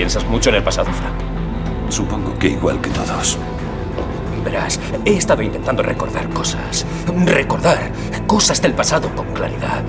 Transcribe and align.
piensas 0.00 0.24
mucho 0.24 0.48
en 0.48 0.56
el 0.56 0.62
pasado, 0.62 0.90
Frank. 0.94 1.90
Supongo 1.90 2.32
que 2.38 2.48
igual 2.48 2.80
que 2.80 2.88
todos. 2.88 3.36
Verás, 4.42 4.80
he 5.04 5.12
estado 5.12 5.42
intentando 5.42 5.82
recordar 5.82 6.26
cosas. 6.30 6.86
Recordar 7.26 7.92
cosas 8.26 8.62
del 8.62 8.72
pasado 8.72 9.14
con 9.14 9.26
claridad. 9.34 9.82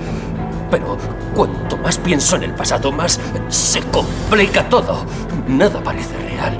Pero 0.70 0.98
cuanto 1.34 1.78
más 1.78 1.96
pienso 1.96 2.36
en 2.36 2.42
el 2.42 2.54
pasado, 2.54 2.92
más 2.92 3.18
se 3.48 3.80
complica 3.84 4.68
todo. 4.68 5.06
Nada 5.48 5.82
parece 5.82 6.14
real. 6.18 6.58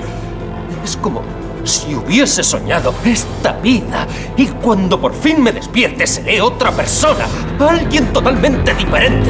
Es 0.83 0.97
como 0.97 1.21
si 1.63 1.95
hubiese 1.95 2.43
soñado 2.43 2.95
esta 3.05 3.53
vida 3.61 4.07
y 4.35 4.47
cuando 4.47 4.99
por 4.99 5.13
fin 5.13 5.43
me 5.43 5.53
despierte 5.53 6.07
seré 6.07 6.41
otra 6.41 6.73
persona, 6.73 7.27
alguien 7.61 8.15
totalmente 8.15 8.73
diferente. 8.73 9.29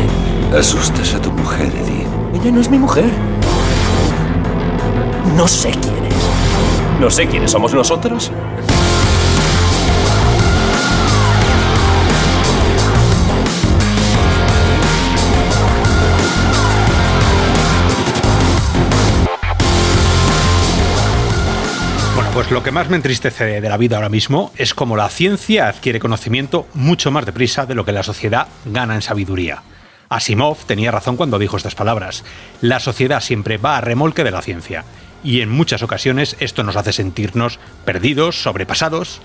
Asustas 0.56 1.12
a 1.12 1.20
tu 1.20 1.32
mujer, 1.32 1.66
Eddie. 1.66 2.06
Ella 2.40 2.52
no 2.52 2.60
es 2.60 2.70
mi 2.70 2.78
mujer. 2.78 3.31
No 5.36 5.48
sé 5.48 5.70
quién 5.70 6.04
es. 6.04 7.00
No 7.00 7.10
sé 7.10 7.26
quiénes 7.26 7.50
somos 7.50 7.72
nosotros. 7.72 8.30
Bueno, 22.14 22.30
pues 22.34 22.50
lo 22.50 22.62
que 22.62 22.70
más 22.70 22.90
me 22.90 22.96
entristece 22.96 23.60
de 23.62 23.68
la 23.68 23.78
vida 23.78 23.96
ahora 23.96 24.10
mismo 24.10 24.52
es 24.56 24.74
cómo 24.74 24.96
la 24.96 25.08
ciencia 25.08 25.68
adquiere 25.68 25.98
conocimiento 25.98 26.66
mucho 26.74 27.10
más 27.10 27.24
deprisa 27.24 27.64
de 27.64 27.74
lo 27.74 27.86
que 27.86 27.92
la 27.92 28.02
sociedad 28.02 28.48
gana 28.66 28.94
en 28.94 29.02
sabiduría. 29.02 29.62
Asimov 30.10 30.66
tenía 30.66 30.90
razón 30.90 31.16
cuando 31.16 31.38
dijo 31.38 31.56
estas 31.56 31.74
palabras. 31.74 32.22
La 32.60 32.80
sociedad 32.80 33.22
siempre 33.22 33.56
va 33.56 33.78
a 33.78 33.80
remolque 33.80 34.24
de 34.24 34.30
la 34.30 34.42
ciencia. 34.42 34.84
Y 35.24 35.40
en 35.40 35.50
muchas 35.50 35.82
ocasiones 35.82 36.36
esto 36.40 36.62
nos 36.62 36.76
hace 36.76 36.92
sentirnos 36.92 37.58
perdidos, 37.84 38.42
sobrepasados. 38.42 39.20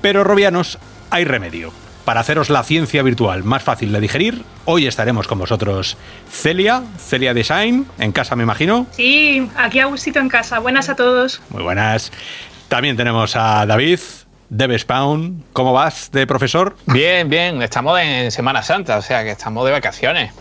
Pero, 0.00 0.24
Robianos, 0.24 0.78
hay 1.10 1.24
remedio. 1.24 1.72
Para 2.04 2.20
haceros 2.20 2.50
la 2.50 2.62
ciencia 2.64 3.02
virtual 3.02 3.44
más 3.44 3.62
fácil 3.62 3.92
de 3.92 4.00
digerir, 4.00 4.42
hoy 4.64 4.86
estaremos 4.86 5.28
con 5.28 5.38
vosotros 5.38 5.96
Celia, 6.30 6.82
Celia 6.98 7.34
Design, 7.34 7.86
en 7.98 8.12
casa 8.12 8.34
me 8.34 8.42
imagino. 8.42 8.86
Sí, 8.90 9.48
aquí 9.56 9.80
a 9.80 9.84
gustito 9.84 10.18
en 10.18 10.28
casa. 10.28 10.58
Buenas 10.58 10.88
a 10.88 10.96
todos. 10.96 11.42
Muy 11.50 11.62
buenas. 11.62 12.10
También 12.68 12.96
tenemos 12.96 13.36
a 13.36 13.66
David, 13.66 14.00
Debe 14.48 14.78
Spawn. 14.78 15.44
¿Cómo 15.52 15.72
vas 15.72 16.10
de 16.10 16.26
profesor? 16.26 16.76
Bien, 16.86 17.28
bien. 17.28 17.62
Estamos 17.62 18.00
en 18.00 18.30
Semana 18.32 18.62
Santa, 18.62 18.96
o 18.96 19.02
sea 19.02 19.22
que 19.22 19.30
estamos 19.30 19.64
de 19.64 19.72
vacaciones. 19.72 20.32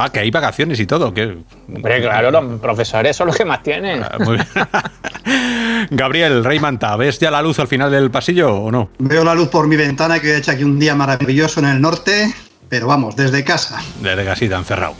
Ah, 0.00 0.10
que 0.10 0.20
hay 0.20 0.30
vacaciones 0.30 0.78
y 0.78 0.86
todo. 0.86 1.12
Que... 1.12 1.38
Hombre, 1.74 2.00
claro, 2.00 2.30
los 2.30 2.60
profesores 2.60 3.16
son 3.16 3.26
los 3.26 3.36
que 3.36 3.44
más 3.44 3.62
tienen. 3.62 4.02
Ah, 4.02 4.16
muy 4.20 4.36
bien. 4.36 4.48
Gabriel, 5.90 6.44
Rey 6.44 6.60
Manta, 6.60 6.94
¿ves 6.96 7.18
ya 7.18 7.30
la 7.30 7.42
luz 7.42 7.58
al 7.58 7.66
final 7.66 7.90
del 7.90 8.10
pasillo 8.10 8.54
o 8.54 8.70
no? 8.70 8.90
Veo 8.98 9.24
la 9.24 9.34
luz 9.34 9.48
por 9.48 9.66
mi 9.66 9.76
ventana 9.76 10.20
que 10.20 10.34
he 10.34 10.36
hecho 10.38 10.52
aquí 10.52 10.62
un 10.62 10.78
día 10.78 10.94
maravilloso 10.94 11.60
en 11.60 11.66
el 11.66 11.80
norte, 11.80 12.32
pero 12.68 12.86
vamos, 12.86 13.16
desde 13.16 13.42
casa. 13.42 13.80
Desde 14.00 14.24
casita, 14.24 14.56
encerrado. 14.56 14.94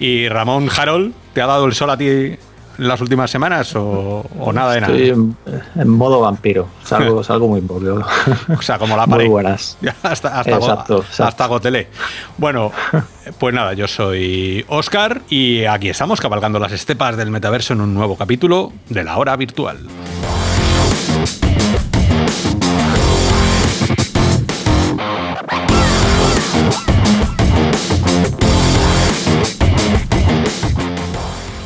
Y 0.00 0.28
Ramón 0.28 0.68
Harold, 0.76 1.12
¿te 1.32 1.42
ha 1.42 1.46
dado 1.46 1.66
el 1.66 1.74
sol 1.74 1.90
a 1.90 1.96
ti 1.96 2.36
las 2.80 3.00
últimas 3.00 3.30
semanas 3.30 3.74
o, 3.76 4.24
o 4.38 4.52
nada 4.52 4.72
de 4.74 4.80
nada? 4.80 4.92
Estoy 4.94 5.10
en, 5.10 5.36
en 5.76 5.88
modo 5.88 6.20
vampiro. 6.20 6.68
Salgo, 6.84 7.22
salgo 7.24 7.48
muy 7.48 7.60
poco. 7.60 8.04
O 8.58 8.62
sea, 8.62 8.78
como 8.78 8.96
la 8.96 9.06
Muy 9.06 9.16
pared. 9.18 9.28
buenas. 9.28 9.76
Ya, 9.82 9.94
hasta, 10.02 10.38
hasta, 10.40 10.56
Exacto, 10.56 10.94
Go- 10.96 11.00
exacto. 11.02 11.24
hasta 11.24 11.46
Gotelé. 11.46 11.88
Bueno, 12.38 12.72
pues 13.38 13.54
nada, 13.54 13.72
yo 13.74 13.86
soy 13.88 14.64
Oscar 14.68 15.20
y 15.30 15.64
aquí 15.64 15.88
estamos 15.88 16.20
cabalgando 16.20 16.58
las 16.58 16.72
estepas 16.72 17.16
del 17.16 17.30
metaverso 17.30 17.72
en 17.74 17.80
un 17.80 17.94
nuevo 17.94 18.16
capítulo 18.16 18.72
de 18.88 19.04
la 19.04 19.16
hora 19.18 19.36
virtual. 19.36 19.78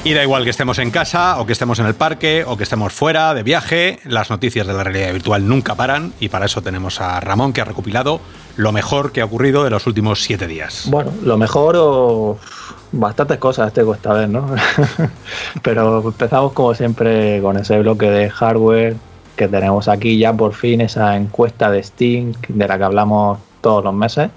Y 0.05 0.13
da 0.13 0.23
igual 0.23 0.45
que 0.45 0.51
estemos 0.51 0.79
en 0.79 0.91
casa 0.91 1.41
o 1.41 1.47
que 1.47 1.55
estemos 1.55 1.79
en 1.79 1.87
el 1.87 1.95
parque 1.95 2.45
o 2.47 2.59
que 2.59 2.65
estemos 2.65 2.93
fuera 2.93 3.33
de 3.33 3.43
viaje, 3.43 4.01
las 4.05 4.29
noticias 4.29 4.67
de 4.67 4.75
la 4.75 4.85
realidad 4.85 5.15
virtual 5.15 5.49
nunca 5.49 5.77
paran 5.77 6.13
y 6.21 6.29
para 6.29 6.45
eso 6.45 6.61
tenemos 6.61 7.01
a 7.01 7.19
Ramón 7.21 7.55
que 7.55 7.63
ha 7.63 7.65
recopilado 7.65 8.21
lo 8.57 8.71
mejor 8.71 9.13
que 9.13 9.23
ha 9.23 9.25
ocurrido 9.25 9.65
de 9.65 9.71
los 9.71 9.87
últimos 9.87 10.23
siete 10.23 10.47
días. 10.47 10.89
Bueno, 10.91 11.11
lo 11.23 11.39
mejor 11.39 11.77
o 11.79 12.37
bastantes 12.93 13.39
cosas 13.39 13.73
tengo 13.73 13.95
esta 13.95 14.13
vez, 14.13 14.29
¿no? 14.29 14.55
Pero 15.63 16.07
empezamos 16.07 16.53
como 16.53 16.75
siempre 16.75 17.41
con 17.41 17.57
ese 17.57 17.79
bloque 17.79 18.11
de 18.11 18.29
hardware 18.29 18.97
que 19.37 19.49
tenemos 19.49 19.89
aquí 19.89 20.19
ya 20.19 20.35
por 20.35 20.53
fin 20.53 20.83
esa 20.83 21.17
encuesta 21.17 21.71
de 21.71 21.83
Steam 21.83 22.35
de 22.49 22.69
la 22.69 22.77
que 22.77 22.85
hablamos 22.85 23.39
todos 23.63 23.83
los 23.83 23.95
meses. 23.95 24.29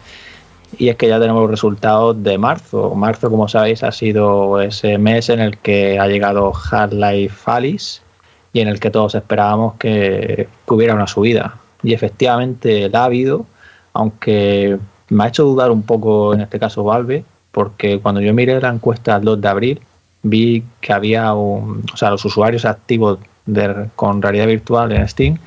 Y 0.77 0.89
es 0.89 0.95
que 0.97 1.07
ya 1.07 1.19
tenemos 1.19 1.41
los 1.43 1.51
resultados 1.51 2.21
de 2.23 2.37
marzo. 2.37 2.93
Marzo, 2.95 3.29
como 3.29 3.47
sabéis, 3.47 3.83
ha 3.83 3.91
sido 3.91 4.59
ese 4.61 4.97
mes 4.97 5.29
en 5.29 5.39
el 5.39 5.57
que 5.57 5.97
ha 5.99 6.07
llegado 6.07 6.51
Half-Life 6.71 7.35
Alice 7.45 8.01
y 8.53 8.59
en 8.59 8.67
el 8.67 8.79
que 8.79 8.89
todos 8.89 9.15
esperábamos 9.15 9.75
que, 9.75 10.47
que 10.67 10.73
hubiera 10.73 10.93
una 10.93 11.07
subida. 11.07 11.55
Y 11.83 11.93
efectivamente 11.93 12.89
la 12.89 13.01
ha 13.01 13.05
habido, 13.05 13.45
aunque 13.93 14.77
me 15.09 15.23
ha 15.23 15.27
hecho 15.27 15.43
dudar 15.43 15.71
un 15.71 15.83
poco 15.83 16.33
en 16.33 16.41
este 16.41 16.59
caso 16.59 16.83
Valve, 16.83 17.23
porque 17.51 17.99
cuando 17.99 18.19
yo 18.21 18.33
miré 18.33 18.59
la 18.59 18.69
encuesta 18.69 19.15
el 19.15 19.23
2 19.23 19.41
de 19.41 19.47
abril, 19.47 19.81
vi 20.23 20.63
que 20.81 20.93
había 20.93 21.33
un, 21.33 21.83
o 21.93 21.97
sea, 21.97 22.09
los 22.11 22.23
usuarios 22.25 22.65
activos 22.65 23.19
de- 23.45 23.87
con 23.95 24.21
realidad 24.21 24.47
virtual 24.47 24.91
en 24.91 25.07
Steam 25.07 25.37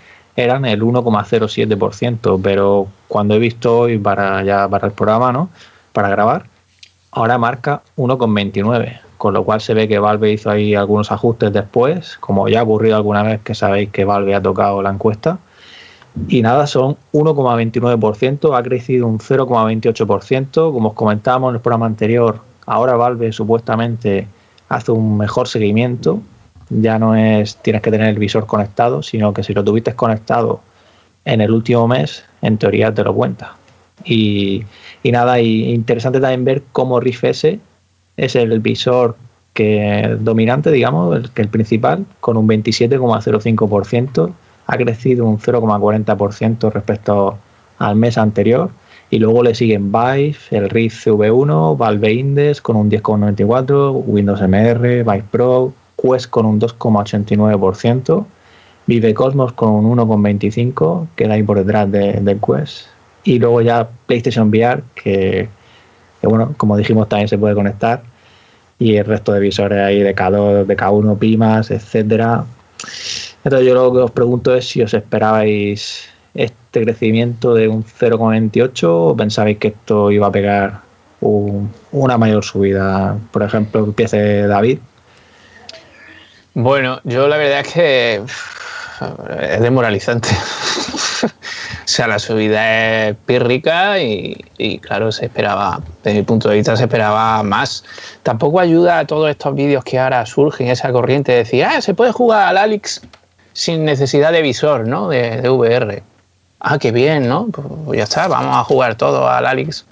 eran 0.43 0.65
el 0.65 0.83
1,07%, 0.83 2.41
pero 2.43 2.89
cuando 3.09 3.35
he 3.35 3.39
visto 3.39 3.81
hoy 3.81 3.99
para 3.99 4.43
ya 4.45 4.69
para 4.69 4.89
el 4.89 4.93
programa, 4.93 5.33
¿no? 5.33 5.51
Para 5.93 6.09
grabar, 6.09 6.47
ahora 7.13 7.39
marca 7.39 7.83
1,29, 7.97 9.01
con 9.19 9.35
lo 9.35 9.45
cual 9.45 9.61
se 9.61 9.75
ve 9.75 9.89
que 9.89 9.99
Valve 9.99 10.33
hizo 10.33 10.51
ahí 10.51 10.75
algunos 10.75 11.13
ajustes 11.13 11.53
después, 11.53 12.17
como 12.19 12.49
ya 12.49 12.61
ha 12.61 12.63
ocurrido 12.63 12.97
alguna 12.97 13.23
vez 13.23 13.41
que 13.43 13.55
sabéis 13.55 13.91
que 13.91 14.05
Valve 14.05 14.35
ha 14.35 14.43
tocado 14.43 14.83
la 14.83 14.91
encuesta. 14.91 15.39
Y 16.29 16.43
nada, 16.43 16.67
son 16.67 16.97
1,29%, 17.13 18.57
ha 18.59 18.63
crecido 18.63 19.07
un 19.07 19.19
0,28%. 19.19 20.73
Como 20.73 20.89
os 20.89 20.95
comentábamos 20.95 21.51
en 21.51 21.57
el 21.57 21.61
programa 21.61 21.87
anterior, 21.87 22.41
ahora 22.67 22.97
Valve 22.97 23.33
supuestamente 23.33 24.27
hace 24.69 24.93
un 24.93 25.17
mejor 25.17 25.49
seguimiento. 25.49 26.21
Ya 26.71 26.99
no 26.99 27.15
es 27.15 27.57
tienes 27.57 27.83
que 27.83 27.91
tener 27.91 28.09
el 28.09 28.19
visor 28.19 28.47
conectado, 28.47 29.03
sino 29.03 29.35
que 29.35 29.43
si 29.43 29.53
lo 29.53 29.65
tuviste 29.65 29.95
conectado 29.95 30.61
en 31.25 31.41
el 31.41 31.51
último 31.51 31.87
mes, 31.87 32.25
en 32.43 32.59
teoría 32.59 32.95
te 32.95 33.05
lo 33.05 33.15
cuenta. 33.15 33.57
Y, 34.05 34.65
y 35.03 35.13
nada, 35.13 35.41
y 35.41 35.73
interesante 35.73 36.21
también 36.21 36.45
ver 36.45 36.63
cómo 36.73 37.01
Rift 37.01 37.25
S 37.25 37.59
es 38.17 38.37
el 38.37 38.61
visor 38.61 39.17
que 39.53 40.17
dominante, 40.21 40.71
digamos, 40.71 41.17
el, 41.17 41.31
que 41.31 41.43
el 41.43 41.49
principal, 41.49 42.07
con 42.21 42.37
un 42.37 42.49
27,05%, 42.49 44.33
ha 44.67 44.77
crecido 44.77 45.27
un 45.27 45.39
0,40% 45.39 46.73
respecto 46.73 47.39
al 47.79 47.97
mes 47.97 48.17
anterior. 48.19 48.71
Y 49.13 49.19
luego 49.19 49.43
le 49.43 49.57
siguen 49.57 49.91
Vive, 49.91 50.37
el 50.53 50.71
Rift 50.71 51.07
CV1, 51.07 51.77
Valve 51.77 52.13
Index 52.13 52.61
con 52.61 52.77
un 52.77 52.89
10,94%, 52.89 54.05
Windows 54.07 54.41
MR, 54.41 55.03
Vive 55.03 55.25
Pro, 55.33 55.73
Quest 56.01 56.31
con 56.31 56.47
un 56.47 56.59
2,89%, 56.61 58.27
Vive 58.87 59.15
Cosmos 59.15 59.53
con 59.53 59.71
un 59.71 59.99
1,25%, 59.99 61.07
queda 61.15 61.35
ahí 61.35 61.43
por 61.43 61.59
detrás 61.59 61.91
de- 61.93 62.15
del 62.15 62.41
Quest. 62.41 62.87
Y 63.25 63.39
luego 63.39 63.61
ya 63.61 63.89
PlayStation 64.07 64.49
VR, 64.49 64.83
que, 64.95 65.49
bueno, 66.23 66.55
como 66.57 66.77
dijimos, 66.77 67.09
también 67.09 67.29
se 67.29 67.39
puede 67.39 67.55
conectar. 67.55 68.03
Y 68.79 68.97
el 68.97 69.05
resto 69.05 69.33
de 69.33 69.41
visores 69.41 69.79
ahí 69.79 70.01
de 70.01 70.15
K2, 70.15 70.65
de 70.67 70.77
K1, 70.77 71.19
Pimas, 71.19 71.71
etcétera. 71.71 72.45
Entonces 73.45 73.69
yo 73.69 73.75
lo 73.75 73.93
que 73.93 73.99
os 73.99 74.11
pregunto 74.11 74.55
es 74.55 74.69
si 74.69 74.83
os 74.83 74.95
esperabais 74.95 76.09
este 76.35 76.83
crecimiento 76.85 77.55
de 77.55 77.69
un 77.69 77.85
0,28 77.85 79.11
o 79.11 79.17
pensabais 79.17 79.59
que 79.59 79.69
esto 79.69 80.11
iba 80.11 80.29
a 80.29 80.33
pegar 80.33 80.81
un- 81.21 81.71
una 81.93 82.17
mayor 82.17 82.43
subida. 82.43 83.19
Por 83.31 83.43
ejemplo, 83.43 83.85
empiece 83.85 84.47
David. 84.47 84.79
Bueno, 86.55 87.01
yo 87.05 87.29
la 87.29 87.37
verdad 87.37 87.61
es 87.61 87.73
que 87.73 88.23
es 89.41 89.61
demoralizante. 89.61 90.29
o 91.25 91.29
sea, 91.85 92.07
la 92.07 92.19
subida 92.19 93.09
es 93.09 93.17
pírrica 93.25 94.01
y, 94.01 94.45
y, 94.59 94.79
claro, 94.79 95.13
se 95.13 95.27
esperaba, 95.27 95.81
desde 96.03 96.19
mi 96.19 96.25
punto 96.25 96.49
de 96.49 96.57
vista, 96.57 96.77
se 96.77 96.85
esperaba 96.85 97.43
más. 97.43 97.85
Tampoco 98.23 98.61
ayuda 98.61 98.99
a 98.99 99.07
todos 99.07 99.31
estos 99.31 99.55
vídeos 99.55 99.85
que 99.85 99.99
ahora 99.99 100.27
surgen, 100.27 100.69
esa 100.69 100.93
corriente 100.93 101.33
de 101.33 101.39
decir, 101.39 101.65
ah, 101.65 101.81
se 101.81 101.95
puede 101.95 102.13
jugar 102.13 102.49
al 102.49 102.59
Alex 102.59 103.03
sin 103.53 103.85
necesidad 103.85 104.33
de 104.33 104.43
visor, 104.43 104.87
¿no? 104.87 105.09
De, 105.09 105.49
VR. 105.49 106.03
Ah, 106.61 106.79
qué 106.79 106.93
bien, 106.93 107.29
¿no? 107.29 107.47
Pues 107.85 107.99
ya 107.99 108.05
está, 108.05 108.29
vamos 108.29 108.57
a 108.57 108.65
jugar 108.65 108.97
todo 108.97 109.29
al 109.29 109.47
Alex 109.47 109.87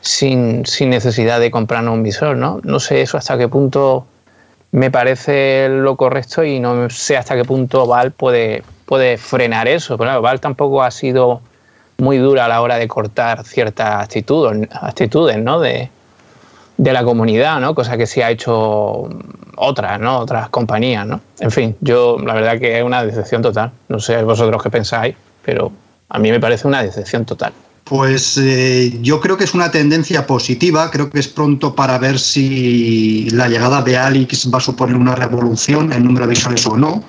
sin, 0.00 0.64
sin 0.64 0.90
necesidad 0.90 1.38
de 1.40 1.50
comprarnos 1.50 1.94
un 1.94 2.02
visor, 2.02 2.36
¿no? 2.36 2.60
No 2.62 2.80
sé 2.80 3.02
eso 3.02 3.18
hasta 3.18 3.36
qué 3.36 3.48
punto 3.48 4.06
me 4.72 4.90
parece 4.90 5.68
lo 5.68 5.96
correcto 5.96 6.42
y 6.44 6.58
no 6.58 6.88
sé 6.90 7.16
hasta 7.16 7.36
qué 7.36 7.44
punto 7.44 7.86
Val 7.86 8.10
puede, 8.10 8.64
puede 8.86 9.18
frenar 9.18 9.68
eso. 9.68 9.96
Pero 9.96 10.08
claro, 10.08 10.22
Val 10.22 10.40
tampoco 10.40 10.82
ha 10.82 10.90
sido 10.90 11.42
muy 11.98 12.16
dura 12.16 12.46
a 12.46 12.48
la 12.48 12.60
hora 12.62 12.76
de 12.76 12.88
cortar 12.88 13.44
ciertas 13.44 14.02
actitudes, 14.02 15.38
¿no? 15.38 15.60
de, 15.60 15.90
de 16.78 16.92
la 16.92 17.04
comunidad, 17.04 17.60
¿no? 17.60 17.74
cosa 17.74 17.98
que 17.98 18.06
sí 18.06 18.22
ha 18.22 18.30
hecho 18.30 19.08
otras, 19.56 20.00
¿no? 20.00 20.18
otras 20.20 20.48
compañías. 20.48 21.06
¿no? 21.06 21.20
En 21.40 21.50
fin, 21.50 21.76
yo 21.80 22.16
la 22.18 22.34
verdad 22.34 22.58
que 22.58 22.78
es 22.78 22.84
una 22.84 23.04
decepción 23.04 23.42
total. 23.42 23.70
No 23.88 24.00
sé 24.00 24.22
vosotros 24.22 24.62
qué 24.62 24.70
pensáis, 24.70 25.14
pero 25.44 25.70
a 26.08 26.18
mí 26.18 26.30
me 26.30 26.40
parece 26.40 26.66
una 26.66 26.82
decepción 26.82 27.26
total. 27.26 27.52
Pues 27.84 28.38
eh, 28.38 28.96
yo 29.02 29.20
creo 29.20 29.36
que 29.36 29.44
es 29.44 29.54
una 29.54 29.70
tendencia 29.70 30.26
positiva, 30.26 30.90
creo 30.90 31.10
que 31.10 31.18
es 31.18 31.28
pronto 31.28 31.74
para 31.74 31.98
ver 31.98 32.18
si 32.18 33.28
la 33.30 33.48
llegada 33.48 33.82
de 33.82 33.96
Alix 33.98 34.48
va 34.52 34.58
a 34.58 34.60
suponer 34.60 34.96
una 34.96 35.16
revolución 35.16 35.92
en 35.92 36.04
número 36.04 36.26
de 36.26 36.30
visuales 36.30 36.64
o 36.66 36.76
no. 36.76 37.02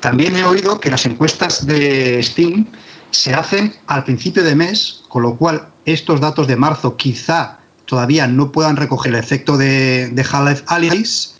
También 0.00 0.36
he 0.36 0.44
oído 0.44 0.78
que 0.78 0.90
las 0.90 1.06
encuestas 1.06 1.66
de 1.66 2.22
Steam 2.22 2.66
se 3.10 3.34
hacen 3.34 3.74
al 3.86 4.04
principio 4.04 4.44
de 4.44 4.54
mes, 4.54 5.02
con 5.08 5.22
lo 5.22 5.36
cual 5.36 5.68
estos 5.86 6.20
datos 6.20 6.46
de 6.46 6.56
marzo 6.56 6.96
quizá 6.96 7.58
todavía 7.86 8.26
no 8.26 8.52
puedan 8.52 8.76
recoger 8.76 9.12
el 9.12 9.18
efecto 9.18 9.56
de, 9.56 10.10
de 10.10 10.22
Half-Life 10.22 10.64
Alyx. 10.66 11.34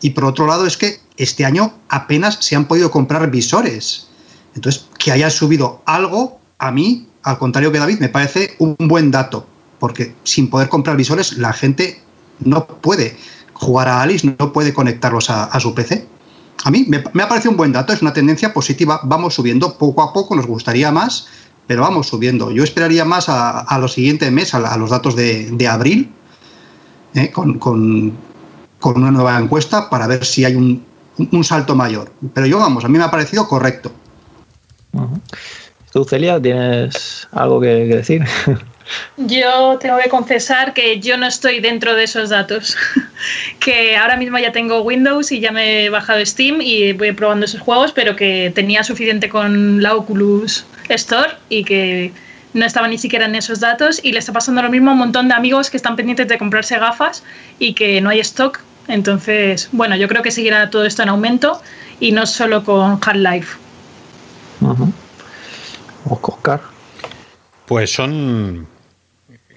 Y 0.00 0.10
por 0.10 0.26
otro 0.26 0.46
lado 0.46 0.66
es 0.66 0.76
que 0.76 1.00
este 1.16 1.44
año 1.44 1.74
apenas 1.88 2.38
se 2.40 2.54
han 2.54 2.66
podido 2.66 2.90
comprar 2.90 3.30
visores. 3.30 4.06
Entonces, 4.54 4.84
que 4.98 5.10
haya 5.10 5.28
subido 5.30 5.82
algo, 5.86 6.38
a 6.58 6.70
mí 6.70 7.07
al 7.22 7.38
contrario 7.38 7.72
que 7.72 7.78
David, 7.78 7.98
me 8.00 8.08
parece 8.08 8.54
un 8.58 8.76
buen 8.78 9.10
dato, 9.10 9.46
porque 9.78 10.14
sin 10.24 10.50
poder 10.50 10.68
comprar 10.68 10.96
visores 10.96 11.38
la 11.38 11.52
gente 11.52 12.00
no 12.40 12.66
puede 12.66 13.16
jugar 13.58 13.88
a 13.88 14.02
Alice, 14.02 14.34
no 14.38 14.52
puede 14.52 14.72
conectarlos 14.72 15.30
a, 15.30 15.58
su 15.60 15.74
PC. 15.74 16.06
A 16.64 16.70
mí 16.70 16.86
me, 16.88 17.22
ha 17.22 17.28
parecido 17.28 17.50
un 17.52 17.56
buen 17.56 17.72
dato, 17.72 17.92
es 17.92 18.02
una 18.02 18.12
tendencia 18.12 18.52
positiva, 18.52 19.00
vamos 19.04 19.34
subiendo 19.34 19.76
poco 19.78 20.02
a 20.02 20.12
poco, 20.12 20.36
nos 20.36 20.46
gustaría 20.46 20.90
más, 20.90 21.26
pero 21.66 21.82
vamos 21.82 22.08
subiendo. 22.08 22.50
Yo 22.50 22.64
esperaría 22.64 23.04
más 23.04 23.28
a, 23.28 23.78
los 23.80 23.92
siguientes 23.92 24.30
meses, 24.32 24.54
a, 24.54 24.76
los 24.76 24.90
datos 24.90 25.16
de, 25.16 25.68
abril, 25.68 26.12
eh, 27.14 27.30
con, 27.30 28.16
una 28.80 29.10
nueva 29.10 29.38
encuesta 29.38 29.90
para 29.90 30.06
ver 30.06 30.24
si 30.24 30.44
hay 30.44 30.54
un, 30.54 30.84
salto 31.42 31.74
mayor. 31.74 32.12
Pero 32.32 32.46
yo, 32.46 32.58
vamos, 32.58 32.84
a 32.84 32.88
mí 32.88 32.96
me 32.96 33.04
ha 33.04 33.10
parecido 33.10 33.48
correcto. 33.48 33.92
¿Tú, 35.92 36.04
Celia, 36.04 36.40
tienes 36.40 37.26
algo 37.32 37.60
que, 37.60 37.68
decir? 37.86 38.22
Yo 39.16 39.78
tengo 39.78 39.98
que 39.98 40.08
confesar 40.08 40.72
que 40.72 40.98
yo 40.98 41.18
no 41.18 41.26
estoy 41.26 41.60
dentro 41.60 41.94
de 41.94 42.04
esos 42.04 42.30
datos. 42.30 42.74
que 43.60 43.96
ahora 43.98 44.16
mismo 44.16 44.38
ya 44.38 44.50
tengo 44.50 44.80
Windows 44.80 45.30
y 45.30 45.40
ya 45.40 45.52
me 45.52 45.84
he 45.84 45.90
bajado 45.90 46.24
Steam 46.24 46.62
y 46.62 46.94
voy 46.94 47.12
probando 47.12 47.44
esos 47.44 47.60
juegos, 47.60 47.92
pero 47.92 48.16
que 48.16 48.50
tenía 48.54 48.82
suficiente 48.82 49.28
con 49.28 49.82
la 49.82 49.94
Oculus 49.94 50.64
Store 50.88 51.32
y 51.50 51.64
que 51.64 52.12
no 52.54 52.64
estaba 52.64 52.88
ni 52.88 52.96
siquiera 52.96 53.26
en 53.26 53.34
esos 53.34 53.60
datos. 53.60 54.00
Y 54.02 54.12
le 54.12 54.20
está 54.20 54.32
pasando 54.32 54.62
lo 54.62 54.70
mismo 54.70 54.90
a 54.90 54.92
un 54.94 55.00
montón 55.00 55.28
de 55.28 55.34
amigos 55.34 55.68
que 55.68 55.76
están 55.76 55.94
pendientes 55.94 56.28
de 56.28 56.38
comprarse 56.38 56.78
gafas 56.78 57.22
y 57.58 57.74
que 57.74 58.00
no 58.00 58.08
hay 58.08 58.20
stock. 58.20 58.60
Entonces, 58.88 59.68
bueno, 59.72 59.96
yo 59.96 60.08
creo 60.08 60.22
que 60.22 60.30
seguirá 60.30 60.70
todo 60.70 60.86
esto 60.86 61.02
en 61.02 61.10
aumento 61.10 61.60
y 62.00 62.12
no 62.12 62.24
solo 62.24 62.64
con 62.64 62.98
Half-Life. 63.04 63.58
Oscar. 66.04 66.60
Pues 67.66 67.92
son. 67.92 68.66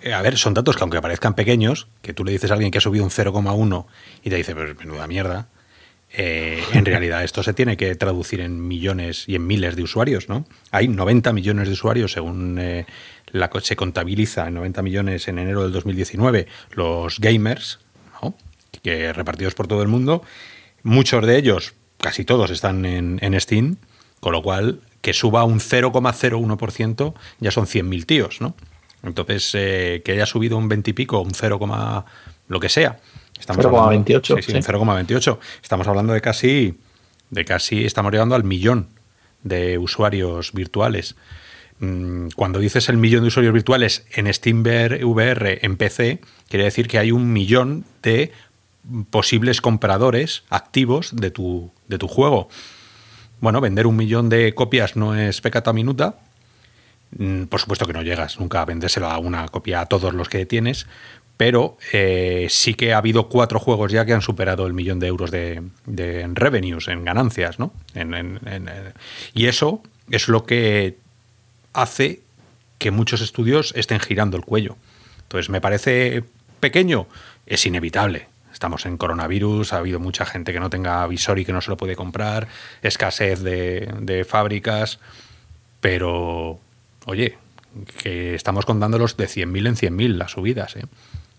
Eh, 0.02 0.14
a 0.14 0.22
ver, 0.22 0.38
son 0.38 0.54
datos 0.54 0.76
que 0.76 0.84
aunque 0.84 1.02
parezcan 1.02 1.34
pequeños, 1.36 1.88
que 2.02 2.14
tú 2.14 2.26
le 2.26 2.32
dices 2.32 2.52
a 2.52 2.56
alguien 2.56 2.72
que 2.72 2.80
ha 2.80 2.82
subido 2.82 3.04
un 3.04 3.12
0,1 3.12 3.86
y 4.24 4.30
te 4.30 4.36
dice, 4.36 4.56
pues 4.56 4.76
menuda 4.78 5.08
mierda, 5.08 5.48
eh, 6.14 6.62
en 6.74 6.86
realidad 6.86 7.24
esto 7.24 7.44
se 7.44 7.54
tiene 7.54 7.78
que 7.78 7.96
traducir 7.96 8.42
en 8.42 8.68
millones 8.68 9.26
y 9.28 9.36
en 9.36 9.48
miles 9.48 9.76
de 9.76 9.84
usuarios, 9.84 10.28
¿no? 10.28 10.46
Hay 10.72 10.88
90 10.88 11.32
millones 11.34 11.68
de 11.68 11.74
usuarios 11.74 12.12
según 12.12 12.58
eh, 12.60 12.86
la, 13.28 13.50
se 13.62 13.76
contabiliza 13.76 14.48
en 14.48 14.56
90 14.56 14.82
millones 14.82 15.28
en 15.28 15.40
enero 15.40 15.64
del 15.64 15.72
2019 15.72 16.48
los 16.72 17.20
gamers, 17.20 17.80
¿no? 18.22 18.36
que 18.84 19.14
repartidos 19.14 19.54
por 19.54 19.68
todo 19.68 19.82
el 19.84 19.88
mundo. 19.88 20.24
Muchos 20.84 21.26
de 21.26 21.38
ellos, 21.38 21.76
casi 21.98 22.26
todos, 22.26 22.50
están 22.50 22.86
en, 22.86 23.20
en 23.22 23.40
Steam, 23.40 23.78
con 24.20 24.34
lo 24.34 24.42
cual 24.42 24.82
que 25.02 25.14
suba 25.14 25.44
un 25.44 25.60
0,01% 25.60 27.14
ya 27.40 27.52
son 27.52 27.66
100.000 27.66 28.06
tíos, 28.06 28.42
¿no? 28.42 28.56
Entonces, 29.04 29.52
eh, 29.56 30.02
que 30.06 30.12
haya 30.14 30.26
subido 30.26 30.58
un 30.58 30.70
20 30.70 30.92
y 30.92 30.94
pico, 30.94 31.20
un 31.22 31.34
0, 31.34 31.60
lo 32.48 32.60
que 32.60 32.70
sea. 32.70 33.00
0,28. 33.48 34.36
Sí, 34.36 34.52
sí, 34.52 34.54
0,28. 34.54 35.40
Estamos 35.64 35.88
hablando 35.88 36.14
de 36.14 36.22
casi, 36.22 36.78
de 37.32 37.46
casi, 37.46 37.86
estamos 37.86 38.12
llegando 38.12 38.36
al 38.36 38.44
millón 38.44 38.90
de 39.44 39.80
usuarios 39.80 40.54
virtuales. 40.54 41.16
Mm, 41.80 42.28
cuando 42.36 42.60
dices 42.60 42.90
el 42.90 42.98
millón 42.98 43.22
de 43.22 43.30
usuarios 43.30 43.54
virtuales 43.54 44.06
en 44.14 44.32
SteamVR 44.32 45.04
VR 45.04 45.60
en 45.64 45.78
PC, 45.78 46.22
quiere 46.48 46.66
decir 46.66 46.88
que 46.88 47.00
hay 47.00 47.12
un 47.12 47.34
millón 47.34 47.86
de 48.04 48.32
posibles 49.10 49.62
compradores 49.62 50.44
activos 50.50 51.16
de 51.16 51.32
tu, 51.32 51.72
de 51.88 51.98
tu 51.98 52.08
juego. 52.08 52.50
Bueno, 53.42 53.60
vender 53.60 53.88
un 53.88 53.98
millón 53.98 54.30
de 54.30 54.54
copias 54.54 54.96
no 54.96 55.16
es 55.16 55.42
pecata 55.42 55.74
minuta. 55.74 56.16
Mm, 57.18 57.46
por 57.46 57.60
supuesto 57.60 57.86
que 57.86 57.94
no 57.94 58.04
llegas 58.04 58.40
nunca 58.40 58.62
a 58.62 58.66
vendérselo 58.66 59.08
a 59.10 59.18
una 59.18 59.48
copia 59.48 59.82
a 59.82 59.86
todos 59.88 60.14
los 60.14 60.30
que 60.30 60.46
tienes, 60.46 60.86
pero 61.38 61.76
eh, 61.92 62.46
sí 62.50 62.76
que 62.76 62.94
ha 62.94 63.00
habido 63.00 63.30
cuatro 63.30 63.60
juegos 63.60 63.92
ya 63.92 64.06
que 64.06 64.14
han 64.14 64.22
superado 64.22 64.68
el 64.68 64.74
millón 64.74 65.00
de 65.00 65.08
euros 65.08 65.32
de, 65.32 65.64
revenues, 66.36 66.88
en 66.88 67.04
ganancias, 67.04 67.58
¿no? 67.58 67.74
Eh, 67.96 68.94
y 69.34 69.48
eso 69.48 69.82
es 70.12 70.28
lo 70.28 70.46
que 70.46 70.98
hace 71.74 72.22
que 72.78 72.92
muchos 72.92 73.22
estudios 73.22 73.74
estén 73.76 74.00
girando 74.00 74.38
el 74.38 74.46
cuello. 74.46 74.78
Entonces, 75.24 75.50
me 75.50 75.62
parece 75.62 76.24
pequeño, 76.60 77.08
es 77.48 77.66
inevitable. 77.66 78.28
Estamos 78.62 78.86
en 78.86 78.96
coronavirus, 78.96 79.74
ha 79.74 79.78
habido 79.78 80.00
mucha 80.00 80.24
gente 80.24 80.54
que 80.54 80.60
no 80.60 80.70
tenga 80.70 81.08
visor 81.08 81.40
y 81.40 81.46
que 81.46 81.52
no 81.52 81.62
se 81.62 81.72
lo 81.72 81.78
puede 81.78 81.96
comprar, 81.96 82.48
escasez 82.84 83.42
de, 83.42 84.24
fábricas, 84.30 85.00
pero 85.80 86.60
oye, 87.08 87.40
que 88.04 88.36
estamos 88.36 88.68
contándolos 88.68 89.18
de 89.18 89.26
100.000 89.26 89.68
en 89.68 89.76
100.000 89.98 90.14
las 90.14 90.34
subidas. 90.34 90.76
¿eh? 90.76 90.84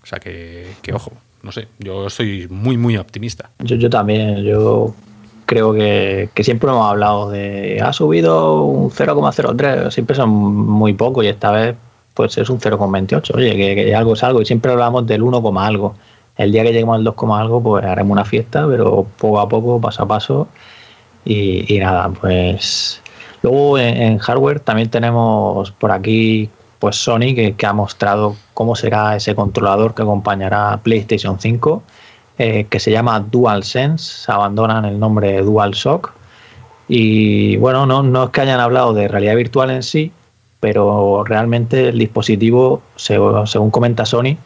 O 0.02 0.06
sea 0.06 0.18
que, 0.18 0.74
ojo, 0.92 1.12
no 1.44 1.52
sé, 1.52 1.68
yo 1.78 2.10
soy 2.10 2.48
muy, 2.50 2.76
muy 2.76 2.96
optimista. 2.96 3.50
Yo, 3.60 3.76
yo 3.76 3.88
también, 3.88 4.42
yo 4.42 4.92
creo 5.46 5.72
que, 5.72 6.28
siempre 6.42 6.70
hemos 6.70 6.90
hablado 6.90 7.30
de 7.30 7.80
ha 7.80 7.92
subido 7.92 8.64
un 8.64 8.90
0,03, 8.90 9.92
siempre 9.92 10.16
son 10.16 10.28
muy 10.28 10.94
poco 10.94 11.22
y 11.22 11.28
esta 11.28 11.52
vez 11.52 11.76
pues 12.14 12.36
es 12.36 12.50
un 12.50 12.58
0,28. 12.58 13.36
Oye, 13.36 13.56
que, 13.56 13.76
que, 13.76 13.94
algo 13.94 14.14
es 14.14 14.24
algo 14.24 14.42
y 14.42 14.44
siempre 14.44 14.72
hablamos 14.72 15.06
del 15.06 15.22
1, 15.22 15.60
algo. 15.60 15.94
El 16.36 16.52
día 16.52 16.62
que 16.62 16.72
lleguemos 16.72 16.96
al 16.96 17.04
2, 17.04 17.14
algo, 17.32 17.62
pues 17.62 17.84
haremos 17.84 18.12
una 18.12 18.24
fiesta, 18.24 18.66
pero 18.66 19.06
poco 19.18 19.40
a 19.40 19.48
poco, 19.48 19.80
paso 19.80 20.02
a 20.02 20.08
paso. 20.08 20.48
Y, 21.24 21.78
nada, 21.78 22.08
pues. 22.08 23.00
Luego 23.42 23.78
en, 23.78 24.18
hardware 24.18 24.60
también 24.60 24.88
tenemos 24.90 25.70
por 25.72 25.90
aquí 25.92 26.48
pues 26.78 26.96
Sony 26.96 27.34
que, 27.34 27.54
ha 27.64 27.72
mostrado 27.72 28.36
cómo 28.54 28.74
será 28.74 29.14
ese 29.14 29.34
controlador 29.34 29.94
que 29.94 30.02
acompañará 30.02 30.72
a 30.72 30.78
PlayStation 30.78 31.38
5, 31.38 31.82
eh, 32.38 32.66
que 32.68 32.80
se 32.80 32.90
llama 32.90 33.20
DualSense, 33.20 34.30
abandonan 34.30 34.84
el 34.84 34.98
nombre 34.98 35.42
DualShock. 35.42 36.12
Y 36.88 37.56
bueno, 37.58 37.86
no, 37.86 38.02
no 38.02 38.24
es 38.24 38.30
que 38.30 38.40
hayan 38.40 38.58
hablado 38.58 38.94
de 38.94 39.06
realidad 39.06 39.36
virtual 39.36 39.70
en 39.70 39.82
sí, 39.84 40.12
pero 40.58 41.24
realmente 41.24 41.88
el 41.88 41.98
dispositivo, 41.98 42.82
según 42.96 43.70
comenta 43.70 44.04
Sony, 44.04 44.36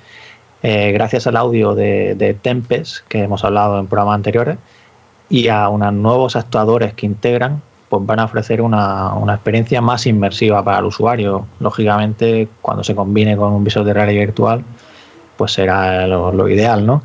eh, 0.68 0.90
gracias 0.90 1.28
al 1.28 1.36
audio 1.36 1.76
de, 1.76 2.36
Tempest, 2.42 3.06
que 3.06 3.22
hemos 3.22 3.44
hablado 3.44 3.78
en 3.78 3.86
programas 3.86 4.16
anteriores, 4.16 4.58
y 5.28 5.46
a 5.46 5.68
unos 5.68 5.92
nuevos 5.92 6.34
actuadores 6.34 6.92
que 6.94 7.06
integran, 7.06 7.62
pues 7.88 8.04
van 8.04 8.18
a 8.18 8.24
ofrecer 8.24 8.60
una, 8.60 9.12
experiencia 9.28 9.80
más 9.80 10.08
inmersiva 10.08 10.64
para 10.64 10.80
el 10.80 10.86
usuario. 10.86 11.46
Lógicamente, 11.60 12.48
cuando 12.62 12.82
se 12.82 12.96
combine 12.96 13.36
con 13.36 13.52
un 13.52 13.62
visor 13.62 13.84
de 13.84 13.94
realidad 13.94 14.22
virtual, 14.22 14.64
pues 15.36 15.52
será 15.52 16.04
lo, 16.08 16.48
ideal, 16.48 16.84
¿no? 16.84 17.04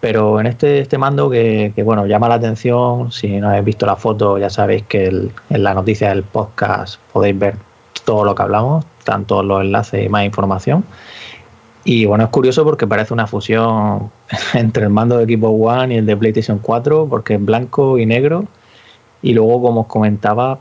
Pero 0.00 0.38
en 0.38 0.46
este, 0.46 0.78
este 0.78 0.96
mando 0.96 1.28
que, 1.28 1.72
bueno, 1.84 2.06
llama 2.06 2.28
la 2.28 2.36
atención, 2.36 3.10
si 3.10 3.40
no 3.40 3.48
habéis 3.48 3.64
visto 3.64 3.86
la 3.86 3.96
foto, 3.96 4.38
ya 4.38 4.50
sabéis 4.50 4.84
que 4.84 5.06
en 5.06 5.32
la 5.64 5.74
noticia 5.74 6.10
del 6.10 6.22
podcast 6.22 7.00
podéis 7.12 7.36
ver 7.36 7.56
todo 8.04 8.24
lo 8.24 8.36
que 8.36 8.42
hablamos, 8.42 8.84
tanto 9.02 9.42
los 9.42 9.62
enlaces 9.62 10.06
y 10.06 10.08
más 10.08 10.24
información. 10.24 10.84
Y 11.84 12.04
bueno, 12.04 12.24
es 12.24 12.30
curioso 12.30 12.64
porque 12.64 12.86
parece 12.86 13.14
una 13.14 13.26
fusión 13.26 14.10
entre 14.54 14.84
el 14.84 14.90
mando 14.90 15.16
de 15.18 15.24
equipo 15.24 15.48
One 15.48 15.94
y 15.94 15.98
el 15.98 16.06
de 16.06 16.16
PlayStation 16.16 16.58
4, 16.58 17.06
porque 17.08 17.34
es 17.34 17.44
blanco 17.44 17.98
y 17.98 18.06
negro. 18.06 18.44
Y 19.22 19.34
luego, 19.34 19.62
como 19.62 19.82
os 19.82 19.86
comentaba, 19.86 20.58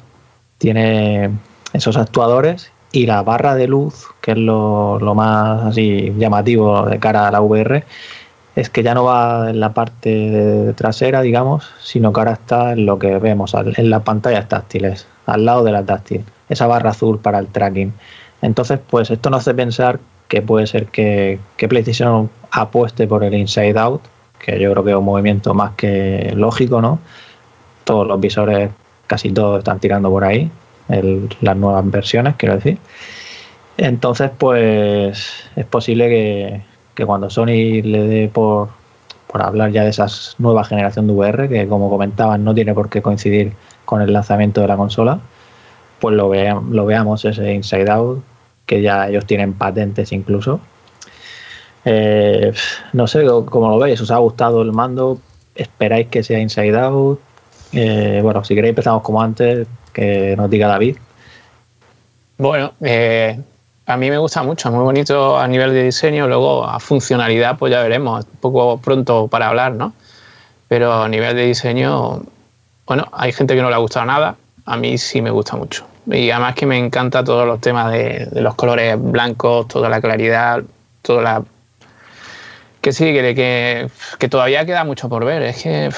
tiene 0.57 1.31
esos 1.73 1.97
actuadores 1.97 2.71
y 2.91 3.05
la 3.05 3.21
barra 3.21 3.55
de 3.55 3.67
luz, 3.67 4.07
que 4.21 4.31
es 4.31 4.37
lo, 4.37 4.99
más 5.15 5.63
así 5.63 6.13
llamativo 6.17 6.85
de 6.85 6.99
cara 6.99 7.27
a 7.27 7.31
la 7.31 7.41
VR, 7.41 7.83
es 8.55 8.69
que 8.69 8.83
ya 8.83 8.93
no 8.93 9.05
va 9.05 9.49
en 9.49 9.59
la 9.59 9.73
parte 9.73 10.73
trasera, 10.75 11.21
digamos, 11.21 11.69
sino 11.81 12.11
que 12.11 12.19
ahora 12.19 12.33
está 12.33 12.73
en 12.73 12.85
lo 12.85 12.97
que 12.99 13.17
vemos 13.19 13.53
en 13.53 13.89
las 13.89 14.03
pantallas 14.03 14.47
táctiles, 14.47 15.07
al 15.27 15.45
lado 15.45 15.63
de 15.63 15.71
la 15.71 15.83
táctil, 15.85 16.25
esa 16.49 16.67
barra 16.67 16.89
azul 16.91 17.19
para 17.19 17.39
el 17.39 17.47
tracking. 17.47 17.93
Entonces, 18.41 18.79
pues 18.89 19.11
esto 19.11 19.29
nos 19.29 19.41
hace 19.41 19.53
pensar 19.53 19.99
que 20.29 20.41
puede 20.41 20.67
ser 20.67 20.85
que, 20.85 21.39
que 21.57 21.67
PlayStation 21.67 22.29
apueste 22.51 23.07
por 23.07 23.23
el 23.23 23.33
Inside 23.33 23.77
Out, 23.77 24.03
que 24.39 24.59
yo 24.59 24.71
creo 24.71 24.83
que 24.85 24.91
es 24.91 24.95
un 24.95 25.03
movimiento 25.03 25.53
más 25.53 25.73
que 25.75 26.31
lógico, 26.35 26.81
¿no? 26.81 26.99
Todos 27.83 28.07
los 28.07 28.19
visores, 28.21 28.69
casi 29.07 29.31
todos 29.31 29.57
están 29.59 29.79
tirando 29.79 30.09
por 30.09 30.23
ahí, 30.23 30.49
las 31.41 31.57
nuevas 31.57 31.89
versiones, 31.89 32.35
quiero 32.37 32.55
decir. 32.55 32.77
Entonces, 33.77 34.29
pues 34.37 35.49
es 35.55 35.65
posible 35.65 36.63
que, 36.95 37.05
cuando 37.05 37.29
Sony 37.29 37.81
le 37.81 38.07
dé 38.07 38.27
por, 38.27 38.69
por 39.27 39.41
hablar 39.41 39.71
ya 39.71 39.83
de 39.83 39.89
esa 39.89 40.07
nueva 40.37 40.63
generación 40.63 41.07
de 41.07 41.13
VR, 41.13 41.49
que 41.49 41.67
como 41.67 41.89
comentaban 41.89 42.43
no 42.43 42.53
tiene 42.53 42.73
por 42.73 42.89
qué 42.89 43.01
coincidir 43.01 43.53
con 43.85 44.01
el 44.01 44.13
lanzamiento 44.13 44.61
de 44.61 44.67
la 44.67 44.77
consola, 44.77 45.19
pues 45.99 46.15
lo 46.15 46.29
veamos 46.29 47.25
ese 47.25 47.53
Inside 47.53 47.89
Out, 47.89 48.23
que 48.69 48.83
ya 48.83 49.07
ellos 49.07 49.25
tienen 49.25 49.55
patentes 49.55 50.11
incluso. 50.11 50.59
Eh, 51.85 52.53
no 52.93 53.07
sé 53.07 53.25
cómo 53.25 53.67
lo 53.67 53.79
veis, 53.79 53.99
¿os 53.99 54.11
ha 54.11 54.17
gustado 54.17 54.61
el 54.61 54.71
mando? 54.71 55.17
¿Esperáis 55.55 56.07
que 56.09 56.21
sea 56.21 56.37
Inside 56.37 56.77
Out? 56.77 57.19
Eh, 57.71 58.19
bueno, 58.21 58.43
si 58.43 58.53
queréis 58.53 58.73
empezamos 58.73 59.01
como 59.01 59.23
antes, 59.23 59.67
que 59.91 60.35
nos 60.37 60.51
diga 60.51 60.67
David. 60.67 60.97
Bueno, 62.37 62.73
eh, 62.81 63.39
a 63.87 63.97
mí 63.97 64.11
me 64.11 64.19
gusta 64.19 64.43
mucho, 64.43 64.69
es 64.69 64.75
muy 64.75 64.83
bonito 64.83 65.39
a 65.39 65.47
nivel 65.47 65.73
de 65.73 65.85
diseño, 65.85 66.27
luego 66.27 66.63
a 66.63 66.79
funcionalidad 66.79 67.57
pues 67.57 67.71
ya 67.71 67.81
veremos, 67.81 68.23
un 68.23 68.37
poco 68.39 68.77
pronto 68.77 69.27
para 69.27 69.47
hablar, 69.47 69.73
¿no? 69.73 69.93
Pero 70.67 70.93
a 70.93 71.09
nivel 71.09 71.35
de 71.35 71.47
diseño, 71.47 72.21
bueno, 72.85 73.07
hay 73.13 73.31
gente 73.31 73.55
que 73.55 73.63
no 73.63 73.69
le 73.69 73.75
ha 73.75 73.79
gustado 73.79 74.05
nada, 74.05 74.35
a 74.63 74.77
mí 74.77 74.99
sí 74.99 75.23
me 75.23 75.31
gusta 75.31 75.57
mucho. 75.57 75.87
Y 76.07 76.31
además 76.31 76.55
que 76.55 76.65
me 76.65 76.77
encanta 76.77 77.23
todos 77.23 77.45
los 77.45 77.59
temas 77.61 77.91
de, 77.91 78.27
los 78.33 78.55
colores 78.55 78.95
blancos, 78.99 79.67
toda 79.67 79.89
la 79.89 80.01
claridad, 80.01 80.61
toda 81.01 81.21
la... 81.21 81.43
Que 82.81 82.93
sí, 82.93 83.05
que, 83.13 83.89
que, 84.17 84.29
todavía 84.29 84.65
queda 84.65 84.83
mucho 84.83 85.09
por 85.09 85.25
ver, 85.25 85.43
es 85.43 85.63
que 85.63 85.89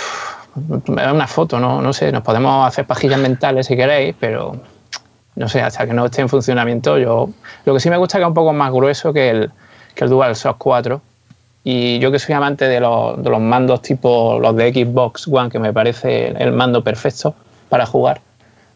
me 0.87 1.11
una 1.11 1.27
foto, 1.27 1.59
¿no? 1.59 1.81
no 1.81 1.93
sé, 1.93 2.11
nos 2.11 2.23
podemos 2.23 2.67
hacer 2.67 2.85
pajillas 2.85 3.19
mentales 3.19 3.67
si 3.67 3.77
queréis, 3.77 4.15
pero 4.19 4.59
no 5.35 5.47
sé, 5.47 5.61
hasta 5.61 5.85
que 5.85 5.93
no 5.93 6.05
esté 6.05 6.21
en 6.21 6.29
funcionamiento, 6.29 6.97
yo 6.97 7.29
lo 7.65 7.73
que 7.73 7.79
sí 7.79 7.89
me 7.89 7.97
gusta 7.97 8.17
es 8.17 8.19
que 8.19 8.23
es 8.23 8.27
un 8.27 8.33
poco 8.33 8.51
más 8.51 8.71
grueso 8.71 9.13
que 9.13 9.29
el, 9.29 9.51
que 9.95 10.03
el 10.03 10.09
DualShock 10.09 10.57
4. 10.57 11.01
Y 11.63 11.99
yo 11.99 12.11
que 12.11 12.17
soy 12.17 12.33
amante 12.33 12.67
de 12.67 12.79
los, 12.79 13.21
de 13.23 13.29
los 13.29 13.39
mandos 13.39 13.81
tipo 13.83 14.39
los 14.39 14.55
de 14.55 14.73
Xbox 14.73 15.27
One, 15.27 15.49
que 15.49 15.59
me 15.59 15.71
parece 15.71 16.29
el 16.29 16.51
mando 16.51 16.83
perfecto 16.83 17.35
para 17.69 17.85
jugar. 17.85 18.19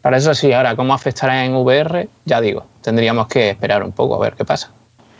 Para 0.06 0.18
eso 0.18 0.32
sí, 0.36 0.52
ahora, 0.52 0.76
¿cómo 0.76 0.94
afectará 0.94 1.44
en 1.44 1.56
VR? 1.56 2.08
Ya 2.26 2.40
digo, 2.40 2.64
tendríamos 2.80 3.26
que 3.26 3.50
esperar 3.50 3.82
un 3.82 3.90
poco 3.90 4.14
a 4.14 4.20
ver 4.20 4.34
qué 4.34 4.44
pasa. 4.44 4.70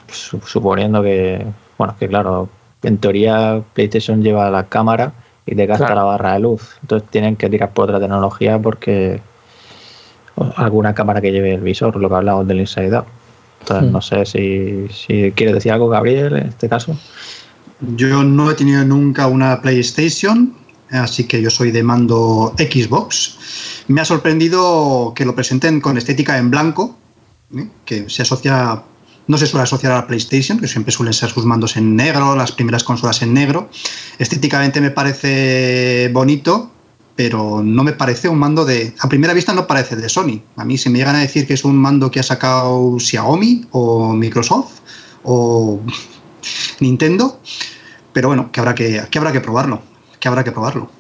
Suponiendo 0.07 1.03
que, 1.03 1.45
bueno, 1.77 1.97
que 1.99 2.07
claro, 2.07 2.49
en 2.85 2.97
teoría 2.99 3.61
PlayStation 3.73 4.23
lleva 4.23 4.49
la 4.49 4.69
cámara 4.69 5.13
y 5.45 5.57
te 5.57 5.67
gasta 5.67 5.93
la 5.93 6.05
barra 6.05 6.35
de 6.35 6.39
luz. 6.39 6.77
Entonces 6.83 7.11
tienen 7.11 7.35
que 7.35 7.51
tirar 7.51 7.73
por 7.73 7.87
otra 7.87 7.99
tecnología 7.99 8.61
porque 8.61 9.21
alguna 10.55 10.95
cámara 10.95 11.21
que 11.21 11.33
lleve 11.33 11.55
el 11.55 11.63
visor, 11.63 11.97
lo 11.97 12.09
que 12.09 12.15
hablamos 12.15 12.47
del 12.47 12.61
Inside 12.61 12.95
Out. 12.95 13.07
Entonces, 13.63 13.89
hmm. 13.89 13.93
no 13.93 14.01
sé 14.01 14.25
si, 14.25 14.87
si 14.91 15.33
quieres 15.33 15.57
decir 15.57 15.73
algo, 15.73 15.89
Gabriel, 15.89 16.37
en 16.37 16.47
este 16.47 16.69
caso. 16.69 16.97
Yo 17.97 18.23
no 18.23 18.53
he 18.53 18.55
tenido 18.55 18.85
nunca 18.85 19.27
una 19.27 19.61
PlayStation, 19.61 20.55
así 20.93 21.27
que 21.27 21.43
yo 21.43 21.51
soy 21.51 21.73
de 21.73 21.83
mando 21.83 22.55
Xbox. 22.57 23.76
Me 23.89 24.01
ha 24.01 24.05
sorprendido 24.05 25.13
que 25.15 25.25
lo 25.25 25.35
presenten 25.35 25.81
con 25.81 25.97
estética 25.97 26.39
en 26.39 26.51
blanco, 26.51 26.97
¿eh? 27.57 27.69
que 27.85 28.11
se 28.11 28.23
asocia, 28.23 28.83
no 29.29 29.39
se 29.39 29.47
suele 29.47 29.63
asociar 29.63 29.93
a 29.93 29.97
la 29.97 30.07
PlayStation, 30.07 30.59
que 30.59 30.67
siempre 30.67 30.93
suelen 30.93 31.15
ser 31.15 31.31
sus 31.31 31.45
mandos 31.45 31.77
en 31.77 31.95
negro, 31.95 32.35
las 32.35 32.53
primeras 32.53 32.83
consolas 32.83 33.23
en 33.23 33.33
negro. 33.33 33.71
Estéticamente 34.19 34.81
me 34.81 34.91
parece 34.91 36.11
bonito, 36.13 36.71
pero 37.15 37.63
no 37.63 37.85
me 37.85 37.93
parece 37.93 38.29
un 38.29 38.39
mando 38.39 38.65
de. 38.65 38.93
A 39.01 39.09
primera 39.09 39.33
vista 39.33 39.55
no 39.55 39.67
parece 39.67 39.95
de 39.95 40.09
Sony. 40.09 40.43
A 40.57 40.65
mí, 40.65 40.77
si 40.79 40.91
me 40.91 40.99
llegan 40.99 41.17
a 41.17 41.21
decir 41.21 41.47
que 41.47 41.55
es 41.55 41.65
un 41.65 41.77
mando 41.77 42.11
que 42.11 42.21
ha 42.21 42.25
sacado 42.25 42.99
Xiaomi 42.99 43.67
o 43.71 44.13
Microsoft 44.15 44.81
o 45.23 45.81
Nintendo, 46.81 47.41
pero 48.13 48.29
bueno, 48.29 48.51
que 48.51 48.61
habrá 48.61 48.75
que, 48.75 49.03
que 49.11 49.19
habrá 49.19 49.31
que 49.33 49.41
probarlo. 49.41 49.81
Que 50.19 50.29
habrá 50.29 50.43
que 50.43 50.53
probarlo. 50.53 50.91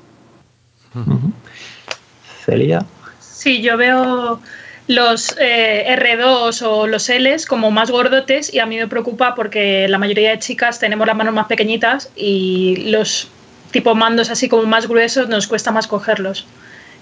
Celia. 2.46 2.84
Sí, 3.20 3.60
yo 3.60 3.76
veo 3.76 4.40
los 4.88 5.36
eh, 5.40 5.84
R2 5.98 6.62
o 6.62 6.86
los 6.86 7.08
Ls 7.08 7.44
como 7.46 7.70
más 7.70 7.90
gordotes 7.90 8.54
y 8.54 8.60
a 8.60 8.66
mí 8.66 8.76
me 8.76 8.86
preocupa 8.86 9.34
porque 9.34 9.88
la 9.88 9.98
mayoría 9.98 10.30
de 10.30 10.38
chicas 10.38 10.78
tenemos 10.78 11.06
las 11.06 11.16
manos 11.16 11.34
más 11.34 11.46
pequeñitas 11.46 12.10
y 12.16 12.90
los 12.90 13.28
tipo 13.72 13.94
mandos 13.94 14.30
así 14.30 14.48
como 14.48 14.62
más 14.62 14.88
gruesos 14.88 15.28
nos 15.28 15.46
cuesta 15.48 15.72
más 15.72 15.86
cogerlos. 15.86 16.46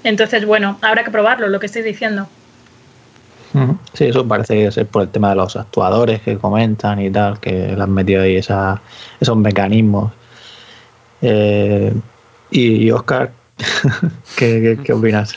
Entonces, 0.02 0.44
bueno, 0.44 0.78
habrá 0.82 1.04
que 1.04 1.10
probarlo, 1.10 1.48
lo 1.48 1.60
que 1.60 1.66
estoy 1.66 1.82
diciendo. 1.82 2.26
Sí, 3.92 4.06
eso 4.06 4.26
parece 4.26 4.70
ser 4.72 4.86
por 4.86 5.02
el 5.02 5.08
tema 5.10 5.30
de 5.30 5.36
los 5.36 5.54
actuadores 5.54 6.20
que 6.22 6.36
comentan 6.36 7.00
y 7.00 7.10
tal, 7.10 7.38
que 7.38 7.74
le 7.76 7.82
han 7.82 7.92
metido 7.92 8.22
ahí 8.22 8.36
esa, 8.36 8.82
esos 9.20 9.36
mecanismos. 9.36 10.12
Eh, 11.22 11.94
y, 12.50 12.90
Oscar, 12.90 13.30
¿qué, 14.36 14.78
opinas? 14.92 15.36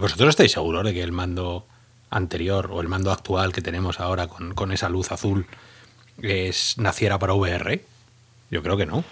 ¿Vosotros 0.00 0.28
estáis 0.30 0.52
seguros 0.52 0.84
de 0.84 0.94
que 0.94 1.02
el 1.02 1.12
mando 1.12 1.66
anterior 2.10 2.70
o 2.72 2.80
el 2.80 2.88
mando 2.88 3.12
actual 3.12 3.52
que 3.52 3.62
tenemos 3.62 4.00
ahora 4.00 4.26
con, 4.26 4.54
con 4.54 4.72
esa 4.72 4.88
luz 4.88 5.12
azul 5.12 5.46
es, 6.20 6.76
naciera 6.78 7.18
para 7.18 7.34
VR? 7.34 7.82
Yo 8.50 8.62
creo 8.62 8.76
que 8.76 8.86
no 8.86 9.04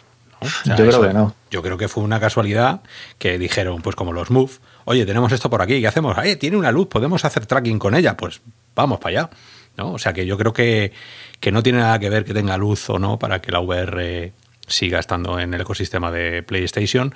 yo 0.65 0.77
creo 0.77 1.03
que 1.03 1.13
no. 1.13 1.35
Yo 1.51 1.63
creo 1.63 1.79
que 1.79 1.89
fue 1.89 2.03
una 2.03 2.21
casualidad 2.21 2.81
que 3.19 3.39
dijeron, 3.39 3.83
pues 3.83 3.97
como 3.97 4.13
los 4.13 4.31
Move, 4.31 4.53
oye, 4.85 5.07
tenemos 5.07 5.33
esto 5.33 5.49
por 5.51 5.63
aquí, 5.63 5.81
¿qué 5.81 5.87
hacemos? 5.87 6.17
Eh, 6.25 6.37
tiene 6.37 6.57
una 6.57 6.73
luz, 6.73 6.89
podemos 6.89 7.25
hacer 7.25 7.47
tracking 7.47 7.79
con 7.79 7.95
ella, 7.95 8.17
pues 8.17 8.41
vamos 8.75 8.99
para 8.99 9.21
allá. 9.21 9.31
¿no? 9.77 9.93
O 9.93 9.99
sea 9.99 10.13
que 10.13 10.27
yo 10.27 10.39
creo 10.39 10.53
que, 10.53 10.93
que 11.41 11.53
no 11.53 11.63
tiene 11.63 11.79
nada 11.79 11.99
que 11.99 12.09
ver 12.09 12.25
que 12.25 12.35
tenga 12.35 12.57
luz 12.57 12.89
o 12.89 12.99
no 12.99 13.19
para 13.19 13.41
que 13.41 13.53
la 13.53 13.61
VR 13.61 14.33
siga 14.67 14.99
estando 14.99 15.39
en 15.39 15.55
el 15.55 15.61
ecosistema 15.61 16.11
de 16.11 16.43
PlayStation. 16.43 17.15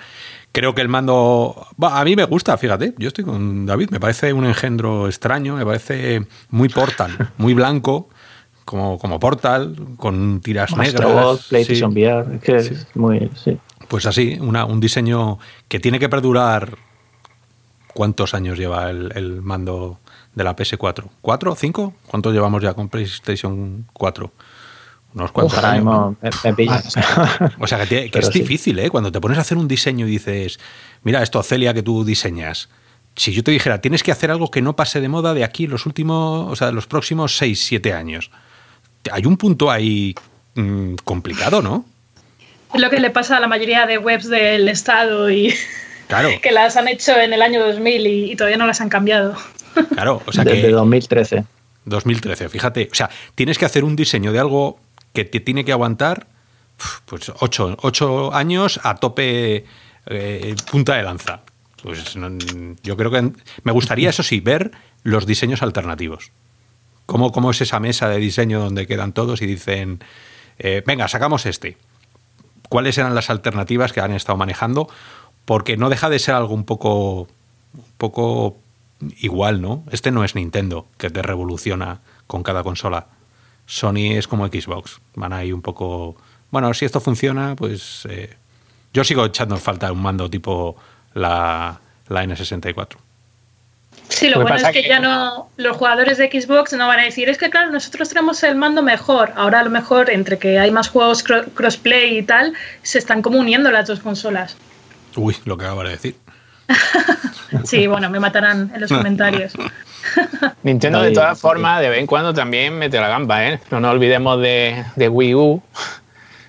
Creo 0.52 0.74
que 0.74 0.80
el 0.82 0.88
mando, 0.88 1.66
a 1.80 2.04
mí 2.04 2.16
me 2.16 2.24
gusta, 2.24 2.56
fíjate, 2.56 2.94
yo 2.98 3.08
estoy 3.08 3.24
con 3.24 3.66
David, 3.66 3.90
me 3.90 4.00
parece 4.00 4.32
un 4.32 4.44
engendro 4.44 5.06
extraño, 5.06 5.56
me 5.56 5.64
parece 5.64 6.26
muy 6.50 6.68
portal, 6.68 7.30
muy 7.38 7.54
blanco 7.54 8.08
como, 8.70 8.98
como 8.98 9.18
Portal, 9.18 9.74
con 9.96 10.40
tiras 10.40 10.76
negras. 10.76 11.46
PlayStation 11.48 11.92
VR, 11.92 12.38
que 12.38 12.56
es 12.56 12.86
muy. 12.94 13.28
Pues 13.88 14.06
así, 14.06 14.38
una, 14.40 14.64
un 14.64 14.78
diseño 14.78 15.38
que 15.66 15.80
tiene 15.80 15.98
que 15.98 16.08
perdurar. 16.08 16.78
¿Cuántos 17.92 18.34
años 18.34 18.56
lleva 18.56 18.88
el, 18.88 19.42
mando 19.42 19.98
de 20.36 20.44
la 20.44 20.54
PS4? 20.54 21.06
¿Cuatro? 21.20 21.56
¿Cinco? 21.56 21.94
¿Cuántos 22.06 22.32
llevamos 22.32 22.62
ya 22.62 22.72
con 22.72 22.88
PlayStation 22.88 23.86
4? 23.92 24.32
Unos 25.14 25.32
cuantos 25.32 25.58
años. 25.64 26.14
o 27.58 27.66
sea, 27.66 27.86
que, 27.86 28.10
es 28.12 28.30
difícil, 28.30 28.78
¿eh? 28.78 28.90
Cuando 28.90 29.10
te 29.10 29.20
pones 29.20 29.38
a 29.38 29.40
hacer 29.40 29.58
un 29.58 29.66
diseño 29.66 30.06
y 30.06 30.10
dices, 30.10 30.60
mira, 31.02 31.22
esto, 31.22 31.42
Celia, 31.42 31.74
que 31.74 31.82
tú 31.82 32.04
diseñas. 32.04 32.68
Si 33.16 33.32
yo 33.32 33.42
te 33.42 33.50
dijera, 33.50 33.80
tienes 33.80 34.02
que 34.02 34.12
hacer 34.12 34.30
algo 34.30 34.50
que 34.50 34.62
no 34.62 34.76
pase 34.76 35.00
de 35.00 35.08
moda 35.08 35.34
de 35.34 35.42
aquí 35.42 35.66
los 35.66 35.84
últimos, 35.84 36.50
o 36.50 36.56
sea, 36.56 36.70
los 36.70 36.86
próximos 36.86 37.36
6, 37.36 37.64
7 37.64 37.92
años 37.92 38.30
hay 39.10 39.26
un 39.26 39.36
punto 39.36 39.70
ahí 39.70 40.14
mm, 40.54 40.94
complicado, 41.04 41.62
¿no? 41.62 41.84
Es 42.74 42.80
lo 42.80 42.90
que 42.90 43.00
le 43.00 43.10
pasa 43.10 43.36
a 43.36 43.40
la 43.40 43.48
mayoría 43.48 43.86
de 43.86 43.98
webs 43.98 44.28
del 44.28 44.68
Estado 44.68 45.30
y 45.30 45.54
claro. 46.08 46.30
que 46.42 46.52
las 46.52 46.76
han 46.76 46.88
hecho 46.88 47.16
en 47.16 47.32
el 47.32 47.42
año 47.42 47.64
2000 47.64 48.06
y, 48.06 48.36
todavía 48.36 48.58
no 48.58 48.66
las 48.66 48.80
han 48.80 48.88
cambiado. 48.88 49.34
Claro, 49.92 50.22
o 50.26 50.32
sea 50.32 50.44
Desde 50.44 50.70
2013. 50.70 51.44
2013, 51.84 52.48
fíjate. 52.48 52.88
O 52.90 52.94
sea, 52.94 53.08
tienes 53.34 53.58
que 53.58 53.64
hacer 53.64 53.84
un 53.84 53.96
diseño 53.96 54.32
de 54.32 54.38
algo 54.38 54.78
que 55.12 55.24
te 55.24 55.40
tiene 55.40 55.64
que 55.64 55.72
aguantar 55.72 56.26
pues 57.04 57.30
ocho, 57.40 58.34
años 58.34 58.80
a 58.82 58.96
tope 58.96 59.64
eh, 60.06 60.56
punta 60.70 60.96
de 60.96 61.02
lanza. 61.02 61.40
Pues 61.82 62.14
yo 62.82 62.96
creo 62.96 63.10
que 63.10 63.32
me 63.62 63.72
gustaría, 63.72 64.10
eso 64.10 64.22
sí, 64.22 64.40
ver 64.40 64.70
los 65.02 65.26
diseños 65.26 65.62
alternativos. 65.62 66.30
¿Cómo, 67.06 67.50
es 67.50 67.60
esa 67.60 67.80
mesa 67.80 68.08
de 68.08 68.18
diseño 68.18 68.60
donde 68.60 68.86
quedan 68.86 69.12
todos 69.12 69.42
y 69.42 69.46
dicen, 69.46 70.00
eh, 70.58 70.82
venga, 70.86 71.08
sacamos 71.08 71.44
este? 71.46 71.76
¿Cuáles 72.68 72.98
eran 72.98 73.14
las 73.14 73.30
alternativas 73.30 73.92
que 73.92 74.00
han 74.00 74.12
estado 74.12 74.38
manejando? 74.38 74.88
Porque 75.44 75.76
no 75.76 75.90
deja 75.90 76.08
de 76.08 76.20
ser 76.20 76.36
algo 76.36 76.54
un 76.54 76.64
poco, 76.64 77.22
un 77.74 77.92
poco 77.98 78.58
igual, 79.18 79.60
¿no? 79.60 79.82
Este 79.90 80.12
no 80.12 80.22
es 80.22 80.34
Nintendo, 80.34 80.86
que 80.98 81.10
te 81.10 81.22
revoluciona 81.22 82.00
con 82.26 82.42
cada 82.42 82.62
consola. 82.62 83.08
Sony 83.70 84.16
es 84.18 84.26
como 84.26 84.48
Xbox, 84.48 85.00
van 85.14 85.32
ahí 85.32 85.52
un 85.52 85.62
poco 85.62 86.16
bueno, 86.50 86.74
si 86.74 86.84
esto 86.84 87.00
funciona, 87.00 87.54
pues 87.54 88.06
eh, 88.10 88.36
yo 88.92 89.04
sigo 89.04 89.24
echando 89.24 89.56
falta 89.56 89.92
un 89.92 90.02
mando 90.02 90.28
tipo 90.28 90.76
la, 91.14 91.80
la 92.08 92.24
N64. 92.24 92.96
Sí, 94.08 94.28
lo, 94.28 94.40
bueno 94.40 94.56
es 94.56 94.64
que, 94.70 94.88
ya 94.88 94.98
no, 94.98 95.50
los 95.56 95.76
jugadores 95.76 96.18
de 96.18 96.28
Xbox 96.28 96.72
no 96.72 96.88
van 96.88 96.98
a 96.98 97.04
decir, 97.04 97.28
es 97.28 97.38
que 97.38 97.48
claro, 97.48 97.70
nosotros 97.70 98.08
tenemos 98.08 98.42
el 98.42 98.56
mando 98.56 98.82
mejor. 98.82 99.32
Ahora 99.36 99.60
a 99.60 99.62
lo 99.62 99.70
mejor 99.70 100.10
entre 100.10 100.36
que 100.36 100.58
hay 100.58 100.72
más 100.72 100.88
juegos 100.88 101.22
crossplay 101.22 102.18
y 102.18 102.22
tal, 102.24 102.54
se 102.82 102.98
están 102.98 103.22
como 103.22 103.38
uniendo 103.38 103.70
las 103.70 103.86
dos 103.86 104.00
consolas. 104.00 104.56
Uy, 105.14 105.36
lo 105.44 105.56
que 105.56 105.64
acabo 105.64 105.84
de 105.84 105.90
decir. 105.90 106.16
sí, 107.64 107.86
bueno, 107.86 108.10
me 108.10 108.18
matarán 108.18 108.72
en 108.74 108.80
los 108.80 108.90
comentarios. 108.92 109.52
Nintendo 110.62 111.02
de 111.02 111.12
todas 111.12 111.40
formas 111.40 111.80
de 111.80 111.90
vez 111.90 111.98
en 112.00 112.06
cuando 112.06 112.34
también 112.34 112.78
mete 112.78 113.00
la 113.00 113.08
gamba, 113.08 113.46
¿eh? 113.48 113.60
No 113.70 113.80
nos 113.80 113.92
olvidemos 113.92 114.40
de, 114.40 114.84
de 114.96 115.08
Wii 115.08 115.34
U, 115.34 115.62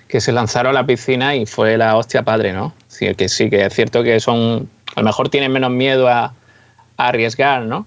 que 0.08 0.20
se 0.20 0.32
lanzaron 0.32 0.70
a 0.70 0.80
la 0.80 0.86
piscina 0.86 1.34
y 1.34 1.46
fue 1.46 1.76
la 1.76 1.96
hostia 1.96 2.22
padre, 2.22 2.52
¿no? 2.52 2.72
Sí, 2.88 3.14
que 3.14 3.28
sí, 3.28 3.50
que 3.50 3.66
es 3.66 3.74
cierto 3.74 4.02
que 4.02 4.20
son, 4.20 4.68
a 4.94 5.00
lo 5.00 5.06
mejor 5.06 5.28
tienen 5.28 5.52
menos 5.52 5.70
miedo 5.70 6.08
a 6.08 6.34
arriesgar, 6.96 7.62
¿no? 7.62 7.86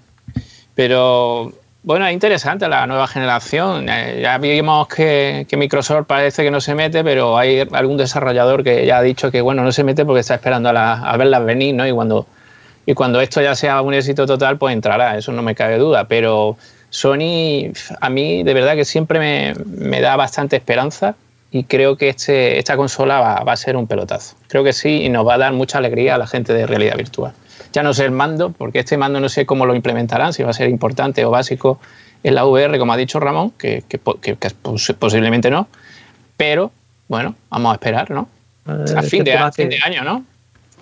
Pero 0.74 1.52
bueno, 1.86 2.04
es 2.04 2.12
interesante 2.12 2.68
la 2.68 2.84
nueva 2.88 3.06
generación. 3.06 3.88
Eh, 3.88 4.18
ya 4.20 4.38
vimos 4.38 4.88
que, 4.88 5.46
Microsoft 5.56 6.06
parece 6.08 6.42
que 6.42 6.50
no 6.50 6.60
se 6.60 6.74
mete, 6.74 7.04
pero 7.04 7.38
hay 7.38 7.60
algún 7.70 7.96
desarrollador 7.96 8.64
que 8.64 8.84
ya 8.84 8.98
ha 8.98 9.02
dicho 9.02 9.30
que 9.30 9.40
bueno, 9.40 9.62
no 9.62 9.70
se 9.70 9.84
mete 9.84 10.04
porque 10.04 10.18
está 10.18 10.34
esperando 10.34 10.68
a, 10.68 11.16
verlas 11.16 11.44
venir, 11.44 11.76
¿no? 11.76 11.86
Y 11.86 11.92
cuando, 11.92 12.26
y 12.86 12.94
cuando 12.94 13.20
esto 13.20 13.42
ya 13.42 13.54
sea 13.54 13.82
un 13.82 13.92
éxito 13.94 14.26
total, 14.26 14.56
pues 14.58 14.72
entrará, 14.72 15.18
eso 15.18 15.32
no 15.32 15.42
me 15.42 15.54
cabe 15.54 15.76
duda. 15.76 16.06
Pero 16.06 16.56
Sony, 16.88 17.72
a 18.00 18.08
mí 18.08 18.44
de 18.44 18.54
verdad 18.54 18.76
que 18.76 18.84
siempre 18.84 19.18
me, 19.18 19.54
me 19.66 20.00
da 20.00 20.16
bastante 20.16 20.56
esperanza 20.56 21.16
y 21.50 21.64
creo 21.64 21.96
que 21.96 22.08
este, 22.08 22.58
esta 22.58 22.76
consola 22.76 23.20
va, 23.20 23.44
va, 23.44 23.52
a 23.52 23.56
ser 23.56 23.76
un 23.76 23.86
pelotazo. 23.86 24.36
Creo 24.48 24.62
que 24.62 24.72
sí 24.72 25.02
y 25.02 25.08
nos 25.08 25.26
va 25.26 25.34
a 25.34 25.38
dar 25.38 25.52
mucha 25.52 25.78
alegría 25.78 26.14
a 26.14 26.18
la 26.18 26.26
gente 26.26 26.52
de 26.52 26.66
realidad 26.66 26.96
virtual. 26.96 27.32
Ya 27.72 27.82
no 27.82 27.92
sé 27.92 28.04
el 28.04 28.12
mando, 28.12 28.50
porque 28.50 28.78
este 28.78 28.96
mando 28.96 29.20
no 29.20 29.28
sé 29.28 29.44
cómo 29.44 29.66
lo 29.66 29.74
implementarán, 29.74 30.32
si 30.32 30.42
va 30.42 30.50
a 30.50 30.54
ser 30.54 30.68
importante 30.68 31.24
o 31.24 31.30
básico 31.30 31.80
en 32.22 32.34
la 32.34 32.44
VR, 32.44 32.78
como 32.78 32.92
ha 32.92 32.96
dicho 32.96 33.20
Ramón, 33.20 33.52
que, 33.58 33.82
posiblemente 34.98 35.50
no, 35.50 35.68
pero 36.36 36.72
bueno, 37.08 37.34
vamos 37.50 37.72
a 37.72 37.74
esperar, 37.74 38.10
¿no? 38.10 38.28
Eh, 38.66 38.94
a 38.96 39.02
fin, 39.02 39.22
de, 39.22 39.32
año, 39.84 40.02
¿no? 40.02 40.24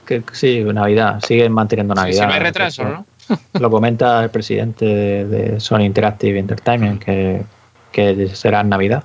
Que, 0.05 0.23
sí, 0.33 0.63
Navidad, 0.65 1.21
siguen 1.27 1.53
manteniendo 1.53 1.95
Navidad. 1.95 2.23
si 2.23 2.27
no 2.27 2.33
hay 2.33 2.41
retraso, 2.41 2.85
¿no? 2.85 3.07
Lo 3.61 3.71
comenta 3.71 4.23
el 4.23 4.31
presidente 4.31 4.85
de, 4.85 5.59
Sony 5.61 5.81
Interactive 5.81 6.39
Entertainment, 6.39 7.03
que, 7.03 7.43
que 7.91 8.29
será 8.29 8.61
en 8.61 8.69
Navidad. 8.69 9.03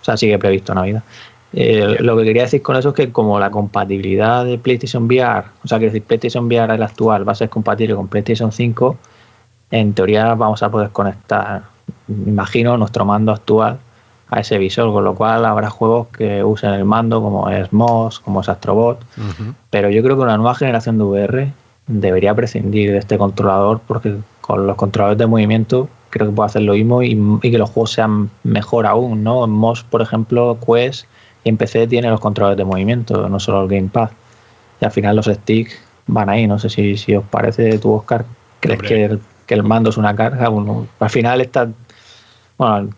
O 0.00 0.04
sea, 0.04 0.16
sigue 0.16 0.38
previsto 0.38 0.74
Navidad. 0.74 1.02
Eh, 1.52 1.96
lo 2.00 2.16
que 2.16 2.24
quería 2.24 2.42
decir 2.42 2.60
con 2.60 2.76
eso 2.76 2.90
es 2.90 2.94
que 2.94 3.10
como 3.10 3.40
la 3.40 3.50
compatibilidad 3.50 4.44
de 4.44 4.58
PlayStation 4.58 5.04
VR, 5.04 5.46
o 5.64 5.68
sea, 5.68 5.78
que 5.78 5.86
decir 5.86 6.02
PlayStation 6.02 6.46
VR 6.46 6.74
el 6.74 6.82
actual 6.82 7.26
va 7.26 7.32
a 7.32 7.34
ser 7.34 7.48
compatible 7.48 7.94
con 7.94 8.08
PlayStation 8.08 8.52
5, 8.52 8.96
en 9.70 9.94
teoría 9.94 10.34
vamos 10.34 10.62
a 10.62 10.70
poder 10.70 10.90
conectar, 10.90 11.62
imagino, 12.08 12.76
nuestro 12.76 13.04
mando 13.04 13.32
actual 13.32 13.78
a 14.30 14.40
ese 14.40 14.58
visor, 14.58 14.92
con 14.92 15.04
lo 15.04 15.14
cual 15.14 15.44
habrá 15.44 15.70
juegos 15.70 16.08
que 16.08 16.44
usen 16.44 16.70
el 16.70 16.84
mando 16.84 17.22
como 17.22 17.48
es 17.48 17.72
MOS, 17.72 18.20
como 18.20 18.40
es 18.40 18.48
Astrobot, 18.48 19.00
pero 19.70 19.90
yo 19.90 20.02
creo 20.02 20.16
que 20.16 20.22
una 20.22 20.36
nueva 20.36 20.54
generación 20.54 20.98
de 20.98 21.04
VR 21.04 21.52
debería 21.86 22.34
prescindir 22.34 22.92
de 22.92 22.98
este 22.98 23.16
controlador 23.16 23.80
porque 23.86 24.16
con 24.40 24.66
los 24.66 24.76
controladores 24.76 25.18
de 25.18 25.26
movimiento 25.26 25.88
creo 26.10 26.28
que 26.28 26.34
puede 26.34 26.46
hacer 26.46 26.62
lo 26.62 26.74
mismo 26.74 27.02
y, 27.02 27.18
y 27.42 27.50
que 27.50 27.58
los 27.58 27.70
juegos 27.70 27.92
sean 27.92 28.30
mejor 28.44 28.86
aún, 28.86 29.24
¿no? 29.24 29.44
En 29.44 29.50
MOS, 29.50 29.84
por 29.84 30.02
ejemplo, 30.02 30.58
Quest 30.64 31.06
y 31.44 31.48
en 31.48 31.56
PC 31.56 31.86
tiene 31.86 32.10
los 32.10 32.20
controles 32.20 32.56
de 32.56 32.64
movimiento, 32.64 33.28
no 33.28 33.40
solo 33.40 33.62
el 33.62 33.68
gamepad. 33.68 34.10
Y 34.80 34.84
al 34.84 34.90
final 34.90 35.16
los 35.16 35.26
sticks 35.26 35.78
van 36.06 36.28
ahí. 36.28 36.46
No 36.46 36.58
sé 36.58 36.68
si, 36.68 36.96
si 36.96 37.14
os 37.14 37.24
parece, 37.24 37.78
tú, 37.78 37.92
Oscar, 37.92 38.24
crees 38.60 38.82
que 38.82 39.04
el, 39.04 39.20
que 39.46 39.54
el, 39.54 39.62
mando 39.62 39.90
es 39.90 39.96
una 39.96 40.14
carga. 40.14 40.48
Bueno, 40.48 40.86
al 40.98 41.10
final 41.10 41.40
está. 41.40 41.68
Bueno, 42.56 42.90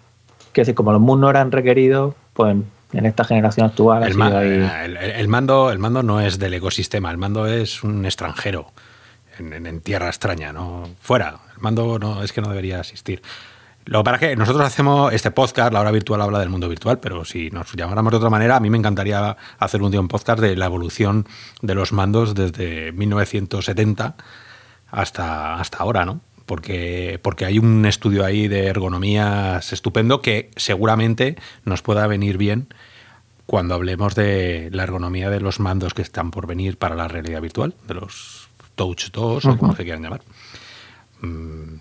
que 0.53 0.63
decir, 0.63 0.75
como 0.75 0.93
los 0.93 1.01
MUN 1.01 1.21
no 1.21 1.31
eran 1.31 1.53
requeridos, 1.53 2.15
pues 2.35 2.57
en 2.93 3.07
esta 3.07 3.25
generación 3.25 3.67
actual. 3.67 4.03
El, 4.03 4.97
el, 4.97 5.29
mando, 5.29 5.71
el 5.71 5.79
mando 5.79 6.03
no 6.03 6.21
es 6.21 6.39
del 6.39 6.55
ecosistema, 6.55 7.11
el 7.11 7.19
mando 7.19 7.47
es 7.47 7.83
un 7.83 8.05
extranjero 8.05 8.73
en, 9.39 9.67
en, 9.67 9.81
tierra 9.81 10.09
extraña, 10.09 10.53
¿no? 10.53 10.89
Fuera. 11.01 11.41
El 11.55 11.63
mando 11.63 11.99
no, 11.99 12.23
es 12.23 12.33
que 12.33 12.41
no 12.41 12.49
debería 12.49 12.81
existir. 12.81 13.23
Lo 13.87 14.05
para 14.05 14.19
que 14.19 14.37
nosotros 14.37 14.65
hacemos 14.65 15.13
este 15.13 15.31
podcast, 15.31 15.73
la 15.73 15.81
hora 15.81 15.91
virtual 15.91 16.21
habla 16.21 16.39
del 16.39 16.51
mundo 16.51 16.69
virtual, 16.69 17.01
pero 17.01 17.25
si 17.25 17.51
nos 17.51 17.73
llamáramos 17.73 18.11
de 18.13 18.19
otra 18.19 18.31
manera, 18.31 18.57
a 18.57 18.61
mí 18.61 18.71
me 18.71 18.79
encantaría 18.79 19.37
hacer 19.59 19.83
un 19.83 19.91
día 19.91 20.01
un 20.01 20.09
podcast 20.09 20.41
de 20.41 20.55
la 20.55 20.67
evolución 20.67 21.27
de 21.63 21.75
los 21.75 21.93
mandos 21.93 22.35
desde 22.35 22.93
1970 22.93 24.17
hasta, 24.91 25.55
hasta 25.55 25.79
ahora, 25.79 26.05
¿no? 26.05 26.21
Porque, 26.51 27.21
porque 27.23 27.45
hay 27.45 27.61
un 27.61 27.87
estudio 27.87 28.25
ahí 28.25 28.49
de 28.49 28.67
ergonomías 28.67 29.73
estupendo 29.73 30.21
que 30.21 30.51
seguramente 30.57 31.37
nos 31.65 31.81
pueda 31.81 32.09
venir 32.09 32.39
bien 32.39 32.67
cuando 33.47 33.77
hablemos 33.77 34.17
de 34.17 34.69
la 34.73 34.83
ergonomía 34.83 35.31
de 35.31 35.39
los 35.39 35.61
mandos 35.61 35.95
que 35.95 36.03
están 36.03 36.33
por 36.33 36.49
venir 36.49 36.77
para 36.77 36.97
la 36.97 37.07
realidad 37.07 37.41
virtual, 37.41 37.77
de 37.87 37.95
los 37.95 38.49
Touch 38.75 39.13
2 39.13 39.45
o 39.45 39.59
como 39.59 39.77
se 39.77 39.85
quieran 39.85 40.03
llamar. 40.03 40.23
Mm, 41.21 41.77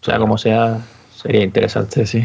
o 0.00 0.04
sea, 0.06 0.18
como 0.18 0.38
sea, 0.38 0.80
Sería 1.14 1.42
interesante, 1.42 2.06
sí. 2.06 2.24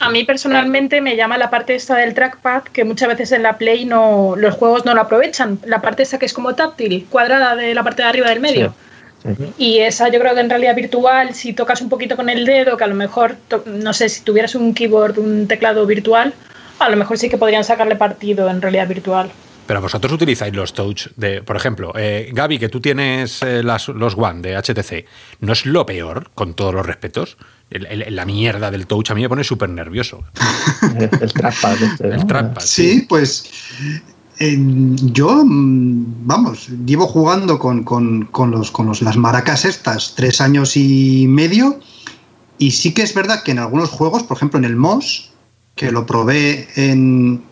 a, 0.00 0.10
mí 0.10 0.24
personalmente 0.24 1.00
me 1.00 1.16
llama 1.16 1.38
la 1.38 1.48
parte 1.48 1.74
esta 1.74 1.96
del 1.96 2.12
trackpad, 2.12 2.64
que 2.64 2.84
muchas 2.84 3.08
veces 3.08 3.32
en 3.32 3.44
la 3.44 3.56
Play 3.56 3.86
no, 3.86 4.34
los 4.36 4.56
juegos 4.56 4.84
no 4.84 4.92
lo 4.92 5.00
aprovechan. 5.00 5.58
La 5.64 5.80
parte 5.80 6.02
esta 6.02 6.18
que 6.18 6.26
es 6.26 6.34
como 6.34 6.54
táctil, 6.54 7.06
cuadrada 7.08 7.56
de 7.56 7.74
la 7.74 7.82
parte 7.82 8.02
de 8.02 8.08
arriba 8.08 8.28
del 8.28 8.40
medio. 8.40 8.74
Y 9.58 9.78
esa 9.78 10.08
yo 10.08 10.18
creo 10.18 10.34
que 10.34 10.40
en 10.40 10.50
realidad 10.50 10.74
virtual, 10.74 11.34
si 11.34 11.52
tocas 11.52 11.82
un 11.82 11.88
poquito 11.88 12.16
con 12.16 12.28
el 12.28 12.44
dedo, 12.44 12.76
que 12.76 12.84
a 12.84 12.86
lo 12.86 12.94
mejor, 12.94 13.36
no 13.66 13.92
sé, 13.92 14.08
si 14.08 14.22
tuvieras 14.22 14.54
un 14.54 14.72
keyboard, 14.74 15.18
un 15.18 15.46
teclado 15.46 15.84
virtual, 15.86 16.32
a 16.78 16.88
lo 16.88 16.96
mejor 16.96 17.18
sí 17.18 17.28
que 17.28 17.36
podrían 17.36 17.64
sacarle 17.64 17.96
partido 17.96 18.48
en 18.48 18.62
realidad 18.62 18.88
virtual. 18.88 19.30
Pero 19.66 19.82
vosotros 19.82 20.12
utilizáis 20.12 20.52
los 20.52 20.72
touch 20.74 21.08
de, 21.14 21.42
por 21.42 21.54
ejemplo, 21.54 21.92
eh, 21.94 22.30
Gaby, 22.32 22.58
que 22.58 22.68
tú 22.68 22.80
tienes 22.80 23.40
eh, 23.42 23.62
los 23.62 23.88
One 23.88 24.40
de 24.40 24.56
HTC, 24.60 25.06
¿no 25.40 25.52
es 25.52 25.64
lo 25.64 25.86
peor, 25.86 26.30
con 26.34 26.54
todos 26.54 26.74
los 26.74 26.84
respetos? 26.84 27.36
la 27.70 28.24
mierda 28.24 28.68
del 28.72 28.88
touch 28.88 29.12
a 29.12 29.14
mí 29.14 29.22
me 29.22 29.28
pone 29.28 29.44
súper 29.44 29.68
nervioso. 29.68 30.24
el 31.20 31.32
trackpad. 31.32 31.76
Este, 32.02 32.66
sí, 32.66 33.06
pues 33.08 33.48
yo, 34.40 35.44
mm, 35.44 36.26
vamos, 36.26 36.68
llevo 36.86 37.06
jugando 37.06 37.58
con, 37.58 37.84
los, 38.50 38.70
con 38.70 38.88
las 38.88 39.16
maracas 39.18 39.66
estas 39.66 40.14
tres 40.14 40.40
años 40.40 40.76
y 40.76 41.26
medio 41.28 41.78
y 42.56 42.70
sí 42.70 42.94
que 42.94 43.02
es 43.02 43.14
verdad 43.14 43.42
que 43.42 43.52
en 43.52 43.58
algunos 43.58 43.90
juegos, 43.90 44.22
por 44.22 44.38
ejemplo 44.38 44.58
en 44.58 44.64
el 44.64 44.76
MOS, 44.76 45.30
que 45.74 45.92
lo 45.92 46.06
probé 46.06 46.68
en, 46.76 47.42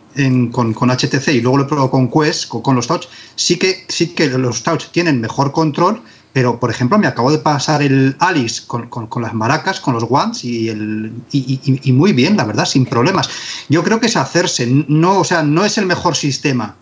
con, 0.51 0.75
HTC 0.75 1.29
y 1.29 1.41
luego 1.41 1.59
lo 1.59 1.67
probé 1.67 1.91
con 1.91 2.11
Quest, 2.11 2.49
con, 2.49 2.75
los 2.75 2.87
touch, 2.87 3.07
sí 3.37 3.59
que, 3.59 3.85
sí 3.89 4.09
que 4.09 4.29
los 4.29 4.63
touch 4.63 4.87
tienen 4.91 5.21
mejor 5.21 5.53
control 5.53 6.03
pero, 6.39 6.61
por 6.61 6.71
ejemplo, 6.71 6.97
me 7.01 7.09
acabo 7.09 7.33
de 7.33 7.39
pasar 7.39 7.83
el 7.83 8.15
Alice 8.21 8.63
con, 8.69 8.89
las 9.21 9.35
maracas, 9.35 9.81
con 9.81 9.95
los 9.95 10.05
guantes 10.05 10.45
y, 10.45 10.69
el, 10.69 11.11
y, 11.33 11.91
muy 11.91 12.13
bien, 12.13 12.37
la 12.37 12.45
verdad, 12.45 12.65
sin 12.65 12.87
problemas. 12.87 13.29
Yo 13.69 13.83
creo 13.83 13.99
que 13.99 14.07
es 14.07 14.17
hacerse, 14.17 14.65
no, 14.87 15.19
o 15.19 15.25
sea, 15.25 15.43
no 15.43 15.65
es 15.65 15.79
el 15.79 15.87
mejor 15.87 16.15
sistema. 16.15 16.77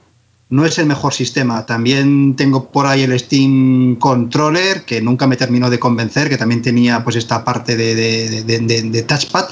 No 0.51 0.66
es 0.66 0.77
el 0.77 0.85
mejor 0.85 1.14
sistema. 1.14 1.64
También 1.64 2.37
tengo 2.37 2.71
por 2.71 2.85
ahí 2.85 3.05
el 3.05 3.19
Steam 3.19 3.97
Controller, 3.97 4.85
que 4.85 5.01
nunca 5.01 5.27
me 5.27 5.38
terminó 5.38 5.71
de 5.71 5.79
convencer, 5.79 6.29
que 6.29 6.37
también 6.37 6.61
tenía 6.61 7.03
pues 7.03 7.16
esta 7.16 7.42
parte 7.42 7.77
de, 7.77 8.42
de 8.45 9.03
touchpad. 9.05 9.47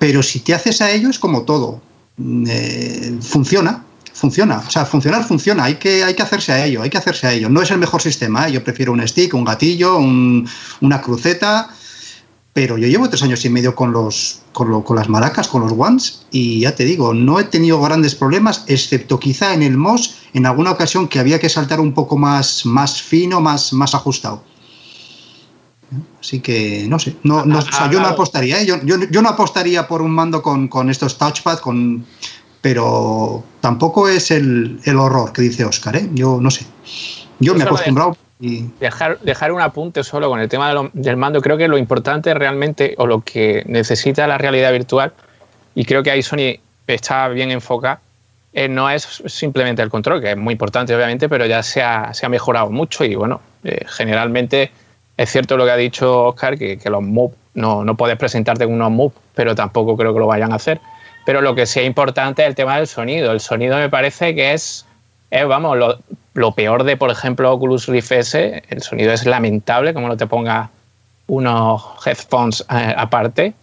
Pero 0.00 0.20
si 0.24 0.40
te 0.40 0.52
haces 0.52 0.80
a 0.80 0.90
ello 0.90 1.10
es 1.10 1.20
como 1.20 1.42
todo. 1.42 1.80
Eh, 2.18 3.18
funciona, 3.20 3.84
funciona. 4.16 4.62
O 4.66 4.70
sea, 4.70 4.86
funcionar 4.86 5.24
funciona. 5.24 5.64
Hay 5.64 5.74
que, 5.74 6.02
hay 6.02 6.14
que 6.14 6.22
hacerse 6.22 6.52
a 6.52 6.64
ello, 6.64 6.82
hay 6.82 6.90
que 6.90 6.98
hacerse 6.98 7.26
a 7.26 7.32
ello. 7.32 7.48
No 7.50 7.60
es 7.60 7.70
el 7.70 7.78
mejor 7.78 8.00
sistema. 8.00 8.48
¿eh? 8.48 8.52
Yo 8.52 8.64
prefiero 8.64 8.92
un 8.92 9.06
stick, 9.06 9.34
un 9.34 9.44
gatillo, 9.44 9.98
una 9.98 11.00
cruceta. 11.02 11.68
Pero 12.54 12.78
yo 12.78 12.88
llevo 12.88 13.06
tres 13.10 13.22
años 13.22 13.44
y 13.44 13.50
medio 13.50 13.74
con, 13.74 13.92
los, 13.92 14.40
con, 14.52 14.96
las 14.96 15.10
maracas, 15.10 15.46
con 15.46 15.60
los 15.60 15.72
ones, 15.72 16.24
y 16.30 16.60
ya 16.60 16.74
te 16.74 16.86
digo, 16.86 17.12
no 17.12 17.38
he 17.38 17.44
tenido 17.44 17.78
grandes 17.82 18.14
problemas, 18.14 18.64
excepto 18.66 19.20
quizá 19.20 19.52
en 19.52 19.62
el 19.62 19.76
MOS, 19.76 20.14
en 20.32 20.46
alguna 20.46 20.70
ocasión 20.70 21.06
que 21.06 21.18
había 21.18 21.38
que 21.38 21.50
saltar 21.50 21.80
un 21.80 21.92
poco 21.92 22.16
más, 22.16 22.64
más 22.64 23.02
fino, 23.02 23.42
más, 23.42 23.74
más 23.74 23.94
ajustado. 23.94 24.42
Así 26.18 26.40
que 26.40 26.86
no 26.88 26.98
sé, 26.98 27.16
no, 27.24 27.44
yo 27.92 28.00
no 28.00 28.06
apostaría, 28.06 28.62
¿eh? 28.62 28.64
yo, 28.64 28.78
yo, 28.82 29.20
no 29.20 29.28
apostaría 29.28 29.86
por 29.86 30.00
un 30.00 30.12
mando 30.12 30.40
con, 30.40 30.68
con 30.68 30.88
estos 30.88 31.18
touchpad, 31.18 31.58
con, 31.58 32.06
pero 32.68 33.44
tampoco 33.60 34.08
es 34.08 34.32
el, 34.32 34.80
horror 34.98 35.32
que 35.32 35.40
dice 35.40 35.64
Oscar, 35.64 35.94
¿eh? 35.94 36.08
Yo 36.14 36.40
no 36.40 36.50
sé. 36.50 36.66
Yo 37.38 37.54
me 37.54 37.60
he 37.60 37.62
acostumbrado. 37.62 38.16
Y... 38.40 38.64
Dejar, 38.80 39.20
dejar 39.20 39.52
un 39.52 39.60
apunte 39.60 40.02
solo 40.02 40.28
con 40.28 40.40
el 40.40 40.48
tema 40.48 40.90
del 40.92 41.16
mando. 41.16 41.40
Creo 41.40 41.56
que 41.56 41.68
lo 41.68 41.78
importante 41.78 42.34
realmente, 42.34 42.96
o 42.98 43.06
lo 43.06 43.20
que 43.20 43.62
necesita 43.68 44.26
la 44.26 44.36
realidad 44.36 44.72
virtual, 44.72 45.12
y 45.76 45.84
creo 45.84 46.02
que 46.02 46.10
ahí 46.10 46.24
Sony 46.24 46.58
está 46.88 47.28
bien 47.28 47.52
enfocada, 47.52 48.00
eh, 48.52 48.66
no 48.66 48.90
es 48.90 49.22
simplemente 49.26 49.80
el 49.80 49.88
control, 49.88 50.20
que 50.20 50.32
es 50.32 50.36
muy 50.36 50.50
importante 50.50 50.92
obviamente, 50.92 51.28
pero 51.28 51.46
ya 51.46 51.62
se 51.62 51.84
ha, 51.84 52.12
se 52.14 52.26
ha 52.26 52.28
mejorado 52.28 52.68
mucho 52.70 53.04
y 53.04 53.14
bueno, 53.14 53.40
eh, 53.62 53.84
generalmente 53.86 54.72
es 55.16 55.30
cierto 55.30 55.56
lo 55.56 55.66
que 55.66 55.70
ha 55.70 55.76
dicho 55.76 56.24
Oscar, 56.24 56.58
que, 56.58 56.80
los 56.86 57.02
moves, 57.02 57.36
no, 57.54 57.84
no 57.84 57.96
puedes 57.96 58.16
presentarte 58.16 58.64
con 58.64 58.74
unos 58.74 58.90
moves, 58.90 59.16
pero 59.36 59.54
tampoco 59.54 59.96
creo 59.96 60.12
que 60.12 60.18
lo 60.18 60.26
vayan 60.26 60.50
a 60.52 60.56
hacer. 60.56 60.80
Pero 61.26 61.40
lo 61.40 61.56
que 61.56 61.66
sí 61.66 61.80
es 61.80 61.86
importante 61.86 62.42
es 62.42 62.48
el 62.48 62.54
tema 62.54 62.76
del 62.76 62.86
sonido. 62.86 63.32
El 63.32 63.40
sonido 63.40 63.76
me 63.76 63.90
parece 63.90 64.36
que 64.36 64.52
es, 64.52 64.86
vamos, 65.32 65.76
lo, 66.34 66.52
peor 66.52 66.84
de, 66.84 66.96
por 66.96 67.10
ejemplo, 67.10 67.52
Oculus 67.52 67.88
Rift 67.88 68.12
S. 68.12 68.62
El 68.68 68.80
sonido 68.80 69.12
es 69.12 69.26
lamentable, 69.26 69.92
como 69.92 70.06
no 70.06 70.16
te 70.16 70.28
pongas 70.28 70.70
unos 71.26 71.82
headphones 72.06 72.64
eh, 72.70 72.94
aparte. 72.96 73.54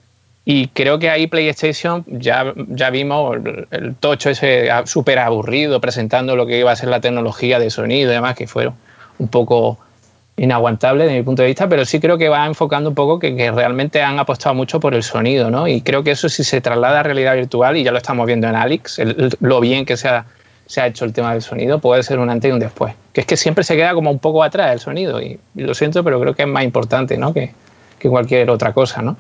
Y 0.44 0.68
creo 0.68 1.00
que 1.00 1.10
ahí 1.10 1.28
PlayStation 1.28 2.04
ya, 2.06 2.54
ya 2.68 2.90
vimos 2.90 3.38
el, 3.72 3.96
tocho 3.96 4.30
ese 4.30 4.68
súper 4.84 5.20
aburrido 5.20 5.80
presentando 5.80 6.36
lo 6.36 6.46
que 6.46 6.60
iba 6.60 6.74
a 6.74 6.76
ser 6.76 6.90
la 6.90 7.00
tecnología 7.00 7.60
de 7.60 7.70
sonido 7.70 8.12
y 8.12 8.14
demás, 8.14 8.36
que 8.36 8.46
fue 8.46 8.70
un 9.20 9.28
poco 9.30 9.80
inaguantable 10.38 11.04
desde 11.04 11.18
mi 11.18 11.24
punto 11.24 11.42
de 11.44 11.50
vista, 11.50 11.70
pero 11.70 11.86
sí 11.86 12.00
creo 12.00 12.18
que 12.18 12.30
va 12.30 12.46
enfocando 12.46 12.90
un 12.90 12.96
poco 12.96 13.20
que, 13.20 13.52
realmente 13.52 14.02
han 14.02 14.20
apostado 14.20 14.56
mucho 14.56 14.80
por 14.80 14.96
el 14.96 15.04
sonido, 15.04 15.52
¿no? 15.52 15.68
Y 15.68 15.82
creo 15.82 16.04
que 16.04 16.12
eso 16.12 16.28
sí 16.30 16.44
se 16.44 16.60
traslada 16.62 17.02
a 17.02 17.04
realidad 17.04 17.36
virtual, 17.36 17.78
y 17.78 17.84
ya 17.84 17.92
lo 17.92 17.98
estamos 17.98 18.26
viendo 18.26 18.48
en 18.48 18.56
Alex, 18.56 19.00
lo 19.40 19.60
bien 19.60 19.86
que 19.86 19.96
se 19.96 20.08
ha, 20.08 20.26
se 20.66 20.82
ha 20.82 20.88
hecho 20.88 21.06
el 21.06 21.14
tema 21.14 21.34
del 21.34 21.42
sonido, 21.42 21.80
puede 21.80 22.02
ser 22.04 22.20
un 22.20 22.30
antes 22.30 22.50
y 22.50 22.52
un 22.52 22.60
después. 22.60 22.96
Que 23.14 23.22
es 23.22 23.28
que 23.28 23.38
siempre 23.38 23.64
se 23.64 23.76
queda 23.76 23.94
como 23.94 24.10
un 24.10 24.20
poco 24.20 24.44
atrás 24.44 24.74
el 24.74 24.80
sonido, 24.80 25.22
y, 25.22 25.40
lo 25.56 25.74
siento, 25.74 26.04
pero 26.04 26.20
creo 26.20 26.34
que 26.34 26.44
es 26.44 26.48
más 26.48 26.64
importante, 26.64 27.18
¿no? 27.18 27.34
Que, 27.34 27.54
que 28.00 28.10
cualquier 28.10 28.50
otra 28.50 28.74
cosa, 28.74 29.02
¿no? 29.02 29.18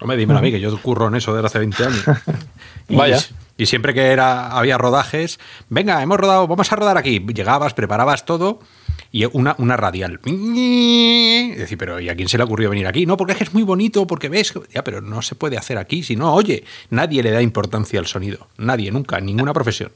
Hombre, 0.00 0.16
dímelo 0.16 0.38
a 0.38 0.42
mí, 0.42 0.50
que 0.50 0.60
yo 0.60 0.76
curro 0.80 1.08
en 1.08 1.16
eso 1.16 1.34
desde 1.34 1.46
hace 1.46 1.58
20 1.58 1.84
años. 1.84 2.04
Vaya. 2.88 3.18
Y 3.56 3.66
siempre 3.66 3.94
que 3.94 4.06
era, 4.06 4.48
había 4.48 4.78
rodajes, 4.78 5.38
venga, 5.68 6.02
hemos 6.02 6.18
rodado, 6.18 6.48
vamos 6.48 6.72
a 6.72 6.76
rodar 6.76 6.98
aquí. 6.98 7.20
Llegabas, 7.20 7.74
preparabas 7.74 8.24
todo 8.24 8.58
y 9.12 9.26
una, 9.26 9.54
una 9.58 9.76
radial. 9.76 10.18
Es 10.24 11.58
decir, 11.58 11.76
pero 11.76 12.00
¿y 12.00 12.08
a 12.08 12.16
quién 12.16 12.28
se 12.28 12.38
le 12.38 12.44
ocurrió 12.44 12.70
venir 12.70 12.86
aquí? 12.86 13.04
No, 13.04 13.18
porque 13.18 13.36
es 13.38 13.52
muy 13.52 13.62
bonito, 13.62 14.06
porque 14.06 14.30
ves, 14.30 14.54
ya, 14.72 14.82
pero 14.82 15.02
no 15.02 15.20
se 15.20 15.34
puede 15.34 15.58
hacer 15.58 15.76
aquí. 15.76 16.02
Si 16.02 16.16
no, 16.16 16.34
oye, 16.34 16.64
nadie 16.88 17.22
le 17.22 17.30
da 17.30 17.42
importancia 17.42 18.00
al 18.00 18.06
sonido. 18.06 18.48
Nadie, 18.56 18.90
nunca, 18.90 19.20
ninguna 19.20 19.52
profesión. 19.52 19.92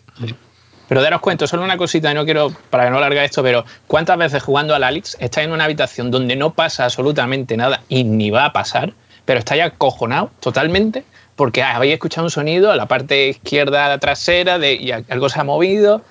Pero 0.89 1.03
daros 1.03 1.21
cuenta, 1.21 1.47
solo 1.47 1.65
una 1.65 1.79
cosita, 1.79 2.13
no 2.13 2.25
quiero, 2.27 2.53
para 2.71 2.85
que 2.85 2.91
no 2.91 3.01
larga 3.01 3.25
esto, 3.25 3.43
pero 3.43 3.65
¿cuántas 3.87 4.19
veces 4.19 4.43
jugando 4.43 4.75
al 4.75 4.85
Alex 4.85 5.17
estáis 5.19 5.47
en 5.47 5.53
una 5.53 5.65
habitación 5.65 6.11
donde 6.11 6.37
no 6.37 6.53
pasa 6.53 6.85
absolutamente 6.85 7.57
nada 7.57 7.83
y 7.89 8.05
ni 8.05 8.31
va 8.31 8.45
a 8.45 8.53
pasar, 8.53 8.93
pero 9.25 9.41
estáis 9.41 9.63
acojonado 9.63 10.31
totalmente 10.39 11.05
porque 11.35 11.63
habéis 11.63 11.95
escuchado 11.95 12.27
un 12.27 12.31
sonido 12.31 12.71
a 12.71 12.77
la 12.77 12.87
parte 12.87 13.29
izquierda 13.29 13.99
trasera 13.99 14.59
de, 14.59 14.75
y 14.75 14.93
algo 14.93 15.29
se 15.29 15.41
ha 15.41 15.45
movido? 15.45 16.03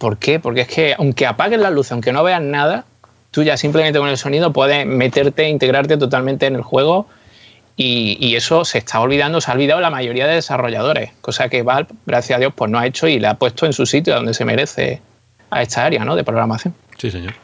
¿Por 0.00 0.16
qué? 0.16 0.40
Porque 0.40 0.62
es 0.62 0.68
que 0.68 0.94
aunque 0.96 1.26
apaguen 1.26 1.60
la 1.60 1.68
luz, 1.68 1.92
aunque 1.92 2.10
no 2.10 2.24
veas 2.24 2.40
nada, 2.40 2.86
tú 3.30 3.42
ya 3.42 3.58
simplemente 3.58 3.98
con 3.98 4.08
el 4.08 4.16
sonido 4.16 4.50
puedes 4.50 4.86
meterte, 4.86 5.46
integrarte 5.46 5.98
totalmente 5.98 6.46
en 6.46 6.54
el 6.54 6.62
juego 6.62 7.06
y, 7.76 8.34
eso 8.34 8.64
se 8.64 8.78
está 8.78 8.98
olvidando, 9.00 9.42
se 9.42 9.50
ha 9.50 9.54
olvidado 9.54 9.78
la 9.82 9.90
mayoría 9.90 10.26
de 10.26 10.36
desarrolladores, 10.36 11.10
cosa 11.20 11.50
que 11.50 11.62
Valve, 11.62 11.90
gracias 12.06 12.38
a 12.38 12.40
Dios, 12.40 12.54
pues 12.56 12.70
no 12.70 12.78
ha 12.78 12.86
hecho 12.86 13.08
y 13.08 13.18
le 13.18 13.26
ha 13.26 13.34
puesto 13.34 13.66
en 13.66 13.74
su 13.74 13.84
sitio 13.84 14.14
donde 14.14 14.32
se 14.32 14.46
merece 14.46 15.02
a 15.50 15.60
esta 15.60 15.84
área 15.84 16.02
¿no? 16.02 16.16
de 16.16 16.24
programación. 16.24 16.74
Sí, 16.96 17.10
señor. 17.10 17.34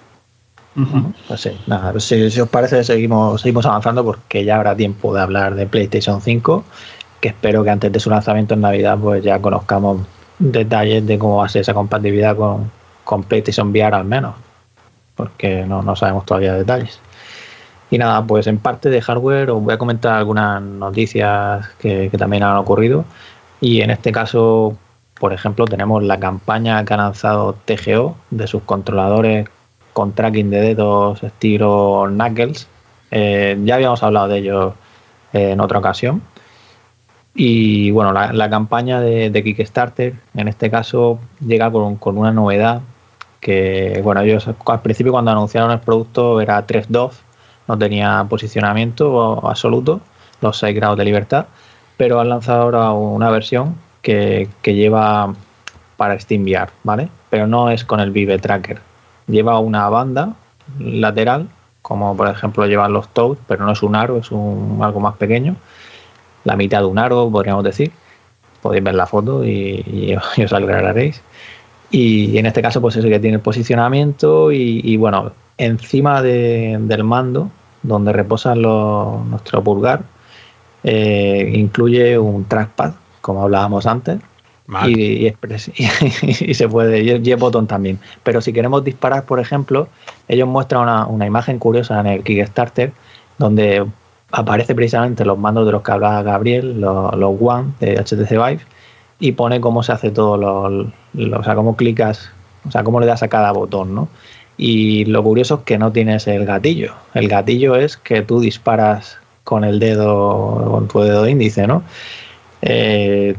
Pues 1.28 1.42
sí, 1.42 1.50
nada, 1.66 1.92
pues 1.92 2.04
si, 2.04 2.40
os 2.40 2.48
parece 2.48 2.84
seguimos, 2.84 3.42
seguimos 3.42 3.66
avanzando 3.66 4.02
porque 4.02 4.46
ya 4.46 4.56
habrá 4.56 4.74
tiempo 4.74 5.14
de 5.14 5.20
hablar 5.20 5.56
de 5.56 5.66
PlayStation 5.66 6.22
5, 6.22 6.64
que 7.20 7.28
espero 7.28 7.64
que 7.64 7.70
antes 7.70 7.92
de 7.92 8.00
su 8.00 8.08
lanzamiento 8.08 8.54
en 8.54 8.62
Navidad 8.62 8.96
pues 8.98 9.22
ya 9.22 9.38
conozcamos 9.40 10.06
detalles 10.38 11.06
de 11.06 11.18
cómo 11.18 11.38
va 11.38 11.46
a 11.46 11.48
ser 11.48 11.62
esa 11.62 11.74
compatibilidad 11.74 12.36
con, 12.36 12.70
con 13.04 13.22
PlayStation 13.24 13.70
VR 13.70 13.96
al 13.96 14.04
menos, 14.04 14.34
porque 15.14 15.64
no, 15.64 15.82
no 15.82 15.96
sabemos 15.96 16.26
todavía 16.26 16.54
detalles. 16.54 17.00
Y 17.90 17.98
nada, 17.98 18.24
pues 18.26 18.46
en 18.46 18.58
parte 18.58 18.90
de 18.90 19.00
hardware 19.00 19.50
os 19.50 19.62
voy 19.62 19.74
a 19.74 19.78
comentar 19.78 20.14
algunas 20.14 20.60
noticias 20.60 21.68
que, 21.78 22.10
también 22.18 22.42
han 22.42 22.56
ocurrido. 22.56 23.04
Y 23.60 23.80
en 23.80 23.90
este 23.90 24.12
caso, 24.12 24.76
por 25.18 25.32
ejemplo, 25.32 25.64
tenemos 25.66 26.02
la 26.02 26.18
campaña 26.18 26.84
que 26.84 26.94
ha 26.94 26.96
lanzado 26.96 27.54
TGO 27.64 28.16
de 28.30 28.46
sus 28.46 28.62
controladores 28.62 29.48
con 29.92 30.12
tracking 30.12 30.50
de 30.50 30.60
dedos 30.60 31.22
estilo 31.22 32.06
Knuckles. 32.08 32.68
Eh, 33.12 33.56
ya 33.64 33.76
habíamos 33.76 34.02
hablado 34.02 34.28
de 34.28 34.38
ellos 34.38 34.74
en 35.32 35.60
otra 35.60 35.78
ocasión. 35.78 36.22
Y 37.38 37.90
bueno, 37.90 38.14
la, 38.14 38.50
campaña 38.50 38.98
de, 39.02 39.42
Kickstarter, 39.44 40.14
en 40.34 40.48
este 40.48 40.70
caso, 40.70 41.20
llega 41.46 41.70
con, 41.70 41.98
una 42.16 42.32
novedad 42.32 42.80
que, 43.40 44.00
bueno, 44.02 44.22
ellos 44.22 44.48
al 44.64 44.80
principio 44.80 45.12
cuando 45.12 45.32
anunciaron 45.32 45.70
el 45.70 45.80
producto 45.80 46.40
era 46.40 46.66
3.2, 46.66 47.12
no 47.68 47.76
tenía 47.76 48.24
posicionamiento 48.26 49.46
absoluto, 49.46 50.00
los 50.40 50.56
6 50.58 50.74
grados 50.74 50.96
de 50.96 51.04
libertad, 51.04 51.44
pero 51.98 52.20
han 52.20 52.30
lanzado 52.30 52.62
ahora 52.62 52.92
una 52.92 53.28
versión 53.28 53.76
que, 54.00 54.48
lleva 54.64 55.34
para 55.98 56.18
SteamVR, 56.18 56.70
¿vale? 56.84 57.10
Pero 57.28 57.46
no 57.46 57.68
es 57.68 57.84
con 57.84 58.00
el 58.00 58.12
Vive 58.12 58.38
Tracker. 58.38 58.80
Lleva 59.26 59.58
una 59.58 59.90
banda 59.90 60.32
lateral, 60.78 61.48
como 61.82 62.16
por 62.16 62.28
ejemplo 62.28 62.66
llevan 62.66 62.94
los 62.94 63.08
Toad, 63.08 63.36
pero 63.46 63.66
no 63.66 63.72
es 63.72 63.82
un 63.82 63.94
aro, 63.94 64.16
es 64.16 64.30
un, 64.30 64.78
algo 64.80 65.00
más 65.00 65.16
pequeño 65.16 65.56
la 66.46 66.56
mitad 66.56 66.78
de 66.78 66.86
un 66.86 66.98
aro, 66.98 67.28
podríamos 67.30 67.64
decir. 67.64 67.90
Podéis 68.62 68.82
ver 68.82 68.94
la 68.94 69.06
foto 69.06 69.44
y, 69.44 70.16
os 70.16 70.52
aclararéis. 70.52 71.20
Y 71.90 72.38
en 72.38 72.46
este 72.46 72.62
caso, 72.62 72.80
pues 72.80 72.96
eso 72.96 73.08
que 73.08 73.20
tiene 73.20 73.36
el 73.36 73.42
posicionamiento 73.42 74.50
y, 74.50 74.96
bueno, 74.96 75.32
encima 75.58 76.22
del 76.22 77.04
mando, 77.04 77.50
donde 77.82 78.12
reposa 78.12 78.54
nuestro 78.54 79.62
pulgar, 79.62 80.02
eh, 80.82 81.52
incluye 81.54 82.18
un 82.18 82.44
trackpad, 82.44 82.92
como 83.20 83.42
hablábamos 83.42 83.86
antes, 83.86 84.18
y, 84.84 85.28
y, 85.76 86.54
se 86.54 86.68
puede, 86.68 87.02
y 87.02 87.30
el 87.30 87.36
botón 87.36 87.68
también. 87.68 88.00
Pero 88.24 88.40
si 88.40 88.52
queremos 88.52 88.82
disparar, 88.82 89.24
por 89.24 89.38
ejemplo, 89.38 89.88
ellos 90.26 90.48
muestran 90.48 90.82
una, 90.82 91.06
una 91.06 91.26
imagen 91.26 91.60
curiosa 91.60 92.00
en 92.00 92.06
el 92.06 92.24
Kickstarter 92.24 92.92
donde 93.38 93.86
aparece 94.32 94.74
precisamente 94.74 95.24
los 95.24 95.38
mandos 95.38 95.66
de 95.66 95.72
los 95.72 95.82
que 95.82 95.92
hablaba 95.92 96.22
Gabriel, 96.22 96.80
los, 96.80 97.12
One 97.40 97.72
de 97.80 97.96
HTC 97.96 98.30
Vive, 98.30 98.60
y 99.18 99.32
pone 99.32 99.60
cómo 99.60 99.82
se 99.82 99.92
hace 99.92 100.10
todo, 100.10 100.36
lo, 100.36 101.38
o 101.38 101.42
sea, 101.42 101.54
cómo 101.54 101.76
clicas, 101.76 102.30
o 102.66 102.70
sea, 102.70 102.84
cómo 102.84 103.00
le 103.00 103.06
das 103.06 103.22
a 103.22 103.28
cada 103.28 103.52
botón, 103.52 103.94
¿no? 103.94 104.08
Y 104.58 105.04
lo 105.06 105.22
curioso 105.22 105.56
es 105.56 105.60
que 105.62 105.78
no 105.78 105.92
tienes 105.92 106.26
el 106.28 106.46
gatillo. 106.46 106.94
El 107.14 107.28
gatillo 107.28 107.76
es 107.76 107.96
que 107.96 108.22
tú 108.22 108.40
disparas 108.40 109.18
con 109.44 109.64
el 109.64 109.78
dedo, 109.78 110.70
con 110.70 110.88
tu 110.88 111.00
dedo 111.00 111.28
índice, 111.28 111.66
¿no? 111.66 111.82
Eh, 112.62 113.36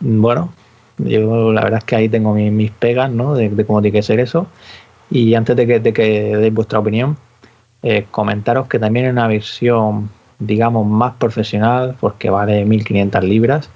bueno, 0.00 0.52
yo 0.98 1.52
la 1.52 1.62
verdad 1.62 1.78
es 1.78 1.84
que 1.84 1.96
ahí 1.96 2.08
tengo 2.08 2.34
mis, 2.34 2.70
pegas, 2.70 3.10
¿no? 3.10 3.34
De, 3.34 3.50
cómo 3.66 3.82
tiene 3.82 3.98
que 3.98 4.02
ser 4.02 4.20
eso. 4.20 4.46
Y 5.10 5.34
antes 5.34 5.56
de 5.56 5.66
que, 5.66 5.80
de 5.80 5.92
que 5.92 6.36
deis 6.36 6.54
vuestra 6.54 6.78
opinión, 6.78 7.16
eh, 7.82 8.06
comentaros 8.10 8.68
que 8.68 8.78
también 8.78 9.06
en 9.06 9.12
una 9.12 9.26
versión 9.26 10.10
digamos, 10.40 10.86
más 10.86 11.14
profesional, 11.14 11.96
porque 12.00 12.30
vale 12.30 12.66
1.500 12.66 13.22
libras, 13.22 13.70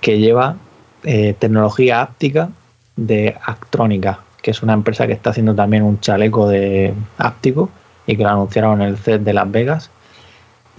que 0.00 0.18
lleva 0.18 0.56
eh, 1.04 1.34
tecnología 1.38 2.02
áptica 2.02 2.50
de 2.96 3.36
Actrónica, 3.44 4.20
que 4.42 4.50
es 4.50 4.62
una 4.62 4.74
empresa 4.74 5.06
que 5.06 5.14
está 5.14 5.30
haciendo 5.30 5.54
también 5.54 5.82
un 5.82 6.00
chaleco 6.00 6.48
de 6.48 6.92
áptico 7.18 7.70
y 8.06 8.16
que 8.16 8.22
lo 8.22 8.28
anunciaron 8.28 8.82
en 8.82 8.88
el 8.88 8.98
CES 8.98 9.24
de 9.24 9.32
Las 9.32 9.50
Vegas. 9.50 9.90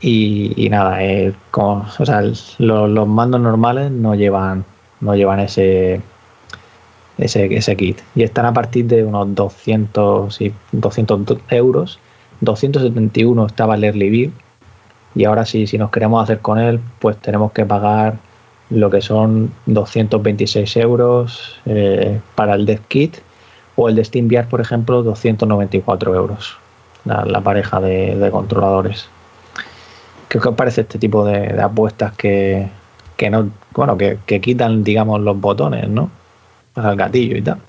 Y, 0.01 0.67
nada, 0.69 1.03
eh, 1.03 1.33
como, 1.51 1.87
o 1.97 2.05
sea, 2.05 2.21
los 2.21 3.07
mandos 3.07 3.41
normales 3.41 3.89
no 3.91 4.13
llevan, 4.13 4.65
no 4.99 5.15
llevan 5.15 5.39
ese, 5.39 6.01
ese, 7.17 7.55
ese 7.55 7.75
kit 7.75 7.99
y 8.13 8.23
están 8.23 8.45
a 8.45 8.53
partir 8.53 8.85
de 8.85 9.03
unos 9.03 9.33
200, 9.33 10.41
y 10.41 10.53
200 10.73 11.37
euros. 11.49 11.99
271 12.41 13.45
estaba 13.47 13.75
el 13.75 13.85
Early 13.85 14.31
y 15.15 15.23
ahora 15.23 15.45
sí, 15.45 15.65
si 15.65 15.77
nos 15.77 15.91
queremos 15.91 16.21
hacer 16.21 16.39
con 16.39 16.59
él, 16.59 16.79
pues 16.99 17.17
tenemos 17.17 17.53
que 17.53 17.65
pagar 17.65 18.17
lo 18.69 18.89
que 18.89 19.01
son 19.01 19.53
226 19.67 20.75
euros 20.77 21.59
eh, 21.65 22.19
para 22.35 22.55
el 22.55 22.65
Dev 22.65 22.81
Kit 22.87 23.17
o 23.77 23.87
el 23.87 23.95
de 23.95 24.03
SteamVR, 24.03 24.47
por 24.47 24.59
ejemplo, 24.59 25.03
294 25.03 26.15
euros, 26.15 26.57
la, 27.05 27.41
pareja 27.41 27.79
de, 27.79 28.29
controladores. 28.31 29.07
¿Qué 30.27 30.37
os 30.37 30.55
parece 30.55 30.81
este 30.81 30.97
tipo 30.97 31.25
de, 31.25 31.61
apuestas 31.61 32.13
que, 32.13 32.69
no, 33.29 33.49
bueno, 33.73 33.97
que, 33.97 34.41
quitan, 34.41 34.83
digamos, 34.83 35.21
los 35.21 35.39
botones, 35.39 35.87
¿no? 35.87 36.09
el 36.75 36.95
gatillo 36.97 37.37
y 37.37 37.41
tal. 37.41 37.59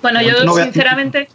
Bueno, 0.00 0.20
yo 0.20 0.52
sinceramente 0.54 1.28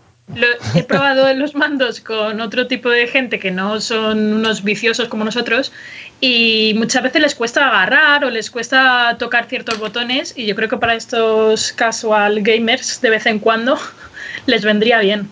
he 0.75 0.83
probado 0.83 1.33
los 1.33 1.55
mandos 1.55 2.01
con 2.01 2.41
otro 2.41 2.67
tipo 2.67 2.89
de 2.89 3.07
gente 3.07 3.39
que 3.39 3.49
no 3.49 3.79
son 3.79 4.33
unos 4.33 4.63
viciosos 4.63 5.07
como 5.07 5.23
nosotros 5.23 5.71
y 6.19 6.73
muchas 6.77 7.03
veces 7.03 7.21
les 7.21 7.35
cuesta 7.35 7.67
agarrar 7.67 8.25
o 8.25 8.29
les 8.29 8.51
cuesta 8.51 9.15
tocar 9.17 9.47
ciertos 9.47 9.79
botones 9.79 10.33
y 10.35 10.45
yo 10.45 10.55
creo 10.55 10.67
que 10.67 10.77
para 10.77 10.95
estos 10.95 11.71
casual 11.71 12.41
gamers 12.41 12.99
de 13.01 13.09
vez 13.09 13.25
en 13.25 13.39
cuando 13.39 13.77
les 14.47 14.63
vendría 14.65 14.99
bien. 14.99 15.29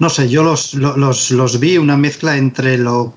No 0.00 0.10
sé, 0.10 0.28
yo 0.28 0.42
los, 0.42 0.74
los, 0.74 1.30
los 1.30 1.60
vi 1.60 1.78
una 1.78 1.96
mezcla 1.96 2.36
entre 2.36 2.76
los 2.78 3.10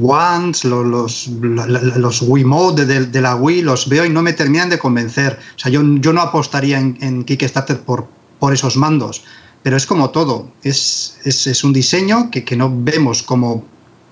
Ones, 0.00 0.64
los, 0.64 0.86
los, 0.86 1.26
los 1.26 2.22
Wii 2.22 2.44
Mode 2.44 2.86
de, 2.86 3.06
de, 3.06 3.20
la 3.20 3.34
Wii, 3.34 3.62
los 3.62 3.88
veo 3.88 4.04
y 4.04 4.10
no 4.10 4.22
me 4.22 4.32
terminan 4.32 4.70
de 4.70 4.78
convencer. 4.78 5.38
O 5.56 5.58
sea, 5.58 5.72
yo, 5.72 5.82
yo 5.96 6.12
no 6.12 6.20
apostaría 6.20 6.78
en, 6.78 6.96
en 7.00 7.24
Kickstarter 7.24 7.80
por, 7.80 8.06
por 8.40 8.52
esos 8.52 8.76
mandos, 8.76 9.22
pero 9.62 9.76
es 9.76 9.86
como 9.86 10.10
todo, 10.10 10.50
es, 10.62 11.18
es, 11.24 11.46
es 11.46 11.62
un 11.62 11.72
diseño 11.72 12.30
que, 12.30 12.44
que 12.44 12.56
no 12.56 12.72
vemos 12.74 13.22
cómo, 13.22 13.64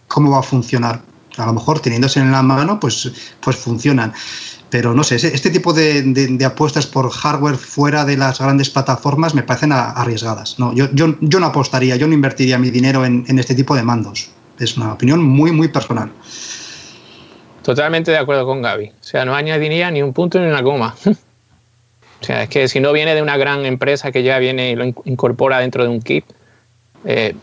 cómo 0.06 0.30
va 0.30 0.40
a 0.40 0.42
funcionar. 0.42 1.02
A 1.36 1.46
lo 1.46 1.52
mejor 1.52 1.80
teniéndose 1.80 2.20
en 2.20 2.32
la 2.32 2.42
mano, 2.42 2.78
pues, 2.80 3.10
pues 3.40 3.56
funcionan. 3.56 4.12
Pero 4.70 4.92
no 4.92 5.02
sé, 5.02 5.16
este 5.16 5.50
tipo 5.50 5.72
de, 5.72 6.38
apuestas 6.44 6.86
por 6.86 7.08
hardware 7.10 7.56
fuera 7.56 8.04
de 8.04 8.16
las 8.16 8.38
grandes 8.38 8.68
plataformas 8.68 9.34
me 9.34 9.42
parecen 9.42 9.72
arriesgadas. 9.72 10.58
No, 10.58 10.74
yo, 10.74 10.90
yo, 10.92 11.16
yo 11.20 11.40
no 11.40 11.46
apostaría, 11.46 11.96
yo 11.96 12.06
no 12.06 12.12
invertiría 12.12 12.58
mi 12.58 12.70
dinero 12.70 13.04
en, 13.04 13.24
en, 13.28 13.38
este 13.38 13.54
tipo 13.54 13.74
de 13.74 13.82
mandos. 13.82 14.30
Es 14.58 14.76
una 14.76 14.92
opinión 14.92 15.22
muy, 15.22 15.52
muy 15.52 15.68
personal. 15.68 16.10
Totalmente 17.62 18.10
de 18.10 18.18
acuerdo 18.18 18.44
con 18.44 18.60
Gaby. 18.60 18.88
O 18.88 19.04
sea, 19.04 19.24
no 19.24 19.34
añadiría 19.34 19.90
ni 19.90 20.02
un 20.02 20.12
punto 20.12 20.38
ni 20.38 20.46
una 20.46 20.62
coma. 20.62 20.94
O 22.20 22.24
sea, 22.24 22.42
es 22.42 22.48
que 22.48 22.68
si 22.68 22.80
no 22.80 22.92
viene 22.92 23.14
de 23.14 23.22
una 23.22 23.36
gran 23.36 23.64
empresa 23.64 24.10
que 24.10 24.22
ya 24.22 24.38
viene 24.38 24.70
y 24.70 24.76
lo 24.76 24.84
incorpora 25.04 25.60
dentro 25.60 25.84
de 25.84 25.88
un 25.88 26.02
kit, 26.02 26.24
eh, 27.04 27.34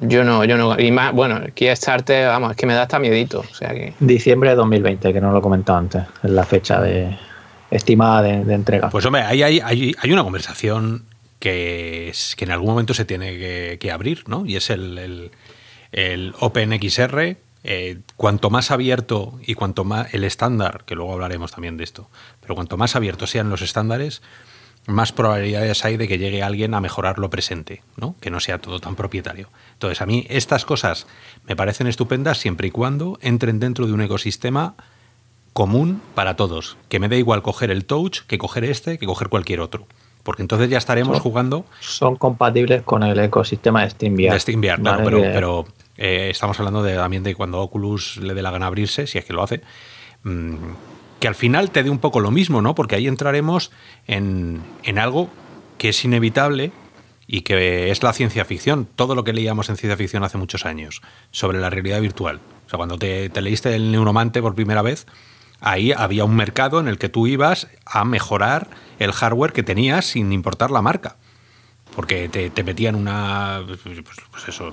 yo 0.00 0.24
no, 0.24 0.44
yo 0.44 0.56
no. 0.56 0.78
Y 0.78 0.90
más, 0.90 1.12
bueno, 1.12 1.40
Kickstarter, 1.52 2.28
vamos, 2.28 2.52
es 2.52 2.56
que 2.56 2.66
me 2.66 2.74
da 2.74 2.82
hasta 2.82 2.98
miedito. 2.98 3.40
O 3.40 3.54
sea 3.54 3.70
que. 3.70 3.92
Diciembre 4.00 4.50
de 4.50 4.56
2020, 4.56 5.12
que 5.12 5.20
no 5.20 5.32
lo 5.32 5.38
he 5.38 5.42
comentado 5.42 5.78
antes, 5.78 6.02
es 6.22 6.30
la 6.30 6.44
fecha 6.44 6.80
de 6.80 7.16
estimada 7.70 8.22
de, 8.22 8.44
de 8.44 8.54
entrega. 8.54 8.88
Pues 8.90 9.04
hombre, 9.04 9.22
hay, 9.22 9.42
hay, 9.42 9.60
hay, 9.60 9.94
hay 9.98 10.12
una 10.12 10.24
conversación 10.24 11.04
que, 11.38 12.08
es, 12.08 12.34
que 12.36 12.44
en 12.44 12.52
algún 12.52 12.70
momento 12.70 12.94
se 12.94 13.04
tiene 13.04 13.38
que, 13.38 13.78
que 13.80 13.90
abrir, 13.90 14.28
¿no? 14.28 14.46
Y 14.46 14.56
es 14.56 14.70
el, 14.70 14.98
el, 14.98 15.30
el 15.92 16.34
OpenXR. 16.38 17.36
Eh, 17.62 17.98
cuanto 18.16 18.48
más 18.48 18.70
abierto 18.70 19.38
y 19.46 19.52
cuanto 19.52 19.84
más 19.84 20.14
el 20.14 20.24
estándar, 20.24 20.84
que 20.86 20.94
luego 20.94 21.12
hablaremos 21.12 21.52
también 21.52 21.76
de 21.76 21.84
esto, 21.84 22.08
pero 22.50 22.56
cuanto 22.56 22.76
más 22.76 22.96
abiertos 22.96 23.30
sean 23.30 23.48
los 23.48 23.62
estándares, 23.62 24.22
más 24.88 25.12
probabilidades 25.12 25.84
hay 25.84 25.96
de 25.96 26.08
que 26.08 26.18
llegue 26.18 26.42
alguien 26.42 26.74
a 26.74 26.80
mejorar 26.80 27.20
lo 27.20 27.30
presente, 27.30 27.80
¿no? 27.96 28.16
que 28.20 28.28
no 28.28 28.40
sea 28.40 28.58
todo 28.58 28.80
tan 28.80 28.96
propietario. 28.96 29.50
Entonces, 29.74 30.02
a 30.02 30.06
mí 30.06 30.26
estas 30.28 30.64
cosas 30.64 31.06
me 31.46 31.54
parecen 31.54 31.86
estupendas 31.86 32.38
siempre 32.38 32.66
y 32.66 32.72
cuando 32.72 33.20
entren 33.22 33.60
dentro 33.60 33.86
de 33.86 33.92
un 33.92 34.00
ecosistema 34.00 34.74
común 35.52 36.02
para 36.16 36.34
todos, 36.34 36.76
que 36.88 36.98
me 36.98 37.08
da 37.08 37.14
igual 37.14 37.40
coger 37.42 37.70
el 37.70 37.84
touch 37.84 38.22
que 38.26 38.36
coger 38.36 38.64
este, 38.64 38.98
que 38.98 39.06
coger 39.06 39.28
cualquier 39.28 39.60
otro. 39.60 39.86
Porque 40.24 40.42
entonces 40.42 40.68
ya 40.68 40.78
estaremos 40.78 41.18
son, 41.18 41.22
jugando. 41.22 41.64
Son 41.78 42.16
compatibles 42.16 42.82
con 42.82 43.04
el 43.04 43.16
ecosistema 43.20 43.82
de 43.82 43.90
SteamVR. 43.90 44.32
De 44.32 44.40
SteamVR, 44.40 44.80
claro, 44.80 45.04
¿vale? 45.04 45.04
pero, 45.04 45.32
pero 45.32 45.66
eh, 45.96 46.30
estamos 46.32 46.58
hablando 46.58 46.82
de, 46.82 46.96
también 46.96 47.22
de 47.22 47.36
cuando 47.36 47.60
Oculus 47.60 48.16
le 48.16 48.34
dé 48.34 48.42
la 48.42 48.50
gana 48.50 48.66
abrirse, 48.66 49.06
si 49.06 49.18
es 49.18 49.24
que 49.24 49.32
lo 49.32 49.40
hace. 49.44 49.60
Mmm, 50.24 50.56
que 51.20 51.28
al 51.28 51.34
final 51.34 51.70
te 51.70 51.82
dé 51.82 51.90
un 51.90 51.98
poco 51.98 52.20
lo 52.20 52.30
mismo, 52.30 52.62
¿no? 52.62 52.74
Porque 52.74 52.96
ahí 52.96 53.06
entraremos 53.06 53.70
en, 54.06 54.62
en, 54.82 54.98
algo 54.98 55.28
que 55.78 55.90
es 55.90 56.04
inevitable 56.04 56.72
y 57.26 57.42
que 57.42 57.90
es 57.90 58.02
la 58.02 58.12
ciencia 58.12 58.44
ficción, 58.44 58.88
todo 58.96 59.14
lo 59.14 59.22
que 59.22 59.32
leíamos 59.32 59.68
en 59.68 59.76
ciencia 59.76 59.96
ficción 59.96 60.24
hace 60.24 60.38
muchos 60.38 60.66
años, 60.66 61.02
sobre 61.30 61.60
la 61.60 61.70
realidad 61.70 62.00
virtual. 62.00 62.40
O 62.66 62.70
sea, 62.70 62.78
cuando 62.78 62.98
te, 62.98 63.28
te 63.28 63.42
leíste 63.42 63.74
el 63.76 63.92
neuromante 63.92 64.40
por 64.40 64.54
primera 64.54 64.82
vez, 64.82 65.06
ahí 65.60 65.92
había 65.92 66.24
un 66.24 66.34
mercado 66.34 66.80
en 66.80 66.88
el 66.88 66.98
que 66.98 67.08
tú 67.08 67.26
ibas 67.26 67.68
a 67.84 68.04
mejorar 68.04 68.68
el 68.98 69.12
hardware 69.12 69.52
que 69.52 69.62
tenías 69.62 70.06
sin 70.06 70.32
importar 70.32 70.70
la 70.70 70.82
marca 70.82 71.16
porque 71.94 72.28
te, 72.28 72.50
te, 72.50 72.62
metían 72.62 72.94
una 72.94 73.64
pues, 73.66 74.02
pues 74.30 74.48
eso 74.48 74.72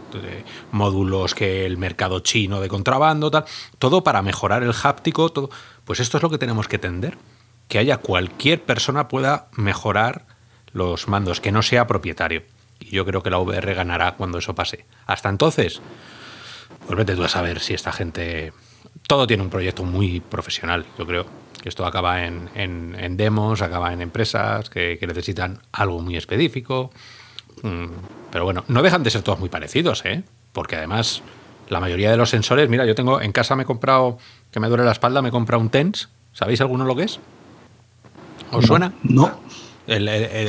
módulos 0.71 1.33
que 1.33 1.65
el 1.65 1.77
mercado 1.77 2.19
chino 2.19 2.61
de 2.61 2.67
contrabando 2.67 3.31
tal 3.31 3.45
todo 3.79 4.03
para 4.03 4.21
mejorar 4.21 4.63
el 4.63 4.73
háptico 4.83 5.29
todo 5.29 5.49
pues 5.87 5.99
esto 5.99 6.17
es 6.17 6.23
lo 6.23 6.29
que 6.29 6.37
tenemos 6.37 6.67
que 6.67 6.77
tender 6.77 7.17
que 7.67 7.79
haya 7.79 7.97
cualquier 7.97 8.61
persona 8.61 9.07
pueda 9.07 9.47
mejorar 9.53 10.25
los 10.73 11.07
mandos 11.07 11.41
que 11.41 11.51
no 11.51 11.63
sea 11.63 11.87
propietario 11.87 12.43
y 12.79 12.89
yo 12.89 13.05
creo 13.05 13.23
que 13.23 13.31
la 13.31 13.39
VR 13.39 13.73
ganará 13.73 14.11
cuando 14.15 14.37
eso 14.37 14.53
pase 14.53 14.85
hasta 15.07 15.29
entonces 15.29 15.81
pues 16.85 16.95
vete 16.95 17.15
tú 17.15 17.23
a 17.23 17.29
saber 17.29 17.59
si 17.61 17.73
esta 17.73 17.91
gente 17.91 18.53
todo 19.07 19.25
tiene 19.25 19.41
un 19.41 19.49
proyecto 19.49 19.83
muy 19.83 20.19
profesional 20.19 20.85
yo 20.99 21.07
creo 21.07 21.25
que 21.61 21.69
esto 21.69 21.85
acaba 21.85 22.25
en, 22.25 22.49
en, 22.55 23.17
demos, 23.17 23.61
acaba 23.61 23.91
en 23.93 24.01
empresas 24.01 24.69
que, 24.69 24.97
que, 24.99 25.07
necesitan 25.07 25.59
algo 25.71 25.99
muy 26.01 26.15
específico. 26.15 26.91
Mm, 27.63 27.87
pero 28.31 28.45
bueno, 28.45 28.63
no 28.67 28.83
dejan 28.83 29.03
de 29.03 29.09
ser 29.09 29.23
todos 29.23 29.39
muy 29.39 29.49
parecidos, 29.49 30.05
¿eh? 30.05 30.23
Porque 30.53 30.75
además, 30.75 31.23
la 31.69 31.79
mayoría 31.79 32.11
de 32.11 32.17
los 32.17 32.29
sensores, 32.29 32.69
mira, 32.69 32.85
yo 32.85 32.95
tengo 32.95 33.21
en 33.21 33.31
casa 33.31 33.55
me 33.55 33.63
he 33.63 33.65
comprado, 33.65 34.17
que 34.51 34.59
me 34.59 34.67
duele 34.67 34.83
la 34.83 34.91
espalda, 34.91 35.21
me 35.21 35.29
he 35.29 35.31
comprado 35.31 35.61
un 35.61 35.69
TENS. 35.69 36.09
¿Sabéis 36.33 36.61
alguno 36.61 36.85
lo 36.85 36.95
que 36.95 37.03
es? 37.03 37.19
¿Os 38.51 38.61
no, 38.61 38.67
suena? 38.67 38.93
No. 39.03 39.39
El, 39.87 40.07
el, 40.07 40.23
el, 40.23 40.47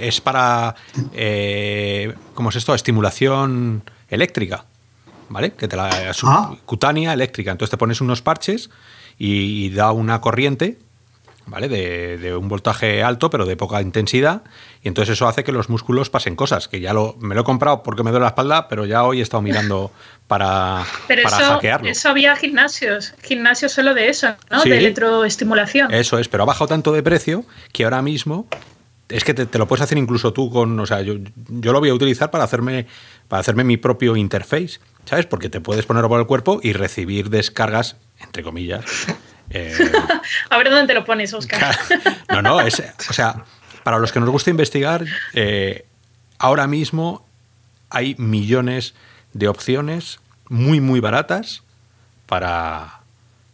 es 0.00 0.20
para, 0.20 0.74
eh, 1.12 2.14
¿cómo 2.34 2.50
es 2.50 2.56
esto? 2.56 2.74
Estimulación 2.74 3.82
eléctrica, 4.08 4.64
¿vale? 5.28 5.52
Que 5.52 5.68
te 5.68 5.76
la 5.76 6.12
ah. 6.22 6.54
cutánea 6.64 7.12
eléctrica. 7.12 7.50
Entonces 7.50 7.70
te 7.70 7.76
pones 7.76 8.00
unos 8.00 8.22
parches 8.22 8.70
y, 9.18 9.66
y 9.66 9.70
da 9.70 9.92
una 9.92 10.20
corriente 10.20 10.78
¿vale? 11.48 11.68
De, 11.68 12.18
de, 12.18 12.36
un 12.36 12.48
voltaje 12.48 13.02
alto, 13.02 13.30
pero 13.30 13.46
de 13.46 13.56
poca 13.56 13.80
intensidad. 13.82 14.42
Y 14.82 14.88
entonces 14.88 15.14
eso 15.14 15.26
hace 15.26 15.44
que 15.44 15.52
los 15.52 15.68
músculos 15.68 16.10
pasen 16.10 16.36
cosas, 16.36 16.68
que 16.68 16.80
ya 16.80 16.92
lo, 16.92 17.16
me 17.20 17.34
lo 17.34 17.40
he 17.40 17.44
comprado 17.44 17.82
porque 17.82 18.02
me 18.02 18.10
duele 18.10 18.24
la 18.24 18.28
espalda, 18.28 18.68
pero 18.68 18.86
ya 18.86 19.04
hoy 19.04 19.20
he 19.20 19.22
estado 19.22 19.42
mirando 19.42 19.90
para, 20.26 20.84
pero 21.06 21.22
para 21.22 21.36
eso, 21.36 21.52
hackearlo. 21.54 21.88
Eso 21.88 22.08
había 22.08 22.36
gimnasios, 22.36 23.14
gimnasios 23.22 23.72
solo 23.72 23.94
de 23.94 24.08
eso, 24.08 24.36
¿no? 24.50 24.60
Sí, 24.60 24.70
de 24.70 24.78
electroestimulación. 24.78 25.92
Eso 25.92 26.18
es, 26.18 26.28
pero 26.28 26.44
ha 26.44 26.46
bajado 26.46 26.68
tanto 26.68 26.92
de 26.92 27.02
precio 27.02 27.44
que 27.72 27.84
ahora 27.84 28.02
mismo 28.02 28.46
es 29.08 29.24
que 29.24 29.32
te, 29.32 29.46
te, 29.46 29.58
lo 29.58 29.66
puedes 29.66 29.82
hacer 29.82 29.96
incluso 29.96 30.32
tú 30.32 30.50
con, 30.50 30.78
o 30.78 30.86
sea, 30.86 31.00
yo, 31.00 31.14
yo 31.48 31.72
lo 31.72 31.80
voy 31.80 31.88
a 31.88 31.94
utilizar 31.94 32.30
para 32.30 32.44
hacerme, 32.44 32.86
para 33.26 33.40
hacerme 33.40 33.64
mi 33.64 33.78
propio 33.78 34.16
interface, 34.16 34.80
¿sabes? 35.06 35.24
Porque 35.24 35.48
te 35.48 35.60
puedes 35.60 35.86
ponerlo 35.86 36.08
por 36.08 36.20
el 36.20 36.26
cuerpo 36.26 36.60
y 36.62 36.74
recibir 36.74 37.30
descargas, 37.30 37.96
entre 38.20 38.42
comillas. 38.42 38.84
Eh, 39.50 39.74
a 40.50 40.58
ver 40.58 40.70
dónde 40.70 40.86
te 40.86 40.94
lo 40.94 41.04
pones, 41.04 41.32
Oscar. 41.32 41.76
no, 42.30 42.42
no, 42.42 42.60
es, 42.60 42.82
o 43.08 43.12
sea, 43.12 43.44
para 43.82 43.98
los 43.98 44.12
que 44.12 44.20
nos 44.20 44.28
gusta 44.28 44.50
investigar, 44.50 45.04
eh, 45.34 45.86
ahora 46.38 46.66
mismo 46.66 47.26
hay 47.90 48.14
millones 48.18 48.94
de 49.32 49.48
opciones 49.48 50.20
muy, 50.48 50.80
muy 50.80 51.00
baratas 51.00 51.62
para, 52.26 53.00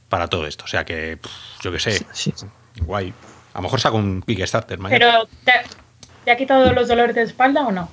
para 0.09 0.29
todo 0.29 0.47
esto. 0.47 0.65
O 0.65 0.69
sea 0.69 0.85
que, 0.85 1.17
pff, 1.17 1.31
yo 1.63 1.73
qué 1.73 1.79
sé, 1.79 2.05
sí, 2.13 2.33
sí. 2.35 2.47
guay. 2.81 3.13
A 3.53 3.59
lo 3.59 3.63
mejor 3.63 3.81
saco 3.81 3.97
un 3.97 4.23
Kickstarter. 4.23 4.79
Mañana. 4.79 4.99
Pero, 4.99 5.29
¿te, 5.45 5.53
¿te 6.25 6.31
ha 6.33 6.37
quitado 6.37 6.73
los 6.73 6.89
dolores 6.89 7.15
de 7.15 7.23
espalda 7.23 7.63
o 7.67 7.73
no? 7.73 7.89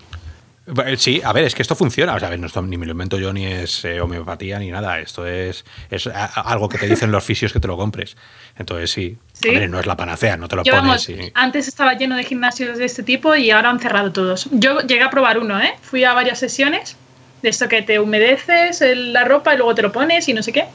Sí, 0.98 1.22
a 1.24 1.34
ver, 1.34 1.46
es 1.46 1.56
que 1.56 1.64
esto 1.64 1.76
funciona. 1.76 2.16
O 2.16 2.20
sea, 2.20 2.36
no 2.38 2.48
esto, 2.48 2.62
ni 2.62 2.78
me 2.78 2.86
lo 2.86 2.92
invento 2.92 3.18
yo, 3.18 3.34
ni 3.34 3.46
es 3.46 3.84
eh, 3.84 4.00
homeopatía, 4.00 4.60
ni 4.60 4.70
nada. 4.70 5.00
Esto 5.00 5.26
es, 5.26 5.66
es 5.90 6.08
a, 6.08 6.26
algo 6.26 6.70
que 6.70 6.78
te 6.78 6.88
dicen 6.88 7.12
los 7.12 7.24
fisios 7.24 7.52
que 7.52 7.60
te 7.60 7.68
lo 7.68 7.78
compres. 7.78 8.16
Entonces, 8.58 8.92
sí, 8.92 9.18
¿Sí? 9.34 9.50
Hombre, 9.50 9.68
no 9.68 9.80
es 9.80 9.88
la 9.88 9.98
panacea, 9.98 10.38
no 10.38 10.48
te 10.48 10.56
lo 10.56 10.64
yo, 10.64 10.74
pones. 10.74 11.08
Vamos, 11.08 11.10
y... 11.10 11.32
Antes 11.34 11.68
estaba 11.68 11.96
lleno 11.96 12.16
de 12.16 12.24
gimnasios 12.24 12.78
de 12.78 12.86
este 12.86 13.02
tipo 13.02 13.36
y 13.36 13.50
ahora 13.50 13.70
han 13.70 13.80
cerrado 13.80 14.12
todos. 14.12 14.50
Yo 14.52 14.82
llegué 14.82 15.02
a 15.02 15.10
probar 15.10 15.40
uno, 15.40 15.60
¿eh? 15.60 15.74
Fui 15.82 16.04
a 16.04 16.14
varias 16.14 16.40
sesiones 16.40 16.96
de 17.42 17.50
esto 17.50 17.68
que 17.68 17.82
te 17.82 18.00
humedeces 18.00 18.84
la 18.96 19.24
ropa 19.24 19.56
y 19.56 19.58
luego 19.58 19.74
te 19.74 19.82
lo 19.82 19.92
pones 19.92 20.28
y 20.30 20.34
no 20.34 20.44
sé 20.44 20.54
qué. 20.54 20.66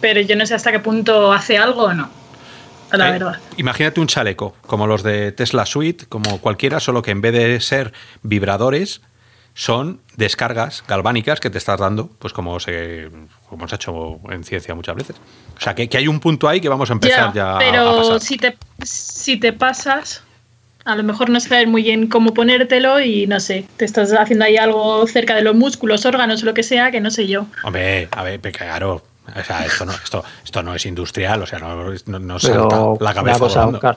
Pero 0.00 0.20
yo 0.20 0.36
no 0.36 0.44
sé 0.44 0.54
hasta 0.54 0.72
qué 0.72 0.80
punto 0.80 1.32
hace 1.32 1.56
algo 1.56 1.84
o 1.84 1.94
no. 1.94 2.10
La 2.92 3.08
eh, 3.08 3.12
verdad. 3.12 3.38
Imagínate 3.56 4.00
un 4.00 4.06
chaleco, 4.06 4.54
como 4.66 4.86
los 4.86 5.02
de 5.02 5.32
Tesla 5.32 5.64
Suite, 5.64 6.04
como 6.06 6.38
cualquiera, 6.40 6.80
solo 6.80 7.00
que 7.00 7.12
en 7.12 7.22
vez 7.22 7.32
de 7.32 7.60
ser 7.60 7.92
vibradores, 8.22 9.00
son 9.54 10.00
descargas 10.16 10.82
galvánicas 10.88 11.38
que 11.40 11.50
te 11.50 11.58
estás 11.58 11.78
dando, 11.78 12.08
pues 12.18 12.32
como 12.32 12.58
se, 12.60 13.10
como 13.48 13.68
se 13.68 13.74
ha 13.74 13.76
hecho 13.76 14.18
en 14.30 14.44
ciencia 14.44 14.74
muchas 14.74 14.96
veces. 14.96 15.16
O 15.56 15.60
sea, 15.60 15.74
que, 15.74 15.88
que 15.88 15.98
hay 15.98 16.08
un 16.08 16.20
punto 16.20 16.48
ahí 16.48 16.60
que 16.60 16.68
vamos 16.68 16.88
a 16.90 16.94
empezar 16.94 17.32
ya, 17.34 17.54
ya 17.54 17.58
pero 17.58 17.90
a 17.90 17.96
pasar. 17.96 18.20
Si 18.20 18.36
te, 18.38 18.56
si 18.82 19.36
te 19.38 19.52
pasas, 19.52 20.22
a 20.84 20.96
lo 20.96 21.02
mejor 21.02 21.28
no 21.30 21.38
sabes 21.38 21.68
muy 21.68 21.82
bien 21.82 22.08
cómo 22.08 22.32
ponértelo 22.32 23.00
y 23.00 23.26
no 23.26 23.40
sé, 23.40 23.66
te 23.76 23.84
estás 23.84 24.12
haciendo 24.12 24.44
ahí 24.46 24.56
algo 24.56 25.06
cerca 25.06 25.34
de 25.36 25.42
los 25.42 25.54
músculos, 25.54 26.06
órganos 26.06 26.42
o 26.42 26.46
lo 26.46 26.54
que 26.54 26.62
sea, 26.62 26.90
que 26.90 27.00
no 27.00 27.10
sé 27.10 27.26
yo. 27.28 27.46
Hombre, 27.64 28.08
a 28.10 28.22
ver, 28.22 28.40
claro. 28.40 29.02
O 29.36 29.44
sea, 29.44 29.64
esto 29.66 29.84
no, 29.84 29.92
esto, 29.92 30.24
esto 30.44 30.62
no 30.64 30.74
es 30.74 30.84
industrial, 30.86 31.42
o 31.42 31.46
sea, 31.46 31.58
no, 31.60 31.76
no, 32.06 32.18
no 32.18 32.38
salta 32.40 32.76
la 33.00 33.14
cabeza. 33.14 33.38
Cosa, 33.38 33.66
Oscar, 33.68 33.96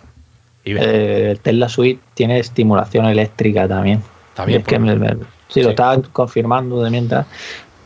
eh, 0.65 1.37
Tesla 1.41 1.69
Suite 1.69 2.01
tiene 2.13 2.39
estimulación 2.39 3.05
eléctrica 3.05 3.67
también. 3.67 4.03
También. 4.35 4.61
Es 4.61 4.67
que 4.67 4.77
me- 4.79 4.95
me- 4.95 5.17
sí, 5.55 5.63
lo 5.63 5.69
estaba 5.71 5.99
confirmando 6.13 6.83
de 6.83 6.89
mientras, 6.91 7.25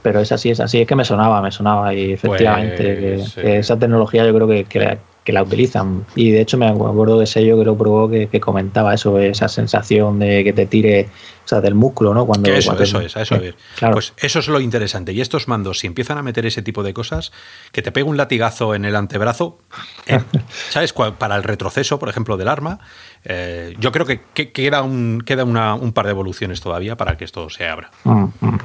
pero 0.01 0.19
es 0.19 0.31
así, 0.31 0.49
es 0.49 0.59
así. 0.59 0.81
Es 0.81 0.87
que 0.87 0.95
me 0.95 1.05
sonaba, 1.05 1.41
me 1.41 1.51
sonaba 1.51 1.93
y 1.93 2.13
efectivamente 2.13 2.83
que- 2.83 3.15
Pues, 3.19 3.33
que, 3.35 3.41
eh. 3.41 3.59
esa 3.59 3.77
tecnología 3.79 4.25
yo 4.25 4.33
creo 4.33 4.47
que, 4.47 4.65
que 4.65 4.79
la, 4.79 4.97
que 5.23 5.33
la 5.33 5.43
utilizan. 5.43 6.05
Y 6.15 6.31
de 6.31 6.41
hecho 6.41 6.57
me 6.57 6.67
acuerdo 6.67 7.19
de 7.19 7.27
sello 7.27 7.57
que 7.57 7.65
lo 7.65 7.77
probó 7.77 8.09
que, 8.09 8.27
comentaba 8.39 8.93
eso, 8.93 9.19
esa 9.19 9.47
sensación 9.47 10.17
de 10.19 10.43
que 10.43 10.53
te 10.53 10.65
tire, 10.65 11.09
o 11.45 11.47
sea, 11.47 11.61
del 11.61 11.75
músculo, 11.75 12.13
¿no? 12.13 12.25
Cuando, 12.25 12.49
eso, 12.49 12.69
cuando- 12.69 12.83
eso 12.83 13.01
es, 13.01 13.15
a 13.17 13.21
eso 13.21 13.35
eh, 13.35 13.49
es. 13.49 13.55
Claro. 13.77 13.93
Pues 13.95 14.13
eso 14.17 14.39
es 14.39 14.47
lo 14.47 14.59
interesante. 14.59 15.11
Y 15.11 15.21
estos 15.21 15.47
mandos, 15.47 15.79
si 15.79 15.87
empiezan 15.87 16.17
a 16.17 16.23
meter 16.23 16.45
ese 16.45 16.61
tipo 16.63 16.81
de 16.81 16.93
cosas, 16.93 17.31
que 17.71 17.81
te 17.81 17.91
pega 17.91 18.07
un 18.09 18.17
latigazo 18.17 18.73
en 18.73 18.85
el 18.85 18.95
antebrazo, 18.95 19.59
eh, 20.07 20.19
¿sabes? 20.69 20.93
Para 20.93 21.35
el 21.35 21.43
retroceso, 21.43 21.99
por 21.99 22.09
ejemplo, 22.09 22.37
del 22.37 22.47
arma, 22.47 22.79
eh, 23.25 23.75
yo 23.79 23.91
creo 23.91 24.05
que, 24.05 24.21
que 24.33 24.51
queda, 24.51 24.81
un, 24.81 25.21
queda 25.25 25.43
una- 25.43 25.75
un 25.75 25.91
par 25.93 26.05
de 26.05 26.11
evoluciones 26.11 26.61
todavía 26.61 26.95
para 26.95 27.17
que 27.17 27.25
esto 27.25 27.49
se 27.49 27.67
abra. 27.67 27.91
Mm, 28.03 28.23
mm. 28.41 28.57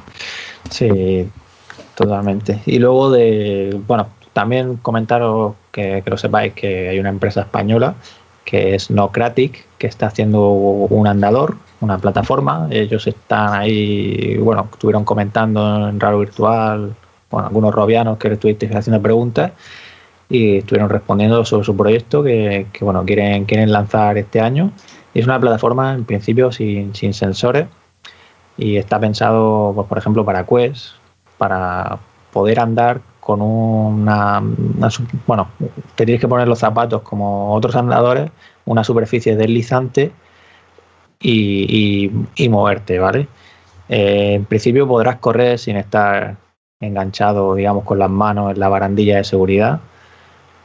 Sí, 0.69 1.29
totalmente. 1.95 2.61
Y 2.65 2.79
luego 2.79 3.11
de, 3.11 3.79
bueno, 3.87 4.07
también 4.33 4.77
comentaros 4.77 5.53
que, 5.71 6.03
lo 6.05 6.17
sepáis 6.17 6.53
que 6.53 6.89
hay 6.89 6.99
una 6.99 7.09
empresa 7.09 7.41
española 7.41 7.95
que 8.43 8.75
es 8.75 8.91
Nocratic, 8.91 9.65
que 9.79 9.87
está 9.87 10.05
haciendo 10.07 10.49
un 10.49 11.07
andador, 11.07 11.57
una 11.81 11.97
plataforma. 11.97 12.67
Ellos 12.69 13.07
están 13.07 13.53
ahí, 13.55 14.37
bueno, 14.37 14.69
estuvieron 14.71 15.03
comentando 15.03 15.89
en 15.89 15.99
Raro 15.99 16.19
Virtual, 16.19 16.95
bueno, 17.31 17.47
algunos 17.47 17.73
robianos 17.73 18.19
que 18.19 18.27
le 18.27 18.33
estuvisteis 18.35 18.75
haciendo 18.75 19.01
preguntas 19.01 19.51
y 20.29 20.57
estuvieron 20.57 20.89
respondiendo 20.89 21.45
sobre 21.45 21.65
su 21.65 21.75
proyecto 21.77 22.23
que, 22.23 22.67
bueno, 22.81 23.03
quieren, 23.05 23.45
quieren 23.45 23.71
lanzar 23.71 24.17
este 24.17 24.41
año. 24.41 24.71
Es 25.13 25.25
una 25.25 25.39
plataforma, 25.39 25.93
en 25.93 26.05
principio, 26.05 26.51
sin, 26.51 26.93
sin 26.95 27.13
sensores 27.13 27.67
y 28.57 28.77
está 28.77 28.99
pensado, 28.99 29.71
pues, 29.75 29.87
por 29.87 29.97
ejemplo, 29.97 30.23
para 30.25 30.45
Quest, 30.45 30.95
para 31.37 31.97
poder 32.31 32.59
andar 32.59 33.01
con 33.19 33.41
una, 33.41 34.41
bueno, 35.25 35.47
te 35.95 36.05
tienes 36.05 36.21
que 36.21 36.27
poner 36.27 36.47
los 36.47 36.59
zapatos 36.59 37.01
como 37.01 37.53
otros 37.53 37.75
andadores, 37.75 38.29
una 38.65 38.83
superficie 38.83 39.35
deslizante 39.35 40.11
y, 41.19 42.05
y- 42.05 42.43
y 42.45 42.49
moverte, 42.49 42.99
¿vale? 42.99 43.27
Eh, 43.89 44.33
en 44.35 44.45
principio 44.45 44.87
podrás 44.87 45.17
correr 45.17 45.59
sin 45.59 45.77
estar 45.77 46.35
enganchado, 46.79 47.55
digamos, 47.55 47.83
con 47.83 47.99
las 47.99 48.09
manos 48.09 48.51
en 48.51 48.59
la 48.59 48.69
barandilla 48.69 49.17
de 49.17 49.23
seguridad. 49.23 49.79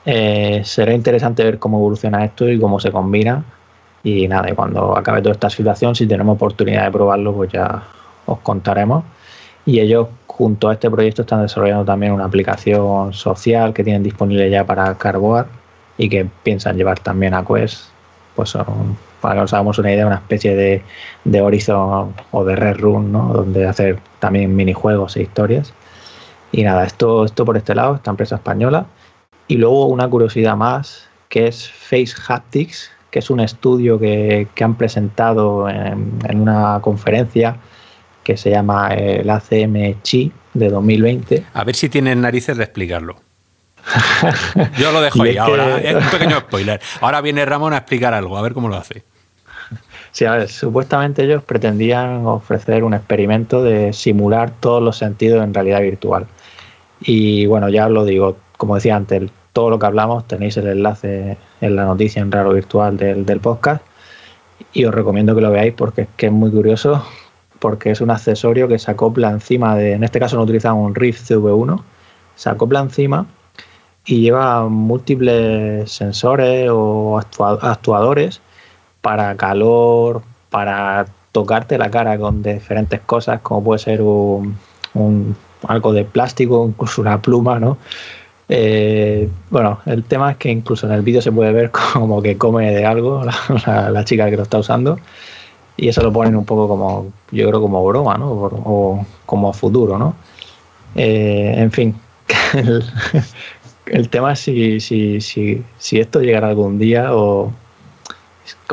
Eh, 0.07 0.63
será 0.65 0.95
interesante 0.95 1.45
ver 1.45 1.59
cómo 1.59 1.79
evoluciona 1.79 2.25
esto 2.25 2.49
y 2.49 2.59
cómo 2.59 2.81
se 2.81 2.91
combina. 2.91 3.45
Y 4.03 4.27
nada, 4.29 4.51
y 4.51 4.55
cuando 4.55 4.97
acabe 4.97 5.21
toda 5.21 5.33
esta 5.33 5.51
situación, 5.51 5.95
si 5.95 6.07
tenemos 6.07 6.37
oportunidad 6.37 6.85
de 6.85 6.91
probarlo, 6.91 7.35
pues 7.35 7.53
ya 7.53 7.83
os 8.27 8.39
contaremos. 8.39 9.05
Y 9.67 9.81
ellos, 9.81 10.09
junto 10.27 10.69
a 10.69 10.73
este 10.75 10.91
proyecto, 10.91 11.23
están 11.23 11.43
desarrollando 11.43 11.85
también 11.85 12.13
una 12.13 12.25
aplicación 12.25 13.13
social 13.13 13.75
que 13.75 13.85
tienen 13.85 14.03
disponible 14.03 14.49
ya 14.51 14.65
para 14.65 14.97
Carboard 14.97 15.47
y 15.99 16.09
que 16.09 16.27
piensan 16.43 16.77
llevar 16.77 16.99
también 17.01 17.35
a 17.35 17.45
Quest. 17.45 17.91
Pues 18.35 18.51
son, 18.51 18.97
para 19.21 19.35
que 19.35 19.41
nos 19.43 19.53
hagamos 19.53 19.79
una 19.79 19.93
idea, 19.93 20.07
una 20.07 20.17
especie 20.17 20.57
de, 20.57 20.83
de 21.25 21.41
Horizon 21.43 22.15
o 22.31 22.45
de 22.45 22.57
Red 22.57 22.79
Room, 22.79 23.13
¿no? 23.13 23.33
donde 23.35 23.67
hacer 23.67 23.99
también 24.19 24.57
minijuegos 24.57 25.17
e 25.17 25.23
historias. 25.23 25.75
Y 26.53 26.63
nada, 26.65 26.85
esto, 26.85 27.25
esto 27.27 27.45
por 27.45 27.57
este 27.57 27.75
lado, 27.75 27.97
esta 27.97 28.11
empresa 28.11 28.37
española. 28.37 28.87
Y 29.51 29.57
luego 29.57 29.87
una 29.87 30.09
curiosidad 30.09 30.55
más, 30.57 31.09
que 31.29 31.49
es 31.49 31.69
Face 31.69 32.13
Haptics, 32.29 32.89
que 33.11 33.19
es 33.19 33.31
un 33.31 33.41
estudio 33.41 33.99
que, 33.99 34.47
que 34.55 34.63
han 34.63 34.77
presentado 34.77 35.69
en, 35.69 36.13
en 36.29 36.41
una 36.41 36.79
conferencia 36.81 37.57
que 38.23 38.37
se 38.37 38.51
llama 38.51 38.95
el 38.95 39.29
ACM 39.29 40.01
Chi 40.03 40.31
de 40.55 40.69
2020. 40.71 41.45
A 41.53 41.65
ver 41.65 41.75
si 41.75 41.89
tienen 41.89 42.21
narices 42.21 42.57
de 42.57 42.63
explicarlo. 42.63 43.17
Yo 44.79 44.93
lo 44.93 45.01
dejo 45.01 45.23
ahí 45.23 45.33
que- 45.33 45.39
ahora. 45.41 45.79
Es 45.79 45.97
un 45.97 46.11
pequeño 46.13 46.39
spoiler. 46.41 46.81
Ahora 47.01 47.21
viene 47.21 47.45
Ramón 47.45 47.73
a 47.73 47.79
explicar 47.79 48.15
algo, 48.15 48.39
a 48.39 48.43
ver 48.43 48.53
cómo 48.55 48.69
lo 48.69 48.77
hace. 48.77 49.03
Sí, 50.13 50.27
a 50.27 50.33
ver, 50.37 50.49
supuestamente 50.49 51.25
ellos 51.25 51.43
pretendían 51.43 52.25
ofrecer 52.27 52.85
un 52.85 52.95
experimento 52.95 53.65
de 53.65 53.93
simular 53.93 54.53
todos 54.61 54.81
los 54.81 54.97
sentidos 54.97 55.43
en 55.43 55.53
realidad 55.55 55.81
virtual. 55.81 56.27
Y 57.01 57.47
bueno, 57.47 57.69
ya 57.69 57.89
lo 57.89 58.05
digo, 58.05 58.37
como 58.57 58.75
decía 58.77 58.95
antes, 58.95 59.31
todo 59.53 59.71
lo 59.71 59.79
que 59.79 59.87
hablamos 59.87 60.27
tenéis 60.27 60.57
el 60.57 60.67
enlace 60.69 61.37
en 61.61 61.77
la 61.77 61.85
noticia 61.85 62.23
en 62.23 62.31
Raro 62.33 62.53
Virtual 62.53 62.97
del, 62.97 63.27
del 63.27 63.41
podcast 63.41 63.83
y 64.73 64.85
os 64.85 64.95
recomiendo 64.95 65.35
que 65.35 65.41
lo 65.41 65.51
veáis 65.51 65.75
porque 65.75 66.03
es 66.03 66.09
que 66.17 66.27
es 66.27 66.33
muy 66.33 66.51
curioso 66.51 67.05
porque 67.59 67.91
es 67.91 68.01
un 68.01 68.11
accesorio 68.11 68.69
que 68.69 68.79
se 68.79 68.91
acopla 68.91 69.31
encima 69.31 69.77
de, 69.77 69.93
en 69.93 70.05
este 70.05 70.19
caso 70.19 70.37
no 70.37 70.43
utilizamos 70.43 70.87
un 70.87 70.95
Rift 70.95 71.31
CV1, 71.31 71.83
se 72.35 72.49
acopla 72.49 72.81
encima 72.81 73.27
y 74.07 74.23
lleva 74.23 74.67
múltiples 74.69 75.91
sensores 75.93 76.71
o 76.73 77.19
actua- 77.21 77.59
actuadores 77.61 78.41
para 79.03 79.35
calor, 79.37 80.23
para 80.49 81.07
tocarte 81.33 81.77
la 81.79 81.91
cara 81.91 82.19
con 82.19 82.43
diferentes 82.43 83.01
cosas, 83.01 83.41
como 83.43 83.63
puede 83.63 83.79
ser 83.79 84.01
un, 84.03 84.57
un- 84.95 85.37
algo 85.69 85.93
de 85.93 86.05
plástico, 86.05 86.65
incluso 86.67 87.03
una 87.03 87.21
pluma, 87.21 87.61
¿no? 87.61 87.77
Eh, 88.53 89.31
bueno, 89.49 89.79
el 89.87 90.03
tema 90.03 90.33
es 90.33 90.37
que 90.37 90.51
incluso 90.51 90.85
en 90.89 90.93
el 90.93 91.03
vídeo 91.03 91.23
se 91.23 91.31
puede 91.31 91.53
ver 91.53 91.71
como 91.93 92.21
que 92.21 92.37
come 92.37 92.73
de 92.73 92.85
algo 92.85 93.25
la, 93.65 94.05
chica 94.05 94.29
que 94.29 94.37
lo 94.37 94.43
está 94.43 94.59
usando 94.59 94.99
y 95.77 95.89
eso 95.89 96.03
lo 96.03 96.13
ponen 96.13 96.35
un 96.35 96.45
poco 96.45 96.67
como, 96.67 97.13
yo 97.31 97.49
creo 97.49 97.61
como 97.61 97.85
broma, 97.87 98.19
¿no? 98.19 98.33
O, 98.33 99.07
como 99.25 99.53
futuro, 99.53 99.97
¿no? 99.99 100.17
Eh, 100.97 101.55
en 101.59 101.71
fin, 101.71 101.95
el, 102.55 102.85
el 103.87 104.09
tema 104.09 104.33
es 104.33 104.41
si, 104.41 104.81
si, 104.81 105.21
si, 105.21 105.63
si 105.79 106.01
esto 106.01 106.21
llegará 106.21 106.49
algún 106.49 106.77
día 106.79 107.15
o, 107.15 107.53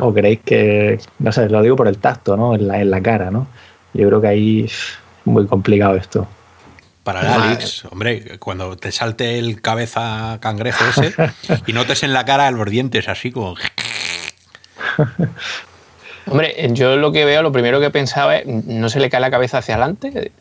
o 0.00 0.14
creéis 0.14 0.40
que, 0.44 0.98
no 1.20 1.30
sé, 1.30 1.48
lo 1.48 1.62
digo 1.62 1.76
por 1.76 1.86
el 1.86 1.98
tacto, 1.98 2.36
¿no? 2.36 2.56
En 2.56 2.66
la, 2.66 2.80
en 2.80 2.90
la 2.90 3.00
cara, 3.00 3.30
¿no? 3.30 3.46
Yo 3.94 4.08
creo 4.08 4.20
que 4.20 4.28
ahí 4.28 4.64
es 4.64 4.98
muy 5.24 5.46
complicado 5.46 5.94
esto. 5.94 6.26
Para 7.08 7.22
el 7.22 7.26
Alex, 7.28 7.86
hombre, 7.86 8.38
cuando 8.38 8.76
te 8.76 8.92
salte 8.92 9.38
el 9.38 9.62
cabeza 9.62 10.36
cangrejo 10.42 10.84
ese 10.84 11.14
y 11.66 11.72
notes 11.72 12.02
en 12.02 12.12
la 12.12 12.26
cara 12.26 12.50
los 12.50 12.68
dientes 12.68 13.08
así 13.08 13.32
como... 13.32 13.54
Hombre, 16.26 16.68
yo 16.72 16.98
lo 16.98 17.10
que 17.10 17.24
veo, 17.24 17.40
lo 17.40 17.50
primero 17.50 17.80
que 17.80 17.88
pensaba 17.88 18.36
es, 18.36 18.46
¿no 18.46 18.90
se 18.90 19.00
le 19.00 19.08
cae 19.08 19.20
la 19.20 19.30
cabeza 19.30 19.56
hacia 19.56 19.76
adelante? 19.76 20.32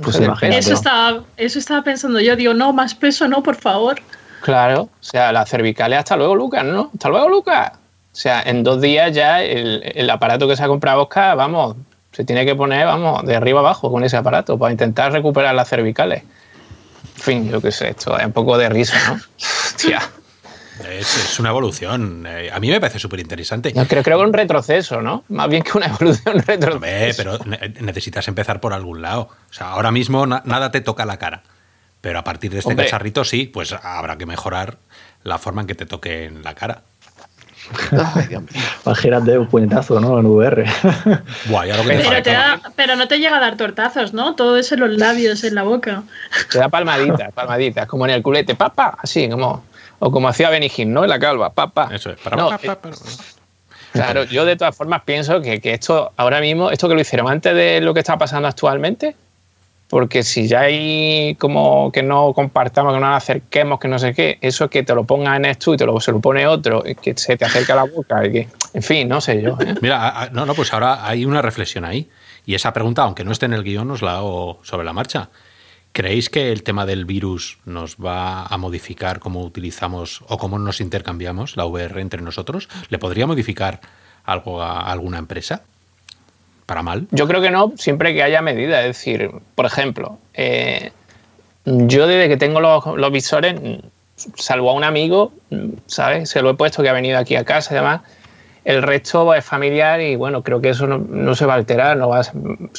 Pues. 0.00 0.20
Eso 0.42 0.74
estaba, 0.74 1.24
eso 1.36 1.58
estaba 1.58 1.82
pensando 1.82 2.20
yo. 2.20 2.36
Digo, 2.36 2.54
no, 2.54 2.72
más 2.72 2.94
peso 2.94 3.26
no, 3.26 3.42
por 3.42 3.56
favor. 3.56 4.00
Claro, 4.42 4.82
o 4.82 4.90
sea, 5.00 5.32
las 5.32 5.50
cervicales, 5.50 5.98
hasta 5.98 6.16
luego, 6.16 6.36
Lucas, 6.36 6.64
¿no? 6.64 6.92
Hasta 6.94 7.08
luego, 7.08 7.28
Lucas. 7.28 7.72
O 7.74 8.16
sea, 8.16 8.40
en 8.42 8.62
dos 8.62 8.80
días 8.80 9.12
ya 9.12 9.42
el, 9.42 9.82
el 9.92 10.08
aparato 10.08 10.46
que 10.46 10.54
se 10.54 10.62
ha 10.62 10.68
comprado 10.68 11.02
Oscar, 11.02 11.36
vamos, 11.36 11.74
se 12.12 12.24
tiene 12.24 12.44
que 12.44 12.54
poner, 12.54 12.86
vamos, 12.86 13.24
de 13.24 13.34
arriba 13.36 13.60
abajo 13.60 13.90
con 13.90 14.04
ese 14.04 14.16
aparato 14.16 14.58
para 14.58 14.70
intentar 14.72 15.12
recuperar 15.12 15.54
las 15.54 15.68
cervicales. 15.68 16.22
En 16.22 17.22
fin, 17.22 17.50
yo 17.50 17.60
qué 17.60 17.72
sé, 17.72 17.90
esto 17.90 18.18
es 18.18 18.24
un 18.26 18.32
poco 18.32 18.56
de 18.58 18.68
risa, 18.68 18.96
¿no? 19.08 19.14
Hostia. 19.66 20.00
Es, 20.90 21.16
es 21.16 21.38
una 21.38 21.50
evolución. 21.50 22.24
Eh, 22.26 22.50
a 22.52 22.58
mí 22.58 22.68
me 22.70 22.80
parece 22.80 22.98
súper 22.98 23.20
interesante. 23.20 23.72
No, 23.74 23.86
creo, 23.86 24.02
creo 24.02 24.18
que 24.18 24.24
un 24.24 24.32
retroceso, 24.32 25.00
¿no? 25.02 25.22
Más 25.28 25.48
bien 25.48 25.62
que 25.62 25.76
una 25.76 25.86
evolución, 25.86 26.34
un 26.36 26.42
retroceso. 26.42 26.74
Hombre, 26.76 27.14
pero 27.16 27.38
ne- 27.44 27.74
necesitas 27.80 28.26
empezar 28.28 28.60
por 28.60 28.72
algún 28.72 29.02
lado. 29.02 29.28
O 29.50 29.52
sea, 29.52 29.70
ahora 29.70 29.90
mismo 29.92 30.26
na- 30.26 30.42
nada 30.44 30.70
te 30.70 30.80
toca 30.80 31.04
la 31.04 31.18
cara. 31.18 31.42
Pero 32.00 32.18
a 32.18 32.24
partir 32.24 32.50
de 32.50 32.58
este 32.58 32.70
Hombre. 32.72 32.86
cacharrito 32.86 33.22
sí, 33.24 33.44
pues 33.46 33.72
habrá 33.72 34.16
que 34.18 34.26
mejorar 34.26 34.78
la 35.22 35.38
forma 35.38 35.60
en 35.60 35.68
que 35.68 35.74
te 35.76 35.86
toque 35.86 36.24
en 36.24 36.42
la 36.42 36.54
cara. 36.54 36.82
Ay, 38.14 38.26
Dios 38.28 38.42
mío. 38.42 39.40
Un 39.40 39.46
puñetazo, 39.48 40.00
¿no? 40.00 40.18
En 40.18 40.26
VR. 40.26 40.64
Buah, 41.46 41.66
ya 41.66 41.76
lo 41.76 41.82
que 41.82 41.88
te 41.88 41.96
Pero, 41.96 42.04
falta. 42.08 42.22
te 42.22 42.30
da, 42.32 42.60
pero 42.76 42.96
no 42.96 43.08
te 43.08 43.18
llega 43.18 43.36
a 43.36 43.40
dar 43.40 43.56
tortazos, 43.56 44.12
¿no? 44.12 44.34
Todo 44.34 44.56
eso 44.56 44.74
en 44.74 44.80
los 44.80 44.90
labios, 44.90 45.44
en 45.44 45.54
la 45.54 45.62
boca. 45.62 46.02
Te 46.50 46.58
da 46.58 46.68
palmaditas, 46.68 47.32
palmaditas, 47.34 47.86
como 47.86 48.04
en 48.06 48.12
el 48.12 48.22
culete, 48.22 48.54
papá, 48.54 48.96
así 49.02 49.28
como. 49.28 49.64
O 50.04 50.10
como 50.10 50.26
hacía 50.28 50.50
Benny 50.50 50.68
¿no? 50.86 51.04
En 51.04 51.10
la 51.10 51.18
calva, 51.20 51.50
papá. 51.50 51.88
Eso 51.92 52.10
es. 52.10 52.18
Para, 52.18 52.36
No, 52.36 52.48
pa- 52.50 52.58
pa- 52.58 52.74
pa- 52.80 52.90
Claro, 53.92 54.24
yo 54.24 54.44
de 54.44 54.56
todas 54.56 54.74
formas 54.74 55.02
pienso 55.04 55.40
que, 55.42 55.60
que 55.60 55.74
esto 55.74 56.12
ahora 56.16 56.40
mismo, 56.40 56.70
esto 56.70 56.88
que 56.88 56.94
lo 56.94 57.00
hicieron 57.00 57.30
antes 57.30 57.54
de 57.54 57.80
lo 57.80 57.92
que 57.94 58.00
está 58.00 58.16
pasando 58.16 58.48
actualmente, 58.48 59.14
porque 59.92 60.22
si 60.22 60.48
ya 60.48 60.60
hay 60.60 61.34
como 61.38 61.92
que 61.92 62.02
no 62.02 62.32
compartamos, 62.32 62.94
que 62.94 62.98
no 62.98 63.08
nos 63.08 63.18
acerquemos, 63.18 63.78
que 63.78 63.88
no 63.88 63.98
sé 63.98 64.14
qué, 64.14 64.38
eso 64.40 64.70
que 64.70 64.82
te 64.82 64.94
lo 64.94 65.04
ponga 65.04 65.36
en 65.36 65.44
esto 65.44 65.74
y 65.74 65.76
te 65.76 65.84
lo, 65.84 66.00
se 66.00 66.12
lo 66.12 66.18
pone 66.18 66.46
otro, 66.46 66.82
que 66.82 67.12
se 67.14 67.36
te 67.36 67.44
acerca 67.44 67.74
la 67.74 67.84
boca, 67.84 68.26
y 68.26 68.32
que, 68.32 68.48
en 68.72 68.82
fin, 68.82 69.06
no 69.06 69.20
sé 69.20 69.42
yo. 69.42 69.58
¿eh? 69.60 69.74
Mira, 69.82 70.30
no, 70.32 70.46
no, 70.46 70.54
pues 70.54 70.72
ahora 70.72 71.06
hay 71.06 71.26
una 71.26 71.42
reflexión 71.42 71.84
ahí. 71.84 72.08
Y 72.46 72.54
esa 72.54 72.72
pregunta, 72.72 73.02
aunque 73.02 73.22
no 73.22 73.32
esté 73.32 73.44
en 73.44 73.52
el 73.52 73.64
guion, 73.64 73.90
os 73.90 74.00
la 74.00 74.16
hago 74.16 74.60
sobre 74.62 74.86
la 74.86 74.94
marcha. 74.94 75.28
¿Creéis 75.92 76.30
que 76.30 76.52
el 76.52 76.62
tema 76.62 76.86
del 76.86 77.04
virus 77.04 77.58
nos 77.66 77.96
va 77.96 78.46
a 78.46 78.56
modificar 78.56 79.20
cómo 79.20 79.42
utilizamos 79.42 80.24
o 80.26 80.38
cómo 80.38 80.58
nos 80.58 80.80
intercambiamos 80.80 81.58
la 81.58 81.66
VR 81.66 82.00
entre 82.00 82.22
nosotros? 82.22 82.70
¿Le 82.88 82.98
podría 82.98 83.26
modificar 83.26 83.82
algo 84.24 84.62
a 84.62 84.90
alguna 84.90 85.18
empresa? 85.18 85.64
Para 86.66 86.82
mal. 86.82 87.06
Yo 87.10 87.26
creo 87.26 87.40
que 87.40 87.50
no, 87.50 87.72
siempre 87.76 88.14
que 88.14 88.22
haya 88.22 88.42
medida. 88.42 88.80
Es 88.80 88.96
decir, 88.98 89.30
por 89.54 89.66
ejemplo, 89.66 90.18
eh, 90.34 90.92
yo 91.64 92.06
desde 92.06 92.28
que 92.28 92.36
tengo 92.36 92.60
los, 92.60 93.12
visores, 93.12 93.54
salvo 94.36 94.70
a 94.70 94.74
un 94.74 94.84
amigo, 94.84 95.32
¿sabes? 95.86 96.30
Se 96.30 96.42
lo 96.42 96.50
he 96.50 96.54
puesto 96.54 96.82
que 96.82 96.88
ha 96.88 96.92
venido 96.92 97.18
aquí 97.18 97.36
a 97.36 97.44
casa 97.44 97.72
y 97.72 97.76
demás. 97.76 98.00
El 98.64 98.80
resto 98.80 99.34
es 99.34 99.44
familiar 99.44 100.00
y 100.00 100.14
bueno, 100.14 100.44
creo 100.44 100.60
que 100.60 100.68
eso 100.68 100.86
no, 100.86 101.34
se 101.34 101.46
va 101.46 101.54
a 101.54 101.56
alterar. 101.56 101.96
No 101.96 102.08
va 102.08 102.20
a, 102.20 102.24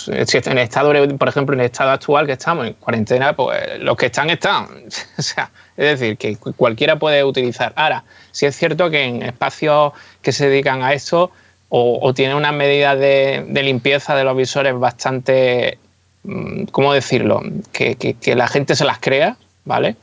en 0.07 0.57
estado, 0.57 0.93
por 1.17 1.27
ejemplo, 1.27 1.53
en 1.53 1.59
el 1.59 1.65
estado 1.65 1.91
actual 1.91 2.25
que 2.25 2.33
estamos, 2.33 2.67
en 2.67 2.73
cuarentena, 2.73 3.35
pues 3.35 3.79
los 3.79 3.97
que 3.97 4.05
están, 4.05 4.29
están. 4.29 4.67
o 5.17 5.21
sea, 5.21 5.51
es 5.75 5.99
decir, 5.99 6.17
que 6.17 6.37
cualquiera 6.37 6.97
puede 6.97 7.23
utilizar. 7.23 7.73
Ahora, 7.75 8.05
si 8.31 8.45
es 8.45 8.55
cierto 8.55 8.89
que 8.89 9.03
en 9.03 9.23
espacios 9.23 9.91
que 10.21 10.31
se 10.31 10.47
dedican 10.47 10.83
a 10.83 10.93
esto 10.93 11.31
o, 11.75 11.97
o 12.03 12.13
tienen 12.13 12.37
unas 12.37 12.53
medidas 12.53 12.99
de, 12.99 13.45
de, 13.47 13.63
limpieza 13.63 14.15
de 14.15 14.23
los 14.23 14.37
visores 14.37 14.77
bastante, 14.77 15.79
mm, 16.21 16.65
¿cómo 16.65 16.93
decirlo? 16.93 17.41
Que, 17.71 17.95
que, 17.95 18.13
que 18.13 18.35
la 18.35 18.47
gente 18.47 18.75
se 18.75 18.85
las 18.85 18.99
crea, 18.99 19.37
¿vale? 19.65 19.95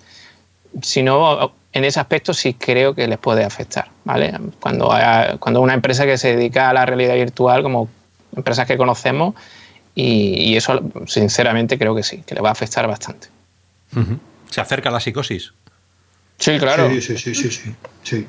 Si 0.83 1.05
no, 1.05 1.53
en 1.73 1.85
ese 1.85 2.01
aspecto 2.01 2.35
sí 2.35 2.55
creo 2.55 2.97
que 2.97 3.07
les 3.07 3.19
puede 3.19 3.45
afectar, 3.45 3.89
¿vale? 4.03 4.37
Cuando, 4.59 4.93
haya, 4.93 5.37
cuando 5.39 5.61
una 5.61 5.75
empresa 5.75 6.07
que 6.07 6.19
se 6.19 6.35
dedica 6.35 6.71
a 6.71 6.73
la 6.73 6.87
realidad 6.87 7.15
virtual, 7.15 7.63
como 7.63 7.89
empresas 8.35 8.67
que 8.67 8.77
conocemos, 8.77 9.37
y, 9.95 10.51
y 10.51 10.57
eso, 10.57 10.81
sinceramente, 11.07 11.79
creo 11.79 11.95
que 11.95 12.03
sí, 12.03 12.25
que 12.27 12.35
le 12.35 12.41
va 12.41 12.49
a 12.49 12.53
afectar 12.53 12.89
bastante. 12.89 13.29
Uh 13.95 14.01
-huh. 14.01 14.19
¿Se 14.51 14.61
acerca 14.61 14.91
la 14.91 14.99
psicosis? 14.99 15.53
Sí, 16.37 16.59
claro. 16.59 16.91
Sí, 16.91 17.01
sí, 17.01 17.17
sí, 17.17 17.33
sí, 17.33 17.51
sí. 17.53 17.75
sí. 18.03 18.27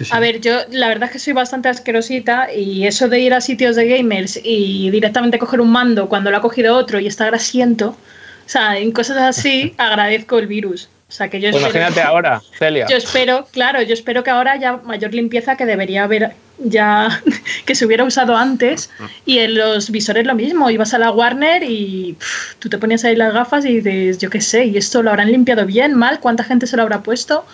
Sí, 0.00 0.06
sí. 0.06 0.10
A 0.14 0.18
ver, 0.18 0.40
yo 0.40 0.60
la 0.70 0.88
verdad 0.88 1.08
es 1.08 1.12
que 1.12 1.18
soy 1.18 1.34
bastante 1.34 1.68
asquerosita 1.68 2.50
y 2.54 2.86
eso 2.86 3.06
de 3.08 3.20
ir 3.20 3.34
a 3.34 3.42
sitios 3.42 3.76
de 3.76 3.86
gamers 3.86 4.40
y 4.42 4.88
directamente 4.88 5.38
coger 5.38 5.60
un 5.60 5.70
mando 5.70 6.08
cuando 6.08 6.30
lo 6.30 6.38
ha 6.38 6.40
cogido 6.40 6.74
otro 6.74 6.98
y 6.98 7.06
está 7.06 7.26
grasiento, 7.26 7.88
o 7.88 8.48
sea, 8.48 8.78
en 8.78 8.92
cosas 8.92 9.18
así 9.18 9.74
agradezco 9.78 10.38
el 10.38 10.46
virus. 10.46 10.88
O 11.06 11.12
sea, 11.12 11.28
que 11.28 11.38
yo 11.38 11.50
pues 11.50 11.62
espero, 11.62 11.84
imagínate 11.84 12.02
ahora, 12.08 12.40
Celia. 12.56 12.86
Yo 12.88 12.96
espero, 12.96 13.46
claro, 13.52 13.82
yo 13.82 13.92
espero 13.92 14.24
que 14.24 14.30
ahora 14.30 14.52
haya 14.52 14.78
mayor 14.78 15.12
limpieza 15.12 15.56
que 15.56 15.66
debería 15.66 16.04
haber 16.04 16.32
ya 16.58 17.22
que 17.66 17.74
se 17.74 17.84
hubiera 17.84 18.04
usado 18.04 18.36
antes 18.36 18.88
y 19.26 19.38
en 19.38 19.54
los 19.56 19.90
visores 19.90 20.26
lo 20.26 20.34
mismo, 20.34 20.70
ibas 20.70 20.94
a 20.94 20.98
la 20.98 21.10
Warner 21.10 21.62
y 21.62 22.14
pff, 22.18 22.54
tú 22.60 22.70
te 22.70 22.78
ponías 22.78 23.04
ahí 23.04 23.16
las 23.16 23.34
gafas 23.34 23.66
y 23.66 23.80
dices, 23.80 24.18
yo 24.18 24.30
qué 24.30 24.40
sé, 24.40 24.64
y 24.64 24.76
esto 24.76 25.02
lo 25.02 25.10
habrán 25.10 25.30
limpiado 25.30 25.66
bien, 25.66 25.94
mal, 25.94 26.20
¿cuánta 26.20 26.44
gente 26.44 26.66
se 26.66 26.76
lo 26.76 26.82
habrá 26.82 27.02
puesto? 27.02 27.44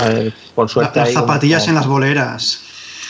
Ver, 0.00 0.32
por 0.54 0.68
suerte 0.68 1.00
las 1.00 1.12
zapatillas 1.12 1.62
como, 1.62 1.70
en 1.70 1.74
las 1.74 1.86
boleras. 1.86 2.60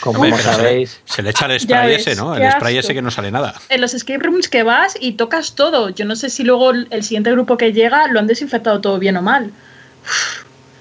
Como, 0.01 0.39
sabéis. 0.39 1.01
Se, 1.05 1.17
se, 1.17 1.23
le 1.23 1.31
echa 1.31 1.47
el 1.47 1.61
spray 1.61 1.89
ves, 1.89 2.07
ese, 2.07 2.21
¿no? 2.21 2.35
El 2.35 2.51
spray 2.51 2.79
ese 2.79 2.95
que 2.95 3.03
no 3.03 3.11
sale 3.11 3.31
nada. 3.31 3.55
En 3.69 3.81
los 3.81 3.95
escape 3.95 4.19
rooms 4.19 4.49
que 4.49 4.63
vas 4.63 4.97
y 5.01 5.13
tocas 5.13 5.55
todo. 5.55 5.91
Yo 5.91 6.05
no 6.05 6.17
sé 6.17 6.31
si 6.31 6.43
luego 6.45 6.71
el 6.73 7.03
siguiente 7.03 7.31
grupo 7.31 7.57
que 7.57 7.73
llega 7.73 8.07
lo 8.09 8.19
han 8.19 8.27
desinfectado 8.27 8.81
todo 8.81 8.99
bien 8.99 9.17
o 9.17 9.23
mal. 9.23 9.53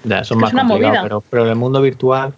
Ya, 0.04 0.20
eso 0.20 0.34
es 0.34 0.40
más 0.40 0.52
complicado, 0.52 1.02
pero, 1.04 1.20
pero 1.30 1.42
en 1.44 1.50
el 1.50 1.56
mundo 1.56 1.80
virtual 1.80 2.34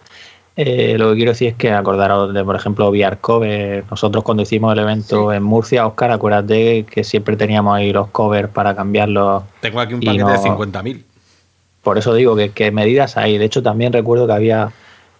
eh, 0.57 0.95
lo 0.97 1.09
que 1.09 1.15
quiero 1.17 1.31
decir 1.31 1.49
es 1.49 1.55
que 1.55 1.71
acordaros 1.71 2.33
de, 2.33 2.43
por 2.43 2.55
ejemplo, 2.55 2.89
VR 2.89 3.17
Cover. 3.17 3.83
Nosotros 3.89 4.23
cuando 4.23 4.43
hicimos 4.43 4.71
el 4.73 4.79
evento 4.79 5.31
sí. 5.31 5.37
en 5.37 5.43
Murcia, 5.43 5.85
Oscar, 5.85 6.11
acuérdate 6.11 6.85
que 6.85 7.03
siempre 7.03 7.35
teníamos 7.35 7.75
ahí 7.75 7.91
los 7.91 8.07
covers 8.09 8.49
para 8.49 8.75
cambiarlos. 8.75 9.43
Tengo 9.59 9.81
aquí 9.81 9.95
un 9.95 9.99
paquete 9.99 10.23
no, 10.23 10.31
de 10.31 10.37
50.000. 10.37 11.03
Por 11.85 11.99
eso 11.99 12.15
digo 12.15 12.35
que, 12.35 12.49
que, 12.49 12.71
medidas 12.71 13.15
hay. 13.15 13.37
De 13.37 13.45
hecho, 13.45 13.61
también 13.61 13.93
recuerdo 13.93 14.25
que 14.25 14.33
había 14.33 14.71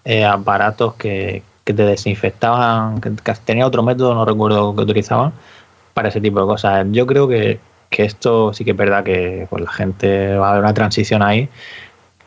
eh, 0.04 0.26
aparatos 0.26 0.96
que, 0.96 1.44
que, 1.64 1.76
te 1.76 1.84
desinfectaban, 1.86 3.00
que, 3.02 3.12
tenía 3.46 3.68
otro 3.68 3.84
método, 3.84 4.16
no 4.16 4.26
recuerdo 4.26 4.76
que 4.76 4.82
utilizaban, 4.82 5.32
para 5.94 6.10
ese 6.10 6.20
tipo 6.20 6.40
de 6.42 6.48
cosas. 6.48 6.88
Yo 6.90 7.06
creo 7.06 7.28
que, 7.28 7.60
esto 7.92 8.52
sí 8.52 8.66
que 8.66 8.72
es 8.72 8.78
verdad 8.78 9.04
que 9.04 9.46
pues, 9.48 9.64
la 9.64 9.72
gente 9.72 10.36
va 10.38 10.48
a 10.48 10.52
haber 10.54 10.64
una 10.64 10.74
transición 10.74 11.22
ahí, 11.22 11.48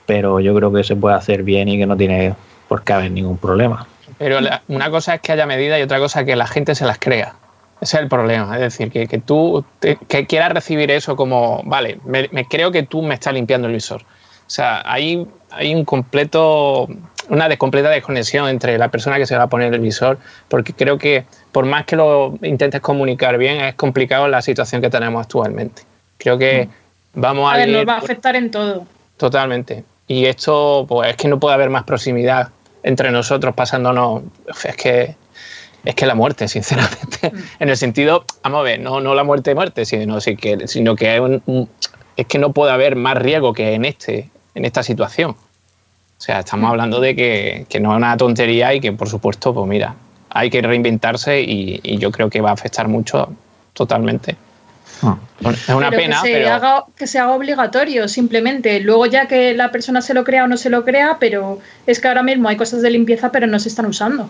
pero 0.06 0.38
yo 0.38 0.54
creo 0.54 0.72
que 0.72 0.84
se 0.84 0.94
puede 0.94 1.16
hacer 1.16 1.42
bien 1.42 1.68
y 1.68 1.76
que 1.76 1.86
no 1.86 1.96
tiene 1.96 2.32
por 2.68 2.84
qué 2.84 2.92
haber 2.92 3.10
ningún 3.10 3.38
problema. 3.38 3.88
Pero 4.18 4.40
la, 4.40 4.62
una 4.68 4.88
cosa 4.88 5.16
es 5.16 5.20
que 5.20 5.32
haya 5.32 5.46
medidas 5.46 5.80
y 5.80 5.82
otra 5.82 5.98
cosa 5.98 6.20
es 6.20 6.26
que 6.26 6.36
la 6.36 6.46
gente 6.46 6.76
se 6.76 6.86
las 6.86 7.00
crea. 7.00 7.34
Ese 7.80 7.96
es 7.96 8.02
el 8.04 8.08
problema. 8.08 8.54
Es 8.54 8.60
decir, 8.60 8.92
que, 8.92 9.18
tú 9.18 9.64
que 9.80 10.26
quieras 10.28 10.52
recibir 10.52 10.92
eso 10.92 11.16
como, 11.16 11.60
vale, 11.64 11.98
me, 12.04 12.28
me, 12.30 12.44
creo 12.44 12.70
que 12.70 12.84
tú 12.84 13.02
me 13.02 13.14
estás 13.14 13.34
limpiando 13.34 13.66
el 13.66 13.74
visor. 13.74 14.04
O 14.48 14.50
sea, 14.50 14.82
hay, 14.84 15.24
hay 15.50 15.74
un 15.74 15.84
completo, 15.84 16.88
una 17.28 17.54
completa 17.56 17.90
desconexión 17.90 18.48
entre 18.48 18.78
la 18.78 18.88
persona 18.88 19.18
que 19.18 19.26
se 19.26 19.36
va 19.36 19.44
a 19.44 19.48
poner 19.48 19.72
el 19.74 19.80
visor, 19.80 20.18
porque 20.48 20.72
creo 20.72 20.98
que 20.98 21.26
por 21.52 21.66
más 21.66 21.84
que 21.84 21.96
lo 21.96 22.38
intentes 22.42 22.80
comunicar 22.80 23.38
bien, 23.38 23.60
es 23.60 23.74
complicado 23.74 24.26
la 24.26 24.42
situación 24.42 24.80
que 24.80 24.90
tenemos 24.90 25.22
actualmente. 25.22 25.82
Creo 26.16 26.38
que 26.38 26.68
Mm. 27.14 27.20
vamos 27.20 27.50
a... 27.50 27.54
A 27.54 27.58
ver, 27.58 27.68
nos 27.68 27.86
va 27.86 27.94
a 27.94 27.98
afectar 27.98 28.36
en 28.36 28.50
todo. 28.50 28.86
Totalmente. 29.16 29.84
Y 30.06 30.24
esto, 30.24 30.86
pues 30.88 31.10
es 31.10 31.16
que 31.16 31.28
no 31.28 31.38
puede 31.38 31.54
haber 31.54 31.70
más 31.70 31.84
proximidad 31.84 32.48
entre 32.82 33.10
nosotros 33.10 33.54
pasándonos. 33.54 34.22
Es 34.64 34.76
que 34.76 35.14
es 35.84 35.94
que 35.94 36.06
la 36.06 36.14
muerte, 36.14 36.48
sinceramente. 36.48 37.30
Mm. 37.32 37.42
En 37.60 37.68
el 37.68 37.76
sentido, 37.76 38.24
vamos 38.42 38.60
a 38.60 38.62
ver, 38.62 38.80
no, 38.80 39.00
no 39.00 39.14
la 39.14 39.24
muerte 39.24 39.54
muerte, 39.54 39.84
sino, 39.84 40.20
sino 40.20 40.96
que 40.96 41.14
es, 41.14 41.20
un, 41.20 41.42
un, 41.46 41.68
es 42.16 42.26
que 42.26 42.38
no 42.38 42.52
puede 42.52 42.72
haber 42.72 42.96
más 42.96 43.16
riesgo 43.16 43.52
que 43.52 43.74
en, 43.74 43.84
este, 43.84 44.28
en 44.58 44.64
esta 44.64 44.82
situación. 44.82 45.30
O 45.30 46.20
sea, 46.20 46.40
estamos 46.40 46.68
hablando 46.70 47.00
de 47.00 47.14
que, 47.14 47.66
que, 47.68 47.78
no 47.80 47.92
es 47.92 47.96
una 47.96 48.16
tontería 48.16 48.74
y 48.74 48.80
que, 48.80 48.92
por 48.92 49.08
supuesto, 49.08 49.54
pues 49.54 49.66
mira, 49.68 49.94
hay 50.30 50.50
que 50.50 50.60
reinventarse 50.60 51.40
y, 51.40 51.80
y 51.82 51.98
yo 51.98 52.10
creo 52.10 52.28
que 52.28 52.40
va 52.40 52.50
a 52.50 52.54
afectar 52.54 52.88
mucho 52.88 53.32
totalmente. 53.72 54.36
Ah. 55.02 55.16
Es 55.40 55.68
una 55.68 55.90
pero 55.90 56.02
pena, 56.02 56.20
que 56.22 56.28
se, 56.28 56.34
pero... 56.34 56.52
Haga, 56.52 56.84
que 56.96 57.06
se 57.06 57.18
haga 57.20 57.32
obligatorio, 57.32 58.08
simplemente. 58.08 58.80
Luego 58.80 59.06
ya 59.06 59.28
que 59.28 59.54
la 59.54 59.70
persona 59.70 60.02
se 60.02 60.12
lo 60.12 60.24
crea 60.24 60.44
o 60.44 60.48
no 60.48 60.56
se 60.56 60.70
lo 60.70 60.84
crea, 60.84 61.18
pero 61.20 61.60
es 61.86 62.00
que 62.00 62.08
ahora 62.08 62.24
mismo 62.24 62.48
hay 62.48 62.56
cosas 62.56 62.82
de 62.82 62.90
limpieza, 62.90 63.30
pero 63.30 63.46
no 63.46 63.60
se 63.60 63.68
están 63.68 63.86
usando. 63.86 64.28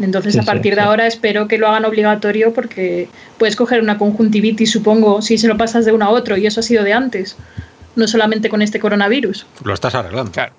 Entonces, 0.00 0.34
sí, 0.34 0.38
a 0.38 0.42
partir 0.42 0.74
sí, 0.74 0.76
de 0.76 0.82
sí. 0.82 0.86
ahora 0.86 1.06
espero 1.06 1.48
que 1.48 1.58
lo 1.58 1.66
hagan 1.66 1.86
obligatorio 1.86 2.52
porque 2.52 3.08
puedes 3.38 3.56
coger 3.56 3.80
una 3.80 3.96
conjuntivitis, 3.98 4.70
supongo, 4.70 5.22
si 5.22 5.38
se 5.38 5.48
lo 5.48 5.56
pasas 5.56 5.86
de 5.86 5.92
uno 5.92 6.04
a 6.04 6.10
otro 6.10 6.36
y 6.36 6.46
eso 6.46 6.60
ha 6.60 6.62
sido 6.62 6.84
de 6.84 6.92
antes, 6.92 7.36
no 7.98 8.08
solamente 8.08 8.48
con 8.48 8.62
este 8.62 8.80
coronavirus. 8.80 9.44
Lo 9.64 9.74
estás 9.74 9.94
arreglando. 9.94 10.32
Claro. 10.32 10.54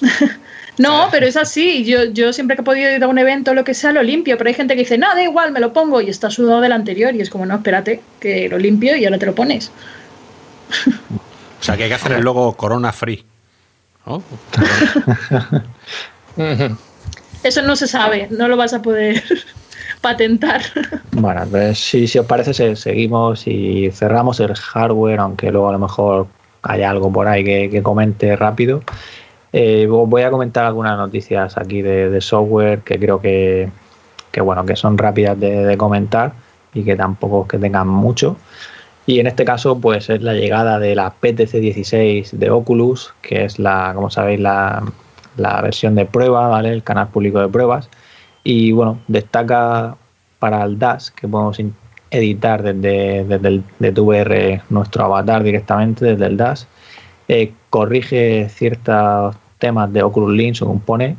no, 0.78 1.08
pero 1.10 1.26
es 1.26 1.36
así. 1.36 1.84
Yo, 1.84 2.04
yo 2.04 2.32
siempre 2.32 2.56
que 2.56 2.62
he 2.62 2.64
podido 2.64 2.90
ir 2.90 3.02
a 3.02 3.08
un 3.08 3.18
evento 3.18 3.52
o 3.52 3.54
lo 3.54 3.64
que 3.64 3.74
sea, 3.74 3.92
lo 3.92 4.02
limpio, 4.02 4.36
pero 4.36 4.48
hay 4.48 4.54
gente 4.54 4.74
que 4.74 4.80
dice, 4.80 4.98
no, 4.98 5.14
da 5.14 5.22
igual, 5.22 5.52
me 5.52 5.60
lo 5.60 5.72
pongo 5.72 6.00
y 6.00 6.10
está 6.10 6.30
sudado 6.30 6.60
del 6.60 6.72
anterior 6.72 7.14
y 7.14 7.20
es 7.20 7.30
como, 7.30 7.46
no, 7.46 7.54
espérate, 7.54 8.02
que 8.20 8.48
lo 8.48 8.58
limpio 8.58 8.96
y 8.96 9.04
ahora 9.04 9.18
te 9.18 9.26
lo 9.26 9.34
pones. 9.34 9.70
o 11.60 11.62
sea, 11.62 11.76
que 11.76 11.84
hay 11.84 11.88
que 11.88 11.94
hacer 11.94 12.12
el 12.12 12.24
logo 12.24 12.54
Corona 12.56 12.92
Free. 12.92 13.24
Eso 17.42 17.62
no 17.62 17.76
se 17.76 17.86
sabe, 17.86 18.28
no 18.30 18.48
lo 18.48 18.56
vas 18.56 18.74
a 18.74 18.82
poder 18.82 19.22
patentar. 20.00 20.62
Bueno, 21.12 21.46
pues 21.50 21.78
si, 21.78 22.06
si 22.06 22.18
os 22.18 22.26
parece, 22.26 22.76
seguimos 22.76 23.46
y 23.46 23.90
cerramos 23.90 24.40
el 24.40 24.54
hardware, 24.54 25.20
aunque 25.20 25.50
luego 25.50 25.70
a 25.70 25.72
lo 25.72 25.78
mejor 25.78 26.26
haya 26.64 26.90
algo 26.90 27.12
por 27.12 27.28
ahí 27.28 27.44
que, 27.44 27.82
comente 27.82 28.36
rápido. 28.36 28.82
Eh, 29.52 29.86
voy 29.88 30.22
a 30.22 30.30
comentar 30.30 30.64
algunas 30.64 30.98
noticias 30.98 31.56
aquí 31.56 31.82
de, 31.82 32.20
software 32.20 32.80
que 32.80 32.98
creo 32.98 33.20
que, 33.20 33.70
que, 34.32 34.40
bueno, 34.40 34.66
que 34.66 34.74
son 34.74 34.98
rápidas 34.98 35.38
de, 35.38 35.64
de, 35.64 35.76
comentar 35.76 36.32
y 36.72 36.82
que 36.82 36.96
tampoco 36.96 37.42
es 37.42 37.48
que 37.48 37.58
tengan 37.58 37.88
mucho. 37.88 38.36
Y 39.06 39.20
en 39.20 39.26
este 39.26 39.44
caso, 39.44 39.78
pues 39.78 40.08
es 40.10 40.22
la 40.22 40.32
llegada 40.32 40.78
de 40.78 40.94
la 40.94 41.10
PTC 41.10 41.52
16 41.60 42.38
de 42.38 42.50
Oculus, 42.50 43.14
que 43.22 43.44
es 43.44 43.58
la, 43.58 43.92
como 43.94 44.10
sabéis, 44.10 44.40
la, 44.40 44.82
la 45.36 45.60
versión 45.60 45.94
de 45.94 46.06
prueba, 46.06 46.48
¿vale? 46.48 46.70
El 46.72 46.82
canal 46.82 47.08
público 47.08 47.40
de 47.40 47.48
pruebas. 47.48 47.90
Y 48.44 48.72
bueno, 48.72 49.00
destaca 49.08 49.96
para 50.38 50.64
el 50.64 50.78
DAS, 50.78 51.10
que 51.10 51.28
podemos 51.28 51.58
editar 52.14 52.62
desde, 52.62 53.24
desde 53.24 53.48
el 53.48 53.64
de 53.78 54.00
VR 54.00 54.62
nuestro 54.70 55.04
avatar 55.04 55.42
directamente 55.42 56.04
desde 56.04 56.26
el 56.26 56.36
DAS. 56.36 56.66
Eh, 57.28 57.52
corrige 57.70 58.48
ciertos 58.48 59.36
temas 59.58 59.92
de 59.92 60.02
Oculus 60.02 60.32
Link, 60.32 60.54
según 60.54 60.80
pone, 60.80 61.16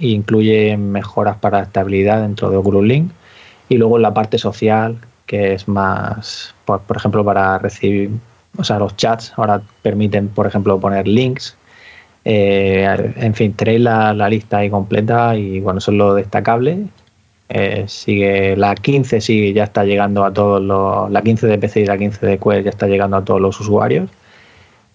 e 0.00 0.08
incluye 0.08 0.76
mejoras 0.76 1.36
para 1.36 1.62
estabilidad 1.62 2.22
dentro 2.22 2.50
de 2.50 2.56
Oculus 2.56 2.84
Link. 2.84 3.10
Y 3.68 3.76
luego 3.78 3.98
la 3.98 4.12
parte 4.12 4.38
social, 4.38 4.98
que 5.26 5.54
es 5.54 5.68
más, 5.68 6.54
por, 6.64 6.80
por 6.82 6.96
ejemplo, 6.96 7.24
para 7.24 7.58
recibir, 7.58 8.10
o 8.56 8.64
sea, 8.64 8.78
los 8.78 8.96
chats 8.96 9.32
ahora 9.36 9.62
permiten, 9.82 10.28
por 10.28 10.46
ejemplo, 10.46 10.78
poner 10.78 11.08
links 11.08 11.56
eh, 12.24 13.12
en 13.16 13.34
fin, 13.34 13.52
tenéis 13.52 13.80
la, 13.80 14.14
la, 14.14 14.28
lista 14.28 14.58
ahí 14.58 14.70
completa 14.70 15.36
y 15.36 15.60
bueno, 15.60 15.78
eso 15.78 15.90
es 15.90 15.96
lo 15.98 16.14
destacable. 16.14 16.86
Eh, 17.48 17.84
sigue 17.88 18.56
la 18.56 18.74
15, 18.74 19.20
sigue, 19.20 19.52
ya 19.52 19.64
está 19.64 19.84
llegando 19.84 20.24
a 20.24 20.32
todos 20.32 20.62
los. 20.62 21.10
La 21.10 21.22
15 21.22 21.46
de 21.46 21.58
PC 21.58 21.80
y 21.80 21.86
la 21.86 21.98
15 21.98 22.26
de 22.26 22.38
Quest 22.38 22.64
ya 22.64 22.70
está 22.70 22.86
llegando 22.86 23.16
a 23.16 23.24
todos 23.24 23.40
los 23.40 23.60
usuarios. 23.60 24.10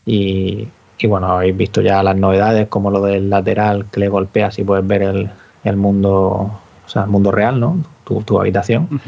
Y, 0.06 0.68
y, 0.98 1.08
bueno, 1.08 1.28
habéis 1.28 1.56
visto 1.56 1.82
ya 1.82 2.02
las 2.04 2.16
novedades, 2.16 2.68
como 2.68 2.92
lo 2.92 3.02
del 3.02 3.30
lateral 3.30 3.86
que 3.92 4.00
le 4.00 4.10
golpeas 4.10 4.58
y 4.60 4.64
puedes 4.64 4.86
ver 4.88 5.04
el, 5.04 5.30
el 5.64 5.76
mundo, 5.78 6.12
o 6.12 6.90
sea, 6.90 7.04
el 7.04 7.10
mundo 7.10 7.32
real, 7.32 7.60
¿no? 7.60 7.78
tu, 8.26 8.40
habitación. 8.40 9.02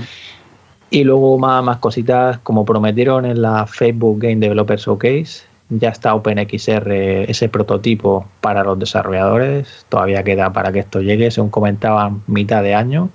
Y 0.90 1.04
luego 1.04 1.38
más, 1.38 1.64
más 1.64 1.78
cositas, 1.78 2.40
como 2.40 2.66
prometieron 2.66 3.26
en 3.26 3.42
la 3.42 3.66
Facebook 3.66 4.20
Game 4.20 4.38
Developer 4.38 4.78
Showcase, 4.78 5.44
ya 5.70 5.90
está 5.90 6.14
OpenXR, 6.14 6.92
ese 7.30 7.48
prototipo 7.48 8.26
para 8.42 8.64
los 8.64 8.78
desarrolladores. 8.78 9.86
Todavía 9.88 10.24
queda 10.24 10.52
para 10.52 10.72
que 10.72 10.80
esto 10.80 11.02
llegue, 11.02 11.32
según 11.32 11.50
comentaban, 11.50 12.22
mitad 12.28 12.62
de 12.62 12.76
año. 12.76 13.10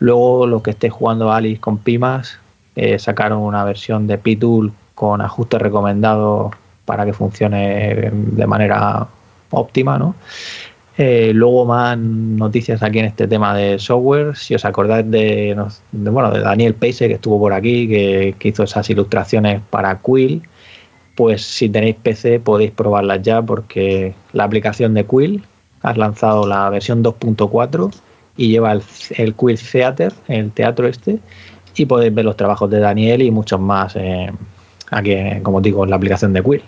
Luego, 0.00 0.46
los 0.46 0.62
que 0.62 0.70
esté 0.70 0.90
jugando 0.90 1.32
Alice 1.32 1.60
con 1.60 1.78
Pimas, 1.78 2.38
eh, 2.74 2.98
sacaron 2.98 3.40
una 3.40 3.64
versión 3.64 4.06
de 4.06 4.18
P-Tool 4.18 4.72
con 4.94 5.20
ajustes 5.20 5.60
recomendados 5.60 6.52
para 6.84 7.04
que 7.04 7.12
funcione 7.12 8.10
de 8.12 8.46
manera 8.46 9.06
óptima, 9.50 9.98
¿no? 9.98 10.14
Eh, 10.96 11.32
luego 11.34 11.64
más 11.64 11.96
noticias 11.96 12.82
aquí 12.82 12.98
en 12.98 13.06
este 13.06 13.26
tema 13.26 13.54
de 13.54 13.78
software. 13.78 14.36
Si 14.36 14.54
os 14.54 14.64
acordáis 14.64 15.10
de, 15.10 15.56
bueno, 15.92 16.30
de 16.30 16.40
Daniel 16.40 16.74
Pace, 16.74 17.08
que 17.08 17.14
estuvo 17.14 17.38
por 17.38 17.52
aquí, 17.52 17.88
que, 17.88 18.36
hizo 18.42 18.64
esas 18.64 18.90
ilustraciones 18.90 19.62
para 19.70 19.98
Quill, 20.00 20.42
pues 21.16 21.42
si 21.42 21.68
tenéis 21.68 21.96
PC 21.96 22.40
podéis 22.40 22.72
probarlas 22.72 23.22
ya 23.22 23.40
porque 23.42 24.14
la 24.32 24.44
aplicación 24.44 24.94
de 24.94 25.06
Quill 25.06 25.42
ha 25.82 25.94
lanzado 25.94 26.46
la 26.46 26.68
versión 26.70 27.02
2.4 27.02 27.90
y 28.40 28.48
lleva 28.48 28.72
el, 28.72 28.82
el, 29.10 29.34
Theater, 29.34 30.14
el 30.26 30.50
teatro 30.52 30.88
este, 30.88 31.18
y 31.76 31.84
podéis 31.84 32.14
ver 32.14 32.24
los 32.24 32.38
trabajos 32.38 32.70
de 32.70 32.80
Daniel 32.80 33.20
y 33.20 33.30
muchos 33.30 33.60
más 33.60 33.94
eh, 33.96 34.32
aquí, 34.90 35.14
como 35.42 35.60
digo, 35.60 35.84
en 35.84 35.90
la 35.90 35.96
aplicación 35.96 36.32
de 36.32 36.42
Quill 36.42 36.62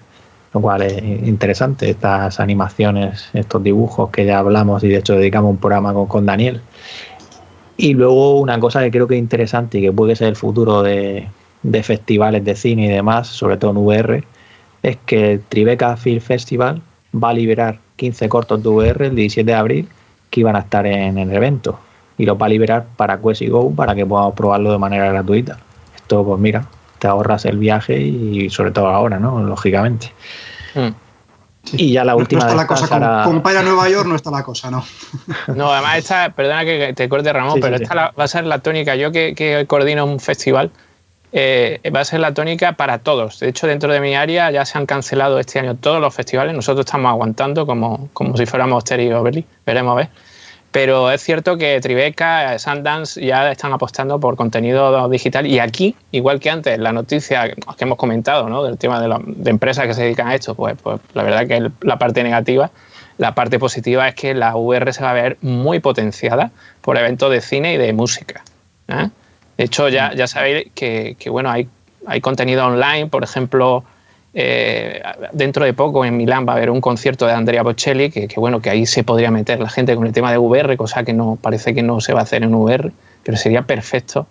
lo 0.53 0.61
cual 0.61 0.83
es 0.83 1.03
interesante, 1.03 1.89
estas 1.89 2.39
animaciones, 2.39 3.31
estos 3.33 3.63
dibujos 3.63 4.11
que 4.11 4.27
ya 4.27 4.39
hablamos 4.39 4.85
y 4.85 4.89
de 4.89 4.99
hecho 4.99 5.15
dedicamos 5.15 5.53
un 5.53 5.57
programa 5.57 5.95
con, 6.07 6.27
Daniel. 6.27 6.61
Y 7.79 7.95
luego 7.95 8.39
una 8.39 8.61
cosa 8.61 8.83
que 8.83 8.91
creo 8.91 9.09
que 9.09 9.15
es 9.15 9.19
interesante 9.19 9.79
y 9.79 9.81
que 9.81 9.93
puede 9.93 10.15
ser 10.15 10.29
el 10.29 10.37
futuro 10.37 10.83
de, 10.83 11.27
festivales 11.83 12.45
de 12.45 12.55
cine 12.55 12.85
y 12.85 12.89
demás, 12.91 13.29
sobre 13.29 13.57
todo 13.57 13.71
en 13.71 13.79
VR, 13.79 14.25
es 14.83 14.99
que 15.07 15.41
Tribeca 15.49 15.97
Film 15.97 16.21
Festival 16.21 16.83
va 17.15 17.31
a 17.31 17.33
liberar 17.33 17.79
15 17.97 18.29
cortos 18.29 18.63
de 18.63 18.69
VR 18.69 19.07
el 19.07 19.15
17 19.15 19.51
de 19.51 19.57
abril 19.57 19.89
que 20.33 20.41
iban 20.41 20.57
a 20.57 20.61
estar 20.61 20.87
en 20.87 21.19
el 21.19 21.31
evento 21.31 21.79
y 22.17 22.25
los 22.25 22.41
va 22.41 22.47
a 22.47 22.49
liberar 22.49 22.87
para 22.97 23.21
Quest 23.21 23.43
y 23.43 23.49
Go 23.49 23.71
para 23.75 23.95
que 23.95 24.07
podamos 24.07 24.35
probarlo 24.35 24.73
de 24.73 24.79
manera 24.79 25.13
gratuita. 25.13 25.59
Esto, 25.95 26.25
pues 26.25 26.41
mira, 26.41 26.65
te 26.99 27.07
ahorras 27.07 27.45
el 27.45 27.59
viaje 27.59 28.01
y 28.01 28.49
sobre 28.49 28.71
todo 28.71 28.87
ahora, 28.87 29.19
¿no? 29.19 29.43
Lógicamente. 29.43 30.11
Hmm. 30.75 30.89
Y 31.75 31.93
ya 31.93 32.05
la 32.05 32.17
última. 32.17 32.45
No 32.45 32.49
está 32.49 32.57
la 32.57 32.67
cosa, 32.67 33.25
con, 33.25 33.43
para 33.43 33.63
Nueva 33.63 33.91
York 33.91 34.09
no 34.09 34.17
está 34.17 34.31
la 34.31 34.43
cosa, 34.43 34.71
¿no? 34.71 34.83
No, 35.55 35.71
además 35.71 35.99
esta, 35.99 36.31
perdona 36.31 36.65
que 36.65 36.95
te 36.95 37.09
corte 37.11 37.31
Ramón, 37.31 37.61
pero 37.61 37.77
esta 37.77 37.95
va 38.19 38.25
a 38.25 38.29
ser 38.29 38.47
la 38.47 38.61
tónica. 38.61 38.97
Yo 38.97 39.13
que, 39.13 39.67
coordino 39.69 40.07
un 40.07 40.19
festival, 40.19 40.71
eh, 41.33 41.81
va 41.95 42.01
a 42.01 42.05
ser 42.05 42.21
la 42.21 42.35
tónica 42.35 42.73
para 42.73 42.99
todos. 42.99 43.41
De 43.41 43.49
hecho, 43.49 43.67
dentro 43.67 43.93
de 43.93 44.01
mi 44.01 44.15
área 44.15 44.51
ya 44.51 44.65
se 44.65 44.77
han 44.79 44.87
cancelado 44.87 45.39
este 45.39 45.59
año 45.59 45.77
todos 45.77 46.01
los 46.01 46.15
festivales. 46.15 46.55
Nosotros 46.55 46.85
estamos 46.85 47.11
aguantando 47.11 47.67
como, 47.67 48.09
como 48.13 48.37
si 48.37 48.47
fuéramos 48.47 48.85
Terry 48.85 49.13
Overly. 49.13 49.45
Veremos 49.65 49.93
a 49.93 49.97
ver. 49.97 50.09
Pero 50.73 51.11
es 51.11 51.23
cierto 51.23 51.59
que 51.59 51.79
Tribeca, 51.81 52.59
Sundance 52.59 53.23
ya 53.23 53.53
están 53.53 53.75
apostando 53.75 54.19
por 54.19 54.37
contenido 54.37 55.07
digital 55.11 55.47
y 55.47 55.59
aquí, 55.59 55.95
igual 56.13 56.41
que 56.41 56.49
antes, 56.49 56.79
la 56.79 56.93
noticia 56.93 57.51
que 57.51 57.85
hemos 57.85 57.99
comentado 57.99 58.49
¿no? 58.49 58.63
del 58.65 58.79
tema 58.79 58.99
de, 58.99 59.51
empresas 59.51 59.87
que 59.87 59.93
se 59.93 60.05
dedican 60.05 60.29
a 60.29 60.35
esto, 60.35 60.55
pues, 60.55 60.75
pues 60.83 60.99
la 61.13 61.25
verdad 61.25 61.47
que 61.47 61.71
la 61.87 61.99
parte 61.99 62.23
negativa, 62.23 62.71
la 63.19 63.35
parte 63.35 63.59
positiva 63.59 64.09
es 64.09 64.15
que 64.15 64.33
la 64.33 64.57
VR 64.57 64.95
se 64.95 65.03
va 65.03 65.11
a 65.11 65.15
ver 65.15 65.37
muy 65.43 65.79
potenciada 65.81 66.51
por 66.81 66.97
eventos 66.97 67.31
de 67.31 67.43
cine 67.43 67.75
y 67.75 67.77
de 67.77 67.93
música. 67.93 68.43
¿eh? 68.89 69.11
De 69.63 69.67
hecho, 69.67 69.89
ya, 69.89 70.13
ya 70.13 70.27
sabéis 70.27 70.73
que, 70.75 71.15
que 71.21 71.31
bueno, 71.31 71.49
hay, 71.49 71.69
hay 72.05 72.21
contenido 72.21 72.67
online, 72.67 73.07
por 73.07 73.23
ejemplo, 73.23 73.85
eh, 74.35 75.01
dentro 75.31 75.65
de 75.65 75.73
poco 75.73 76.05
en 76.05 76.17
Milán 76.17 76.45
va 76.49 76.55
a 76.55 76.57
haber 76.57 76.69
un 76.69 76.81
concierto 76.81 77.29
de 77.29 77.33
Andrea 77.33 77.63
Bocelli, 77.63 78.11
que, 78.11 78.27
bueno, 78.39 78.61
que 78.61 78.71
ahí 78.71 78.87
se 78.87 79.05
podría 79.05 79.31
meter 79.31 79.61
la 79.61 79.69
gente 79.69 79.95
con 79.95 80.05
el 80.05 80.13
tema 80.13 80.33
de 80.33 80.39
VR, 80.39 80.77
cosa 80.77 81.05
que 81.05 81.13
no 81.13 81.39
parece 81.41 81.75
que 81.75 81.85
no 81.85 82.01
se 82.01 82.13
va 82.13 82.19
a 82.19 82.23
hacer 82.25 82.43
en 82.43 82.53
VR, 82.53 82.91
pero 83.23 83.39
sería 83.39 83.63
perfecto 83.63 84.27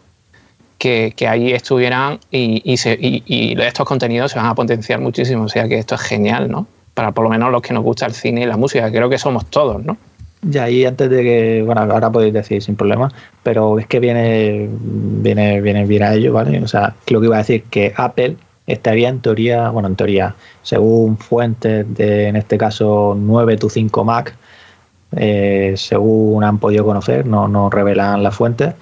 que, 0.78 1.16
ahí 1.26 1.54
estuvieran 1.54 2.20
y, 2.30 2.74
estos 2.74 3.88
contenidos 3.88 4.34
se 4.34 4.38
van 4.38 4.48
a 4.48 4.54
potenciar 4.54 5.00
muchísimo. 5.00 5.44
O 5.44 5.48
sea 5.48 5.66
que 5.70 5.78
esto 5.78 5.96
es 5.96 6.02
genial, 6.02 6.52
¿no? 6.52 6.68
Para 6.94 7.14
por 7.14 7.24
lo 7.24 7.30
menos 7.30 7.54
los 7.54 7.62
que 7.62 7.74
nos 7.74 7.86
gusta 7.86 8.06
el 8.06 8.14
cine 8.14 8.42
y 8.42 8.46
la 8.48 8.58
música, 8.58 8.92
creo 8.92 9.10
que 9.10 9.18
somos 9.18 9.46
todos, 9.46 9.82
¿no? 9.82 9.96
Y 10.44 10.86
antes 10.86 11.10
de 11.10 11.24
que, 11.24 11.64
bueno, 11.64 11.82
ahora 11.82 12.12
podéis 12.12 12.34
decir 12.34 12.64
sin 12.64 12.76
problema, 12.76 13.12
pero 13.44 13.78
es 13.78 13.86
que 13.86 14.00
viene, 14.00 14.70
viene, 14.72 15.62
viene 15.62 15.86
bien 15.86 16.04
a 16.04 16.14
ello, 16.14 16.34
¿vale? 16.34 16.60
O 16.64 16.68
sea, 16.68 16.96
lo 17.10 17.20
que 17.20 17.28
iba 17.28 17.36
a 17.36 17.40
decir, 17.40 17.64
que 17.70 17.94
Apple 17.96 18.38
estaría 18.66 19.10
en 19.10 19.22
teoría, 19.22 19.70
bueno, 19.70 19.88
en 19.88 19.96
teoría, 19.96 20.36
según 20.64 21.18
fuentes 21.18 21.86
de, 21.96 22.28
en 22.28 22.36
este 22.38 22.58
caso, 22.58 23.16
9 23.20 23.58
tu 23.58 23.70
5 23.70 24.04
Mac, 24.04 24.36
eh, 25.16 25.74
según 25.78 26.44
han 26.44 26.58
podido 26.58 26.86
conocer, 26.86 27.26
no, 27.26 27.48
no 27.48 27.70
revelan 27.70 28.24
las 28.24 28.36
fuentes, 28.36 28.74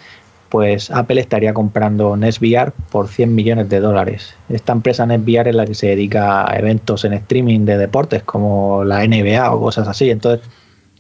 pues 0.50 0.90
Apple 0.92 1.22
estaría 1.22 1.54
comprando 1.54 2.16
NetVR 2.16 2.72
por 2.92 3.08
100 3.08 3.36
millones 3.36 3.70
de 3.70 3.80
dólares. 3.80 4.34
Esta 4.50 4.74
empresa 4.74 5.06
NetVR 5.06 5.50
es 5.50 5.56
la 5.56 5.66
que 5.66 5.76
se 5.76 5.88
dedica 5.88 6.50
a 6.50 6.58
eventos 6.58 7.06
en 7.06 7.14
streaming 7.14 7.66
de 7.66 7.78
deportes 7.78 8.24
como 8.24 8.84
la 8.84 9.06
NBA 9.06 9.52
o 9.52 9.62
cosas 9.62 9.88
así. 9.88 10.10
Entonces, 10.10 10.48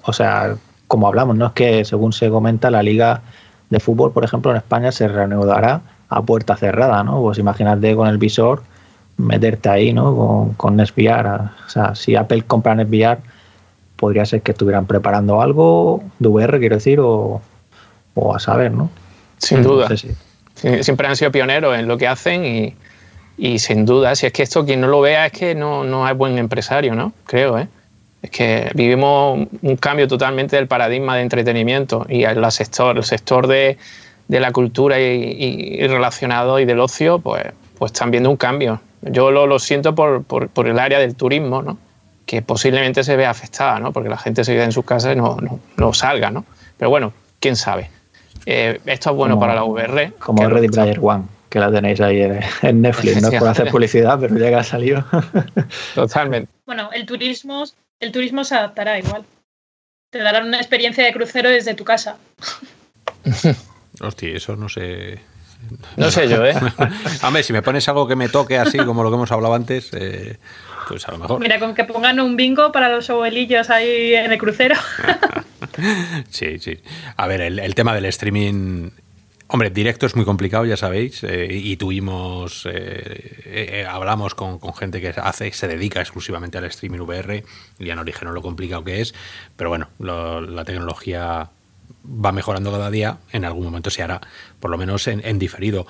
o 0.03 0.13
sea, 0.13 0.55
como 0.87 1.07
hablamos, 1.07 1.35
no 1.35 1.47
es 1.47 1.51
que 1.53 1.85
según 1.85 2.13
se 2.13 2.29
comenta 2.29 2.71
la 2.71 2.83
liga 2.83 3.21
de 3.69 3.79
fútbol, 3.79 4.11
por 4.11 4.23
ejemplo, 4.23 4.51
en 4.51 4.57
España 4.57 4.91
se 4.91 5.07
reanudará 5.07 5.81
a 6.09 6.21
puerta 6.21 6.55
cerrada, 6.55 7.03
¿no? 7.03 7.21
Pues 7.21 7.37
imagínate 7.37 7.95
con 7.95 8.07
el 8.07 8.17
visor 8.17 8.63
meterte 9.17 9.69
ahí, 9.69 9.93
¿no? 9.93 10.15
Con, 10.15 10.53
con 10.53 10.79
O 10.79 11.69
sea, 11.69 11.93
si 11.93 12.15
Apple 12.15 12.43
compra 12.43 12.73
NetVR, 12.73 13.19
podría 13.95 14.25
ser 14.25 14.41
que 14.41 14.51
estuvieran 14.51 14.85
preparando 14.85 15.41
algo 15.41 16.03
de 16.19 16.29
VR, 16.29 16.59
quiero 16.59 16.75
decir, 16.75 16.99
o, 17.01 17.41
a 18.33 18.39
saber, 18.39 18.71
¿no? 18.71 18.89
Sin 19.37 19.61
duda. 19.61 19.87
Siempre 20.55 21.07
han 21.07 21.15
sido 21.15 21.31
pioneros 21.31 21.77
en 21.77 21.87
lo 21.87 21.97
que 21.97 22.07
hacen 22.07 22.45
y, 22.45 22.75
y, 23.37 23.59
sin 23.59 23.85
duda, 23.85 24.15
si 24.15 24.25
es 24.25 24.33
que 24.33 24.43
esto 24.43 24.65
quien 24.65 24.81
no 24.81 24.87
lo 24.87 24.99
vea 24.99 25.27
es 25.27 25.31
que 25.31 25.55
no, 25.55 25.83
no 25.83 26.07
es 26.09 26.17
buen 26.17 26.37
empresario, 26.37 26.95
¿no? 26.95 27.13
Creo, 27.25 27.57
¿eh? 27.59 27.67
Es 28.21 28.29
que 28.31 28.69
vivimos 28.73 29.47
un 29.61 29.75
cambio 29.77 30.07
totalmente 30.07 30.55
del 30.55 30.67
paradigma 30.67 31.15
de 31.15 31.21
entretenimiento 31.21 32.05
y 32.09 32.23
el 32.23 32.51
sector, 32.51 32.97
el 32.97 33.03
sector 33.03 33.47
de, 33.47 33.77
de 34.27 34.39
la 34.39 34.51
cultura 34.51 34.99
y, 34.99 35.05
y, 35.05 35.87
relacionado 35.87 36.59
y 36.59 36.65
del 36.65 36.79
ocio, 36.79 37.19
pues, 37.19 37.43
pues 37.77 37.91
están 37.91 38.11
viendo 38.11 38.29
un 38.29 38.37
cambio. 38.37 38.81
Yo 39.01 39.31
lo, 39.31 39.47
lo 39.47 39.59
siento 39.59 39.95
por, 39.95 40.23
por, 40.23 40.49
por, 40.49 40.67
el 40.67 40.79
área 40.79 40.99
del 40.99 41.15
turismo, 41.15 41.61
¿no? 41.61 41.77
que 42.25 42.41
posiblemente 42.41 43.03
se 43.03 43.15
vea 43.15 43.29
afectada, 43.29 43.79
¿no? 43.79 43.91
porque 43.91 44.09
la 44.09 44.17
gente 44.17 44.43
se 44.43 44.53
queda 44.53 44.65
en 44.65 44.71
sus 44.71 44.85
casas 44.85 45.13
y 45.13 45.15
no, 45.15 45.37
no, 45.37 45.59
no 45.77 45.93
salga. 45.93 46.29
¿no? 46.29 46.45
Pero 46.77 46.89
bueno, 46.89 47.13
quién 47.39 47.55
sabe. 47.55 47.89
Eh, 48.45 48.79
esto 48.85 49.09
es 49.11 49.15
bueno 49.15 49.39
para 49.39 49.55
la 49.55 49.63
VR. 49.63 50.13
Como 50.19 50.47
Ready 50.47 50.67
Player 50.67 50.99
One, 51.01 51.23
que 51.49 51.59
la 51.59 51.71
tenéis 51.71 51.99
ahí 52.01 52.21
en, 52.61 52.81
Netflix, 52.81 53.21
no 53.21 53.29
es 53.29 53.39
por 53.39 53.47
hacer 53.47 53.69
publicidad, 53.71 54.19
pero 54.19 54.37
ya 54.37 54.49
que 54.49 54.55
ha 54.55 54.63
salido. 54.63 55.03
Totalmente. 55.95 56.51
Bueno, 56.65 56.89
el 56.93 57.05
turismo, 57.05 57.63
el 57.99 58.11
turismo 58.11 58.43
se 58.43 58.55
adaptará 58.55 58.97
igual. 58.97 59.25
Te 60.09 60.19
darán 60.19 60.47
una 60.47 60.57
experiencia 60.57 61.03
de 61.03 61.13
crucero 61.13 61.49
desde 61.49 61.75
tu 61.75 61.83
casa. 61.83 62.17
Hostia, 64.01 64.35
eso 64.35 64.55
no 64.55 64.69
sé. 64.69 65.19
No 65.97 66.09
sé 66.09 66.27
yo, 66.29 66.45
¿eh? 66.45 66.55
Hombre, 67.23 67.43
si 67.43 67.53
me 67.53 67.61
pones 67.61 67.87
algo 67.89 68.07
que 68.07 68.15
me 68.15 68.29
toque 68.29 68.57
así, 68.57 68.77
como 68.77 69.03
lo 69.03 69.09
que 69.09 69.15
hemos 69.15 69.31
hablado 69.31 69.53
antes, 69.53 69.89
eh, 69.93 70.37
pues 70.87 71.07
a 71.07 71.11
lo 71.11 71.17
mejor. 71.19 71.39
Mira, 71.39 71.59
con 71.59 71.75
que 71.75 71.83
pongan 71.83 72.19
un 72.19 72.35
bingo 72.35 72.71
para 72.71 72.89
los 72.89 73.09
abuelillos 73.09 73.69
ahí 73.69 74.15
en 74.15 74.31
el 74.31 74.37
crucero. 74.37 74.75
sí, 76.29 76.59
sí. 76.59 76.79
A 77.17 77.27
ver, 77.27 77.41
el, 77.41 77.75
tema 77.75 77.93
del 77.93 78.05
streaming. 78.05 78.91
Hombre, 79.51 79.71
directo 79.71 80.05
es 80.05 80.15
muy 80.15 80.25
complicado, 80.25 80.63
ya 80.65 80.77
sabéis, 80.77 81.23
eh, 81.23 81.47
y 81.49 81.75
tuvimos, 81.77 82.67
eh, 82.71 83.83
hablamos 83.89 84.35
con, 84.35 84.59
gente 84.75 85.01
que 85.01 85.09
hace, 85.09 85.51
se 85.51 85.67
dedica 85.67 86.01
exclusivamente 86.01 86.59
al 86.59 86.65
streaming 86.65 86.99
VR, 86.99 87.43
y 87.79 87.85
ya 87.85 87.95
no 87.95 88.01
origen 88.01 88.31
lo 88.31 88.43
complicado 88.43 88.83
que 88.83 89.01
es, 89.01 89.15
pero 89.55 89.71
bueno, 89.71 89.89
la 89.97 90.63
tecnología 90.65 91.49
va 92.05 92.31
mejorando 92.31 92.71
cada 92.71 92.91
día, 92.91 93.17
en 93.31 93.45
algún 93.45 93.65
momento 93.65 93.89
se 93.89 94.03
hará, 94.03 94.21
por 94.59 94.71
lo 94.71 94.77
menos 94.77 95.07
en, 95.07 95.39
diferido. 95.39 95.87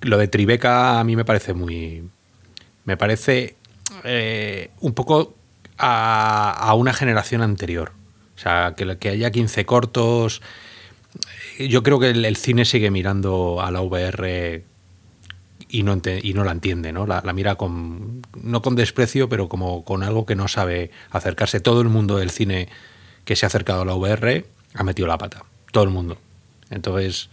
Lo 0.00 0.18
de 0.18 0.28
Tribeca 0.28 1.00
a 1.00 1.04
mí 1.04 1.16
me 1.16 1.24
parece 1.24 1.52
muy. 1.52 2.08
Me 2.84 2.96
parece 2.96 3.56
eh, 4.04 4.70
un 4.80 4.94
poco 4.94 5.34
a, 5.78 6.72
una 6.76 6.92
generación 6.92 7.42
anterior. 7.42 7.92
O 8.36 8.38
sea, 8.38 8.74
que, 8.76 8.96
que 8.96 9.10
haya 9.10 9.30
15 9.30 9.66
cortos. 9.66 10.40
Yo 11.68 11.82
creo 11.82 11.98
que 11.98 12.10
el, 12.10 12.36
cine 12.36 12.64
sigue 12.64 12.90
mirando 12.90 13.60
a 13.60 13.70
la 13.70 13.80
VR 13.80 14.64
y 15.68 15.82
no, 15.82 16.00
y 16.22 16.34
no 16.34 16.44
la 16.44 16.52
entiende, 16.52 16.92
¿no? 16.92 17.06
La, 17.06 17.22
la, 17.24 17.32
mira 17.32 17.54
con, 17.56 18.22
no 18.42 18.62
con 18.62 18.76
desprecio, 18.76 19.28
pero 19.28 19.48
como 19.48 19.84
con 19.84 20.02
algo 20.02 20.26
que 20.26 20.34
no 20.34 20.48
sabe 20.48 20.90
acercarse. 21.10 21.60
Todo 21.60 21.80
el 21.80 21.88
mundo 21.88 22.16
del 22.16 22.30
cine 22.30 22.68
que 23.24 23.36
se 23.36 23.46
ha 23.46 23.48
acercado 23.48 23.82
a 23.82 23.84
la 23.84 23.94
VR 23.94 24.44
ha 24.74 24.82
metido 24.82 25.06
la 25.06 25.18
pata 25.18 25.44
todo 25.70 25.84
el 25.84 25.90
mundo. 25.90 26.16
Entonces, 26.70 27.28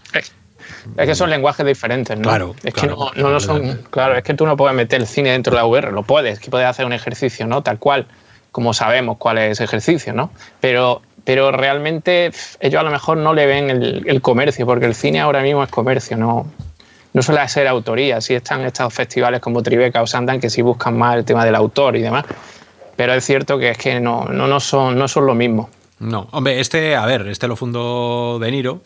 es 0.97 1.05
que 1.05 1.15
son 1.15 1.29
lenguajes 1.29 1.65
diferentes, 1.65 2.17
¿no? 2.17 2.23
Claro, 2.23 2.55
es 2.63 2.73
que 2.73 2.81
claro, 2.81 3.11
no, 3.15 3.23
no, 3.23 3.31
no 3.31 3.39
son. 3.39 3.83
Claro, 3.89 4.17
es 4.17 4.23
que 4.23 4.33
tú 4.33 4.45
no 4.45 4.57
puedes 4.57 4.75
meter 4.75 5.01
el 5.01 5.07
cine 5.07 5.31
dentro 5.31 5.51
de 5.51 5.57
la 5.57 5.65
VR, 5.65 5.91
lo 5.91 6.03
puedes, 6.03 6.39
que 6.39 6.49
puedes 6.49 6.67
hacer 6.67 6.85
un 6.85 6.93
ejercicio, 6.93 7.47
¿no? 7.47 7.63
Tal 7.63 7.79
cual, 7.79 8.07
como 8.51 8.73
sabemos 8.73 9.17
cuál 9.17 9.37
es 9.37 9.51
ese 9.53 9.63
ejercicio, 9.63 10.13
¿no? 10.13 10.31
Pero, 10.59 11.01
pero 11.27 11.51
realmente 11.51 12.31
ellos 12.61 12.79
a 12.79 12.83
lo 12.83 12.89
mejor 12.89 13.17
no 13.17 13.33
le 13.33 13.45
ven 13.45 13.69
el, 13.69 14.03
el 14.07 14.21
comercio, 14.21 14.65
porque 14.65 14.85
el 14.85 14.95
cine 14.95 15.19
ahora 15.19 15.41
mismo 15.41 15.61
es 15.61 15.69
comercio, 15.69 16.15
no, 16.15 16.47
no 17.11 17.21
suele 17.21 17.45
ser 17.49 17.67
autoría. 17.67 18.21
Sí 18.21 18.33
están 18.33 18.61
estos 18.61 18.93
festivales 18.93 19.41
como 19.41 19.61
Tribeca 19.61 20.01
o 20.01 20.07
Sandan 20.07 20.39
que 20.39 20.49
sí 20.49 20.61
buscan 20.61 20.97
más 20.97 21.17
el 21.17 21.25
tema 21.25 21.43
del 21.43 21.55
autor 21.55 21.97
y 21.97 22.01
demás. 22.01 22.23
Pero 22.95 23.13
es 23.13 23.25
cierto 23.25 23.59
que 23.59 23.71
es 23.71 23.77
que 23.77 23.99
no, 23.99 24.23
no, 24.23 24.47
no, 24.47 24.61
son, 24.61 24.97
no 24.97 25.09
son 25.09 25.25
lo 25.25 25.35
mismo. 25.35 25.69
No, 25.99 26.29
hombre, 26.31 26.61
este, 26.61 26.95
a 26.95 27.05
ver, 27.05 27.27
este 27.27 27.49
lo 27.49 27.57
fundó 27.57 28.39
De 28.39 28.49
Niro 28.49 28.79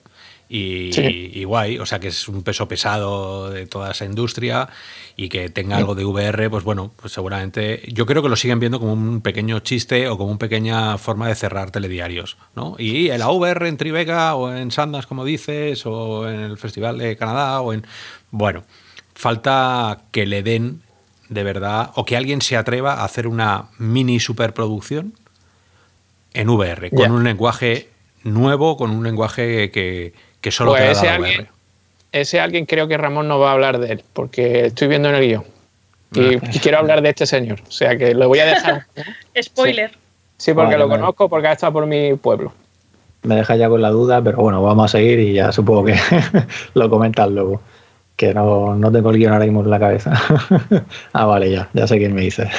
y, 0.54 0.92
Sí. 0.92 1.32
y 1.34 1.44
guay, 1.46 1.80
o 1.80 1.86
sea 1.86 2.00
que 2.00 2.10
es 2.10 2.28
un 2.28 2.44
peso 2.44 2.68
pesado 2.68 3.50
de 3.50 3.66
toda 3.68 3.92
esa 3.92 4.04
industria 4.04 4.68
y 5.16 5.30
que 5.30 5.50
tenga 5.50 5.78
algo 5.78 5.96
de 5.96 6.04
VR, 6.04 6.50
pues 6.50 6.66
bueno, 6.66 6.92
pues 6.98 7.14
seguramente 7.14 7.82
yo 7.94 8.06
creo 8.06 8.22
que 8.22 8.28
lo 8.28 8.36
siguen 8.36 8.60
viendo 8.60 8.78
como 8.80 8.92
un 8.92 9.22
pequeño 9.22 9.60
chiste 9.62 10.10
o 10.10 10.18
como 10.18 10.30
una 10.32 10.40
pequeña 10.40 10.98
forma 10.98 11.30
de 11.30 11.36
cerrar 11.36 11.72
telediarios, 11.72 12.38
¿no? 12.56 12.76
Y 12.78 13.08
la 13.08 13.30
VR 13.30 13.70
en 13.70 13.78
Tribeca 13.78 14.36
o 14.36 14.52
en 14.54 14.72
Sundance, 14.72 15.08
como 15.08 15.24
dices, 15.24 15.86
o 15.86 16.30
en 16.30 16.42
el 16.42 16.58
Festival 16.58 16.98
de 16.98 17.16
Canadá 17.16 17.62
o 17.62 17.72
en... 17.72 17.86
Bueno, 18.32 18.64
falta 19.16 20.02
que 20.12 20.26
le 20.26 20.44
den 20.44 20.82
de 21.30 21.44
verdad 21.44 21.92
o 21.96 22.04
que 22.04 22.18
alguien 22.18 22.42
se 22.42 22.58
atreva 22.58 22.96
a 22.96 23.06
hacer 23.06 23.26
una 23.26 23.70
mini 23.78 24.20
superproducción 24.20 25.14
en 26.34 26.50
VR, 26.50 26.90
con 26.92 27.12
un 27.12 27.24
lenguaje 27.24 27.90
nuevo, 28.24 28.76
con 28.78 28.92
un 28.92 29.04
lenguaje 29.04 29.72
que, 29.72 30.14
que 30.42 30.52
solo 30.52 30.72
Pues 30.72 30.82
te 30.82 30.86
da 30.88 30.92
ese 30.92 31.06
la 31.06 31.16
alguien-. 31.16 31.48
Ese 32.12 32.40
alguien 32.42 32.66
creo 32.66 32.88
que 32.90 32.98
Ramón 32.98 33.28
no 33.30 33.40
va 33.40 33.52
a 33.52 33.54
hablar 33.54 33.80
de 33.80 33.94
él, 33.94 34.04
porque 34.14 34.66
estoy 34.66 34.88
viendo 34.90 35.08
en 35.10 35.16
el 35.16 35.26
guion. 35.26 35.44
Y, 36.14 36.34
y 36.36 36.60
quiero 36.60 36.80
hablar 36.80 37.02
de 37.02 37.10
este 37.10 37.26
señor. 37.26 37.62
O 37.66 37.72
sea 37.72 37.98
que 37.98 38.14
lo 38.14 38.28
voy 38.28 38.40
a 38.40 38.46
dejar. 38.48 38.86
Spoiler. 39.42 39.92
Sí, 40.36 40.54
porque 40.54 40.72
Vale, 40.74 40.78
lo 40.80 40.88
vale. 40.90 41.00
conozco, 41.00 41.30
porque 41.30 41.48
ha 41.48 41.52
estado 41.54 41.72
por 41.72 41.86
mi 41.86 42.16
pueblo. 42.16 42.52
Me 43.24 43.36
deja 43.36 43.56
ya 43.56 43.70
con 43.70 43.82
la 43.82 43.92
duda, 43.92 44.22
pero 44.22 44.38
bueno, 44.40 44.62
vamos 44.62 44.86
a 44.86 44.98
seguir 44.98 45.20
y 45.20 45.34
ya 45.34 45.52
supongo 45.54 45.86
que 45.86 45.96
lo 46.74 46.90
comentas 46.90 47.30
luego. 47.30 47.62
Que 48.18 48.34
no, 48.34 48.76
no 48.76 48.92
tengo 48.92 49.12
el 49.12 49.18
guion 49.18 49.32
ahora 49.34 49.46
mismo 49.46 49.62
en 49.64 49.70
la 49.70 49.80
cabeza. 49.80 50.12
ah, 51.14 51.26
vale, 51.26 51.50
ya, 51.52 51.70
ya 51.74 51.88
sé 51.88 51.98
quién 51.98 52.14
me 52.14 52.22
dice. 52.24 52.50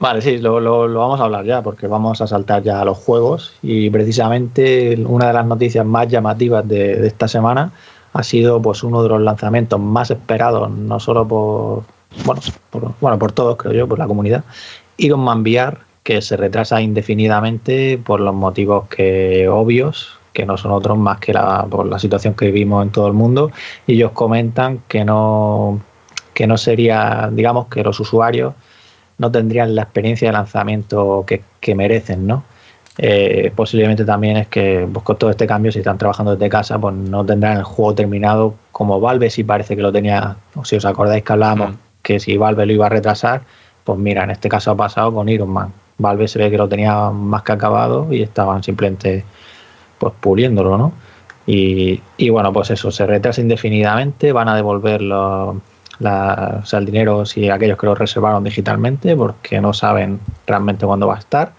Vale, 0.00 0.20
sí, 0.22 0.38
lo, 0.38 0.60
lo- 0.60 0.92
vamos 0.98 1.20
a 1.20 1.24
hablar 1.24 1.44
ya, 1.44 1.62
porque 1.62 1.86
vamos 1.86 2.20
a 2.20 2.26
saltar 2.26 2.62
ya 2.62 2.80
a 2.80 2.84
los 2.84 2.98
juegos. 2.98 3.52
Y 3.62 3.90
precisamente 3.90 4.96
una 5.06 5.28
de 5.28 5.32
las 5.34 5.46
noticias 5.46 5.84
más 5.86 6.08
llamativas 6.08 6.66
de, 6.66 7.06
esta 7.06 7.28
semana 7.28 7.72
ha 8.12 8.22
sido 8.24 8.60
pues 8.60 8.82
uno 8.82 9.02
de 9.02 9.08
los 9.08 9.20
lanzamientos 9.22 9.78
más 9.80 10.10
esperados, 10.10 10.68
no 10.70 10.98
solo 10.98 11.26
por 11.28 11.84
bueno, 12.24 12.40
por, 12.70 12.92
bueno, 13.00 13.18
por 13.18 13.30
todos, 13.32 13.56
creo 13.56 13.72
yo, 13.72 13.88
por 13.88 13.98
la 13.98 14.06
comunidad. 14.08 14.44
Iron 14.98 15.20
Man 15.20 15.42
VR, 15.42 15.78
que 16.02 16.20
se 16.22 16.36
retrasa 16.36 16.80
indefinidamente 16.82 17.98
por 17.98 18.20
los 18.20 18.34
motivos 18.34 18.88
que 18.88 19.48
obvios, 19.48 20.18
que 20.32 20.44
no 20.46 20.56
son 20.56 20.72
otros 20.72 20.98
más 20.98 21.18
que 21.20 21.32
la, 21.32 21.66
por 21.70 21.86
la 21.86 21.98
situación 22.00 22.34
que 22.34 22.46
vivimos 22.46 22.84
en 22.84 22.90
todo 22.92 23.06
el 23.06 23.12
mundo. 23.14 23.52
Y 23.86 23.94
ellos 23.94 24.10
comentan 24.12 24.80
que 24.88 25.04
no, 25.04 25.80
que 26.34 26.46
no 26.48 26.56
sería, 26.58 27.28
digamos, 27.32 27.68
que 27.68 27.82
los 27.84 28.00
usuarios 28.00 28.54
no 29.20 29.30
tendrían 29.30 29.74
la 29.74 29.82
experiencia 29.82 30.28
de 30.28 30.32
lanzamiento 30.32 31.24
que, 31.26 31.42
que 31.60 31.74
merecen, 31.74 32.26
¿no? 32.26 32.42
Eh, 32.98 33.52
posiblemente 33.54 34.04
también 34.04 34.36
es 34.38 34.48
que 34.48 34.88
pues, 34.92 35.04
con 35.04 35.16
todo 35.16 35.30
este 35.30 35.46
cambio, 35.46 35.70
si 35.72 35.78
están 35.78 35.98
trabajando 35.98 36.32
desde 36.36 36.48
casa, 36.48 36.78
pues 36.78 36.94
no 36.94 37.24
tendrán 37.24 37.58
el 37.58 37.62
juego 37.64 37.94
terminado 37.94 38.54
como 38.72 38.98
Valve, 38.98 39.30
si 39.30 39.44
parece 39.44 39.76
que 39.76 39.82
lo 39.82 39.92
tenía, 39.92 40.36
o 40.54 40.64
si 40.64 40.76
os 40.76 40.84
acordáis 40.84 41.22
que 41.22 41.32
hablábamos 41.32 41.70
Mm. 41.70 41.76
que 42.02 42.18
si 42.18 42.36
Valve 42.38 42.64
lo 42.66 42.72
iba 42.72 42.86
a 42.86 42.88
retrasar, 42.88 43.42
pues 43.84 43.98
mira, 43.98 44.24
en 44.24 44.30
este 44.30 44.48
caso 44.48 44.70
ha 44.70 44.76
pasado 44.76 45.12
con 45.14 45.28
Iron 45.28 45.50
Man. 45.50 45.72
Valve 45.98 46.26
se 46.28 46.38
ve 46.38 46.50
que 46.50 46.56
lo 46.56 46.66
tenía 46.68 47.10
más 47.10 47.42
que 47.42 47.52
acabado 47.52 48.10
y 48.10 48.22
estaban 48.22 48.62
simplemente 48.62 49.22
pues 49.98 50.14
puliéndolo, 50.18 50.78
¿no? 50.78 50.92
Y, 51.46 52.00
y 52.16 52.30
bueno, 52.30 52.52
pues 52.52 52.70
eso, 52.70 52.90
se 52.90 53.06
retrasa 53.06 53.40
indefinidamente, 53.42 54.32
van 54.32 54.48
a 54.48 54.56
devolver 54.56 55.02
los- 55.02 55.56
la- 56.00 56.60
o 56.62 56.66
sea, 56.66 56.80
el 56.80 56.86
dinero 56.86 57.24
si 57.24 57.48
aquellos 57.48 57.78
que 57.78 57.86
lo 57.86 57.94
reservaron 57.94 58.42
digitalmente, 58.44 59.14
porque 59.16 59.60
no 59.60 59.72
saben 59.72 60.18
realmente 60.46 60.84
cuándo 60.86 61.06
va 61.06 61.14
a 61.16 61.18
estar. 61.20 61.52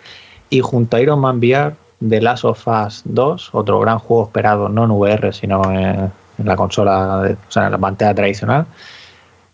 Y 0.49 0.59
junto 0.59 0.97
a 0.97 1.01
Iron 1.01 1.19
Man 1.21 1.37
VR, 1.37 1.73
The 2.07 2.19
Last 2.21 2.43
of 2.45 2.67
Us 2.67 3.01
2, 3.05 3.49
otro 3.53 3.79
gran 3.79 3.99
juego 3.99 4.23
esperado 4.25 4.67
no 4.67 4.83
en 4.83 4.91
VR, 4.91 5.31
sino 5.31 5.63
en, 5.71 6.11
en 6.37 6.45
la 6.45 6.55
consola, 6.57 7.21
de- 7.21 7.33
o 7.33 7.37
sea, 7.51 7.67
en 7.67 7.71
la 7.71 7.77
pantalla 7.77 8.13
tradicional, 8.13 8.65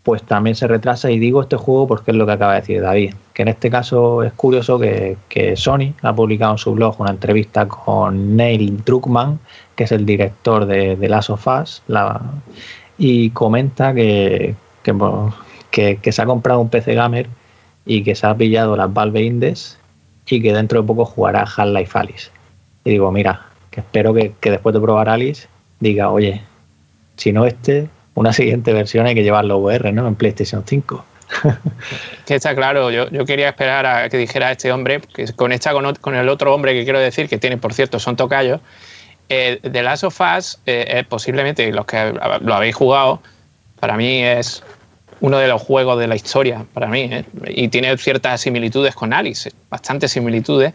pues 0.04 0.24
también 0.24 0.56
se 0.56 0.66
retrasa. 0.68 1.12
Y 1.12 1.20
digo 1.20 1.42
este 1.42 1.58
juego 1.58 1.86
porque 1.88 2.12
es 2.12 2.18
lo 2.18 2.26
que 2.26 2.32
acaba 2.32 2.54
de 2.54 2.62
decir 2.62 2.82
David, 2.82 3.14
que 3.34 3.42
en 3.42 3.50
este 3.50 3.70
caso 3.70 4.24
es 4.24 4.32
curioso 4.34 4.80
que, 4.80 5.18
que 5.28 5.58
Sony 5.58 5.94
ha 6.02 6.14
publicado 6.16 6.54
en 6.54 6.58
su 6.58 6.74
blog 6.74 6.96
una 7.02 7.12
entrevista 7.12 7.68
con 7.68 8.38
Neil 8.38 8.82
Druckmann, 8.86 9.38
que 9.76 9.84
es 9.84 9.92
el 9.92 10.06
director 10.06 10.66
de, 10.66 10.96
de 10.96 11.10
Last 11.10 11.30
of 11.30 11.46
Us, 11.46 11.84
la- 11.88 12.22
y 12.98 13.30
comenta 13.32 13.94
que, 13.94 14.56
que, 15.72 16.12
se 16.12 16.22
ha 16.22 16.26
comprado 16.26 16.60
un 16.60 16.70
PC 16.70 16.96
gamer 16.96 17.28
y 17.86 18.04
que 18.04 18.16
se 18.16 18.28
ha 18.28 18.36
pillado 18.36 18.76
las 18.76 18.92
Valve 18.94 19.22
Index 19.22 19.78
y 20.28 20.42
que 20.42 20.54
dentro 20.54 20.82
de 20.82 20.88
poco 20.88 21.06
jugará 21.06 21.42
Half-Life 21.42 21.98
Alice. 21.98 22.30
Y 22.84 22.92
digo, 22.92 23.12
mira, 23.12 23.46
que 23.72 23.82
espero 23.82 24.14
que, 24.14 24.34
después 24.42 24.74
de 24.74 24.82
probar 24.82 25.10
Alice 25.10 25.48
diga, 25.80 26.10
oye, 26.10 26.42
si 27.16 27.32
no 27.32 27.46
este, 27.46 27.90
una 28.16 28.34
siguiente 28.34 28.74
versión 28.74 29.06
hay 29.06 29.16
que 29.16 29.24
llevarlo 29.24 29.58
VR, 29.58 29.92
¿no? 29.92 30.08
En 30.08 30.16
PlayStation 30.16 30.64
5. 30.66 31.06
Que 32.26 32.36
está 32.36 32.54
claro, 32.56 32.92
yo, 32.92 33.10
yo 33.10 33.26
quería 33.26 33.50
esperar 33.50 33.86
a 33.86 34.10
que 34.10 34.18
dijera 34.18 34.52
este 34.52 34.70
hombre, 34.72 35.00
que 35.00 35.26
conecta 35.34 35.72
con, 35.72 35.96
con 35.96 36.16
el 36.16 36.28
otro 36.28 36.54
hombre 36.54 36.74
que 36.74 36.84
quiero 36.84 37.00
decir, 37.00 37.30
que 37.30 37.38
tiene, 37.38 37.58
por 37.58 37.74
cierto, 37.74 38.00
son 38.00 38.18
tocayos. 38.18 38.60
Eh, 39.30 39.60
The 39.62 39.84
Last 39.84 40.04
of 40.04 40.20
Us, 40.20 40.60
eh, 40.66 41.06
posiblemente, 41.08 41.72
los 41.72 41.86
que 41.86 42.14
lo 42.42 42.54
habéis 42.54 42.76
jugado, 42.76 43.22
para 43.80 43.96
mí 43.96 44.24
es 44.24 44.64
uno 45.20 45.38
de 45.38 45.48
los 45.48 45.62
juegos 45.62 46.00
de 46.00 46.08
la 46.08 46.16
historia, 46.16 46.66
para 46.74 46.88
mí, 46.88 47.10
¿eh? 47.12 47.26
y 47.48 47.68
tiene 47.70 47.96
ciertas 47.98 48.42
similitudes 48.42 48.96
con 48.96 49.14
Alice, 49.14 49.52
bastantes 49.70 50.12
similitudes. 50.12 50.74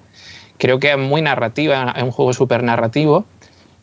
Creo 0.59 0.79
que 0.79 0.91
es 0.91 0.99
muy 0.99 1.23
narrativa, 1.23 1.95
es 1.97 2.03
un 2.03 2.11
juego 2.11 2.33
súper 2.33 2.63
narrativo, 2.63 3.25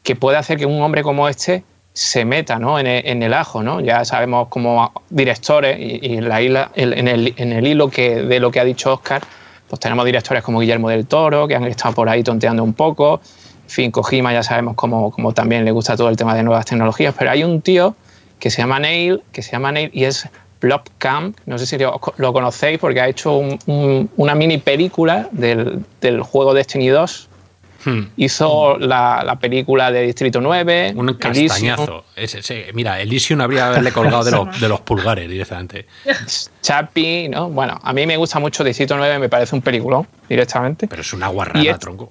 que 0.03 0.16
puede 0.16 0.38
hacer 0.38 0.57
que 0.57 0.66
un 0.66 0.82
hombre 0.82 1.03
como 1.03 1.28
este 1.28 1.64
se 1.93 2.24
meta 2.24 2.60
¿no? 2.60 2.80
en, 2.80 2.88
el, 2.88 3.05
en 3.05 3.24
el 3.24 3.34
ajo. 3.34 3.64
¿no? 3.64 3.82
Ya 3.82 4.05
sabemos 4.05 4.47
como 4.47 4.91
directores, 5.10 5.78
y, 5.80 6.05
y 6.05 6.22
la 6.22 6.41
isla, 6.41 6.72
en, 6.76 7.07
el, 7.07 7.34
en 7.38 7.51
el 7.51 7.68
hilo 7.68 7.89
que, 7.89 8.24
de 8.24 8.39
lo 8.39 8.51
que 8.51 8.60
ha 8.60 8.64
dicho 8.64 8.93
Oscar, 8.93 9.22
pues 9.68 9.80
tenemos 9.80 10.05
directores 10.05 10.43
como 10.43 10.60
Guillermo 10.60 10.89
del 10.89 11.05
Toro, 11.05 11.47
que 11.47 11.55
han 11.55 11.66
estado 11.66 11.93
por 11.93 12.10
ahí 12.10 12.24
tonteando 12.24 12.64
un 12.64 12.74
poco. 12.74 13.22
En 13.64 13.70
fin, 13.70 13.91
Kojima 13.91 14.34
ya 14.34 14.41
sabemos 14.41 14.76
cómo, 14.76 15.12
cómo 15.12 15.34
también 15.34 15.64
le 15.64 15.72
gusta 15.72 15.95
todo 15.95 16.10
el 16.10 16.18
tema 16.18 16.34
de 16.34 16.43
nuevas 16.43 16.66
tecnologías, 16.66 17.14
pero 17.18 17.32
hay 17.32 17.43
un 17.43 17.62
tío 17.62 17.95
que 18.39 18.49
se 18.49 18.62
llama 18.62 18.80
Neil, 18.80 19.22
que 19.32 19.43
se 19.43 19.51
llama 19.51 19.72
Neil 19.72 19.91
y 19.93 20.05
es 20.05 20.28
Blobcamp, 20.62 21.38
no 21.45 21.57
sé 21.57 21.66
si 21.66 21.78
lo, 21.78 21.99
lo 22.18 22.34
conocéis 22.34 22.80
porque 22.80 22.99
ha 23.01 23.07
hecho 23.07 23.38
un- 23.38 23.57
un- 23.68 24.10
una 24.18 24.36
mini 24.36 24.57
película 24.57 25.28
del, 25.32 25.84
del 26.01 26.22
juego 26.22 26.53
Destiny 26.53 26.88
2. 26.89 27.28
Hmm. 27.86 28.01
Hizo 28.18 28.78
la, 28.78 29.24
la 29.26 29.38
película 29.39 29.89
de 29.89 30.01
Distrito 30.01 30.41
9. 30.41 30.93
Un 30.97 31.14
castañazo. 31.14 32.03
Ese- 32.14 32.39
ese- 32.39 32.66
mira, 32.74 32.99
Elysium 32.99 33.39
habría 33.39 33.68
haberle 33.68 33.93
colgado 33.93 34.26
de 34.26 34.32
los, 34.36 34.60
de 34.60 34.68
los 34.68 34.82
pulgares 34.82 35.30
directamente. 35.30 35.86
Chappie, 36.62 37.30
¿no? 37.30 37.49
Bueno, 37.49 37.80
a 37.82 37.93
mí 37.93 38.05
me 38.05 38.18
gusta 38.18 38.39
mucho 38.39 38.64
Distrito 38.66 38.97
9, 38.97 39.18
me 39.20 39.30
parece 39.30 39.55
un 39.55 39.62
peliculón 39.62 40.05
directamente. 40.28 40.88
Pero 40.88 41.01
es 41.01 41.14
una 41.14 41.28
guarrada, 41.30 41.64
es- 41.72 41.80
tronco. 41.80 42.10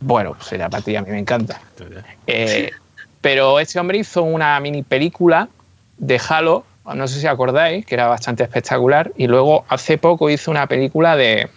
Bueno, 0.00 0.34
pues 0.34 0.46
será 0.48 0.68
para 0.68 0.82
ti, 0.84 0.94
a 0.96 1.02
mí 1.02 1.10
me 1.10 1.18
encanta. 1.18 1.60
Eh, 2.26 2.70
pero 3.20 3.58
este 3.58 3.80
hombre 3.80 3.98
hizo 3.98 4.22
una 4.22 4.60
mini 4.60 4.82
película 4.82 5.48
de 5.96 6.20
Halo, 6.28 6.64
no 6.94 7.08
sé 7.08 7.20
si 7.20 7.26
acordáis, 7.26 7.86
que 7.86 7.94
era 7.94 8.08
bastante 8.08 8.42
espectacular, 8.42 9.12
y 9.16 9.26
luego 9.26 9.64
hace 9.68 9.96
poco 9.96 10.28
hizo 10.28 10.50
una 10.50 10.66
película 10.66 11.16
de. 11.16 11.48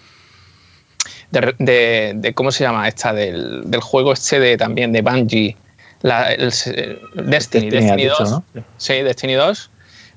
de, 1.31 1.53
de- 1.59 2.13
de- 2.15 2.33
¿Cómo 2.33 2.51
se 2.51 2.63
llama 2.63 2.87
esta? 2.87 3.13
Del, 3.13 3.69
del 3.69 3.81
juego 3.81 4.13
este 4.13 4.39
de, 4.39 4.57
también 4.57 4.91
de 4.93 5.01
Bungie. 5.01 5.57
La, 6.01 6.31
el- 6.31 6.43
el 6.43 6.99
Destiny, 7.15 7.69
Destiny, 7.69 7.69
Destiny, 7.71 8.05
has 8.05 8.19
2. 8.19 8.19
dicho, 8.19 8.43
¿no? 8.53 8.63
Sí, 8.77 8.93
Destiny 9.01 9.33
2. 9.33 9.69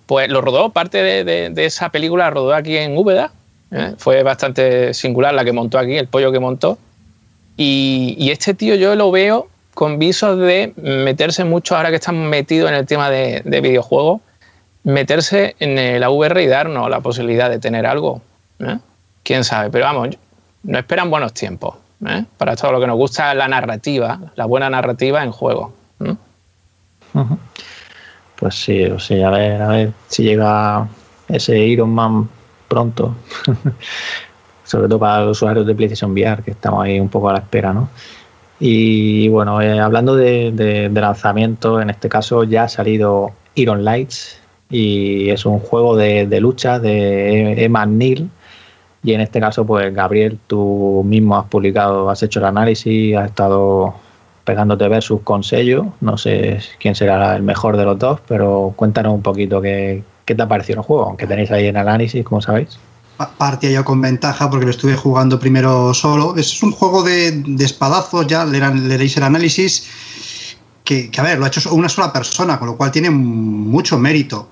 Pues 0.06 0.28
lo 0.28 0.40
rodó, 0.40 0.70
parte 0.70 1.02
de, 1.02 1.24
de- 1.24 1.50
de 1.50 1.64
esa 1.64 1.88
película 1.90 2.24
la 2.24 2.30
rodó 2.30 2.54
aquí 2.54 2.76
en 2.76 2.96
Úbeda. 2.96 3.32
¿eh? 3.72 3.94
Fue 3.98 4.22
bastante 4.22 4.92
singular 4.94 5.34
la 5.34 5.44
que 5.44 5.52
montó 5.52 5.78
aquí, 5.78 5.96
el 5.96 6.06
pollo 6.06 6.30
que 6.32 6.38
montó. 6.40 6.78
Y, 7.56 8.14
y 8.18 8.30
este 8.30 8.54
tío 8.54 8.74
yo 8.76 8.94
lo 8.94 9.10
veo 9.10 9.48
con 9.74 9.98
visos 9.98 10.38
de 10.38 10.72
meterse 10.76 11.44
mucho, 11.44 11.76
ahora 11.76 11.90
que 11.90 11.96
estamos 11.96 12.28
metidos 12.28 12.68
en 12.70 12.76
el 12.76 12.86
tema 12.86 13.08
de, 13.10 13.42
de 13.44 13.60
videojuegos, 13.60 14.20
meterse 14.84 15.56
en 15.58 16.00
la 16.00 16.10
VR 16.10 16.42
y 16.42 16.46
darnos 16.46 16.88
la 16.90 17.00
posibilidad 17.00 17.50
de 17.50 17.58
tener 17.58 17.86
algo. 17.86 18.22
¿eh? 18.58 18.78
Quién 19.22 19.44
sabe, 19.44 19.70
pero 19.70 19.84
vamos, 19.84 20.16
nos 20.62 20.78
esperan 20.78 21.10
buenos 21.10 21.32
tiempos 21.32 21.76
¿eh? 22.06 22.24
para 22.36 22.56
todo 22.56 22.72
lo 22.72 22.80
que 22.80 22.86
nos 22.86 22.96
gusta 22.96 23.34
la 23.34 23.48
narrativa, 23.48 24.18
la 24.34 24.46
buena 24.46 24.70
narrativa 24.70 25.22
en 25.22 25.32
juego. 25.32 25.72
¿eh? 26.00 26.14
Pues 28.36 28.54
sí, 28.54 28.84
o 28.84 28.98
sea, 28.98 29.28
a 29.28 29.30
ver, 29.30 29.62
a 29.62 29.68
ver 29.68 29.92
si 30.08 30.22
llega 30.22 30.88
ese 31.28 31.58
Iron 31.58 31.90
Man 31.90 32.28
pronto. 32.68 33.14
Sobre 34.64 34.86
todo 34.86 35.00
para 35.00 35.24
los 35.24 35.36
usuarios 35.36 35.66
de 35.66 35.74
PlayStation 35.74 36.12
VR, 36.12 36.42
que 36.44 36.52
estamos 36.52 36.84
ahí 36.84 37.00
un 37.00 37.08
poco 37.08 37.28
a 37.28 37.32
la 37.32 37.40
espera, 37.40 37.72
¿no? 37.72 37.88
Y 38.60 39.28
bueno, 39.28 39.60
eh, 39.60 39.80
hablando 39.80 40.14
de, 40.14 40.52
de, 40.52 40.88
de, 40.88 41.00
lanzamiento, 41.00 41.80
en 41.80 41.90
este 41.90 42.08
caso 42.08 42.44
ya 42.44 42.64
ha 42.64 42.68
salido 42.68 43.32
Iron 43.56 43.84
Lights 43.84 44.40
y 44.70 45.30
es 45.30 45.44
un 45.44 45.58
juego 45.58 45.96
de, 45.96 46.26
de 46.26 46.40
lucha 46.40 46.78
de 46.78 47.64
Emma 47.64 47.84
Neal. 47.86 48.28
Y 49.02 49.14
en 49.14 49.20
este 49.20 49.40
caso, 49.40 49.66
pues 49.66 49.94
Gabriel, 49.94 50.38
tú 50.46 51.02
mismo 51.06 51.36
has 51.36 51.46
publicado, 51.46 52.10
has 52.10 52.22
hecho 52.22 52.38
el 52.38 52.46
análisis, 52.46 53.16
has 53.16 53.30
estado 53.30 53.94
pegándote 54.44 54.88
versus 54.88 55.22
con 55.22 55.42
sello. 55.42 55.86
No 56.00 56.16
sé 56.18 56.60
quién 56.78 56.94
será 56.94 57.36
el 57.36 57.42
mejor 57.42 57.76
de 57.76 57.84
los 57.84 57.98
dos, 57.98 58.20
pero 58.28 58.72
cuéntanos 58.76 59.14
un 59.14 59.22
poquito 59.22 59.60
qué, 59.60 60.02
qué 60.24 60.34
te 60.34 60.42
ha 60.42 60.48
parecido 60.48 60.80
el 60.80 60.86
juego, 60.86 61.04
aunque 61.04 61.26
tenéis 61.26 61.50
ahí 61.50 61.66
en 61.66 61.76
análisis, 61.76 62.24
como 62.24 62.40
sabéis 62.40 62.78
partía 63.26 63.70
yo 63.70 63.84
con 63.84 64.00
ventaja 64.00 64.48
porque 64.48 64.64
lo 64.64 64.70
estuve 64.70 64.96
jugando 64.96 65.38
primero 65.38 65.92
solo. 65.92 66.34
Es 66.36 66.62
un 66.62 66.72
juego 66.72 67.02
de, 67.02 67.32
de 67.32 67.64
espadazos, 67.64 68.26
ya 68.26 68.44
leéis 68.44 69.16
el 69.16 69.22
análisis, 69.24 69.86
que, 70.84 71.10
que, 71.10 71.20
a 71.20 71.24
ver, 71.24 71.38
lo 71.38 71.44
ha 71.44 71.48
hecho 71.48 71.74
una 71.74 71.88
sola 71.88 72.12
persona, 72.12 72.58
con 72.58 72.68
lo 72.68 72.76
cual 72.76 72.90
tiene 72.90 73.10
mucho 73.10 73.98
mérito. 73.98 74.48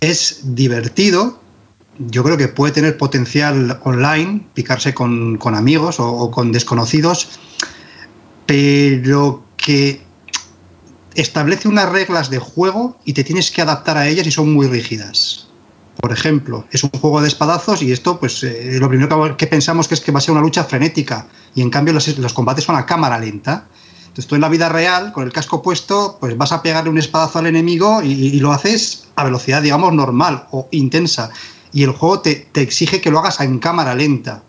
Es 0.00 0.40
divertido, 0.54 1.40
yo 1.98 2.22
creo 2.22 2.36
que 2.36 2.48
puede 2.48 2.72
tener 2.72 2.96
potencial 2.96 3.80
online, 3.82 4.46
picarse 4.54 4.94
con, 4.94 5.38
con 5.38 5.54
amigos 5.54 5.98
o, 5.98 6.30
con 6.30 6.52
desconocidos, 6.52 7.28
pero 8.46 9.44
que 9.56 10.02
establece 11.14 11.68
unas 11.68 11.88
reglas 11.90 12.30
de 12.30 12.38
juego 12.38 12.96
y 13.04 13.12
te 13.12 13.24
tienes 13.24 13.50
que 13.50 13.60
adaptar 13.60 13.96
a 13.96 14.06
ellas 14.06 14.26
y 14.26 14.30
son 14.30 14.52
muy 14.52 14.68
rígidas 14.68 15.48
por 16.00 16.12
ejemplo, 16.12 16.64
es 16.70 16.84
un 16.84 16.90
juego 16.90 17.20
de 17.20 17.28
espadazos 17.28 17.82
y 17.82 17.90
esto, 17.90 18.20
pues 18.20 18.44
eh, 18.44 18.78
lo 18.78 18.88
primero 18.88 19.36
que, 19.36 19.46
pensamos 19.48 19.88
que 19.88 19.94
es 19.94 20.00
que 20.00 20.12
va 20.12 20.18
a 20.18 20.20
ser 20.20 20.32
una 20.32 20.40
lucha 20.40 20.62
frenética 20.62 21.26
y 21.56 21.60
en 21.60 21.70
cambio 21.70 21.92
los, 21.92 22.18
los, 22.18 22.32
combates 22.32 22.64
son 22.64 22.76
a 22.76 22.86
cámara 22.86 23.18
lenta. 23.18 23.66
Entonces 24.18 24.30
tú 24.30 24.34
en 24.34 24.40
la 24.40 24.48
vida 24.48 24.68
real, 24.68 25.12
con 25.12 25.22
el 25.22 25.32
casco 25.32 25.62
puesto, 25.62 26.16
pues 26.18 26.36
vas 26.36 26.50
a 26.50 26.60
pegarle 26.60 26.90
un 26.90 26.98
espadazo 26.98 27.38
al 27.38 27.46
enemigo 27.46 28.02
y, 28.02 28.40
lo 28.40 28.50
haces 28.50 29.04
a 29.14 29.22
velocidad, 29.22 29.62
digamos, 29.62 29.92
normal 29.92 30.48
o 30.50 30.66
intensa. 30.72 31.30
Y 31.72 31.84
el 31.84 31.92
juego 31.92 32.18
te, 32.18 32.34
te 32.50 32.60
exige 32.60 33.00
que 33.00 33.12
lo 33.12 33.20
hagas 33.20 33.38
en 33.38 33.60
cámara 33.60 33.94
lenta. 33.94 34.42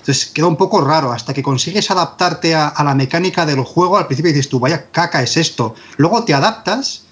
Entonces 0.00 0.26
queda 0.26 0.48
un 0.48 0.56
poco 0.56 0.80
raro, 0.80 1.12
hasta 1.12 1.32
que 1.32 1.44
consigues 1.44 1.92
adaptarte 1.92 2.56
a, 2.56 2.66
a 2.66 2.82
la 2.82 2.96
mecánica 2.96 3.46
del 3.46 3.60
juego, 3.60 3.98
al 3.98 4.08
principio 4.08 4.32
dices 4.32 4.48
tú, 4.48 4.58
vaya 4.58 4.90
caca 4.90 5.22
es 5.22 5.36
esto. 5.36 5.76
Luego 5.96 6.24
te 6.24 6.34
adaptas 6.34 7.04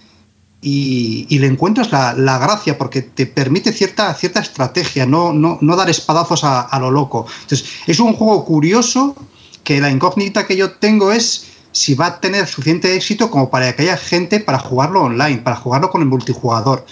y, 0.61 1.29
y, 1.29 1.39
le 1.39 1.47
encuentras 1.47 1.93
la, 1.93 2.15
la, 2.15 2.37
gracia 2.39 2.79
porque 2.79 3.03
te 3.03 3.27
permite 3.27 3.73
cierta, 3.73 4.13
cierta 4.15 4.41
estrategia, 4.41 5.07
no, 5.07 5.33
no, 5.33 5.57
no 5.61 5.77
dar 5.77 5.89
espadazos 5.89 6.43
a, 6.43 6.63
a, 6.63 6.81
lo 6.81 6.91
loco. 6.91 7.27
Entonces, 7.43 7.65
es 7.87 8.01
un 8.01 8.15
juego 8.15 8.45
curioso 8.45 9.15
que 9.63 9.81
la 9.81 9.89
incógnita 9.89 10.49
que 10.49 10.57
yo 10.57 10.73
tengo 10.73 11.13
es 11.13 11.52
si 11.73 11.95
va 11.95 12.07
a 12.07 12.20
tener 12.20 12.47
suficiente 12.47 12.95
éxito 12.95 13.31
como 13.31 13.51
para 13.51 13.75
que 13.75 13.83
haya 13.83 13.97
gente 13.97 14.41
para 14.41 14.59
jugarlo 14.59 15.03
online, 15.03 15.39
para 15.39 15.57
jugarlo 15.57 15.91
con 15.91 16.03
el 16.03 16.09
multijugador. 16.09 16.87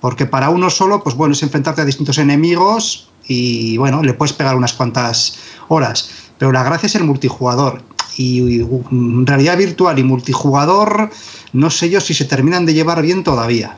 Porque 0.00 0.24
para 0.24 0.48
uno 0.48 0.70
solo, 0.70 1.02
pues 1.02 1.14
bueno, 1.14 1.34
es 1.34 1.42
enfrentarte 1.42 1.82
a 1.82 1.84
distintos 1.84 2.16
enemigos 2.18 3.10
y 3.26 3.76
bueno, 3.76 4.02
le 4.02 4.14
puedes 4.14 4.32
pegar 4.32 4.56
unas 4.56 4.72
cuantas 4.72 5.36
horas. 5.68 6.10
Pero 6.38 6.52
la 6.52 6.62
gracia 6.62 6.86
es 6.86 6.94
el 6.94 7.04
multijugador. 7.04 7.82
Y, 8.16 8.40
y 8.40 8.68
realidad 9.24 9.56
virtual 9.56 9.98
y 9.98 10.02
multijugador 10.02 11.10
no 11.52 11.70
sé 11.70 11.90
yo 11.90 12.00
si 12.00 12.14
se 12.14 12.24
terminan 12.24 12.66
de 12.66 12.74
llevar 12.74 13.02
bien 13.02 13.24
todavía. 13.24 13.76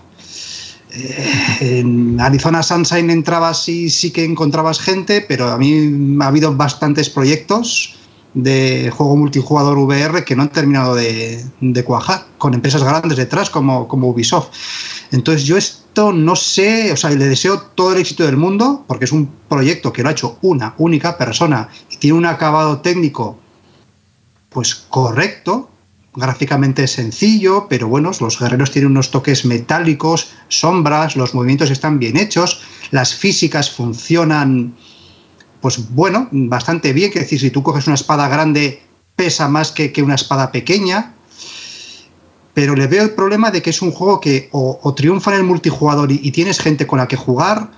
Eh, 0.95 1.71
en 1.71 2.21
Arizona 2.21 2.63
Sunshine 2.63 3.11
entrabas 3.11 3.69
y 3.69 3.89
sí 3.89 4.11
que 4.11 4.25
encontrabas 4.25 4.79
gente, 4.79 5.23
pero 5.23 5.51
a 5.51 5.59
mí 5.59 6.19
ha 6.21 6.27
habido 6.27 6.55
bastantes 6.55 7.09
proyectos 7.09 7.97
de 8.35 8.91
juego 8.91 9.17
multijugador 9.17 9.79
VR 9.79 10.25
que 10.25 10.35
no 10.35 10.43
han 10.43 10.49
terminado 10.49 10.95
de, 10.95 11.45
cuajar, 11.85 12.27
con 12.39 12.55
empresas 12.55 12.83
grandes 12.83 13.19
detrás 13.19 13.51
como, 13.51 13.89
como, 13.89 14.09
Ubisoft. 14.09 14.49
Entonces 15.11 15.45
yo 15.45 15.57
esto 15.57 16.13
no 16.13 16.35
sé, 16.37 16.93
o 16.93 16.97
sea, 16.97 17.11
le 17.11 17.27
deseo 17.27 17.61
todo 17.75 17.93
el 17.93 18.01
éxito 18.01 18.25
del 18.25 18.37
mundo, 18.37 18.85
porque 18.87 19.05
es 19.05 19.13
un 19.13 19.31
proyecto 19.49 19.93
que 19.93 20.03
lo 20.03 20.09
ha 20.09 20.13
hecho 20.13 20.39
una 20.43 20.75
única 20.79 21.19
persona 21.19 21.69
y 21.91 21.97
tiene 21.99 22.17
un 22.17 22.27
acabado 22.27 22.81
técnico 22.81 23.39
pues 24.49 24.75
correcto, 24.75 25.71
gráficamente 26.15 26.87
sencillo, 26.87 27.67
pero 27.69 27.89
bueno, 27.89 28.11
los 28.21 28.39
guerreros 28.39 28.71
tienen 28.71 28.91
unos 28.91 29.11
toques 29.11 29.45
metálicos, 29.45 30.31
sombras, 30.49 31.17
los 31.17 31.35
movimientos 31.35 31.71
están 31.71 31.99
bien 31.99 32.19
hechos, 32.19 32.61
las 32.91 33.15
físicas 33.15 33.71
funcionan, 33.71 34.75
pues 35.63 35.95
bueno, 35.95 36.29
bastante 36.31 36.93
bien, 36.93 37.11
que 37.11 37.21
decir, 37.21 37.41
si 37.41 37.51
tú 37.51 37.63
coges 37.63 37.87
una 37.87 37.95
espada 37.95 38.29
grande, 38.29 38.83
pesa 39.17 39.49
más 39.49 39.73
que, 39.73 39.93
que 39.93 40.03
una 40.03 40.17
espada 40.17 40.53
pequeña, 40.53 41.15
pero 42.53 42.75
le 42.77 42.87
veo 42.87 43.05
el 43.05 43.13
problema 43.13 43.51
de 43.51 43.63
que 43.63 43.71
es 43.71 43.81
un 43.81 43.93
juego 43.93 44.21
que 44.21 44.51
o, 44.53 44.95
triunfa 44.95 45.31
en 45.31 45.39
el 45.39 45.45
multijugador 45.45 46.13
y, 46.13 46.21
y, 46.23 46.33
tienes 46.33 46.59
gente 46.61 46.87
con 46.87 46.99
la 46.99 47.09
que 47.09 47.17
jugar, 47.17 47.71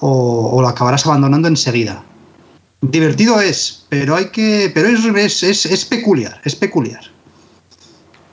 o, 0.00 0.50
o 0.56 0.62
lo 0.62 0.68
acabarás 0.68 1.04
abandonando 1.04 1.48
enseguida. 1.48 2.02
Divertido 2.80 3.40
es, 3.40 3.84
pero 3.90 4.16
hay 4.16 4.30
que. 4.30 4.70
Pero 4.72 4.88
es, 4.88 5.04
es, 5.04 5.42
es, 5.42 5.66
es 5.66 5.84
peculiar, 5.84 6.40
es 6.44 6.56
peculiar 6.56 7.12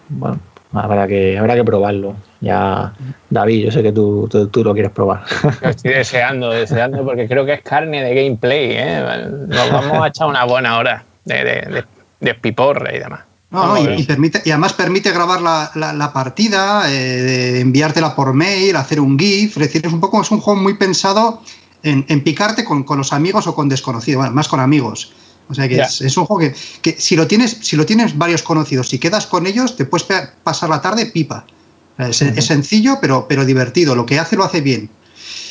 bueno, 0.09 0.39
habrá 0.73 1.07
que, 1.07 1.37
habrá 1.37 1.55
que 1.55 1.63
probarlo. 1.63 2.15
Ya, 2.41 2.93
David, 3.29 3.65
yo 3.65 3.71
sé 3.71 3.83
que 3.83 3.91
tú, 3.91 4.27
tú, 4.29 4.47
tú 4.47 4.63
lo 4.63 4.73
quieres 4.73 4.91
probar. 4.91 5.23
Lo 5.61 5.69
estoy 5.69 5.93
deseando, 5.93 6.51
deseando, 6.51 7.03
porque 7.03 7.27
creo 7.27 7.45
que 7.45 7.53
es 7.53 7.61
carne 7.61 8.03
de 8.03 8.15
gameplay. 8.15 8.71
¿eh? 8.73 9.27
Nos 9.47 9.71
vamos 9.71 10.03
a 10.03 10.07
echar 10.07 10.27
una 10.27 10.45
buena 10.45 10.77
hora 10.77 11.03
de, 11.25 11.35
de, 11.35 11.43
de, 11.43 11.83
de 12.19 12.33
piporre 12.35 12.95
y 12.95 12.99
demás. 12.99 13.21
No, 13.51 13.65
no, 13.65 13.77
y, 13.79 14.01
y, 14.01 14.03
permite, 14.03 14.41
y 14.45 14.51
además 14.51 14.73
permite 14.73 15.11
grabar 15.11 15.41
la, 15.41 15.71
la, 15.73 15.91
la 15.91 16.13
partida, 16.13 16.83
eh, 16.91 17.59
enviártela 17.61 18.15
por 18.15 18.33
mail, 18.33 18.75
hacer 18.75 18.99
un 18.99 19.17
GIF. 19.17 19.57
Es 19.57 19.63
decir, 19.63 19.85
es 19.85 19.91
un 19.91 19.99
poco 19.99 20.21
es 20.21 20.29
un 20.29 20.39
juego 20.39 20.61
muy 20.61 20.75
pensado 20.75 21.41
en, 21.81 22.05
en 22.09 22.23
picarte 22.23 22.63
con, 22.63 22.83
con, 22.83 22.99
los 22.99 23.11
amigos 23.11 23.47
o 23.47 23.55
con 23.55 23.67
desconocidos, 23.67 24.19
bueno, 24.19 24.35
más 24.35 24.47
con 24.47 24.59
amigos. 24.59 25.13
O 25.49 25.53
sea 25.53 25.67
que 25.67 25.75
yeah. 25.75 25.85
es, 25.85 26.01
es, 26.01 26.15
un 26.15 26.25
juego 26.25 26.41
que, 26.41 26.55
que, 26.81 26.99
si, 26.99 27.15
lo 27.15 27.27
tienes, 27.27 27.57
si 27.61 27.75
lo 27.75 27.85
tienes 27.85 28.17
varios 28.17 28.43
conocidos, 28.43 28.87
si 28.87 28.99
quedas 28.99 29.25
con 29.25 29.47
ellos, 29.47 29.75
te 29.75 29.85
puedes 29.85 30.07
pasar 30.43 30.69
la 30.69 30.81
tarde 30.81 31.07
pipa. 31.07 31.45
Es, 31.97 32.21
uh 32.21 32.25
-huh. 32.25 32.37
es 32.37 32.45
sencillo, 32.45 32.99
pero, 33.01 33.27
pero 33.27 33.43
divertido. 33.45 33.95
Lo 33.95 34.05
que 34.05 34.19
hace, 34.19 34.35
lo 34.35 34.43
hace 34.43 34.61
bien. 34.61 34.89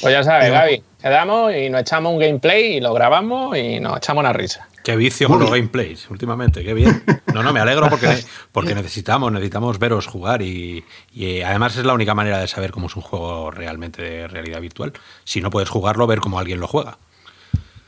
Pues 0.01 0.14
ya 0.14 0.22
sabes, 0.22 0.46
pero, 0.46 0.55
Gaby, 0.55 0.82
quedamos 1.03 1.55
y 1.55 1.68
nos 1.68 1.80
echamos 1.80 2.12
un 2.12 2.18
gameplay 2.20 2.76
y 2.76 2.80
lo 2.80 2.94
grabamos 2.94 3.57
y 3.57 3.80
nos 3.80 3.96
echamos 3.96 4.22
una 4.22 4.32
risa. 4.32 4.68
Qué 4.84 4.96
vicio 4.96 5.28
con 5.28 5.40
los 5.40 5.51
gameplays 5.51 6.09
últimamente, 6.09 6.64
qué 6.64 6.72
bien. 6.72 7.03
No, 7.34 7.42
no, 7.42 7.53
me 7.53 7.61
alegro 7.61 7.90
porque, 7.90 8.24
porque 8.53 8.74
necesitamos, 8.74 9.30
necesitamos 9.32 9.78
veros 9.78 10.07
jugar 10.07 10.40
y, 10.40 10.82
y, 11.12 11.42
además 11.42 11.76
es 11.76 11.84
la 11.84 11.92
única 11.92 12.14
manera 12.14 12.38
de 12.38 12.49
saber 12.49 12.70
cómo 12.70 12.86
es 12.86 12.96
un 12.96 13.03
juego 13.03 13.51
realmente 13.51 14.01
de 14.03 14.28
realidad 14.28 14.61
virtual. 14.61 14.92
Si 15.24 15.40
no 15.40 15.51
puedes 15.51 15.68
jugarlo, 15.68 16.07
ver 16.07 16.20
cómo 16.20 16.38
alguien 16.38 16.61
lo 16.61 16.68
juega. 16.68 16.96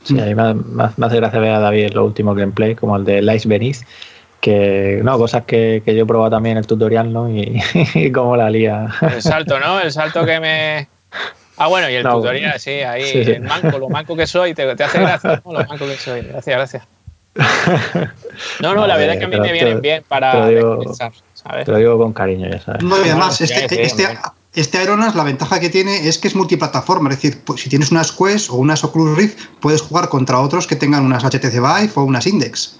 Sí, 0.03 0.19
a 0.19 0.25
mí 0.25 0.35
me, 0.35 0.53
me, 0.53 0.89
me 0.97 1.05
hace 1.05 1.17
gracia 1.17 1.39
ver 1.39 1.51
a 1.51 1.59
David 1.59 1.91
lo 1.93 2.05
último 2.05 2.33
gameplay, 2.33 2.75
como 2.75 2.95
el 2.95 3.05
de 3.05 3.21
Lice 3.21 3.47
Venice, 3.47 3.85
que 4.39 5.01
no, 5.03 5.17
cosas 5.17 5.43
que, 5.45 5.83
que 5.85 5.95
yo 5.95 6.03
he 6.03 6.05
probado 6.05 6.31
también 6.31 6.53
en 6.53 6.57
el 6.59 6.67
tutorial, 6.67 7.13
¿no? 7.13 7.29
Y, 7.29 7.61
y 7.93 8.11
cómo 8.11 8.35
la 8.35 8.49
lía. 8.49 8.87
El 9.01 9.21
salto, 9.21 9.59
¿no? 9.59 9.79
El 9.79 9.91
salto 9.91 10.25
que 10.25 10.39
me. 10.39 10.87
Ah, 11.57 11.67
bueno, 11.67 11.89
y 11.89 11.93
el 11.95 12.03
no, 12.03 12.15
tutorial, 12.15 12.59
sí, 12.59 12.71
ahí, 12.71 13.03
sí, 13.03 13.23
sí. 13.23 13.31
el 13.31 13.41
manco, 13.41 13.77
lo 13.77 13.89
manco 13.89 14.15
que 14.15 14.25
soy, 14.25 14.53
te, 14.53 14.75
te 14.75 14.83
hace 14.83 14.99
gracia, 15.01 15.41
¿no? 15.45 15.53
Lo 15.53 15.59
manco 15.65 15.85
que 15.85 15.95
soy. 15.95 16.21
Gracias, 16.21 16.55
gracias. 16.57 16.87
No, 18.59 18.75
no, 18.75 18.87
la 18.87 18.97
verdad 18.97 19.13
es 19.13 19.19
que 19.19 19.25
a 19.25 19.27
mí 19.29 19.39
me 19.39 19.53
vienen 19.53 19.79
bien 19.79 20.03
para 20.05 20.31
te 20.31 20.37
lo, 20.59 20.77
digo, 20.79 20.93
¿sabes? 20.93 21.65
Te 21.65 21.71
lo 21.71 21.77
digo 21.77 21.97
con 21.97 22.11
cariño, 22.11 22.49
ya 22.49 22.59
sabes. 22.59 22.83
No, 22.83 22.97
y 22.97 23.09
además, 23.09 23.39
este, 23.39 23.65
este, 23.65 23.83
este 23.83 24.17
Aeronas, 24.53 25.15
la 25.15 25.23
ventaja 25.23 25.61
que 25.61 25.69
tiene 25.69 26.09
es 26.09 26.17
que 26.17 26.27
es 26.27 26.35
multiplataforma, 26.35 27.09
es 27.09 27.15
decir, 27.15 27.41
pues, 27.45 27.61
si 27.61 27.69
tienes 27.69 27.91
unas 27.91 28.11
Quest 28.11 28.49
o 28.49 28.55
unas 28.55 28.83
Oculus 28.83 29.17
Rift, 29.17 29.39
puedes 29.61 29.81
jugar 29.81 30.09
contra 30.09 30.41
otros 30.41 30.67
que 30.67 30.75
tengan 30.75 31.05
unas 31.05 31.23
HTC 31.23 31.53
Vive 31.53 31.91
o 31.95 32.03
unas 32.03 32.27
Index. 32.27 32.75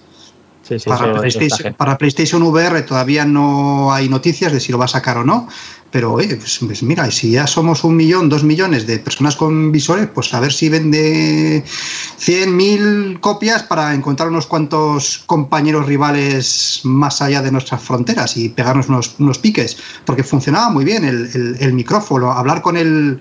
Sí, 0.71 0.79
sí, 0.79 0.89
para, 0.89 1.19
PlayStation, 1.19 1.73
para, 1.73 1.97
PlayStation, 1.97 2.41
VR 2.43 2.81
todavía 2.83 3.25
no 3.25 3.91
hay 3.91 4.07
noticias 4.07 4.53
de 4.53 4.61
si 4.61 4.71
lo 4.71 4.77
va 4.77 4.85
a 4.85 4.87
sacar 4.87 5.17
o 5.17 5.23
no, 5.25 5.49
pero 5.91 6.13
oye, 6.13 6.37
pues, 6.37 6.59
pues, 6.65 6.81
mira, 6.81 7.11
si 7.11 7.31
ya 7.31 7.45
somos 7.45 7.83
un 7.83 7.97
millón, 7.97 8.29
dos 8.29 8.45
millones 8.45 8.87
de 8.87 8.97
personas 8.99 9.35
con 9.35 9.73
visores, 9.73 10.07
pues 10.07 10.33
a 10.33 10.39
ver 10.39 10.53
si 10.53 10.69
vende 10.69 11.65
100, 11.65 12.55
mil 12.55 13.19
copias 13.19 13.63
para 13.63 13.93
encontrar 13.93 14.29
unos 14.29 14.47
cuantos 14.47 15.21
compañeros 15.25 15.87
rivales 15.87 16.79
más 16.85 17.21
allá 17.21 17.41
de 17.41 17.51
nuestras 17.51 17.81
fronteras 17.81 18.37
y 18.37 18.47
pegarnos 18.47 18.87
unos, 18.87 19.15
unos 19.19 19.39
piques, 19.39 19.77
porque 20.05 20.23
funcionaba 20.23 20.69
muy 20.69 20.85
bien 20.85 21.03
el, 21.03 21.29
el, 21.33 21.57
el 21.59 21.73
micrófono, 21.73 22.31
hablar 22.31 22.61
con 22.61 22.77
el 22.77 23.19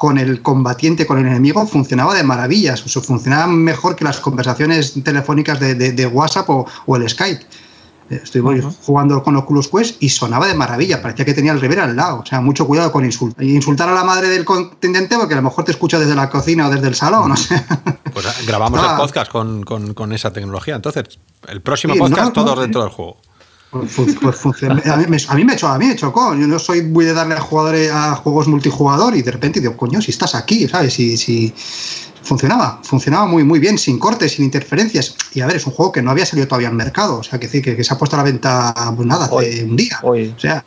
con 0.00 0.16
el 0.16 0.40
combatiente, 0.40 1.06
con 1.06 1.18
el 1.18 1.26
enemigo, 1.26 1.66
funcionaba 1.66 2.14
de 2.14 2.22
maravillas. 2.22 2.82
O 2.86 2.88
sea, 2.88 3.02
funcionaba 3.02 3.46
mejor 3.48 3.96
que 3.96 4.04
las 4.04 4.18
conversaciones 4.18 4.94
telefónicas 5.04 5.60
de, 5.60 5.74
de, 5.74 5.92
de 5.92 6.06
WhatsApp 6.06 6.48
o, 6.48 6.66
o, 6.86 6.96
el 6.96 7.06
Skype. 7.06 7.44
Estoy 8.08 8.40
jugando 8.80 9.22
con 9.22 9.36
Oculus 9.36 9.68
Quest 9.68 10.02
y 10.02 10.08
sonaba 10.08 10.46
de 10.46 10.54
maravilla, 10.54 11.02
parecía 11.02 11.26
que 11.26 11.34
tenía 11.34 11.52
el 11.52 11.60
Rivera 11.60 11.84
al 11.84 11.94
lado. 11.94 12.20
O 12.20 12.24
sea, 12.24 12.40
mucho 12.40 12.66
cuidado 12.66 12.90
con 12.90 13.04
insultar. 13.04 13.44
Insultar 13.44 13.90
a 13.90 13.92
la 13.92 14.02
madre 14.02 14.28
del 14.30 14.46
contendiente 14.46 15.18
porque 15.18 15.34
a 15.34 15.36
lo 15.36 15.42
mejor 15.42 15.66
te 15.66 15.72
escucha 15.72 15.98
desde 15.98 16.14
la 16.14 16.30
cocina 16.30 16.68
o 16.68 16.70
desde 16.70 16.88
el 16.88 16.94
salón, 16.94 17.28
no 17.28 17.36
sé. 17.36 17.62
Pues 18.14 18.46
grabamos 18.46 18.80
el 18.82 18.96
podcast 18.96 19.30
con, 19.30 20.12
esa 20.12 20.32
tecnología. 20.32 20.76
Entonces, 20.76 21.18
el 21.46 21.60
próximo 21.60 21.94
podcast 21.96 22.32
todos 22.32 22.58
dentro 22.58 22.80
del 22.80 22.90
juego. 22.90 23.18
Pues, 23.70 24.16
pues 24.20 24.62
a, 24.64 24.74
mí, 24.74 24.82
a, 24.84 25.34
mí 25.36 25.44
me 25.44 25.56
chocó, 25.56 25.72
a 25.72 25.78
mí 25.78 25.86
me 25.86 25.96
chocó. 25.96 26.34
Yo 26.34 26.46
no 26.46 26.58
soy 26.58 26.82
muy 26.82 27.04
de 27.04 27.12
darle 27.12 27.34
a 27.34 27.40
jugadores 27.40 27.90
a 27.92 28.16
juegos 28.16 28.48
multijugador 28.48 29.16
y 29.16 29.22
de 29.22 29.30
repente 29.30 29.60
digo, 29.60 29.76
coño, 29.76 30.02
si 30.02 30.10
estás 30.10 30.34
aquí, 30.34 30.66
¿sabes? 30.66 30.94
Si, 30.94 31.16
si, 31.16 31.54
funcionaba, 32.22 32.80
funcionaba 32.82 33.26
muy, 33.26 33.44
muy 33.44 33.58
bien, 33.58 33.78
sin 33.78 33.98
cortes, 33.98 34.32
sin 34.32 34.44
interferencias. 34.44 35.14
Y 35.34 35.40
a 35.40 35.46
ver, 35.46 35.56
es 35.56 35.66
un 35.66 35.72
juego 35.72 35.92
que 35.92 36.02
no 36.02 36.10
había 36.10 36.26
salido 36.26 36.46
todavía 36.46 36.68
al 36.68 36.74
mercado, 36.74 37.18
o 37.18 37.22
sea, 37.22 37.38
que, 37.38 37.48
que, 37.48 37.76
que 37.76 37.84
se 37.84 37.94
ha 37.94 37.98
puesto 37.98 38.16
a 38.16 38.18
la 38.18 38.24
venta, 38.24 38.74
pues 38.96 39.06
nada, 39.06 39.26
hace 39.26 39.64
un 39.64 39.76
día. 39.76 39.98
O 40.02 40.38
sea, 40.38 40.64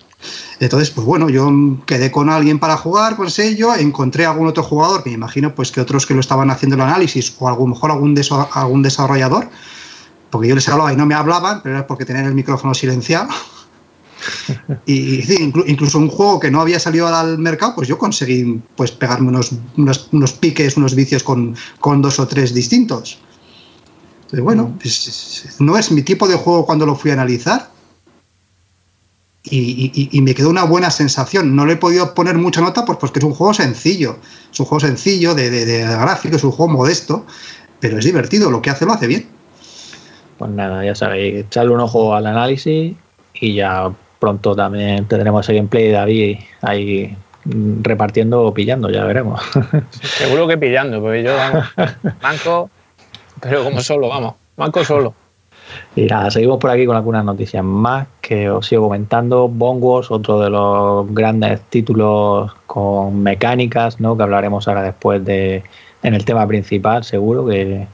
entonces, 0.60 0.90
pues 0.90 1.06
bueno, 1.06 1.30
yo 1.30 1.52
quedé 1.86 2.12
con 2.12 2.30
alguien 2.30 2.60
para 2.60 2.78
jugar 2.78 3.16
con 3.16 3.30
sello, 3.30 3.76
encontré 3.76 4.26
algún 4.26 4.48
otro 4.48 4.64
jugador, 4.64 5.04
me 5.06 5.12
imagino 5.12 5.54
pues 5.54 5.72
que 5.72 5.82
otros 5.82 6.06
que 6.06 6.14
lo 6.14 6.22
estaban 6.22 6.50
haciendo 6.50 6.76
el 6.76 6.82
análisis, 6.82 7.36
o 7.40 7.48
a 7.48 7.52
lo 7.52 7.66
mejor 7.66 7.92
algún, 7.92 8.20
algún 8.54 8.82
desarrollador, 8.82 9.50
porque 10.34 10.50
yo 10.50 10.56
les 10.56 10.68
hablaba 10.68 10.92
y 10.92 10.96
no 10.96 11.06
me 11.06 11.14
hablaban, 11.14 11.62
pero 11.62 11.76
era 11.76 11.86
porque 11.86 12.06
tenían 12.06 12.26
el 12.26 12.34
micrófono 12.34 12.74
silenciado. 12.74 13.30
y, 14.88 15.22
incluso 15.68 16.00
un 16.00 16.10
juego 16.10 16.40
que 16.40 16.50
no 16.50 16.60
había 16.60 16.80
salido 16.80 17.08
al 17.08 17.38
mercado, 17.38 17.76
pues 17.76 17.88
yo 17.88 18.00
conseguí 18.00 18.60
pues 18.76 18.92
pegarme 18.92 19.30
unos, 19.30 19.52
unos, 19.78 20.34
piques, 20.34 20.76
unos 20.76 20.96
vicios 20.96 21.22
con, 21.22 21.56
con, 21.80 22.02
dos 22.02 22.18
o 22.18 22.28
tres 22.28 22.52
distintos. 22.52 23.20
bueno, 24.32 24.70
mm. 24.70 24.80
pues, 24.80 25.56
no 25.60 25.78
es 25.78 25.92
mi 25.92 26.02
tipo 26.02 26.28
de 26.28 26.34
juego 26.34 26.66
cuando 26.66 26.88
lo 26.88 26.96
fui 26.96 27.12
a 27.12 27.14
analizar. 27.14 27.72
Y, 29.44 30.20
me 30.24 30.34
quedó 30.34 30.50
una 30.50 30.64
buena 30.64 30.90
sensación. 30.90 31.56
No 31.56 31.68
le 31.68 31.74
he 31.74 31.78
podido 31.78 32.16
poner 32.16 32.40
mucha 32.40 32.60
nota 32.60 32.86
pues, 32.86 32.98
porque 32.98 33.20
es 33.20 33.26
un 33.26 33.36
juego 33.36 33.54
sencillo. 33.54 34.18
Es 34.52 34.60
un 34.60 34.66
juego 34.66 34.80
sencillo 34.80 35.36
de, 35.36 35.52
de, 35.52 35.66
de 35.66 35.84
gráfico, 35.84 36.38
es 36.38 36.44
un 36.44 36.52
juego 36.52 36.74
modesto, 36.74 37.28
pero 37.80 38.00
es 38.00 38.06
divertido. 38.06 38.50
Lo 38.50 38.64
que 38.64 38.72
hace 38.72 38.88
lo 38.88 38.94
hace 38.94 39.06
bien. 39.06 39.43
Pues 40.44 40.56
nada, 40.56 40.84
ya 40.84 40.94
sabéis, 40.94 41.46
echarle 41.46 41.72
un 41.72 41.80
ojo 41.80 42.14
al 42.14 42.28
análisis 42.28 42.94
y 43.34 43.54
ya 43.54 43.90
pronto 44.20 44.54
también 44.54 45.06
tendremos 45.06 45.48
el 45.48 45.56
gameplay 45.56 45.86
de 45.86 45.92
David 45.94 46.38
ahí 46.62 47.16
repartiendo 47.82 48.44
o 48.44 48.54
pillando, 48.54 48.90
ya 48.90 49.06
veremos. 49.06 49.42
Seguro 50.02 50.46
que 50.46 50.58
pillando, 50.58 51.00
porque 51.00 51.24
yo, 51.24 51.34
vamos, 51.34 51.66
manco, 52.22 52.70
pero 53.40 53.64
como 53.64 53.80
solo, 53.80 54.10
vamos, 54.10 54.34
manco 54.58 54.84
solo. 54.84 55.14
Y 55.96 56.08
nada, 56.08 56.30
seguimos 56.30 56.60
por 56.60 56.72
aquí 56.72 56.86
con 56.86 56.98
algunas 56.98 57.24
noticias 57.24 57.64
más 57.64 58.06
que 58.20 58.50
os 58.50 58.68
sigo 58.68 58.84
comentando. 58.84 59.48
Bongos, 59.48 60.12
otro 60.12 60.42
de 60.42 60.50
los 60.50 61.10
grandes 61.14 61.62
títulos 61.70 62.54
con 62.68 63.24
mecánicas, 63.24 64.02
¿no? 64.02 64.18
Que 64.18 64.24
hablaremos 64.24 64.68
ahora 64.68 64.84
después 64.84 65.24
de 65.24 65.64
en 66.04 66.14
el 66.14 66.26
tema 66.26 66.46
principal, 66.46 67.06
seguro, 67.06 67.46
que 67.46 67.88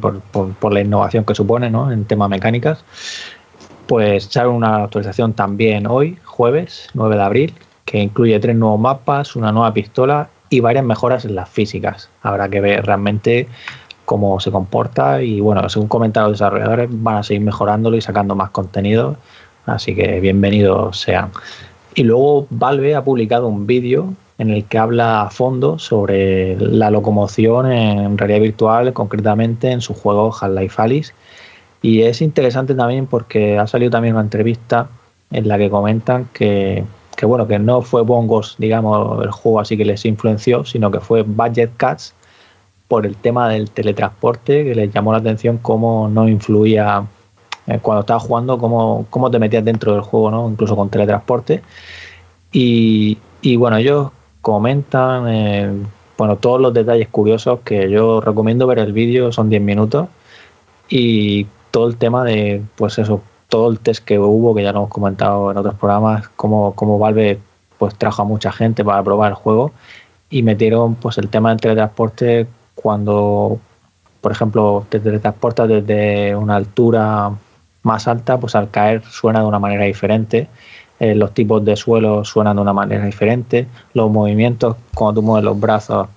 por, 0.00 0.20
por, 0.20 0.72
la 0.72 0.80
innovación 0.80 1.24
que 1.24 1.34
supone, 1.34 1.70
¿no? 1.70 1.90
En 1.90 2.04
tema 2.04 2.28
mecánicas 2.28 2.84
pues 3.86 4.26
echaron 4.26 4.54
una 4.54 4.84
actualización 4.84 5.34
también 5.34 5.86
hoy, 5.86 6.18
jueves 6.24 6.88
9 6.94 7.16
de 7.16 7.22
abril, 7.22 7.54
que 7.84 7.98
incluye 7.98 8.38
tres 8.40 8.56
nuevos 8.56 8.80
mapas, 8.80 9.36
una 9.36 9.52
nueva 9.52 9.72
pistola 9.72 10.30
y 10.48 10.60
varias 10.60 10.84
mejoras 10.84 11.24
en 11.24 11.34
las 11.34 11.48
físicas. 11.48 12.08
Habrá 12.22 12.48
que 12.48 12.60
ver 12.60 12.86
realmente 12.86 13.48
cómo 14.04 14.40
se 14.40 14.50
comporta 14.50 15.22
y 15.22 15.40
bueno, 15.40 15.68
según 15.68 15.88
comentaron 15.88 16.30
los 16.30 16.38
desarrolladores, 16.38 16.88
van 16.90 17.16
a 17.16 17.22
seguir 17.22 17.42
mejorándolo 17.42 17.96
y 17.96 18.00
sacando 18.00 18.34
más 18.34 18.50
contenido, 18.50 19.16
así 19.66 19.94
que 19.94 20.20
bienvenidos 20.20 21.00
sean. 21.00 21.30
Y 21.94 22.02
luego 22.02 22.46
Valve 22.50 22.94
ha 22.94 23.04
publicado 23.04 23.46
un 23.46 23.66
vídeo 23.66 24.14
en 24.38 24.50
el 24.50 24.64
que 24.64 24.78
habla 24.78 25.22
a 25.22 25.30
fondo 25.30 25.78
sobre 25.78 26.56
la 26.56 26.90
locomoción 26.90 27.70
en 27.70 28.18
realidad 28.18 28.40
virtual, 28.40 28.92
concretamente 28.92 29.70
en 29.70 29.80
su 29.80 29.94
juego 29.94 30.34
Half-Life 30.34 30.82
Alice 30.82 31.12
y 31.84 32.00
es 32.00 32.22
interesante 32.22 32.74
también 32.74 33.06
porque 33.06 33.58
ha 33.58 33.66
salido 33.66 33.90
también 33.90 34.14
una 34.14 34.24
entrevista 34.24 34.88
en 35.30 35.46
la 35.46 35.58
que 35.58 35.68
comentan 35.68 36.30
que, 36.32 36.82
bueno, 37.22 37.46
que 37.46 37.58
no 37.58 37.82
fue 37.82 38.00
Bongos, 38.00 38.54
digamos, 38.56 39.22
el 39.22 39.30
juego 39.30 39.60
así 39.60 39.76
que 39.76 39.84
les 39.84 40.02
influenció, 40.06 40.64
sino 40.64 40.90
que 40.90 41.00
fue 41.00 41.20
Budget 41.20 41.72
Cats 41.76 42.14
por 42.88 43.04
el 43.04 43.16
tema 43.16 43.50
del 43.50 43.70
teletransporte, 43.70 44.64
que 44.64 44.74
les 44.74 44.94
llamó 44.94 45.12
la 45.12 45.18
atención 45.18 45.58
cómo 45.58 46.08
no 46.08 46.26
influía 46.26 47.04
eh, 47.66 47.78
cuando 47.82 48.00
estabas 48.00 48.22
jugando, 48.22 48.56
cómo, 48.56 49.06
cómo 49.10 49.30
te 49.30 49.38
metías 49.38 49.66
dentro 49.66 49.92
del 49.92 50.00
juego, 50.00 50.30
¿no? 50.30 50.48
incluso 50.48 50.74
con 50.76 50.88
teletransporte. 50.88 51.60
Y, 52.50 53.18
bueno, 53.58 53.76
ellos 53.76 54.10
comentan 54.44 55.26
eh, 55.28 55.72
bueno, 56.18 56.36
todos 56.36 56.60
los 56.60 56.74
detalles 56.74 57.08
curiosos 57.08 57.60
que 57.64 57.90
yo 57.90 58.20
recomiendo 58.20 58.66
ver 58.66 58.78
el 58.78 58.92
vídeo, 58.92 59.32
son 59.32 59.48
10 59.48 59.62
minutos. 59.62 60.08
Y 60.88 61.46
todo 61.70 61.88
el 61.88 61.96
tema 61.96 62.24
de, 62.24 62.62
pues 62.76 62.98
eso, 62.98 63.22
todo 63.48 63.70
el 63.70 63.80
test 63.80 64.04
que 64.04 64.18
hubo, 64.18 64.54
que 64.54 64.62
ya 64.62 64.72
lo 64.72 64.80
hemos 64.80 64.90
comentado 64.90 65.50
en 65.50 65.56
otros 65.56 65.74
programas, 65.76 66.28
como, 66.36 66.74
como 66.74 66.98
Valve 66.98 67.40
pues 67.78 67.94
trajo 67.96 68.22
a 68.22 68.24
mucha 68.24 68.52
gente 68.52 68.84
para 68.84 69.02
probar 69.02 69.30
el 69.30 69.34
juego 69.34 69.72
y 70.30 70.42
metieron 70.42 70.94
pues 70.94 71.18
el 71.18 71.28
tema 71.28 71.50
del 71.50 71.60
teletransporte 71.60 72.46
cuando, 72.74 73.58
por 74.20 74.32
ejemplo, 74.32 74.86
te 74.88 75.00
teletransportas 75.00 75.68
desde 75.68 76.36
una 76.36 76.56
altura 76.56 77.32
más 77.82 78.08
alta, 78.08 78.38
pues 78.38 78.54
al 78.54 78.70
caer 78.70 79.02
suena 79.04 79.40
de 79.40 79.46
una 79.46 79.58
manera 79.58 79.84
diferente. 79.84 80.48
Eh, 81.00 81.14
los 81.14 81.34
tipos 81.34 81.64
de 81.64 81.76
suelo 81.76 82.24
suenan 82.24 82.56
de 82.56 82.62
una 82.62 82.72
manera 82.72 83.04
diferente. 83.04 83.66
Los 83.94 84.10
movimientos, 84.10 84.76
cuando 84.94 85.20
tú 85.20 85.26
mueves 85.26 85.44
los 85.44 85.58
brazos, 85.58 86.08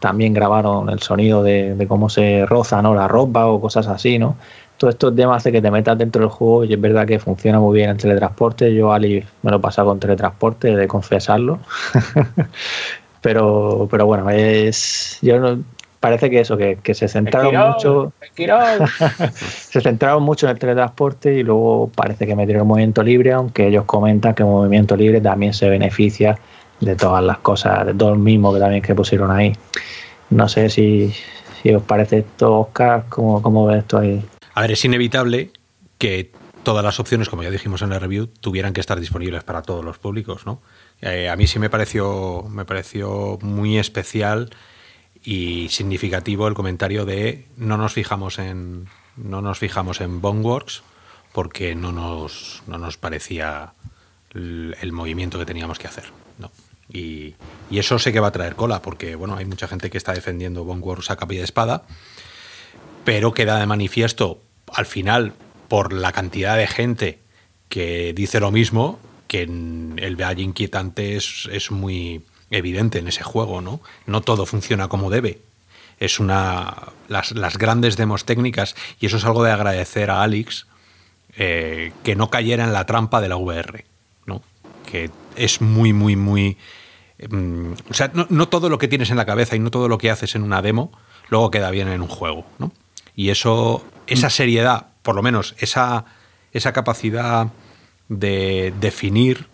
también 0.00 0.34
grabaron 0.34 0.90
el 0.90 1.00
sonido 1.00 1.42
de, 1.42 1.84
cómo 1.88 2.08
se 2.10 2.44
roza 2.46 2.82
¿no? 2.82 2.94
la 2.94 3.08
ropa 3.08 3.46
o 3.46 3.60
cosas 3.60 3.86
así, 3.86 4.18
¿no? 4.18 4.36
todos 4.76 4.94
estos 4.94 5.16
temas 5.16 5.42
de 5.42 5.52
que 5.52 5.62
te 5.62 5.70
metas 5.70 5.96
dentro 5.96 6.20
del 6.20 6.30
juego 6.30 6.64
y 6.64 6.74
es 6.74 6.80
verdad 6.80 7.06
que 7.06 7.18
funciona 7.18 7.58
muy 7.58 7.76
bien 7.78 7.90
el 7.90 7.96
teletransporte. 7.96 8.74
Yo, 8.74 8.92
Ali, 8.92 9.24
me 9.42 9.50
lo 9.50 9.56
he 9.56 9.60
pasado 9.60 9.88
con 9.88 9.98
teletransporte, 9.98 10.76
de 10.76 10.86
confesarlo. 10.86 11.60
pero, 13.22 13.88
pero 13.90 14.06
bueno, 14.06 14.28
es. 14.30 15.18
Yo 15.22 15.40
no, 15.40 15.62
parece 16.06 16.30
que 16.30 16.38
eso, 16.38 16.56
que, 16.56 16.94
se 16.94 17.08
centraron 17.08 17.72
mucho. 17.72 18.12
se 19.34 19.80
centraron 19.80 20.22
mucho 20.22 20.46
en 20.46 20.52
el 20.52 20.58
teletransporte 20.58 21.34
y 21.34 21.42
luego 21.42 21.90
parece 21.96 22.28
que 22.28 22.36
metieron 22.36 22.62
el 22.62 22.68
movimiento 22.68 23.02
libre, 23.02 23.32
aunque 23.32 23.66
ellos 23.66 23.86
comentan 23.86 24.32
que 24.32 24.44
el 24.44 24.48
movimiento 24.48 24.96
libre 24.96 25.20
también 25.20 25.52
se 25.52 25.68
beneficia 25.68 26.38
de 26.78 26.94
todas 26.94 27.24
las 27.24 27.38
cosas, 27.38 27.86
de 27.86 27.94
todo 27.94 28.12
el 28.12 28.20
mismo 28.20 28.54
que 28.54 28.60
también 28.60 28.82
que 28.82 28.94
pusieron 28.94 29.32
ahí. 29.32 29.52
No 30.30 30.48
sé 30.48 30.70
si, 30.70 31.12
si 31.60 31.74
os 31.74 31.82
parece 31.82 32.18
esto, 32.18 32.60
Oscar, 32.60 33.06
¿cómo, 33.08 33.42
cómo 33.42 33.66
ves 33.66 33.78
esto 33.78 33.98
ahí? 33.98 34.24
A 34.54 34.60
ver, 34.60 34.70
es 34.70 34.84
inevitable 34.84 35.50
que 35.98 36.30
todas 36.62 36.84
las 36.84 37.00
opciones, 37.00 37.28
como 37.28 37.42
ya 37.42 37.50
dijimos 37.50 37.82
en 37.82 37.90
la 37.90 37.98
review, 37.98 38.28
tuvieran 38.28 38.72
que 38.72 38.80
estar 38.80 39.00
disponibles 39.00 39.42
para 39.42 39.62
todos 39.62 39.84
los 39.84 39.98
públicos, 39.98 40.46
¿no? 40.46 40.62
Eh, 41.00 41.28
a 41.28 41.34
mí 41.34 41.48
sí 41.48 41.58
me 41.58 41.68
pareció, 41.68 42.44
me 42.48 42.64
pareció 42.64 43.38
muy 43.42 43.76
especial 43.76 44.50
y 45.26 45.68
significativo 45.70 46.46
el 46.46 46.54
comentario 46.54 47.04
de 47.04 47.46
no 47.56 47.76
nos 47.76 47.92
fijamos 47.92 48.38
en 48.38 48.88
no 49.16 49.42
nos 49.42 49.58
fijamos 49.58 50.00
en 50.00 50.20
Boneworks 50.20 50.82
porque 51.32 51.74
no 51.74 51.92
nos, 51.92 52.62
no 52.66 52.78
nos 52.78 52.96
parecía 52.96 53.72
el, 54.32 54.92
movimiento 54.92 55.38
que 55.38 55.44
teníamos 55.44 55.78
que 55.78 55.88
hacer. 55.88 56.04
¿no? 56.38 56.50
Y, 56.88 57.34
y, 57.70 57.78
eso 57.78 57.98
sé 57.98 58.12
que 58.12 58.20
va 58.20 58.28
a 58.28 58.32
traer 58.32 58.54
cola, 58.54 58.80
porque 58.80 59.16
bueno, 59.16 59.36
hay 59.36 59.44
mucha 59.44 59.68
gente 59.68 59.90
que 59.90 59.98
está 59.98 60.12
defendiendo 60.12 60.64
Boneworks 60.64 61.10
a 61.10 61.16
capa 61.16 61.34
y 61.34 61.38
de 61.38 61.44
espada, 61.44 61.82
pero 63.04 63.34
queda 63.34 63.58
de 63.58 63.66
manifiesto 63.66 64.40
al 64.72 64.86
final, 64.86 65.34
por 65.68 65.92
la 65.92 66.12
cantidad 66.12 66.56
de 66.56 66.66
gente 66.66 67.18
que 67.68 68.12
dice 68.14 68.40
lo 68.40 68.50
mismo, 68.50 68.98
que 69.28 69.42
el 69.42 70.16
Valle 70.16 70.42
inquietante 70.42 71.16
es, 71.16 71.48
es, 71.50 71.70
muy 71.70 72.22
evidente 72.50 72.98
en 72.98 73.08
ese 73.08 73.22
juego, 73.22 73.60
¿no? 73.60 73.80
No 74.06 74.20
todo 74.20 74.46
funciona 74.46 74.88
como 74.88 75.10
debe. 75.10 75.40
Es 75.98 76.20
una. 76.20 76.92
Las, 77.08 77.58
grandes 77.58 77.96
demos 77.96 78.24
técnicas, 78.24 78.74
y 79.00 79.06
eso 79.06 79.16
es 79.16 79.24
algo 79.24 79.42
de 79.44 79.52
agradecer 79.52 80.10
a 80.10 80.22
Alex, 80.22 80.66
eh, 81.36 81.92
que 82.04 82.16
no 82.16 82.30
cayera 82.30 82.64
en 82.64 82.72
la 82.72 82.84
trampa 82.86 83.20
de 83.20 83.28
la 83.28 83.36
VR, 83.36 83.84
¿no? 84.26 84.42
Que 84.90 85.10
es 85.36 85.60
muy, 85.60 85.92
muy, 85.92 86.16
muy. 86.16 86.58
Mm, 87.30 87.72
o 87.90 87.94
sea, 87.94 88.10
no, 88.12 88.26
no, 88.28 88.48
todo 88.48 88.68
lo 88.68 88.78
que 88.78 88.88
tienes 88.88 89.10
en 89.10 89.16
la 89.16 89.24
cabeza 89.24 89.56
y 89.56 89.58
no 89.58 89.70
todo 89.70 89.88
lo 89.88 89.98
que 89.98 90.10
haces 90.10 90.34
en 90.34 90.42
una 90.42 90.60
demo 90.60 90.92
luego 91.28 91.50
queda 91.50 91.70
bien 91.70 91.88
en 91.88 92.02
un 92.02 92.08
juego, 92.08 92.46
¿no? 92.58 92.72
Y 93.14 93.30
eso 93.30 93.84
esa 94.06 94.30
seriedad, 94.30 94.88
por 95.02 95.14
lo 95.14 95.22
menos 95.22 95.54
esa, 95.58 96.04
esa 96.52 96.72
capacidad 96.72 97.48
de 98.08 98.72
definir, 98.80 99.48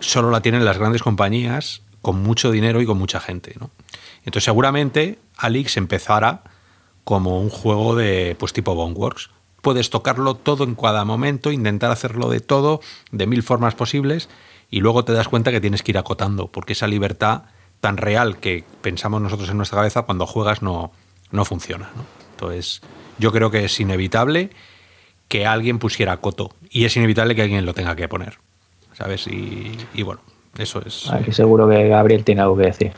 solo 0.00 0.30
la 0.30 0.42
tienen 0.42 0.64
las 0.64 0.78
grandes 0.78 1.02
compañías 1.02 1.82
con 2.04 2.22
mucho 2.22 2.52
dinero 2.52 2.82
y 2.82 2.86
con 2.86 2.98
mucha 2.98 3.18
gente. 3.18 3.56
¿no? 3.58 3.70
Entonces 4.18 4.44
seguramente 4.44 5.18
Alix 5.38 5.78
empezara 5.78 6.42
como 7.02 7.40
un 7.40 7.48
juego 7.48 7.96
de 7.96 8.36
pues 8.38 8.52
tipo 8.52 8.74
Boneworks, 8.74 9.30
puedes 9.62 9.88
tocarlo 9.88 10.34
todo 10.34 10.64
en 10.64 10.74
cada 10.74 11.04
momento, 11.06 11.50
intentar 11.50 11.90
hacerlo 11.90 12.28
de 12.28 12.40
todo, 12.40 12.80
de 13.10 13.26
mil 13.26 13.42
formas 13.42 13.74
posibles, 13.74 14.28
y 14.70 14.80
luego 14.80 15.04
te 15.04 15.14
das 15.14 15.28
cuenta 15.28 15.50
que 15.50 15.60
tienes 15.60 15.82
que 15.82 15.92
ir 15.92 15.98
acotando, 15.98 16.48
porque 16.48 16.74
esa 16.74 16.86
libertad 16.86 17.44
tan 17.80 17.96
real 17.96 18.36
que 18.36 18.64
pensamos 18.82 19.22
nosotros 19.22 19.48
en 19.48 19.56
nuestra 19.56 19.78
cabeza 19.78 20.02
cuando 20.02 20.26
juegas 20.26 20.60
no, 20.60 20.92
no 21.30 21.44
funciona. 21.44 21.90
Entonces, 22.32 22.82
yo 23.18 23.32
creo 23.32 23.50
que 23.50 23.64
es 23.64 23.80
inevitable 23.80 24.50
que 25.28 25.46
alguien 25.46 25.78
pusiera 25.78 26.18
coto, 26.18 26.54
y 26.68 26.84
es 26.84 26.96
inevitable 26.96 27.34
que 27.34 27.42
alguien 27.42 27.64
lo 27.64 27.72
tenga 27.72 27.96
que 27.96 28.08
poner. 28.08 28.38
¿Sabes? 28.92 29.26
Y, 29.26 30.02
bueno, 30.02 30.20
eso 30.58 30.82
es. 30.84 31.10
Aquí 31.10 31.32
seguro 31.32 31.68
que 31.68 31.88
Gabriel 31.88 32.24
tiene 32.24 32.42
algo 32.42 32.56
que 32.56 32.64
decir. 32.64 32.92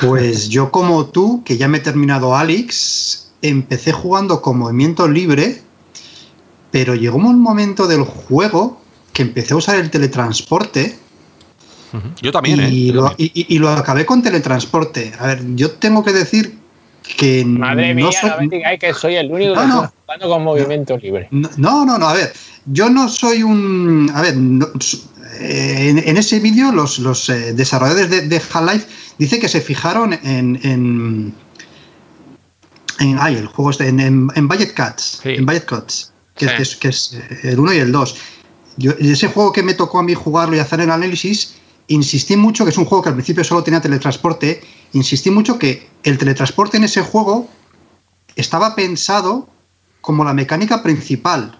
Pues 0.00 0.48
yo 0.48 0.70
como 0.70 1.06
tú, 1.06 1.42
que 1.44 1.56
ya 1.56 1.68
me 1.68 1.78
he 1.78 1.80
terminado 1.80 2.34
Alex, 2.34 3.32
empecé 3.40 3.92
jugando 3.92 4.42
con 4.42 4.58
movimiento 4.58 5.06
libre, 5.06 5.62
pero 6.70 6.94
llegó 6.94 7.18
un 7.18 7.40
momento 7.40 7.86
del 7.86 8.02
juego 8.02 8.80
que 9.12 9.22
empecé 9.22 9.54
a 9.54 9.58
usar 9.58 9.76
el 9.76 9.90
teletransporte. 9.90 10.98
Yo 12.22 12.32
también, 12.32 12.60
y, 12.72 12.88
¿eh? 12.88 12.92
lo, 12.92 13.14
y, 13.18 13.58
lo 13.58 13.68
acabé 13.68 14.06
con 14.06 14.22
teletransporte. 14.22 15.12
A 15.18 15.26
ver, 15.26 15.42
yo 15.54 15.72
tengo 15.72 16.02
que 16.02 16.12
decir 16.12 16.58
que 17.18 17.44
Madre 17.44 17.94
mía, 17.94 18.06
no, 18.06 18.12
soy, 18.12 18.48
que 18.78 18.94
soy 18.94 19.16
el 19.16 19.30
único 19.30 19.54
que 19.54 19.60
está 19.60 19.92
jugando 20.06 20.28
con 20.28 20.44
movimiento 20.44 20.96
libre. 20.96 21.28
No, 21.30 21.84
no, 21.84 21.98
no, 21.98 22.08
a 22.08 22.14
ver, 22.14 22.32
yo 22.64 22.88
no 22.88 23.08
soy 23.08 23.42
un. 23.42 24.10
A 24.14 24.22
ver, 24.22 24.34
en, 25.38 26.16
ese 26.16 26.40
vídeo 26.40 26.72
los, 26.72 26.98
los 26.98 27.28
eh, 27.28 27.52
desarrolladores 27.52 28.10
de, 28.10 28.28
de 28.28 28.36
Half-Life 28.36 28.86
dicen 29.18 29.40
que 29.40 29.48
se 29.48 29.60
fijaron 29.60 30.12
en. 30.12 30.58
en, 30.62 31.34
en 32.98 33.18
ay, 33.18 33.36
el 33.36 33.46
juego 33.46 33.70
este, 33.70 33.88
en, 33.88 34.00
en, 34.00 34.48
Budget 34.48 34.74
Cuts. 34.74 35.20
En 35.24 35.46
Budget 35.46 35.66
Cuts, 35.66 36.12
que, 36.36 36.46
es, 36.46 36.76
que, 36.76 36.88
es, 36.88 37.18
el 37.42 37.58
1 37.58 37.74
y 37.74 37.78
el 37.78 37.92
2. 37.92 38.16
Yo, 38.76 38.92
ese 38.92 39.28
juego 39.28 39.52
que 39.52 39.62
me 39.62 39.74
tocó 39.74 39.98
a 39.98 40.02
mí 40.02 40.14
jugarlo 40.14 40.56
y 40.56 40.58
hacer 40.58 40.80
el 40.80 40.90
análisis, 40.90 41.54
insistí 41.88 42.36
mucho, 42.36 42.64
que 42.64 42.70
es 42.70 42.78
un 42.78 42.84
juego 42.84 43.02
que 43.02 43.10
al 43.10 43.14
principio 43.14 43.44
solo 43.44 43.62
tenía 43.62 43.80
teletransporte, 43.80 44.62
insistí 44.92 45.30
mucho 45.30 45.58
que 45.58 45.88
el 46.04 46.18
teletransporte 46.18 46.76
en 46.76 46.84
ese 46.84 47.02
juego 47.02 47.48
estaba 48.36 48.74
pensado 48.74 49.48
como 50.00 50.24
la 50.24 50.32
mecánica 50.32 50.82
principal 50.82 51.58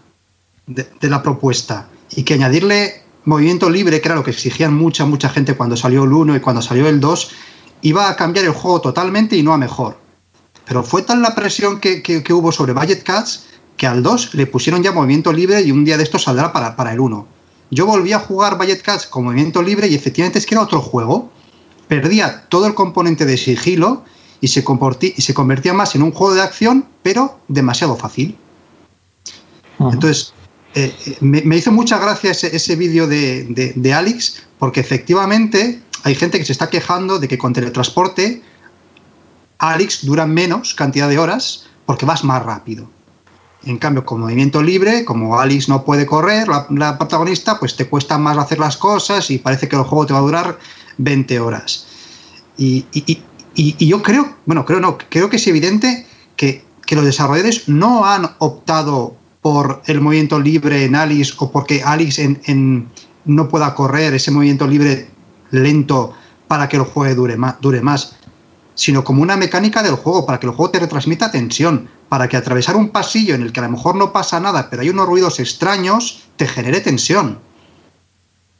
de, 0.67 0.87
de 1.01 1.11
la 1.11 1.23
propuesta 1.23 1.89
y 2.11 2.23
que 2.23 2.35
añadirle 2.35 3.02
movimiento 3.25 3.71
libre, 3.71 4.01
que 4.01 4.09
era 4.09 4.17
lo 4.17 4.25
que 4.25 4.31
exigían 4.31 4.75
mucha, 4.75 5.05
mucha 5.05 5.29
gente 5.29 5.57
cuando 5.57 5.77
salió 5.77 6.05
el 6.05 6.13
1 6.13 6.37
y 6.37 6.41
cuando 6.41 6.63
salió 6.63 6.89
el 6.89 7.01
2, 7.01 7.31
iba 7.83 8.09
a 8.09 8.17
cambiar 8.17 8.45
el 8.45 8.53
juego 8.53 8.81
totalmente 8.81 9.37
y 9.37 9.43
no 9.43 9.53
a 9.53 9.59
mejor. 9.59 9.99
Pero 10.65 10.83
fue 10.83 11.03
tal 11.03 11.23
la 11.23 11.35
presión 11.35 11.81
que, 11.81 12.03
que, 12.03 12.33
hubo 12.33 12.53
sobre 12.53 12.73
Budget 12.73 13.03
Cats 13.03 13.47
que 13.77 13.87
al 13.87 14.03
2 14.03 14.35
le 14.35 14.47
pusieron 14.47 14.83
ya 14.83 14.93
movimiento 14.93 15.33
libre 15.33 15.61
y 15.63 15.73
un 15.73 15.85
día 15.85 15.97
de 15.97 16.05
esto 16.05 16.19
saldrá 16.19 16.53
para, 16.53 16.77
para 16.77 16.93
el 16.93 17.01
1. 17.01 17.27
Yo 17.71 17.87
volví 17.87 18.13
a 18.13 18.21
jugar 18.21 18.59
Budget 18.59 18.83
Cats 18.83 19.07
con 19.07 19.25
movimiento 19.25 19.63
libre 19.63 19.89
y 19.89 19.95
efectivamente 19.95 20.39
es 20.39 20.47
que 20.47 20.55
era 20.55 20.63
otro 20.63 20.81
juego. 20.81 21.31
Perdía 21.89 22.47
todo 22.49 22.67
el 22.67 22.75
componente 22.75 23.25
de 23.25 23.37
sigilo 23.37 24.05
y 24.41 24.49
se, 24.49 24.65
y 25.17 25.23
se 25.23 25.35
convertía 25.35 25.73
más 25.73 25.95
en 25.95 26.03
un 26.03 26.13
juego 26.13 26.35
de 26.35 26.43
acción, 26.43 26.87
pero 27.03 27.39
demasiado 27.49 27.97
fácil. 27.97 28.37
Entonces, 29.79 30.33
eh, 30.75 30.95
eh, 31.07 31.17
me, 31.21 31.57
hizo 31.57 31.71
mucha 31.71 31.99
gracia 31.99 32.31
ese, 32.31 32.77
vídeo 32.77 33.07
de, 33.07 33.95
Alex, 33.95 34.43
porque 34.59 34.81
efectivamente 34.81 35.83
hay 36.03 36.15
gente 36.15 36.39
que 36.39 36.45
se 36.45 36.53
está 36.53 36.71
quejando 36.71 37.19
de 37.19 37.29
que 37.29 37.37
con 37.37 37.53
teletransporte 37.53 38.43
Alex 39.59 40.05
dura 40.07 40.27
menos 40.27 40.75
cantidad 40.75 41.09
de 41.09 41.19
horas 41.19 41.67
porque 41.85 42.07
vas 42.07 42.25
más 42.25 42.43
rápido. 42.43 42.89
En 43.65 43.79
cambio, 43.79 44.05
con 44.05 44.21
movimiento 44.21 44.63
libre, 44.63 45.05
como 45.05 45.39
Alex 45.39 45.69
no 45.69 45.85
puede 45.85 46.07
correr, 46.07 46.49
la, 46.49 46.99
protagonista, 46.99 47.61
pues 47.61 47.77
te 47.77 47.87
cuesta 47.87 48.19
más 48.19 48.39
hacer 48.39 48.59
las 48.59 48.77
cosas 48.77 49.31
y 49.31 49.39
parece 49.39 49.69
que 49.69 49.77
el 49.77 49.83
juego 49.83 50.07
te 50.07 50.15
va 50.15 50.21
a 50.21 50.23
durar 50.23 50.59
20 50.97 51.39
horas. 51.39 51.87
Y, 52.57 52.87
yo 53.55 54.03
creo, 54.03 54.37
bueno, 54.47 54.65
creo 54.65 54.81
no, 54.81 54.97
creo 54.97 55.29
que 55.29 55.37
es 55.37 55.47
evidente 55.47 56.07
que 56.35 56.65
los 56.91 57.05
desarrolladores 57.05 57.69
no 57.69 58.05
han 58.05 58.35
optado 58.39 59.17
por 59.43 59.83
el 59.87 60.01
movimiento 60.01 60.41
libre 60.41 60.85
en 60.85 60.95
Alice 60.95 61.35
o 61.39 61.51
porque 61.51 61.83
Alice 61.83 62.23
en, 62.23 62.89
no 63.25 63.49
pueda 63.49 63.75
correr 63.75 64.15
ese 64.15 64.31
movimiento 64.31 64.67
libre 64.67 65.11
lento 65.51 66.15
para 66.49 66.69
que 66.69 66.77
el 66.77 66.85
juego 66.85 67.15
dure 67.15 67.37
más, 67.37 67.61
dure 67.61 67.83
más, 67.83 68.15
sino 68.75 69.05
como 69.05 69.21
una 69.21 69.37
mecánica 69.37 69.83
del 69.83 69.97
juego, 69.97 70.25
para 70.25 70.39
que 70.39 70.47
el 70.47 70.53
juego 70.53 70.71
te 70.71 70.79
retransmita 70.79 71.31
tensión, 71.31 71.89
para 72.09 72.29
que 72.29 72.37
atravesar 72.37 72.77
un 72.77 72.91
pasillo 72.91 73.35
en 73.35 73.43
el 73.43 73.53
que 73.53 73.61
a 73.61 73.65
lo 73.65 73.71
mejor 73.71 73.97
no 73.97 74.13
pasa 74.13 74.39
nada, 74.39 74.71
pero 74.71 74.83
hay 74.83 74.91
unos 74.91 75.07
ruidos 75.07 75.41
extraños, 75.41 76.23
te 76.37 76.47
genere 76.47 76.81
tensión. 76.81 77.39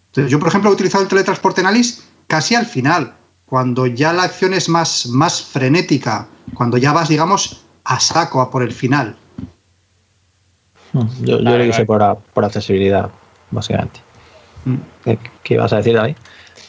Entonces, 0.09 0.31
yo, 0.31 0.39
por 0.39 0.49
ejemplo, 0.49 0.71
he 0.71 0.75
utilizado 0.75 1.03
el 1.05 1.09
teletransporte 1.09 1.61
en 1.61 1.69
Alice 1.69 2.03
casi 2.27 2.55
al 2.55 2.67
final, 2.67 3.15
cuando 3.47 3.87
ya 3.87 4.13
la 4.13 4.25
acción 4.25 4.53
es 4.53 4.69
más, 4.69 5.07
más 5.07 5.43
frenética, 5.43 6.27
cuando 6.55 6.77
ya 6.77 6.93
vas, 6.93 7.09
digamos, 7.09 7.65
a 7.85 8.01
saco, 8.01 8.41
a 8.41 8.51
por 8.51 8.63
el 8.63 8.73
final. 8.73 9.17
Mm, 10.93 11.25
yo, 11.25 11.41
yo 11.41 11.59
lo 11.59 11.65
hice 11.65 11.85
por, 11.85 12.19
por, 12.35 12.45
accesibilidad, 12.45 13.11
básicamente. 13.51 14.01
Mm. 14.65 14.77
¿Qué, 15.43 15.55
ibas 15.55 15.73
a 15.73 15.77
decir, 15.77 15.95
David? 15.95 16.17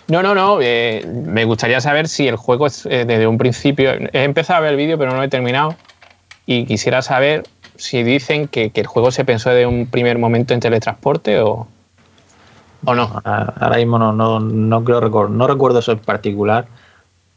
No, 0.08 0.24
no, 0.24 0.36
no. 0.36 0.60
Eh, 0.62 1.06
me 1.26 1.46
gustaría 1.46 1.80
saber 1.82 2.08
si 2.08 2.28
el 2.28 2.36
juego 2.36 2.68
es 2.68 2.86
eh, 2.86 3.06
desde 3.06 3.28
un 3.28 3.38
principio. 3.38 3.92
He 3.92 4.24
empezado 4.24 4.58
a 4.58 4.62
ver 4.62 4.72
el 4.72 4.78
vídeo, 4.78 4.98
pero 4.98 5.12
no 5.12 5.18
lo 5.18 5.24
he 5.24 5.30
terminado. 5.30 5.76
Y 6.46 6.66
quisiera 6.66 7.02
saber 7.02 7.44
si 7.76 8.04
dicen 8.04 8.48
que, 8.48 8.72
el 8.74 8.88
juego 8.88 9.12
se 9.12 9.26
pensó 9.26 9.50
de 9.50 9.66
un 9.66 9.88
primer 9.88 10.18
momento 10.18 10.54
en 10.54 10.60
teletransporte 10.60 11.40
o, 11.40 11.68
o 12.86 12.96
no. 12.96 13.22
Ahora 13.24 13.78
mismo 13.78 13.98
no, 13.98 14.12
no, 14.14 14.40
no 14.40 14.84
creo 14.84 15.30
no 15.30 15.48
recuerdo 15.48 15.80
eso 15.80 15.94
en 15.94 16.00
particular, 16.00 16.68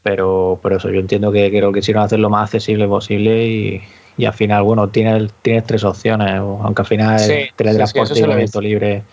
pero 0.03 0.59
por 0.61 0.73
eso 0.73 0.89
yo 0.89 0.99
entiendo 0.99 1.31
que 1.31 1.49
creo 1.49 1.71
que 1.71 1.79
quisieron 1.79 2.03
hacerlo 2.03 2.23
lo 2.23 2.29
más 2.29 2.45
accesible 2.45 2.87
posible 2.87 3.47
y, 3.47 3.81
y 4.17 4.25
al 4.25 4.33
final, 4.33 4.63
bueno, 4.63 4.89
tienes, 4.89 5.31
tienes 5.41 5.63
tres 5.65 5.83
opciones, 5.83 6.33
aunque 6.35 6.81
al 6.81 6.87
final 6.87 7.21
teletransporte 7.55 8.19
y 8.19 8.23
movimiento 8.23 8.61
libre. 8.61 9.03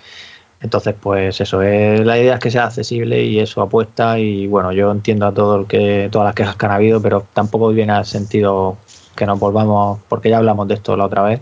Entonces, 0.60 0.94
pues 0.98 1.38
eso, 1.42 1.60
es, 1.60 2.00
la 2.00 2.18
idea 2.18 2.34
es 2.34 2.40
que 2.40 2.50
sea 2.50 2.64
accesible 2.64 3.22
y 3.22 3.38
eso 3.38 3.60
apuesta 3.60 4.18
y 4.18 4.46
bueno, 4.46 4.72
yo 4.72 4.90
entiendo 4.90 5.26
a 5.26 5.34
todo 5.34 5.60
el 5.60 5.66
que, 5.66 6.08
todas 6.10 6.24
las 6.24 6.34
quejas 6.34 6.56
que 6.56 6.64
han 6.64 6.72
habido, 6.72 7.02
pero 7.02 7.26
tampoco 7.34 7.68
viene 7.68 7.92
al 7.92 8.06
sentido 8.06 8.78
que 9.14 9.26
nos 9.26 9.38
volvamos, 9.38 10.00
porque 10.08 10.30
ya 10.30 10.38
hablamos 10.38 10.66
de 10.66 10.74
esto 10.74 10.96
la 10.96 11.04
otra 11.04 11.22
vez. 11.22 11.40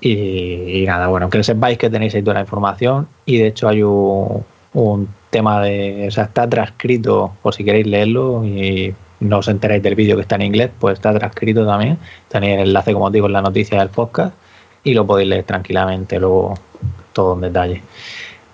Y, 0.00 0.84
nada, 0.86 1.08
bueno, 1.08 1.28
que 1.28 1.42
sepáis 1.44 1.76
que 1.76 1.90
tenéis 1.90 2.14
ahí 2.14 2.22
toda 2.22 2.34
la 2.34 2.40
información 2.40 3.08
y 3.26 3.38
de 3.38 3.48
hecho 3.48 3.68
hay 3.68 3.82
un, 3.82 4.44
un 4.72 5.08
tema 5.30 5.62
de, 5.62 6.06
o 6.08 6.10
sea, 6.10 6.24
está 6.24 6.48
transcrito 6.48 7.32
por 7.42 7.54
si 7.54 7.64
queréis 7.64 7.86
leerlo 7.86 8.44
y 8.44 8.94
no 9.20 9.38
os 9.38 9.48
enteráis 9.48 9.82
del 9.82 9.94
vídeo 9.94 10.16
que 10.16 10.22
está 10.22 10.36
en 10.36 10.42
inglés, 10.42 10.70
pues 10.78 10.94
está 10.94 11.16
transcrito 11.16 11.66
también. 11.66 11.98
Tenéis 12.28 12.54
el 12.54 12.68
enlace, 12.68 12.92
como 12.92 13.06
os 13.06 13.12
digo, 13.12 13.26
en 13.26 13.34
la 13.34 13.42
noticia 13.42 13.78
del 13.78 13.90
podcast 13.90 14.34
y 14.82 14.94
lo 14.94 15.06
podéis 15.06 15.28
leer 15.28 15.44
tranquilamente 15.44 16.18
luego 16.18 16.54
todo 17.12 17.34
en 17.34 17.40
detalle. 17.42 17.82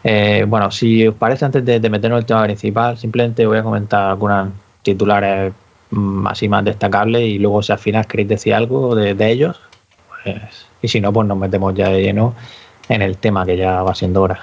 Eh, 0.02 0.44
bueno, 0.46 0.70
si 0.70 1.06
os 1.06 1.14
parece, 1.14 1.44
antes 1.44 1.64
de, 1.64 1.80
meternos 1.90 2.18
en 2.18 2.22
el 2.22 2.26
tema 2.26 2.44
principal, 2.44 2.96
simplemente 2.98 3.46
voy 3.46 3.58
a 3.58 3.62
comentar 3.62 4.10
algunas 4.10 4.50
titulares 4.82 5.52
mm, 5.90 6.26
así 6.26 6.48
más 6.48 6.64
destacables 6.64 7.22
y 7.22 7.38
luego 7.38 7.62
si 7.62 7.72
al 7.72 7.78
final 7.78 8.06
queréis 8.06 8.28
decir 8.28 8.54
algo 8.54 8.94
de, 8.94 9.16
ellos, 9.30 9.60
pues, 10.08 10.66
y 10.82 10.88
si 10.88 11.00
no, 11.00 11.12
pues 11.12 11.26
nos 11.26 11.38
metemos 11.38 11.74
ya 11.74 11.88
de 11.88 12.02
lleno 12.02 12.34
en 12.88 13.02
el 13.02 13.16
tema 13.16 13.44
que 13.44 13.56
ya 13.56 13.82
va 13.82 13.94
siendo 13.94 14.22
hora. 14.22 14.40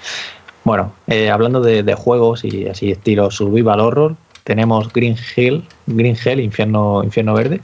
bueno, 0.64 0.92
eh, 1.06 1.30
hablando 1.30 1.60
de, 1.60 1.82
de, 1.82 1.94
juegos 1.94 2.44
y 2.44 2.68
así 2.68 2.90
estilo 2.90 3.30
survival 3.30 3.80
horror, 3.80 4.16
tenemos 4.44 4.92
Green 4.92 5.16
Hill, 5.36 5.64
Green 5.86 6.16
Hell, 6.22 6.40
Infierno, 6.40 7.02
Infierno 7.04 7.34
Verde, 7.34 7.60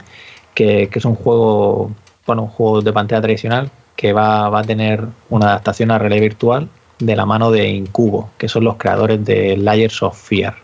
que, 0.53 0.89
es 0.93 1.05
un 1.05 1.15
juego, 1.15 1.91
bueno, 2.25 2.43
un 2.43 2.49
juego 2.49 2.81
de 2.81 2.93
pantalla 2.93 3.21
tradicional 3.21 3.71
que 3.95 4.13
va, 4.13 4.57
a 4.57 4.63
tener 4.63 5.05
una 5.29 5.47
adaptación 5.47 5.91
a 5.91 5.97
realidad 5.97 6.21
virtual 6.21 6.69
de 6.99 7.15
la 7.15 7.25
mano 7.25 7.51
de 7.51 7.67
Incubo, 7.69 8.29
que 8.37 8.47
son 8.47 8.63
los 8.63 8.75
creadores 8.75 9.23
de 9.23 9.57
Layers 9.57 10.01
of 10.03 10.17
Fear. 10.17 10.55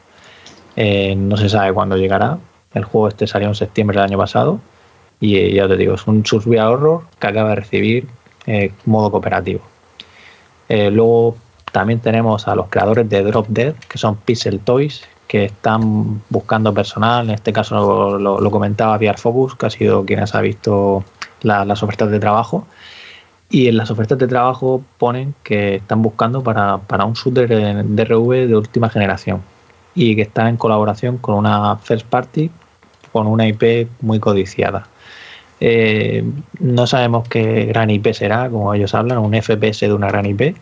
Eh, 0.75 1.15
no 1.15 1.37
se 1.37 1.49
sabe 1.49 1.73
cuándo 1.73 1.97
llegará. 1.97 2.37
El 2.73 2.83
juego 2.83 3.07
este 3.07 3.27
salió 3.27 3.47
en 3.47 3.55
septiembre 3.55 3.97
del 3.97 4.09
año 4.09 4.17
pasado 4.17 4.59
y 5.19 5.37
eh, 5.37 5.53
ya 5.53 5.67
te 5.67 5.77
digo, 5.77 5.95
es 5.95 6.05
un 6.07 6.25
survival 6.25 6.73
horror 6.73 7.03
que 7.19 7.27
acaba 7.27 7.49
de 7.49 7.55
recibir 7.55 8.07
eh, 8.47 8.71
modo 8.85 9.11
cooperativo. 9.11 9.61
luego 10.69 11.37
también 11.71 11.99
tenemos 11.99 12.47
a 12.47 12.55
los 12.55 12.67
creadores 12.67 13.09
de 13.09 13.21
Drop 13.21 13.47
Dead, 13.49 13.75
que 13.89 13.97
son 13.97 14.15
Pixel 14.15 14.59
Toys, 14.59 15.03
que 15.27 15.45
están 15.45 16.21
buscando 16.29 16.73
personal, 16.73 17.25
en 17.29 17.35
este 17.35 17.51
caso 17.51 18.19
lo, 18.19 18.51
comentaba 18.51 18.97
Pierre 18.99 19.17
Focus, 19.17 19.55
que 19.55 19.65
ha 19.65 19.69
sido 19.69 20.05
quienes 20.05 20.35
ha 20.35 20.41
visto 20.41 21.03
las 21.41 21.83
ofertas 21.83 22.11
de 22.11 22.19
trabajo. 22.19 22.67
Y 23.49 23.67
en 23.67 23.77
las 23.77 23.91
ofertas 23.91 24.17
de 24.17 24.27
trabajo 24.27 24.83
ponen 24.97 25.35
que 25.43 25.75
están 25.75 26.01
buscando 26.01 26.41
para, 26.43 26.79
para 26.79 27.05
un 27.05 27.13
shooter 27.13 27.47
DRV 27.85 28.47
de 28.47 28.55
última 28.55 28.89
generación 28.89 29.41
y 29.93 30.15
que 30.15 30.23
está 30.23 30.49
en 30.49 30.57
colaboración 30.57 31.17
con 31.17 31.35
una 31.35 31.77
first 31.77 32.05
party 32.07 32.51
con 33.15 33.27
una 33.27 33.47
IP 33.47 33.87
muy 34.01 34.19
codiciada. 34.19 34.87
Eh, 35.61 36.21
no 36.59 36.85
sabemos 36.85 37.25
qué 37.29 37.63
gran 37.63 37.89
IP 37.89 38.11
será, 38.13 38.49
como 38.49 38.73
ellos 38.73 38.93
hablan, 38.93 39.19
un 39.19 39.33
FPS 39.33 39.87
de 39.87 39.93
una 39.93 40.09
gran 40.09 40.25
IP, 40.25 40.57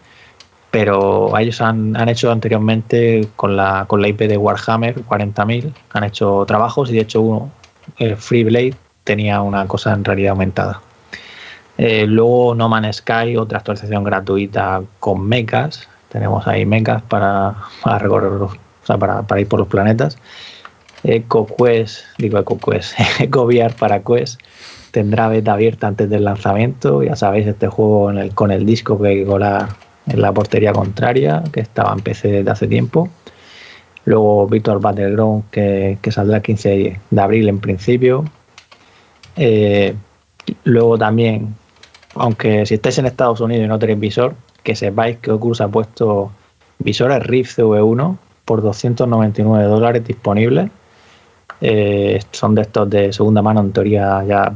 pero 0.73 1.37
ellos 1.37 1.61
han, 1.61 1.95
hecho 2.09 2.31
anteriormente 2.31 3.27
con 3.35 3.55
la, 3.55 3.85
con 3.87 4.01
la 4.01 4.07
IP 4.07 4.21
de 4.21 4.37
Warhammer 4.37 5.05
40.000, 5.05 5.71
han 5.91 6.03
hecho 6.03 6.45
trabajos 6.47 6.89
y 6.89 6.93
de 6.93 7.01
hecho 7.01 7.21
uno, 7.21 7.51
el 7.99 8.17
Free 8.17 8.43
Blade, 8.43 8.73
tenía 9.03 9.43
una 9.43 9.67
cosa 9.67 9.93
en 9.93 10.03
realidad 10.03 10.31
aumentada. 10.31 10.81
Eh, 11.77 12.07
luego 12.07 12.55
No 12.55 12.69
Man's 12.69 12.95
Sky, 12.95 13.37
otra 13.37 13.59
actualización 13.59 14.03
gratuita 14.03 14.81
con 14.99 15.23
mechas. 15.27 15.87
Tenemos 16.09 16.47
ahí 16.47 16.65
mechas 16.65 17.03
para, 17.03 17.53
para 17.83 17.99
recorrer, 17.99 18.31
o 18.31 18.49
sea, 18.83 18.97
para, 18.97 19.21
para 19.21 19.41
ir 19.41 19.47
por 19.47 19.59
los 19.59 19.67
planetas. 19.67 20.17
EcoQuest, 21.03 21.99
digo 22.17 22.39
EcoQuest, 22.39 22.99
EcoVR 23.19 23.75
para 23.75 24.01
Quest 24.01 24.41
tendrá 24.89 25.27
beta 25.27 25.53
abierta 25.53 25.85
antes 25.85 26.09
del 26.09 26.23
lanzamiento. 26.23 27.03
Ya 27.03 27.15
sabéis, 27.15 27.45
este 27.45 27.67
juego 27.67 28.09
en 28.09 28.17
el, 28.17 28.33
con 28.33 28.51
el 28.51 28.65
disco 28.65 28.99
que 28.99 29.07
hay 29.09 29.23
en 30.07 30.21
la 30.21 30.31
portería 30.31 30.73
contraria, 30.73 31.43
que 31.51 31.61
estaba 31.61 31.93
en 31.93 31.99
PC 31.99 32.29
desde 32.29 32.51
hace 32.51 32.67
tiempo. 32.67 33.09
Luego 34.05 34.47
Victor 34.47 34.81
Battleground, 34.81 35.45
que, 35.49 35.97
que 36.01 36.11
saldrá 36.11 36.37
el 36.37 36.43
15 36.43 36.99
de 37.09 37.21
abril 37.21 37.47
en 37.47 37.59
principio. 37.59 38.25
Eh, 39.35 39.95
luego 40.65 40.97
también, 40.97 41.55
aunque 42.15 42.65
si 42.65 42.75
estáis 42.75 42.97
en 42.97 43.05
Estados 43.05 43.39
Unidos 43.39 43.65
y 43.65 43.67
no 43.67 43.79
tenéis 43.79 43.99
visor, 43.99 44.35
que 44.61 44.75
sepáis 44.75 45.17
que 45.17 45.31
Oculus 45.31 45.61
ha 45.61 45.67
puesto 45.67 46.31
visores 46.79 47.23
Rift 47.23 47.59
CV1 47.59 48.17
por 48.45 48.61
299 48.61 49.63
dólares 49.65 50.05
disponibles. 50.05 50.69
Eh, 51.61 52.19
son 52.31 52.55
de 52.55 52.63
estos 52.63 52.89
de 52.89 53.13
segunda 53.13 53.41
mano, 53.41 53.61
en 53.61 53.71
teoría 53.71 54.23
ya 54.25 54.53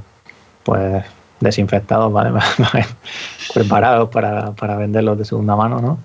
pues 0.64 1.06
desinfectados, 1.40 2.12
¿vale? 2.12 2.32
preparados 3.54 4.10
para, 4.10 4.52
para, 4.52 4.78
venderlos 4.78 5.18
de 5.18 5.26
segunda 5.26 5.56
mano, 5.56 5.80
¿no? 5.80 6.00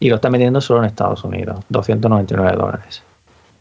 Y 0.00 0.08
lo 0.08 0.16
están 0.16 0.32
vendiendo 0.32 0.60
solo 0.60 0.80
en 0.80 0.86
Estados 0.86 1.24
Unidos, 1.24 1.60
299 1.68 2.56
dólares. 2.56 3.02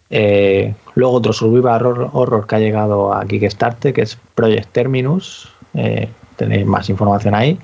Eh, 0.09 0.73
luego 0.95 1.15
otro 1.15 1.33
survival 1.33 2.09
horror, 2.13 2.47
que 2.47 2.55
ha 2.55 2.59
llegado 2.59 3.13
a 3.13 3.25
Kickstarter, 3.25 3.93
que 3.93 4.01
es 4.01 4.17
Project 4.35 4.71
Terminus. 4.71 5.51
Eh, 5.73 6.09
tenéis 6.35 6.65
más 6.65 6.89
información 6.89 7.35
ahí. 7.35 7.59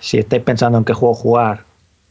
Si 0.00 0.18
estáis 0.18 0.42
pensando 0.42 0.78
en 0.78 0.84
qué 0.84 0.92
juego 0.92 1.14
jugar, 1.14 1.64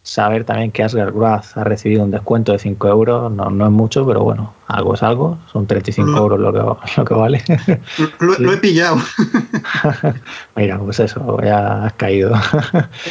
saber 0.04 0.44
también 0.46 0.72
que 0.72 0.84
Asgard 0.84 1.14
Wrath 1.14 1.58
ha 1.58 1.64
recibido 1.64 2.04
un 2.04 2.12
descuento 2.12 2.52
de 2.52 2.60
5 2.60 2.88
euros, 2.88 3.32
no, 3.32 3.50
no 3.50 3.66
es 3.66 3.72
mucho, 3.72 4.06
pero 4.06 4.22
bueno, 4.24 4.54
algo 4.68 4.96
es 4.96 5.04
algo, 5.04 5.38
son 5.52 5.68
35 5.68 6.18
euros 6.18 6.40
lo 6.40 6.52
que, 6.52 6.60
lo 6.98 7.06
que 7.06 7.14
vale. 7.14 7.44
Lo, 8.20 8.54
he 8.54 8.58
pillado. 8.58 8.98
Mira, 10.56 10.80
pues 10.80 11.00
eso, 11.00 11.40
ya 11.44 11.86
has 11.86 11.94
caído. 11.94 12.34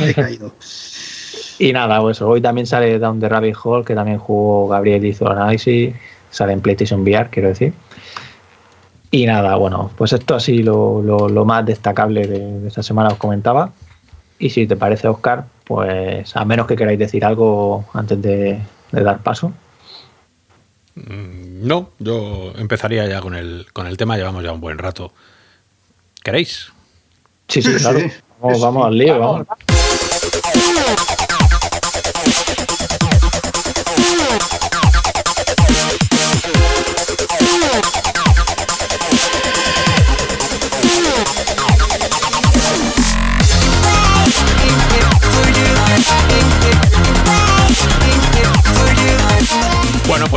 he 0.01 0.15
caído. 0.15 0.53
Y 1.61 1.75
nada, 1.75 2.01
pues 2.01 2.23
hoy 2.23 2.41
también 2.41 2.67
sale 2.67 2.99
Down 2.99 3.21
the 3.21 3.29
Rabbit 3.29 3.55
Hole, 3.63 3.85
que 3.85 3.95
también 3.95 4.17
jugó 4.17 4.67
Gabriel 4.67 5.05
hizo 5.05 5.27
el 5.27 5.33
análisis, 5.33 5.95
sale 6.31 6.55
en 6.55 6.63
PlayStation 6.63 7.03
VR, 7.03 7.29
quiero 7.29 7.49
decir. 7.49 7.75
Y 9.11 9.27
nada, 9.27 9.57
bueno, 9.57 9.91
pues 9.95 10.15
esto 10.15 10.37
así 10.37 10.63
lo, 10.63 11.03
lo, 11.03 11.45
más 11.45 11.67
destacable 11.67 12.27
de, 12.27 12.61
de 12.61 12.69
esta 12.69 12.83
semana 12.83 13.11
os 13.11 13.19
comentaba. 13.19 13.73
Y 14.39 14.49
si 14.49 14.67
te 14.67 14.75
parece, 14.75 15.07
Oscar, 15.09 15.45
pues 15.71 16.37
a 16.37 16.45
menos 16.45 16.67
que 16.67 16.75
queráis 16.75 16.99
decir 16.99 17.25
algo 17.25 17.85
antes 17.95 18.21
de, 18.21 18.59
dar 18.91 19.23
paso. 19.23 19.53
Mm, 20.97 21.65
no, 21.65 21.91
yo 22.01 22.53
empezaría 22.57 23.07
ya 23.07 23.21
con 23.21 23.37
el, 23.37 23.69
con 23.73 23.87
el 23.87 23.97
tema, 23.97 24.17
llevamos 24.17 24.43
ya 24.43 24.51
un 24.51 24.61
buen 24.61 24.79
rato. 24.79 25.13
¿Queréis? 26.25 26.73
Sí, 27.47 27.63
sí, 27.63 27.73
claro. 27.77 28.01
Vamos, 28.41 28.61
vamos 28.61 28.87
al 28.89 28.99
lío, 28.99 29.17
vamos. 29.21 29.47
Bueno, 29.47 31.00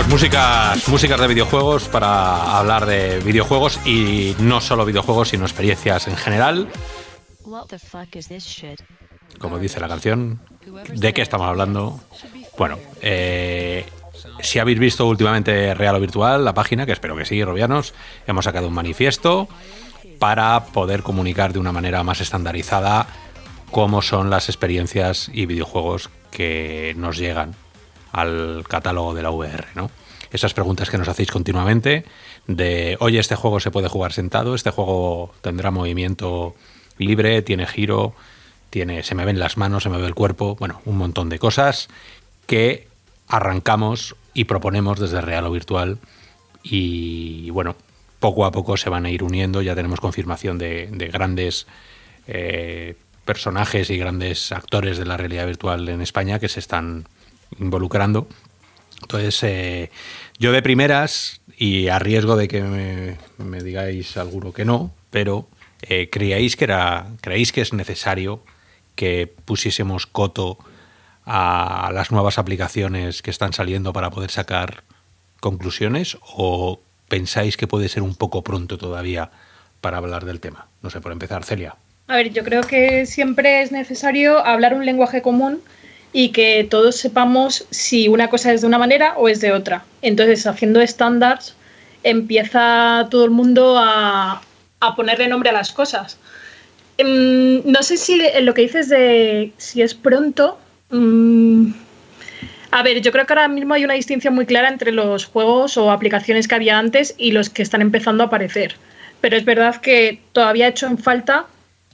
pues 0.04 0.22
músicas, 0.22 0.88
músicas 0.90 1.20
de 1.20 1.28
videojuegos 1.28 1.88
para 1.88 2.58
hablar 2.58 2.86
de 2.86 3.20
videojuegos 3.20 3.80
y 3.86 4.36
no 4.40 4.60
solo 4.60 4.86
videojuegos, 4.86 5.30
sino 5.30 5.46
experiencias 5.46 6.08
en 6.08 6.16
general. 6.16 6.68
Como 9.40 9.60
dice 9.60 9.80
la 9.80 9.88
canción, 9.88 10.40
¿de 10.94 11.14
qué 11.14 11.22
estamos 11.22 11.48
hablando? 11.48 12.00
Bueno, 12.58 12.78
eh, 13.02 13.86
si 14.42 14.60
habéis 14.60 14.80
visto 14.80 15.08
últimamente 15.08 15.74
Real 15.74 15.96
o 15.96 16.00
Virtual, 16.00 16.44
la 16.44 16.54
página, 16.54 16.86
que 16.86 16.92
espero 16.92 17.16
que 17.16 17.26
sí, 17.26 17.44
Robianos, 17.44 17.94
hemos 18.28 18.46
sacado 18.46 18.68
un 18.68 18.74
manifiesto 18.74 19.48
para 20.20 20.66
poder 20.66 21.04
comunicar 21.04 21.54
de 21.54 21.60
una 21.60 21.72
manera 21.72 22.04
más 22.04 22.22
estandarizada 22.22 23.08
cómo 23.72 24.02
son 24.02 24.30
las 24.30 24.50
experiencias 24.50 25.30
y 25.34 25.46
videojuegos 25.46 26.10
que 26.32 26.94
nos 26.98 27.18
llegan 27.18 27.56
al 28.14 28.64
catálogo 28.70 29.14
de 29.14 29.24
la 29.24 29.32
VR, 29.32 29.68
¿no? 29.76 29.92
Esas 30.32 30.54
preguntas 30.54 30.90
que 30.90 30.98
nos 30.98 31.10
hacéis 31.10 31.30
continuamente 31.30 32.06
de, 32.48 32.98
oye, 33.00 33.20
este 33.20 33.36
juego 33.36 33.60
se 33.60 33.70
puede 33.70 33.90
jugar 33.90 34.14
sentado, 34.14 34.56
este 34.56 34.72
juego 34.72 35.34
tendrá 35.42 35.70
movimiento 35.70 36.56
libre, 36.98 37.42
tiene 37.42 37.68
giro, 37.68 38.16
tiene, 38.70 39.04
se 39.04 39.14
me 39.14 39.26
ven 39.26 39.38
las 39.38 39.58
manos, 39.58 39.84
se 39.84 39.90
me 39.90 39.98
ve 39.98 40.08
el 40.08 40.16
cuerpo, 40.16 40.56
bueno, 40.56 40.82
un 40.86 40.98
montón 40.98 41.30
de 41.30 41.38
cosas 41.38 41.90
que 42.48 42.88
arrancamos 43.28 44.16
y 44.34 44.46
proponemos 44.46 45.00
desde 45.00 45.22
real 45.22 45.46
o 45.46 45.52
virtual 45.52 46.00
y 46.64 47.50
bueno, 47.52 47.76
poco 48.20 48.46
a 48.46 48.52
poco 48.52 48.78
se 48.78 48.90
van 48.90 49.06
a 49.06 49.12
ir 49.12 49.22
uniendo, 49.22 49.62
ya 49.62 49.76
tenemos 49.76 50.00
confirmación 50.00 50.58
de, 50.58 50.88
grandes 51.12 51.68
eh, 52.26 52.96
personajes 53.26 53.90
y 53.90 53.98
grandes 53.98 54.52
actores 54.52 54.98
de 54.98 55.06
la 55.06 55.18
realidad 55.18 55.46
virtual 55.46 55.88
en 55.90 56.02
España 56.02 56.40
que 56.40 56.48
se 56.48 56.60
están 56.60 57.06
involucrando. 57.60 58.28
Entonces, 59.02 59.44
eh, 59.44 59.92
yo 60.40 60.52
de 60.52 60.62
primeras, 60.62 61.42
y 61.58 61.88
a 61.90 62.00
riesgo 62.00 62.36
de 62.36 62.48
que 62.48 62.62
me, 62.62 63.64
digáis 63.64 64.18
alguno 64.18 64.54
que 64.54 64.66
no, 64.66 64.92
pero 65.12 65.48
eh, 65.82 66.10
¿creéis, 66.10 66.56
que 66.56 66.66
era, 66.66 67.08
¿creéis 67.22 67.52
que 67.52 67.62
es 67.62 67.74
necesario 67.74 68.42
que 68.96 69.32
pusiésemos 69.46 70.08
coto 70.08 70.58
a 71.26 71.92
las 71.94 72.12
nuevas 72.12 72.38
aplicaciones 72.38 73.22
que 73.22 73.32
están 73.32 73.54
saliendo 73.54 73.94
para 73.94 74.10
poder 74.10 74.32
sacar 74.32 74.84
conclusiones? 75.40 76.18
¿O 76.22 76.80
pensáis 77.08 77.58
que 77.58 77.68
puede 77.68 77.90
ser 77.90 78.04
un 78.04 78.16
poco 78.16 78.44
pronto 78.44 78.78
todavía 78.78 79.32
para 79.82 79.98
hablar 79.98 80.26
del 80.26 80.40
tema? 80.40 80.68
No 80.82 80.90
sé, 80.90 81.02
por 81.02 81.12
empezar, 81.12 81.44
Celia. 81.44 81.76
A 82.08 82.18
ver, 82.18 82.32
yo 82.32 82.44
creo 82.44 82.62
que 82.62 83.06
siempre 83.06 83.62
es 83.62 83.72
necesario 83.72 84.46
hablar 84.46 84.74
un 84.74 84.86
lenguaje 84.86 85.22
común 85.22 85.62
y 86.14 86.30
que 86.30 86.66
todos 86.70 86.96
sepamos 86.96 87.66
si 87.72 88.08
una 88.08 88.30
cosa 88.30 88.54
es 88.54 88.62
de 88.62 88.68
una 88.68 88.78
manera 88.78 89.16
o 89.18 89.28
es 89.28 89.42
de 89.42 89.52
otra. 89.52 89.84
Entonces, 90.04 90.46
haciendo 90.46 90.80
estándares, 90.80 91.56
empieza 92.04 93.08
todo 93.10 93.26
el 93.26 93.32
mundo 93.32 93.76
a, 93.78 94.42
ponerle 94.96 95.28
nombre 95.28 95.50
a 95.50 95.54
las 95.54 95.72
cosas. 95.72 96.18
Em, 96.98 97.64
no 97.66 97.82
sé 97.82 97.98
si 97.98 98.22
lo 98.42 98.54
que 98.54 98.62
dices 98.62 98.90
de 98.90 99.52
si 99.58 99.82
es 99.82 99.96
pronto. 99.96 100.60
Mm, 100.92 101.72
a 102.70 102.84
ver, 102.84 103.02
yo 103.02 103.12
creo 103.12 103.26
que 103.26 103.34
ahora 103.34 103.48
mismo 103.48 103.74
hay 103.74 103.86
una 103.86 103.96
distinción 103.96 104.36
muy 104.36 104.46
clara 104.46 104.70
entre 104.70 104.92
los 104.92 105.26
juegos 105.26 105.78
o 105.78 105.90
aplicaciones 105.92 106.48
que 106.48 106.56
había 106.56 106.78
antes 106.78 107.16
y 107.18 107.32
los 107.32 107.50
que 107.50 107.64
están 107.64 107.82
empezando 107.82 108.24
a 108.24 108.28
aparecer. 108.28 108.76
Pero 109.22 109.38
es 109.38 109.46
verdad 109.46 109.82
que 109.82 110.20
todavía 110.34 110.68
he 110.68 110.70
hecho 110.70 110.86
en 110.88 110.98
falta 110.98 111.48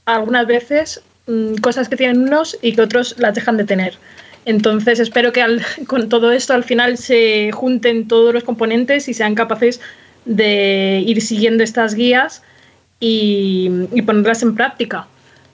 algunas 0.05 0.47
veces 0.47 1.03
Mm, 1.30 1.57
cosas 1.57 1.88
que 1.88 1.95
tienen 1.95 2.23
unos 2.23 2.57
y 2.60 2.73
que 2.73 2.81
otros 2.81 3.15
las 3.19 3.35
dejan 3.35 3.56
de 3.56 3.64
tener. 3.64 3.93
Entonces 4.45 4.99
espero 4.99 5.31
que 5.31 5.45
con 5.88 6.10
todo 6.10 6.31
esto 6.31 6.53
al 6.56 6.64
final 6.64 6.97
se 6.97 7.51
junten 7.51 8.07
todos 8.07 8.34
los 8.34 8.43
componentes 8.43 9.07
y 9.07 9.14
sean 9.14 9.35
capaces 9.35 9.80
de 10.26 11.03
ir 11.06 11.22
siguiendo 11.22 11.64
estas 11.64 11.93
guías 11.93 12.41
y, 12.99 13.69
ponerlas 14.07 14.41
en 14.41 14.56
práctica. 14.56 15.07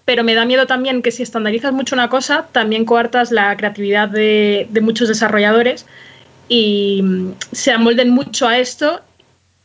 Pero 0.05 0.23
me 0.23 0.33
da 0.33 0.45
miedo 0.45 0.65
también 0.65 1.01
que 1.01 1.11
si 1.11 1.23
estandarizas 1.23 1.73
mucho 1.73 1.93
una 1.95 2.09
cosa, 2.09 2.47
también 2.53 2.85
coartas 2.85 3.31
la 3.31 3.55
creatividad 3.57 4.07
de, 4.07 4.67
de 4.69 4.81
muchos 4.81 5.09
desarrolladores 5.09 5.85
y 6.47 7.01
mm, 7.03 7.31
se 7.51 7.71
amolden 7.73 8.11
mucho 8.11 8.47
a 8.47 8.59
esto 8.59 9.01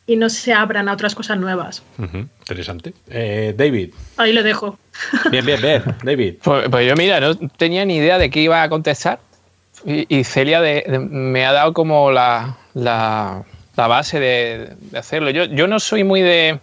y 0.07 0.15
no 0.15 0.29
se 0.29 0.53
abran 0.53 0.89
a 0.89 0.93
otras 0.93 1.15
cosas 1.15 1.37
nuevas. 1.37 1.83
Interesante. 1.97 2.93
Eh, 3.09 3.53
David. 3.55 3.93
Ahí 4.17 4.33
lo 4.33 4.43
dejo. 4.43 4.77
Bien, 5.31 5.45
bien, 5.45 5.61
bien. 5.61 5.83
David. 6.03 6.35
Pues, 6.43 6.67
pues, 6.69 6.87
yo, 6.87 6.95
mira, 6.95 7.19
no 7.19 7.35
tenía 7.35 7.85
ni 7.85 7.95
idea 7.95 8.17
de 8.17 8.29
qué 8.29 8.41
iba 8.41 8.61
a 8.61 8.69
contestar. 8.69 9.19
Y, 9.85 10.23
Celia 10.25 10.61
me 10.89 11.45
ha 11.45 11.53
dado 11.53 11.73
como 11.73 12.11
la, 12.11 12.57
la, 12.75 13.43
base 13.75 14.19
de, 14.19 14.75
hacerlo. 14.95 15.31
Yo, 15.31 15.45
yo 15.45 15.67
no 15.67 15.79
soy 15.79 16.03
muy 16.03 16.21
de 16.21 16.59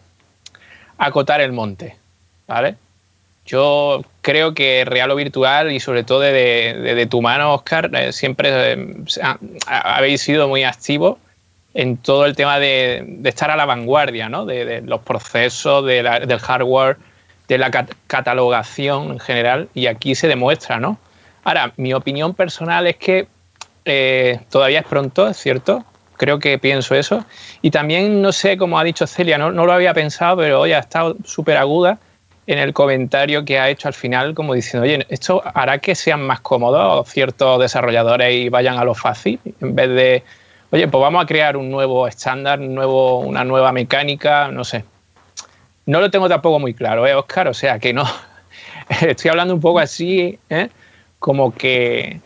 acotar 0.98 1.40
el 1.40 1.52
monte. 1.52 1.96
¿vale? 2.48 2.76
Yo 3.46 4.04
creo 4.20 4.54
que 4.54 4.84
real 4.84 5.10
o 5.12 5.14
virtual 5.14 5.70
y 5.70 5.78
sobre 5.78 6.02
todo 6.02 6.20
de, 6.20 7.06
tu 7.08 7.22
mano, 7.22 7.54
Oscar, 7.54 7.90
eh, 7.94 8.12
siempre 8.12 8.72
eh, 8.72 8.96
habéis 9.66 10.22
sido 10.22 10.48
muy 10.48 10.64
activos 10.64 11.18
en 11.74 11.96
todo 11.96 12.26
el 12.26 12.34
tema 12.34 12.58
de, 12.58 13.20
estar 13.24 13.50
a 13.50 13.56
la 13.56 13.66
vanguardia, 13.66 14.28
¿no? 14.28 14.44
De, 14.44 14.82
los 14.82 15.00
procesos, 15.00 15.84
del 15.84 16.38
hardware, 16.38 16.96
de 17.46 17.58
la 17.58 17.70
catalogación 18.06 19.12
en 19.12 19.20
general, 19.20 19.68
y 19.74 19.86
aquí 19.86 20.14
se 20.14 20.28
demuestra, 20.28 20.78
¿no? 20.80 20.98
Ahora, 21.44 21.72
mi 21.76 21.94
opinión 21.94 22.34
personal 22.34 22.86
es 22.86 22.96
que 22.96 23.26
eh, 23.84 24.40
todavía 24.50 24.80
es 24.80 24.86
pronto, 24.86 25.28
es 25.28 25.36
cierto, 25.36 25.84
creo 26.16 26.38
que 26.38 26.58
pienso 26.58 26.94
eso, 26.94 27.24
y 27.62 27.70
también, 27.70 28.20
no 28.20 28.32
sé, 28.32 28.58
como 28.58 28.78
ha 28.78 28.84
dicho 28.84 29.06
Celia, 29.06 29.38
no, 29.38 29.50
no 29.50 29.64
lo 29.64 29.72
había 29.72 29.94
pensado, 29.94 30.38
pero 30.38 30.60
hoy 30.60 30.72
ha 30.72 30.80
estado 30.80 31.16
súper 31.24 31.56
aguda, 31.56 31.98
en 32.48 32.58
el 32.58 32.72
comentario 32.72 33.44
que 33.44 33.58
ha 33.58 33.68
hecho 33.68 33.88
al 33.88 33.94
final, 33.94 34.34
como 34.34 34.54
diciendo, 34.54 34.84
oye, 34.84 35.06
¿esto 35.10 35.42
hará 35.54 35.78
que 35.78 35.94
sean 35.94 36.22
más 36.22 36.40
cómodos 36.40 37.06
ciertos 37.06 37.60
desarrolladores 37.60 38.34
y 38.34 38.48
vayan 38.48 38.78
a 38.78 38.84
lo 38.84 38.94
fácil? 38.94 39.38
En 39.60 39.74
vez 39.74 39.90
de, 39.90 40.24
oye, 40.70 40.88
pues 40.88 41.00
vamos 41.00 41.22
a 41.22 41.26
crear 41.26 41.56
un 41.56 41.70
nuevo 41.70 42.06
estándar, 42.06 42.58
nuevo, 42.58 43.20
una 43.20 43.44
nueva 43.44 43.72
mecánica, 43.72 44.48
no 44.48 44.64
sé. 44.64 44.84
No 45.86 46.00
lo 46.00 46.10
tengo 46.10 46.28
tampoco 46.28 46.58
muy 46.58 46.74
claro, 46.74 47.06
¿eh, 47.06 47.14
Oscar? 47.14 47.48
O 47.48 47.54
sea, 47.54 47.78
que 47.78 47.92
no. 47.92 48.04
Estoy 49.00 49.30
hablando 49.30 49.54
un 49.54 49.60
poco 49.60 49.78
así, 49.78 50.38
¿eh? 50.50 50.68
como 51.18 51.52
que 51.54 52.20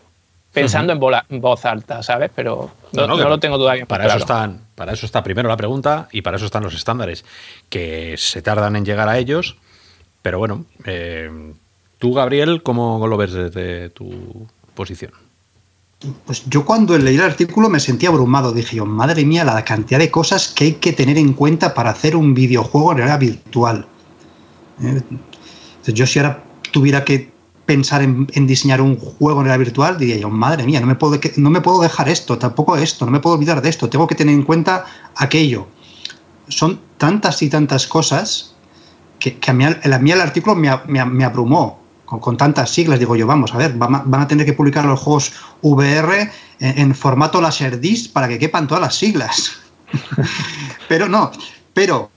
pensando 0.51 0.93
en, 0.93 1.41
voz 1.41 1.65
alta, 1.65 2.03
¿sabes? 2.03 2.29
Pero 2.35 2.71
no, 2.91 3.07
lo 3.07 3.39
tengo 3.39 3.57
todavía 3.57 3.85
para 3.85 4.03
claro. 4.03 4.17
Eso 4.17 4.25
están, 4.25 4.61
para 4.75 4.93
eso 4.93 5.05
está 5.05 5.23
primero 5.23 5.49
la 5.49 5.57
pregunta 5.57 6.07
y 6.11 6.21
para 6.21 6.37
eso 6.37 6.45
están 6.45 6.63
los 6.63 6.75
estándares, 6.75 7.25
que 7.69 8.15
se 8.17 8.41
tardan 8.43 8.75
en 8.75 8.85
llegar 8.85 9.09
a 9.09 9.17
ellos 9.17 9.57
pero 10.23 10.39
bueno, 10.39 10.65
eh, 10.85 11.29
tú, 11.99 12.13
Gabriel, 12.13 12.63
¿cómo 12.63 13.05
lo 13.05 13.17
ves 13.17 13.33
desde 13.33 13.89
tu 13.89 14.47
posición? 14.73 15.11
Pues 16.25 16.43
yo 16.49 16.65
cuando 16.65 16.97
leí 16.97 17.15
el 17.15 17.21
artículo 17.21 17.69
me 17.69 17.79
sentí 17.79 18.05
abrumado. 18.05 18.51
Dije 18.51 18.77
yo, 18.77 18.85
madre 18.85 19.25
mía, 19.25 19.43
la 19.43 19.63
cantidad 19.63 19.99
de 19.99 20.11
cosas 20.11 20.49
que 20.49 20.65
hay 20.65 20.73
que 20.73 20.93
tener 20.93 21.17
en 21.17 21.33
cuenta 21.33 21.73
para 21.73 21.91
hacer 21.91 22.15
un 22.15 22.33
videojuego 22.33 22.91
en 22.91 22.97
realidad 22.97 23.19
virtual. 23.19 23.87
Eh, 24.81 25.01
yo 25.87 26.05
si 26.05 26.19
ahora 26.19 26.43
tuviera 26.71 27.05
que 27.05 27.31
pensar 27.65 28.01
en, 28.01 28.27
diseñar 28.47 28.81
un 28.81 28.97
juego 28.97 29.39
en 29.39 29.47
realidad 29.47 29.65
virtual, 29.65 29.97
diría 29.97 30.17
yo, 30.17 30.29
madre 30.29 30.65
mía, 30.65 30.81
no 30.81 30.87
me, 30.87 30.95
puedo, 30.95 31.19
no 31.37 31.49
me 31.49 31.61
puedo 31.61 31.81
dejar 31.81 32.09
esto, 32.09 32.37
tampoco 32.37 32.75
esto, 32.75 33.05
no 33.05 33.11
me 33.11 33.19
puedo 33.19 33.37
olvidar 33.37 33.61
de 33.61 33.69
esto, 33.69 33.89
tengo 33.89 34.07
que 34.07 34.15
tener 34.15 34.33
en 34.33 34.43
cuenta 34.43 34.85
aquello. 35.15 35.67
Son 36.49 36.79
tantas 36.97 37.41
y 37.41 37.49
tantas 37.49 37.87
cosas 37.87 38.55
que, 39.19 39.37
a, 39.47 39.53
mí, 39.53 40.11
el 40.11 40.21
artículo 40.21 40.55
me, 40.55 41.23
abrumó 41.23 41.82
con, 42.19 42.37
tantas 42.37 42.69
siglas. 42.71 42.99
Digo 42.99 43.15
yo, 43.15 43.27
vamos, 43.27 43.53
a 43.53 43.57
ver, 43.57 43.73
van 43.75 44.13
a, 44.13 44.27
tener 44.27 44.45
que 44.45 44.53
publicar 44.53 44.85
los 44.85 44.99
juegos 44.99 45.33
VR 45.61 46.29
en, 46.59 46.95
formato 46.95 47.41
Laserdisc 47.41 48.11
para 48.11 48.27
que 48.27 48.39
quepan 48.39 48.67
todas 48.67 48.81
las 48.81 48.95
siglas. 48.95 49.53
pero 50.87 51.07
no, 51.07 51.31
pero 51.73 52.09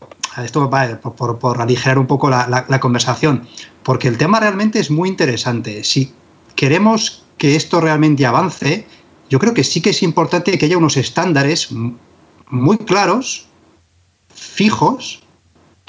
esto 0.42 0.68
va 0.68 0.98
por, 1.00 1.38
por, 1.38 1.60
aligerar 1.60 1.98
un 1.98 2.06
poco 2.06 2.30
la, 2.30 2.64
la, 2.68 2.80
conversación, 2.80 3.46
porque 3.82 4.08
el 4.08 4.18
tema 4.18 4.40
realmente 4.40 4.78
es 4.78 4.90
muy 4.90 5.08
interesante. 5.08 5.84
Si 5.84 6.12
queremos 6.54 7.24
que 7.38 7.56
esto 7.56 7.80
realmente 7.80 8.26
avance, 8.26 8.86
yo 9.28 9.38
creo 9.38 9.54
que 9.54 9.64
sí 9.64 9.80
que 9.80 9.90
es 9.90 10.02
importante 10.02 10.56
que 10.56 10.66
haya 10.66 10.78
unos 10.78 10.96
estándares 10.96 11.68
muy 12.48 12.78
claros, 12.78 13.46
fijos, 14.34 15.22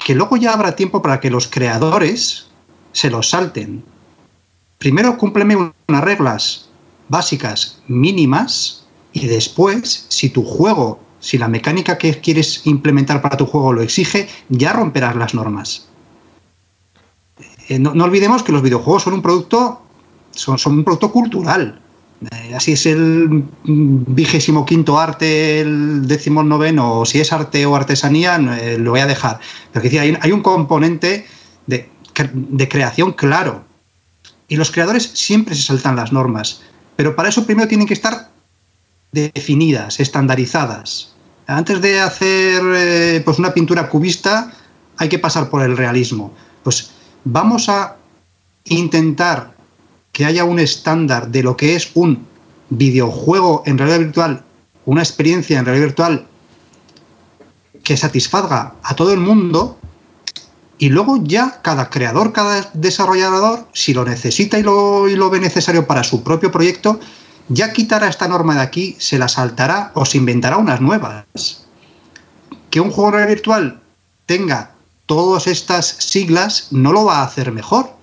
que 0.04 0.14
luego 0.14 0.36
ya 0.36 0.52
habrá 0.52 0.76
tiempo 0.76 1.02
para 1.02 1.20
que 1.20 1.30
los 1.30 1.48
creadores 1.48 2.48
se 2.92 3.10
los 3.10 3.30
salten. 3.30 3.84
Primero 4.78 5.18
cúmpleme 5.18 5.72
unas 5.88 6.04
reglas 6.04 6.68
básicas 7.08 7.80
mínimas 7.88 8.86
y 9.12 9.26
después, 9.26 10.06
si 10.08 10.30
tu 10.30 10.44
juego, 10.44 11.00
si 11.20 11.38
la 11.38 11.48
mecánica 11.48 11.98
que 11.98 12.20
quieres 12.20 12.66
implementar 12.66 13.20
para 13.20 13.36
tu 13.36 13.46
juego 13.46 13.72
lo 13.72 13.82
exige, 13.82 14.28
ya 14.48 14.72
romperás 14.72 15.16
las 15.16 15.34
normas. 15.34 15.88
Eh, 17.68 17.78
no, 17.78 17.90
olvidemos 18.04 18.42
que 18.42 18.52
los 18.52 18.62
videojuegos 18.62 19.02
son 19.02 19.14
un 19.14 19.22
producto, 19.22 19.82
son, 20.30 20.58
un 20.66 20.84
producto 20.84 21.10
cultural. 21.10 21.80
Eh, 22.30 22.54
así 22.54 22.72
es 22.72 22.86
el 22.86 23.44
vigésimo 23.64 24.64
quinto 24.64 24.98
arte, 24.98 25.60
el 25.60 26.06
décimo 26.06 26.42
noveno, 26.42 27.00
o 27.00 27.04
si 27.04 27.20
es 27.20 27.32
arte 27.32 27.66
o 27.66 27.76
artesanía, 27.76 28.36
eh, 28.60 28.78
lo 28.78 28.92
voy 28.92 29.00
a 29.00 29.06
dejar. 29.06 29.40
Pero 29.72 29.88
que 29.88 30.00
hay 30.00 30.32
un 30.32 30.42
componente 30.42 31.26
de, 31.66 31.90
creación 32.68 33.12
claro. 33.12 33.67
Y 34.48 34.56
los 34.56 34.70
creadores 34.70 35.10
siempre 35.14 35.54
se 35.54 35.62
saltan 35.62 35.96
las 35.96 36.12
normas. 36.12 36.62
Pero 36.96 37.14
para 37.14 37.28
eso 37.28 37.44
primero 37.44 37.68
tienen 37.68 37.86
que 37.86 37.94
estar 37.94 38.30
definidas, 39.12 40.00
estandarizadas. 40.00 41.12
Antes 41.46 41.80
de 41.80 42.00
hacer 42.00 42.62
eh, 42.74 43.22
pues 43.24 43.38
una 43.38 43.54
pintura 43.54 43.88
cubista, 43.88 44.52
hay 44.96 45.08
que 45.08 45.18
pasar 45.18 45.48
por 45.48 45.62
el 45.62 45.76
realismo. 45.76 46.34
Pues 46.62 46.90
vamos 47.24 47.68
a 47.68 47.96
intentar 48.64 49.54
que 50.12 50.24
haya 50.24 50.44
un 50.44 50.58
estándar 50.58 51.28
de 51.28 51.42
lo 51.42 51.56
que 51.56 51.76
es 51.76 51.90
un 51.94 52.26
videojuego 52.70 53.62
en 53.66 53.78
realidad 53.78 54.00
virtual, 54.00 54.44
una 54.84 55.02
experiencia 55.02 55.58
en 55.58 55.64
realidad 55.64 55.86
virtual 55.86 56.26
que 57.84 57.96
satisfaga 57.96 58.74
a 58.82 58.94
todo 58.94 59.12
el 59.12 59.20
mundo 59.20 59.77
y 60.78 60.88
luego 60.88 61.18
ya 61.22 61.60
cada 61.62 61.90
creador, 61.90 62.32
cada 62.32 62.70
desarrollador, 62.72 63.66
si 63.72 63.94
lo 63.94 64.04
necesita 64.04 64.58
y 64.58 64.62
lo, 64.62 65.30
ve 65.30 65.40
necesario 65.40 65.86
para 65.86 66.04
su 66.04 66.22
propio 66.22 66.50
proyecto, 66.50 67.00
ya 67.48 67.72
quitará 67.72 68.08
esta 68.08 68.28
norma 68.28 68.54
de 68.54 68.60
aquí, 68.60 68.96
se 68.98 69.18
la 69.18 69.28
saltará 69.28 69.90
o 69.94 70.04
se 70.04 70.18
inventará 70.18 70.56
unas 70.56 70.80
nuevas. 70.80 71.24
Que 72.70 72.80
un 72.80 72.90
juego 72.90 73.26
virtual 73.26 73.80
tenga 74.26 74.72
todas 75.06 75.46
estas 75.46 75.86
siglas 75.86 76.68
no 76.70 76.92
lo 76.92 77.06
va 77.06 77.20
a 77.20 77.24
hacer 77.24 77.50
mejor 77.50 77.98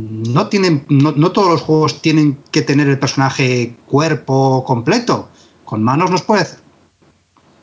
no 0.00 0.48
tienen, 0.48 0.84
no, 0.88 1.32
todos 1.32 1.50
los 1.50 1.60
juegos 1.60 2.00
tienen 2.00 2.38
que 2.50 2.62
tener 2.62 2.88
el 2.88 2.98
personaje 2.98 3.76
cuerpo 3.86 4.64
completo. 4.64 5.28
Con 5.64 5.82
manos 5.82 6.10
nos 6.10 6.22
puede, 6.22 6.46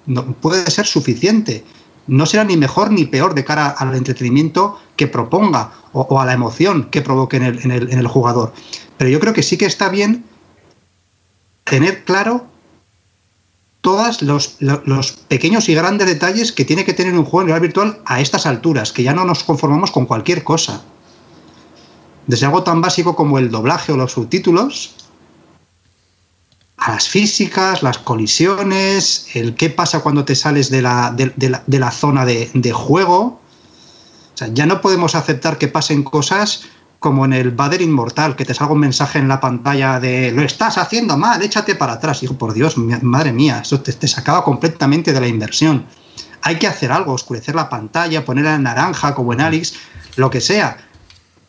no, 0.06 0.26
puede 0.34 0.70
ser 0.70 0.86
suficiente. 0.86 1.64
No 2.10 2.26
será 2.26 2.44
ni 2.44 2.57
mejor 2.57 2.91
ni 2.91 3.06
peor 3.06 3.36
de 3.36 3.45
cara 3.45 3.69
al 3.69 3.95
entretenimiento 3.95 4.80
que 4.95 5.07
proponga 5.07 5.72
o, 5.94 6.19
a 6.19 6.26
la 6.26 6.34
emoción 6.34 6.90
que 6.91 7.02
provoque 7.02 7.38
en 7.38 7.72
el, 7.72 8.07
jugador. 8.07 8.53
Pero 8.98 9.10
yo 9.10 9.19
creo 9.19 9.34
que 9.34 9.44
sí 9.44 9.57
que 9.57 9.65
está 9.65 9.90
bien 9.90 10.26
tener 11.64 12.03
claro 12.03 12.48
todos 13.81 14.22
los, 14.22 14.57
los, 14.60 15.11
pequeños 15.11 15.69
y 15.69 15.76
grandes 15.76 16.07
detalles 16.07 16.52
que 16.52 16.65
tiene 16.65 16.84
que 16.84 16.94
tener 16.94 17.14
un 17.14 17.23
juego 17.23 17.41
en 17.41 17.48
realidad 17.48 17.61
virtual 17.61 18.02
a 18.06 18.19
estas 18.19 18.45
alturas, 18.45 18.91
que 18.91 19.03
ya 19.03 19.14
no 19.14 19.23
nos 19.23 19.44
conformamos 19.44 19.91
con 19.91 20.06
cualquier 20.06 20.44
cosa 20.44 20.84
desde 22.30 22.45
algo 22.45 22.61
tan 22.61 22.80
básico 22.80 23.15
como 23.15 23.40
el 23.40 23.49
doblaje 23.49 23.91
o 23.91 23.98
los 23.98 24.11
subtítulos, 24.11 24.94
a 26.80 26.91
las 26.91 27.10
físicas, 27.10 27.84
las 27.84 27.97
colisiones, 27.97 29.27
el 29.34 29.56
qué 29.56 29.69
pasa 29.69 30.01
cuando 30.01 30.26
te 30.26 30.35
sales 30.35 30.69
de 30.69 30.81
la, 30.81 31.14
de, 31.15 31.80
la, 31.80 31.91
zona 31.91 32.26
de, 32.26 32.72
juego. 32.72 33.39
O 34.34 34.38
sea, 34.38 34.47
ya 34.53 34.65
no 34.65 34.81
podemos 34.81 35.15
aceptar 35.15 35.57
que 35.57 35.68
pasen 35.68 36.03
cosas 36.03 36.64
como 36.99 37.26
en 37.26 37.34
el 37.34 37.51
Bader 37.51 37.81
Inmortal, 37.81 38.35
que 38.35 38.45
te 38.45 38.53
salga 38.53 38.73
un 38.73 38.80
mensaje 38.80 39.19
en 39.19 39.27
la 39.27 39.39
pantalla 39.39 39.99
de 39.99 40.31
lo 40.31 40.41
estás 40.41 40.77
haciendo 40.77 41.18
mal, 41.18 41.41
échate 41.41 41.76
para 41.76 41.93
atrás. 41.93 42.23
Hijo, 42.23 42.38
por 42.38 42.53
Dios, 42.53 42.77
madre 42.77 43.31
mía, 43.31 43.60
eso 43.61 43.81
te, 43.81 43.93
te 43.93 44.07
sacaba 44.07 44.43
completamente 44.43 45.14
de 45.14 45.19
la 45.19 45.27
inversión. 45.27 45.85
Hay 46.41 46.57
que 46.57 46.68
hacer 46.68 46.91
algo, 46.91 47.14
oscurecer 47.14 47.56
la 47.56 47.69
pantalla, 47.69 48.23
ponerla 48.23 48.56
en 48.56 48.64
naranja 48.64 49.15
como 49.15 49.34
en 49.34 49.41
Alex, 49.41 49.73
lo 50.15 50.30
que 50.30 50.39
sea 50.39 50.77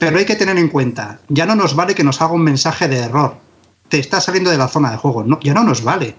pero 0.01 0.17
hay 0.17 0.25
que 0.25 0.35
tener 0.35 0.57
en 0.57 0.69
cuenta, 0.69 1.19
ya 1.29 1.45
no 1.45 1.55
nos 1.55 1.77
vale 1.77 1.95
que 1.95 2.03
nos 2.03 2.23
haga 2.23 2.33
un 2.33 2.41
mensaje 2.41 2.89
de 2.89 3.01
error. 3.01 3.37
Te 3.91 3.99
está 3.99 4.21
saliendo 4.23 4.51
de 4.51 4.57
la 4.57 4.69
zona 4.69 4.91
de 4.91 4.97
juego, 4.97 5.23
no, 5.25 5.39
ya 5.41 5.53
no 5.53 5.63
nos 5.63 5.85
vale. 5.85 6.17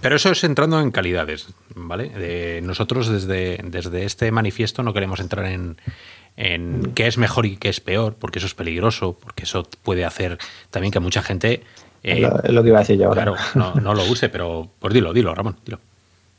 Pero 0.00 0.14
eso 0.14 0.30
es 0.30 0.44
entrando 0.44 0.78
en 0.80 0.92
calidades, 0.92 1.48
¿vale? 1.74 2.60
nosotros 2.62 3.08
desde, 3.08 3.58
desde 3.64 4.04
este 4.04 4.30
manifiesto 4.30 4.84
no 4.84 4.92
queremos 4.92 5.18
entrar 5.18 5.46
en, 5.46 5.78
en 6.36 6.92
qué 6.94 7.06
es 7.06 7.18
mejor 7.18 7.46
y 7.46 7.56
qué 7.56 7.68
es 7.68 7.80
peor, 7.80 8.14
porque 8.14 8.38
eso 8.38 8.46
es 8.46 8.54
peligroso, 8.54 9.16
porque 9.20 9.44
eso 9.44 9.66
puede 9.82 10.04
hacer 10.04 10.38
también 10.70 10.92
que 10.92 11.00
mucha 11.00 11.22
gente... 11.22 11.62
Eh, 12.02 12.30
es 12.44 12.52
lo 12.52 12.62
que 12.62 12.68
iba 12.68 12.78
a 12.78 12.82
decir 12.82 12.98
yo 12.98 13.08
ahora. 13.08 13.34
Claro, 13.52 13.74
no, 13.80 13.94
lo 13.94 14.04
use, 14.04 14.28
pero 14.28 14.68
pues 14.78 14.94
dilo, 14.94 15.12
dilo, 15.12 15.34
Ramón, 15.34 15.56
dilo. 15.64 15.80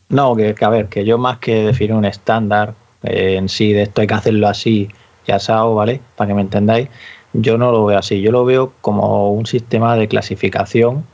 No, 0.10 0.36
que, 0.36 0.56
a 0.62 0.70
ver, 0.70 0.88
que 0.88 1.04
yo 1.04 1.18
más 1.18 1.40
que 1.40 1.66
definir 1.66 1.94
un 1.94 2.06
estándar 2.06 2.76
eh, 3.04 3.36
en 3.36 3.50
sí, 3.50 3.74
de 3.74 3.82
esto 3.84 4.02
hay 4.02 4.08
que 4.08 4.14
hacerlo 4.14 4.48
así, 4.48 4.88
ya 5.26 5.40
sao, 5.40 5.76
¿vale? 5.76 6.00
Para 6.16 6.30
que 6.30 6.34
me 6.36 6.42
entendáis, 6.42 6.88
yo 7.34 7.58
no 7.58 7.72
lo 7.72 7.86
veo 7.86 8.00
así, 8.00 8.22
yo 8.22 8.32
lo 8.32 8.46
veo 8.46 8.74
como 8.82 9.32
un 9.32 9.46
sistema 9.46 9.96
de 9.96 10.08
clasificación 10.08 11.06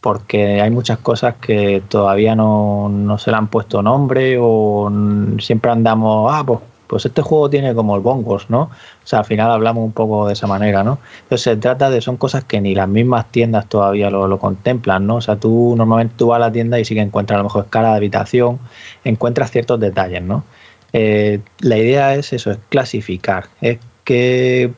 porque 0.00 0.60
hay 0.60 0.70
muchas 0.70 0.98
cosas 0.98 1.34
que 1.36 1.82
todavía 1.88 2.36
no, 2.36 3.16
se 3.18 3.30
le 3.30 3.36
han 3.36 3.48
puesto 3.48 3.82
nombre 3.82 4.38
o 4.40 4.90
siempre 5.38 5.70
andamos, 5.70 6.30
ah, 6.32 6.44
pues 6.46 6.60
pues 6.86 7.04
este 7.06 7.22
juego 7.22 7.50
tiene 7.50 7.74
como 7.74 7.96
el 7.96 8.02
bongos, 8.02 8.48
¿no? 8.48 8.62
O 8.62 9.06
sea, 9.06 9.20
al 9.20 9.24
final 9.24 9.50
hablamos 9.50 9.84
un 9.84 9.92
poco 9.92 10.26
de 10.26 10.34
esa 10.34 10.46
manera, 10.46 10.84
¿no? 10.84 10.98
Entonces 11.22 11.42
se 11.42 11.56
trata 11.56 11.90
de, 11.90 12.00
son 12.00 12.16
cosas 12.16 12.44
que 12.44 12.60
ni 12.60 12.74
las 12.74 12.88
mismas 12.88 13.26
tiendas 13.30 13.66
todavía 13.68 14.10
lo, 14.10 14.38
contemplan, 14.38 15.06
¿no? 15.06 15.16
O 15.16 15.20
sea, 15.20 15.36
tú 15.36 15.74
normalmente 15.76 16.14
tú 16.16 16.28
vas 16.28 16.36
a 16.36 16.40
la 16.40 16.52
tienda 16.52 16.78
y 16.78 16.84
sí 16.84 16.94
que 16.94 17.00
encuentras 17.00 17.36
a 17.36 17.38
lo 17.38 17.44
mejor 17.44 17.64
escala 17.64 17.90
de 17.90 17.96
habitación, 17.96 18.58
encuentras 19.04 19.50
ciertos 19.50 19.80
detalles, 19.80 20.22
¿no? 20.22 20.44
Eh, 20.92 21.40
la 21.60 21.76
idea 21.76 22.14
es 22.14 22.32
eso, 22.32 22.50
es 22.52 22.58
clasificar, 22.68 23.46
es 23.60 23.78
que, 24.04 24.72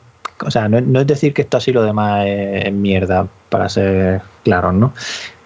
o 0.45 0.51
sea, 0.51 0.67
no, 0.69 0.99
es 0.99 1.07
decir 1.07 1.33
que 1.33 1.43
esto 1.43 1.57
así 1.57 1.71
lo 1.71 1.83
demás 1.83 2.25
es, 2.27 2.71
mierda, 2.71 3.27
para 3.49 3.69
ser 3.69 4.21
claros, 4.43 4.73
¿no? 4.73 4.93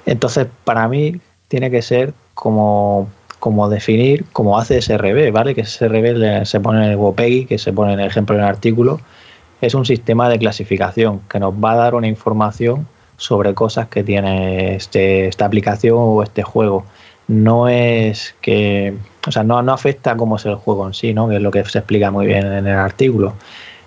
Entonces, 0.05 0.47
para 0.63 0.87
mí 0.87 1.19
tiene 1.47 1.71
que 1.71 1.81
ser 1.81 2.13
como 2.33 3.09
como 3.39 3.67
definir, 3.67 4.23
como 4.31 4.57
hace 4.57 4.81
SRB, 4.81 5.33
¿vale? 5.33 5.53
Que 5.53 5.65
SRB 5.65 6.45
se 6.45 6.61
pone 6.61 6.85
en 6.85 6.91
el 6.91 6.95
WOPEGI, 6.95 7.45
que 7.45 7.57
se 7.57 7.73
pone 7.73 7.91
en 7.91 7.99
el 7.99 8.07
ejemplo 8.07 8.37
en 8.37 8.41
el 8.41 8.47
artículo, 8.47 9.01
es 9.59 9.73
un 9.73 9.85
sistema 9.85 10.29
de 10.29 10.39
clasificación 10.39 11.21
que 11.29 11.39
nos 11.39 11.53
va 11.53 11.73
a 11.73 11.75
dar 11.75 11.95
una 11.95 12.07
información 12.07 12.87
sobre 13.17 13.53
cosas 13.53 13.87
que 13.87 14.03
tiene 14.03 14.75
este, 14.75 15.27
esta 15.27 15.45
aplicación 15.45 15.97
o 15.97 16.23
este 16.23 16.43
juego. 16.43 16.85
No 17.27 17.67
es 17.67 18.35
que, 18.41 18.95
o 19.27 19.31
sea, 19.31 19.43
no, 19.43 19.61
no 19.61 19.73
afecta 19.73 20.15
cómo 20.17 20.35
es 20.35 20.45
el 20.45 20.55
juego 20.55 20.87
en 20.87 20.93
sí, 20.93 21.13
¿no? 21.13 21.29
Que 21.29 21.35
es 21.35 21.41
lo 21.41 21.51
que 21.51 21.63
se 21.65 21.79
explica 21.79 22.11
muy 22.11 22.25
bien 22.27 22.45
en 22.45 22.67
el 22.67 22.77
artículo. 22.77 23.33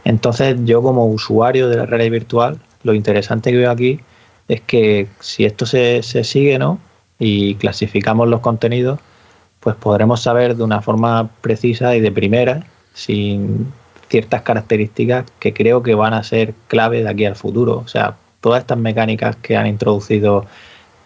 Entonces, 0.06 0.56
yo 0.64 0.82
como 0.82 1.04
usuario 1.06 1.68
de 1.68 1.78
la 1.78 1.86
realidad 1.86 2.12
virtual, 2.12 2.58
lo 2.84 2.94
interesante 2.94 3.50
que 3.50 3.56
veo 3.56 3.72
aquí 3.72 3.98
es 4.46 4.60
que 4.60 5.08
si 5.18 5.44
esto 5.44 5.66
se, 5.66 6.00
sigue, 6.02 6.60
¿no? 6.60 6.78
Y 7.18 7.56
clasificamos 7.56 8.28
los 8.28 8.38
contenidos, 8.40 9.00
pues 9.58 9.74
podremos 9.74 10.22
saber 10.22 10.54
de 10.54 10.62
una 10.62 10.80
forma 10.80 11.28
precisa 11.40 11.96
y 11.96 12.00
de 12.00 12.12
primera, 12.12 12.64
sin 12.94 13.72
ciertas 14.08 14.42
características 14.42 15.24
que 15.40 15.52
creo 15.52 15.82
que 15.82 15.96
van 15.96 16.14
a 16.14 16.22
ser 16.22 16.54
clave 16.68 17.02
de 17.02 17.08
aquí 17.08 17.24
al 17.24 17.34
futuro. 17.34 17.78
O 17.78 17.88
sea, 17.88 18.14
todas 18.40 18.60
estas 18.60 18.78
mecánicas 18.78 19.34
que 19.34 19.56
han 19.56 19.66
introducido 19.66 20.46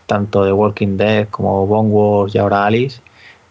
tanto 0.05 0.45
de 0.45 0.53
Walking 0.53 0.99
Dead 0.99 1.27
como 1.31 1.67
Bone 1.67 1.89
Wars 1.89 2.35
y 2.35 2.39
ahora 2.39 2.67
Alice, 2.67 3.01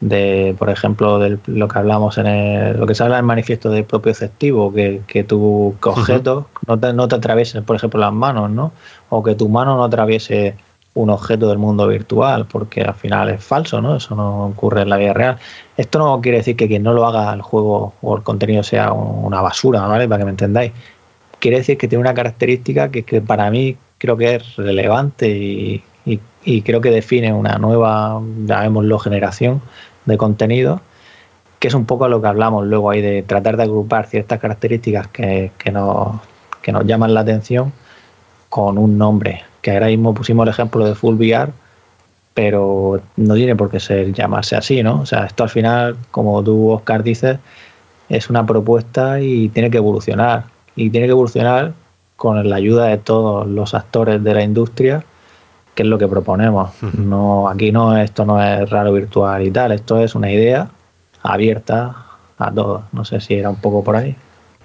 de 0.01 0.55
por 0.57 0.69
ejemplo 0.69 1.19
de 1.19 1.39
lo 1.47 1.67
que 1.67 1.79
hablamos 1.79 2.17
en 2.17 2.27
el, 2.27 2.77
lo 2.77 2.87
que 2.87 2.95
se 2.95 3.03
habla 3.03 3.15
en 3.15 3.19
el 3.19 3.25
manifiesto 3.25 3.69
de 3.69 3.83
propio 3.83 4.11
efectivo, 4.11 4.73
que, 4.73 5.01
que 5.07 5.23
tu 5.23 5.75
objeto 5.83 6.47
no, 6.67 6.79
te, 6.79 6.93
no 6.93 7.07
te 7.07 7.15
atraviese, 7.15 7.61
por 7.61 7.75
ejemplo, 7.75 7.99
las 7.99 8.13
manos, 8.13 8.49
¿no? 8.49 8.71
O 9.09 9.23
que 9.23 9.35
tu 9.35 9.49
mano 9.49 9.75
no 9.75 9.83
atraviese 9.83 10.55
un 10.93 11.09
objeto 11.09 11.47
del 11.47 11.57
mundo 11.57 11.87
virtual, 11.87 12.45
porque 12.45 12.81
al 12.81 12.95
final 12.95 13.29
es 13.29 13.43
falso, 13.43 13.81
¿no? 13.81 13.95
Eso 13.95 14.15
no 14.15 14.47
ocurre 14.47 14.81
en 14.81 14.89
la 14.89 14.97
vida 14.97 15.13
real. 15.13 15.37
Esto 15.77 15.99
no 15.99 16.19
quiere 16.21 16.39
decir 16.39 16.55
que 16.55 16.67
quien 16.67 16.83
no 16.83 16.93
lo 16.93 17.05
haga 17.05 17.33
el 17.33 17.41
juego 17.41 17.93
o 18.01 18.17
el 18.17 18.23
contenido 18.23 18.63
sea 18.63 18.91
una 18.91 19.41
basura, 19.41 19.81
¿vale? 19.81 20.07
Para 20.07 20.19
que 20.19 20.25
me 20.25 20.31
entendáis. 20.31 20.71
Quiere 21.39 21.57
decir 21.57 21.77
que 21.77 21.87
tiene 21.87 22.01
una 22.01 22.13
característica 22.13 22.89
que, 22.91 23.21
para 23.21 23.49
mí 23.49 23.77
creo 23.97 24.17
que 24.17 24.35
es 24.35 24.55
relevante 24.57 25.29
y, 25.29 25.83
creo 26.63 26.81
que 26.81 26.89
define 26.89 27.31
una 27.31 27.57
nueva, 27.59 28.19
llamémoslo, 28.45 28.97
generación 28.97 29.61
de 30.09 30.17
contenido, 30.17 30.81
que 31.59 31.69
es 31.69 31.73
un 31.73 31.85
poco 31.85 32.07
lo 32.07 32.21
que 32.21 32.27
hablamos 32.27 32.67
luego 32.67 32.89
ahí 32.89 33.01
de 33.01 33.23
tratar 33.23 33.57
de 33.57 33.63
agrupar 33.63 34.07
ciertas 34.07 34.39
características 34.39 35.07
que, 35.07 35.51
que, 35.57 35.71
nos, 35.71 36.19
que 36.61 36.71
nos 36.71 36.85
llaman 36.85 37.13
la 37.13 37.21
atención 37.21 37.71
con 38.49 38.77
un 38.77 38.97
nombre 38.97 39.43
que 39.61 39.71
ahora 39.71 39.87
mismo 39.87 40.13
pusimos 40.13 40.43
el 40.43 40.49
ejemplo 40.49 40.85
de 40.85 40.95
Full 40.95 41.15
VR, 41.15 41.51
pero 42.33 43.01
no 43.17 43.35
tiene 43.35 43.55
por 43.55 43.69
qué 43.69 43.79
ser 43.79 44.13
llamarse 44.13 44.55
así, 44.55 44.81
¿no? 44.83 45.01
O 45.01 45.05
sea, 45.05 45.25
esto 45.25 45.43
al 45.43 45.49
final, 45.49 45.97
como 46.11 46.43
tú, 46.43 46.69
Oscar, 46.69 47.03
dices, 47.03 47.37
es 48.07 48.29
una 48.29 48.45
propuesta 48.45 49.19
y 49.21 49.49
tiene 49.49 49.69
que 49.69 49.77
evolucionar. 49.77 50.45
Y 50.75 50.89
tiene 50.89 51.07
que 51.07 51.11
evolucionar 51.11 51.73
con 52.15 52.49
la 52.49 52.55
ayuda 52.55 52.87
de 52.87 52.97
todos 52.97 53.47
los 53.47 53.73
actores 53.73 54.23
de 54.23 54.33
la 54.33 54.43
industria, 54.43 55.03
que 55.79 55.83
es 55.83 55.87
lo 55.87 55.97
que 55.97 56.09
proponemos. 56.09 56.71
No, 56.97 57.47
aquí 57.47 57.71
no, 57.71 57.95
esto 57.97 58.25
no 58.25 58.43
es 58.43 58.69
raro 58.69 58.91
virtual 58.91 59.47
y 59.47 59.49
tal, 59.49 59.71
esto 59.71 59.97
es 60.03 60.13
una 60.13 60.29
idea 60.29 60.69
abierta 61.23 62.05
a 62.37 62.51
todos. 62.51 62.83
No 62.91 63.05
sé 63.05 63.21
si 63.21 63.35
era 63.35 63.49
un 63.49 63.61
poco 63.61 63.81
por 63.81 63.95
ahí. 63.95 64.13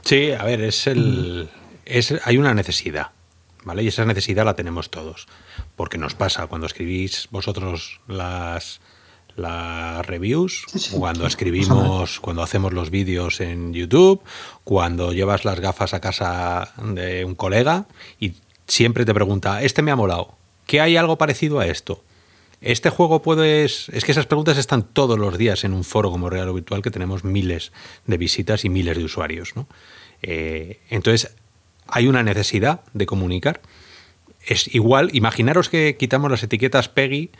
Sí, 0.03 0.32
a 0.32 0.43
ver, 0.43 0.61
es 0.62 0.89
el. 0.89 1.49
Es, 1.85 2.12
hay 2.24 2.36
una 2.36 2.53
necesidad. 2.53 3.12
Y 3.81 3.86
esa 3.86 4.05
necesidad 4.05 4.45
la 4.45 4.55
tenemos 4.55 4.91
todos, 4.91 5.28
porque 5.77 5.97
nos 5.97 6.16
pasa 6.16 6.49
cuando 6.49 6.66
escribís 6.66 7.28
vosotros 7.31 8.01
las, 8.09 8.81
las 9.36 10.05
reviews, 10.05 10.65
cuando 10.91 11.28
escribimos, 11.28 12.19
cuando 12.19 12.43
hacemos 12.43 12.73
los 12.73 12.91
vídeos 12.91 13.41
en 13.41 13.73
YouTube, 13.73 14.20
cuando 14.65 15.12
llevas 15.12 15.45
las 15.45 15.61
gafas 15.61 15.95
a 15.95 16.01
casa 16.01 16.73
de 16.82 17.24
un 17.24 17.36
colega 17.36 17.86
y 18.19 18.32
siempre 18.66 19.05
te 19.05 19.15
pregunta, 19.15 19.62
este 19.62 19.81
me 19.81 19.93
ha 19.93 19.97
molado, 19.97 20.35
¿qué 20.66 20.81
hay 20.81 20.97
algo 20.97 21.19
parecido 21.19 21.61
a 21.61 21.66
esto? 21.66 22.03
Este 22.61 22.89
juego 22.89 23.20
puedes... 23.20 23.91
Es 23.91 24.05
que 24.05 24.12
esas 24.12 24.27
preguntas 24.27 24.57
están 24.57 24.85
todos 24.85 25.19
los 25.19 25.36
días 25.36 25.65
en 25.65 25.74
un 25.74 25.85
foro 25.85 26.11
como 26.11 26.31
Real 26.31 26.49
o 26.49 26.55
Virtual 26.55 26.81
que 26.81 26.91
tenemos 26.91 27.23
miles 27.23 27.73
de 28.07 28.16
visitas 28.16 28.65
y 28.65 28.70
miles 28.70 28.97
de 28.97 29.05
usuarios. 29.05 29.55
¿no? 29.55 29.69
Eh, 30.23 30.81
entonces, 30.89 31.36
hay 31.86 32.07
una 32.07 32.23
necesidad 32.23 32.81
de 32.95 33.05
comunicar. 33.05 33.61
Es 34.47 34.74
igual, 34.74 35.11
imaginaros 35.12 35.69
que 35.69 35.97
quitamos 35.99 36.31
las 36.31 36.43
etiquetas 36.43 36.89
Peggy 36.89 37.31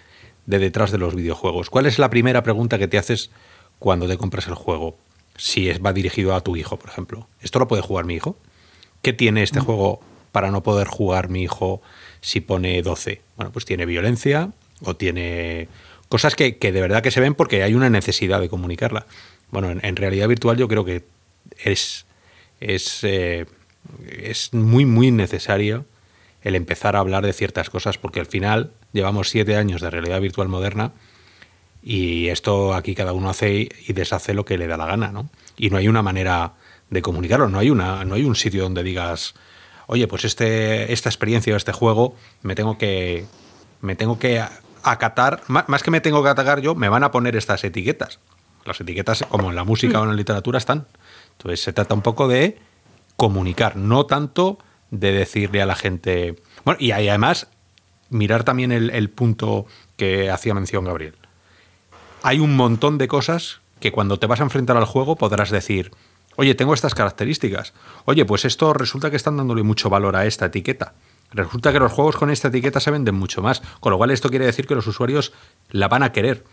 de 0.44 0.59
detrás 0.59 0.90
de 0.90 0.98
los 0.98 1.14
videojuegos. 1.14 1.70
¿Cuál 1.70 1.86
es 1.86 1.98
la 1.98 2.10
primera 2.10 2.42
pregunta 2.42 2.78
que 2.78 2.88
te 2.88 2.98
haces 2.98 3.30
cuando 3.78 4.06
te 4.06 4.18
compras 4.18 4.46
el 4.46 4.55
juego? 4.55 4.98
Si 5.36 5.70
es, 5.70 5.82
va 5.82 5.94
dirigido 5.94 6.34
a 6.34 6.42
tu 6.42 6.56
hijo, 6.56 6.78
por 6.78 6.90
ejemplo. 6.90 7.28
¿Esto 7.40 7.59
lo 7.59 7.68
puede 7.68 7.82
jugar 7.82 8.05
mi 8.05 8.14
hijo? 8.14 8.36
¿Qué 9.01 9.14
tiene 9.14 9.42
este 9.42 9.60
mm. 9.60 9.64
juego 9.64 10.01
para 10.32 10.51
no 10.51 10.62
poder 10.62 10.86
jugar 10.86 11.28
mi 11.28 11.42
hijo 11.42 11.80
si 12.24 12.40
pone 12.40 12.80
12? 12.82 13.20
Bueno, 13.36 13.52
pues 13.52 13.66
tiene 13.66 13.84
violencia 13.84 14.51
o 14.82 14.96
tiene 14.96 15.68
cosas 16.09 16.34
que, 16.34 16.56
de 16.59 16.80
verdad 16.80 17.02
que 17.02 17.10
se 17.10 17.20
ven 17.20 17.34
porque 17.34 17.62
hay 17.62 17.74
una 17.74 17.90
necesidad 17.90 18.40
de 18.40 18.48
comunicarla. 18.48 19.06
Bueno, 19.51 19.70
en, 19.70 19.96
realidad 19.96 20.26
virtual 20.26 20.56
yo 20.56 20.66
creo 20.66 20.86
que 20.86 21.05
es, 21.62 22.06
es 22.60 23.01
eh, 23.05 23.44
es 24.09 24.55
muy, 24.55 24.86
muy 24.86 25.10
necesario 25.10 25.84
el 26.42 26.55
empezar 26.55 26.96
a 26.96 27.01
hablar 27.01 27.26
de 27.26 27.34
ciertas 27.34 27.68
cosas, 27.68 27.98
porque 27.98 28.20
al 28.20 28.26
final 28.26 28.72
llevamos 28.92 29.28
siete 29.28 29.56
años 29.56 29.82
de 29.82 29.90
realidad 29.90 30.20
virtual 30.20 30.48
moderna 30.48 30.92
y 31.82 32.28
esto 32.28 32.72
aquí 32.72 32.94
cada 32.94 33.12
uno 33.12 33.28
hace 33.28 33.68
y 33.86 33.92
deshace 33.92 34.32
lo 34.32 34.46
que 34.46 34.56
le 34.56 34.66
da 34.66 34.78
la 34.78 34.86
gana, 34.86 35.12
¿no? 35.12 35.28
Y 35.59 35.68
no 35.68 35.76
hay 35.76 35.88
una 35.88 36.02
manera 36.02 36.55
de 36.88 37.02
comunicarlo, 37.02 37.51
no 37.51 37.59
hay, 37.59 37.68
una, 37.68 38.05
no 38.06 38.14
hay 38.14 38.24
un 38.24 38.34
sitio 38.34 38.62
donde 38.62 38.82
digas, 38.82 39.34
oye, 39.86 40.06
pues 40.09 40.24
este, 40.24 40.93
esta 40.93 41.09
experiencia 41.09 41.55
o 41.55 41.56
este 41.56 41.73
juego 41.73 42.15
me 42.43 42.55
tengo 42.55 42.78
que, 42.78 43.27
me 43.81 43.97
tengo 43.97 44.19
que 44.19 44.43
acatar, 44.82 45.43
más 45.48 45.82
que 45.82 45.90
me 45.90 46.01
tengo 46.01 46.23
que 46.23 46.28
atacar 46.28 46.61
yo, 46.61 46.74
me 46.74 46.89
van 46.89 47.05
a 47.05 47.11
poner 47.11 47.36
estas 47.36 47.65
etiquetas. 47.65 48.20
Las 48.65 48.81
etiquetas, 48.81 49.24
como 49.28 49.51
en 49.51 49.56
la 49.56 49.65
música 49.65 50.01
o 50.01 50.05
en 50.05 50.11
la 50.11 50.15
literatura, 50.15 50.59
están. 50.59 50.86
Entonces 51.32 51.61
se 51.61 51.73
trata 51.73 51.94
un 51.94 52.02
poco 52.02 52.28
de 52.28 52.59
comunicar, 53.16 53.77
no 53.77 54.06
tanto 54.06 54.59
de 54.90 55.12
decirle 55.12 55.61
a 55.61 55.66
la 55.66 55.74
gente. 55.74 56.36
Bueno, 56.65 56.78
y 56.81 56.93
además, 56.93 57.48
mirar 58.11 58.44
también 58.44 58.73
el, 58.73 59.11
punto 59.11 59.66
que 59.97 60.31
hacía 60.31 60.55
mención 60.55 60.85
Gabriel. 60.85 61.15
Hay 62.23 62.40
un 62.40 62.56
montón 62.56 62.97
de 62.97 63.09
cosas 63.09 63.61
que 63.81 63.93
cuando 63.93 64.19
te 64.19 64.27
vas 64.27 64.40
a 64.40 64.44
enfrentar 64.44 64.77
al 64.77 64.86
juego 64.86 65.16
podrás 65.16 65.51
decir, 65.51 65.90
oye, 66.36 66.55
tengo 66.55 66.74
estas 66.74 66.94
características. 66.94 67.73
Oye, 68.05 68.24
pues 68.24 68.44
esto 68.44 68.73
resulta 68.73 69.11
que 69.11 69.16
están 69.16 69.36
dándole 69.36 69.62
mucho 69.62 69.90
valor 69.90 70.16
a 70.16 70.27
esta 70.27 70.47
etiqueta. 70.47 70.94
Resulta 71.32 71.73
que 71.73 71.81
los 71.81 71.93
juegos 71.93 72.16
con 72.16 72.31
esta 72.31 72.48
etiqueta 72.48 72.81
se 72.81 72.90
venden 72.90 73.15
mucho 73.15 73.43
más. 73.43 73.62
Con 73.81 73.90
lo 73.90 73.98
cual 73.98 74.11
esto 74.11 74.31
quiere 74.31 74.47
decir 74.47 74.66
que 74.66 74.74
los 74.74 74.86
usuarios 74.86 75.32
la 75.70 75.89
van 75.89 76.02
a 76.02 76.12
querer. 76.12 76.44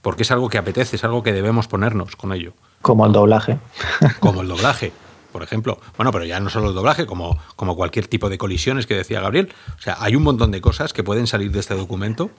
Porque 0.00 0.22
es 0.22 0.30
algo 0.30 0.48
que 0.48 0.58
apetece, 0.58 0.96
es 0.96 1.04
algo 1.04 1.22
que 1.22 1.32
debemos 1.32 1.68
ponernos 1.68 2.16
con 2.16 2.32
ello. 2.32 2.54
Como 2.80 3.06
el 3.06 3.12
doblaje. 3.12 3.58
Como 4.20 4.42
el 4.42 4.48
doblaje 4.48 4.92
por 5.32 5.42
ejemplo. 5.42 5.78
Bueno, 5.96 6.12
pero 6.12 6.26
ya 6.26 6.38
no 6.38 6.50
solo 6.50 6.68
el 6.68 6.74
doblaje, 6.74 7.06
como, 7.06 7.38
como 7.56 7.74
cualquier 7.74 8.06
tipo 8.06 8.28
de 8.28 8.36
colisiones 8.36 8.86
que 8.86 8.94
decía 8.94 9.20
Gabriel. 9.20 9.52
O 9.78 9.80
sea, 9.80 9.96
hay 9.98 10.14
un 10.14 10.22
montón 10.22 10.50
de 10.50 10.60
cosas 10.60 10.92
que 10.92 11.02
pueden 11.02 11.26
salir 11.26 11.50
de 11.50 11.58
este 11.58 11.74
documento 11.74 12.30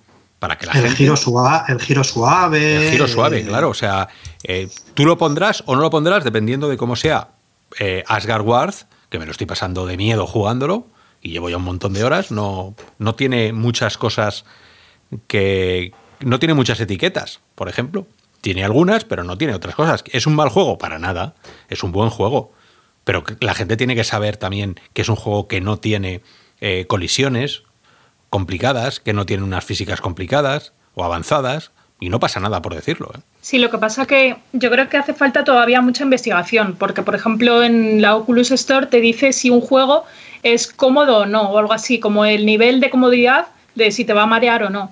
para 0.44 0.58
que 0.58 0.66
la 0.66 0.74
el 0.74 0.82
gente... 0.82 0.98
Giro 0.98 1.16
suave, 1.16 1.64
el 1.70 1.80
giro 1.80 2.04
suave. 2.04 2.76
El 2.76 2.92
giro 2.92 3.08
suave, 3.08 3.46
claro. 3.46 3.70
O 3.70 3.74
sea, 3.74 4.10
eh, 4.44 4.68
tú 4.94 5.06
lo 5.06 5.18
pondrás 5.18 5.64
o 5.68 5.74
no 5.74 5.82
lo 5.82 5.90
pondrás 5.90 6.26
dependiendo 6.26 6.68
de 6.68 6.76
cómo 6.76 6.98
sea 6.98 7.30
eh, 7.80 8.04
Asgard 8.08 8.42
Ward, 8.42 8.76
que 9.08 9.20
me 9.20 9.26
lo 9.26 9.32
estoy 9.32 9.48
pasando 9.48 9.86
de 9.86 9.96
miedo 9.96 10.28
jugándolo 10.28 10.86
y 11.22 11.30
llevo 11.30 11.50
ya 11.50 11.56
un 11.56 11.64
montón 11.64 11.94
de 11.94 12.04
horas. 12.04 12.30
No, 12.30 12.76
no 12.98 13.16
tiene 13.16 13.54
muchas 13.54 13.98
cosas 13.98 14.44
que... 15.28 15.94
No 16.20 16.40
tiene 16.40 16.56
muchas 16.56 16.78
etiquetas, 16.82 17.40
por 17.56 17.70
ejemplo. 17.70 18.06
Tiene 18.42 18.66
algunas, 18.66 19.06
pero 19.06 19.24
no 19.24 19.38
tiene 19.38 19.56
otras 19.56 19.76
cosas. 19.76 20.04
¿Es 20.12 20.28
un 20.28 20.36
mal 20.36 20.50
juego? 20.50 20.78
Para 20.78 21.00
nada. 21.00 21.36
Es 21.70 21.84
un 21.84 21.94
buen 21.94 22.10
juego. 22.10 22.52
Pero 23.06 23.24
la 23.40 23.54
gente 23.54 23.78
tiene 23.78 23.96
que 23.96 24.04
saber 24.04 24.36
también 24.36 24.78
que 24.92 25.04
es 25.04 25.08
un 25.08 25.16
juego 25.16 25.48
que 25.48 25.62
no 25.62 25.80
tiene 25.80 26.22
eh, 26.60 26.86
colisiones 26.86 27.63
complicadas, 28.34 29.00
que 29.00 29.14
no 29.14 29.28
tiene 29.28 29.44
unas 29.44 29.64
físicas 29.64 30.02
complicadas 30.02 30.74
o 30.96 31.04
avanzadas, 31.04 31.70
Y 32.00 32.10
no 32.10 32.20
pasa 32.20 32.40
nada 32.40 32.64
por 32.64 32.74
decirlo. 32.74 33.12
¿eh? 33.16 33.20
Sí, 33.42 33.60
lo 33.60 33.70
que 33.70 33.78
pasa 33.78 34.08
que 34.08 34.36
yo 34.54 34.72
creo 34.72 34.90
que 34.90 34.98
hace 34.98 35.14
falta 35.14 35.44
todavía 35.44 35.82
mucha 35.82 36.04
investigación, 36.04 36.76
porque 36.80 37.04
por 37.04 37.14
ejemplo 37.14 37.62
en 37.62 38.02
la 38.02 38.16
Oculus 38.16 38.50
Store 38.50 38.88
te 38.88 39.02
dice 39.02 39.34
si 39.34 39.52
un 39.52 39.62
juego 39.62 40.04
es 40.42 40.68
cómodo 40.68 41.20
o 41.20 41.26
no, 41.28 41.44
o 41.44 41.60
algo 41.60 41.74
así, 41.74 42.00
como 42.00 42.26
el 42.26 42.44
nivel 42.48 42.80
de 42.80 42.90
comodidad 42.90 43.50
de 43.76 43.92
si 43.92 44.04
te 44.04 44.14
va 44.14 44.24
a 44.24 44.26
marear 44.26 44.64
o 44.64 44.72
no. 44.72 44.92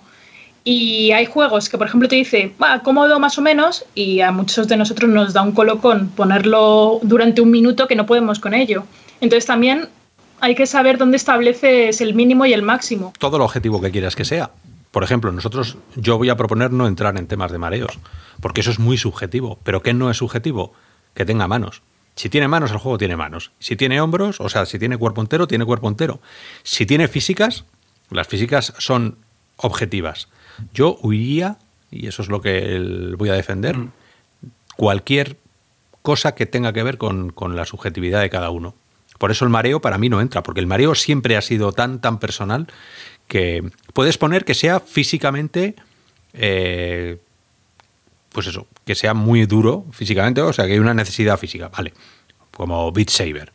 Y 0.64 1.12
hay 1.12 1.26
juegos 1.26 1.68
que, 1.68 1.80
por 1.80 1.88
ejemplo, 1.88 2.08
te 2.08 2.18
dice, 2.18 2.54
va, 2.62 2.84
cómodo 2.84 3.20
más 3.20 3.40
o 3.40 3.42
menos, 3.42 3.84
y 3.96 4.22
a 4.22 4.32
muchos 4.32 4.68
de 4.68 4.78
nosotros 4.78 5.10
nos 5.10 5.34
da 5.34 5.42
un 5.42 5.54
colocón 5.54 6.10
ponerlo 6.16 7.00
durante 7.02 7.42
un 7.42 7.50
minuto 7.50 7.88
que 7.88 7.96
no 7.96 8.06
podemos 8.06 8.40
con 8.40 8.54
ello. 8.54 8.84
Entonces 9.20 9.48
también 9.48 9.90
hay 10.42 10.56
que 10.56 10.66
saber 10.66 10.98
dónde 10.98 11.18
estableces 11.18 12.02
el 12.02 12.14
mínimo 12.14 12.46
y 12.46 12.54
el 12.54 12.64
máximo. 12.64 13.14
Todo 13.20 13.38
el 13.38 13.44
objetivo 13.44 13.80
que 13.80 13.92
quieras 13.92 14.16
que 14.16 14.26
sea. 14.26 14.52
Por 14.92 15.04
ejemplo, 15.04 15.32
nosotros, 15.32 15.78
yo 15.96 16.18
voy 16.18 16.30
a 16.30 16.36
proponer 16.36 16.72
no 16.72 16.88
entrar 16.88 17.18
en 17.18 17.28
temas 17.28 17.52
de 17.52 17.58
mareos, 17.58 17.98
porque 18.42 18.62
eso 18.62 18.72
es 18.72 18.80
muy 18.80 18.98
subjetivo. 18.98 19.60
Pero 19.64 19.82
¿qué 19.82 19.94
no 19.94 20.10
es 20.12 20.18
subjetivo? 20.18 20.74
Que 21.14 21.26
tenga 21.26 21.48
manos. 21.48 21.82
Si 22.16 22.30
tiene 22.30 22.48
manos, 22.50 22.72
el 22.72 22.78
juego 22.78 22.98
tiene 22.98 23.16
manos. 23.16 23.52
Si 23.60 23.76
tiene 23.76 24.02
hombros, 24.02 24.42
o 24.42 24.50
sea, 24.50 24.66
si 24.66 24.78
tiene 24.78 24.98
cuerpo 24.98 25.22
entero, 25.22 25.48
tiene 25.48 25.64
cuerpo 25.64 25.88
entero. 25.88 26.20
Si 26.64 26.86
tiene 26.86 27.08
físicas, 27.08 27.64
las 28.10 28.28
físicas 28.28 28.74
son 28.80 29.18
objetivas. 29.56 30.28
Yo 30.74 30.98
huiría, 31.02 31.58
y 31.90 32.08
eso 32.08 32.22
es 32.22 32.28
lo 32.28 32.42
que 32.42 33.14
voy 33.18 33.30
a 33.30 33.34
defender, 33.34 33.78
mm. 33.78 33.92
cualquier 34.76 35.38
cosa 36.02 36.36
que 36.36 36.46
tenga 36.46 36.74
que 36.74 36.84
ver 36.84 36.98
con, 36.98 37.32
con, 37.32 37.56
la 37.56 37.66
subjetividad 37.66 38.22
de 38.22 38.30
cada 38.30 38.50
uno. 38.50 38.76
Por 39.22 39.30
eso 39.30 39.46
el 39.46 39.52
mareo 39.52 39.82
para 39.82 40.00
mí 40.00 40.10
no 40.10 40.20
entra, 40.20 40.42
porque 40.42 40.62
el 40.62 40.66
mareo 40.66 40.96
siempre 40.96 41.38
ha 41.38 41.44
sido 41.44 41.74
tan, 41.74 42.02
tan 42.02 42.18
personal 42.18 42.66
que 43.28 43.70
puedes 43.94 44.18
poner 44.18 44.46
que 44.46 44.56
sea 44.56 44.80
físicamente, 44.80 45.76
eh, 46.34 47.20
pues 48.32 48.48
eso, 48.48 48.66
que 48.84 48.96
sea 48.96 49.14
muy 49.14 49.46
duro 49.46 49.86
físicamente, 49.92 50.42
o 50.42 50.52
sea, 50.54 50.66
que 50.66 50.74
hay 50.74 50.80
una 50.80 50.96
necesidad 50.96 51.38
física, 51.38 51.68
vale, 51.70 51.94
como 52.50 52.92
Beat 52.92 53.12
Saber, 53.12 53.54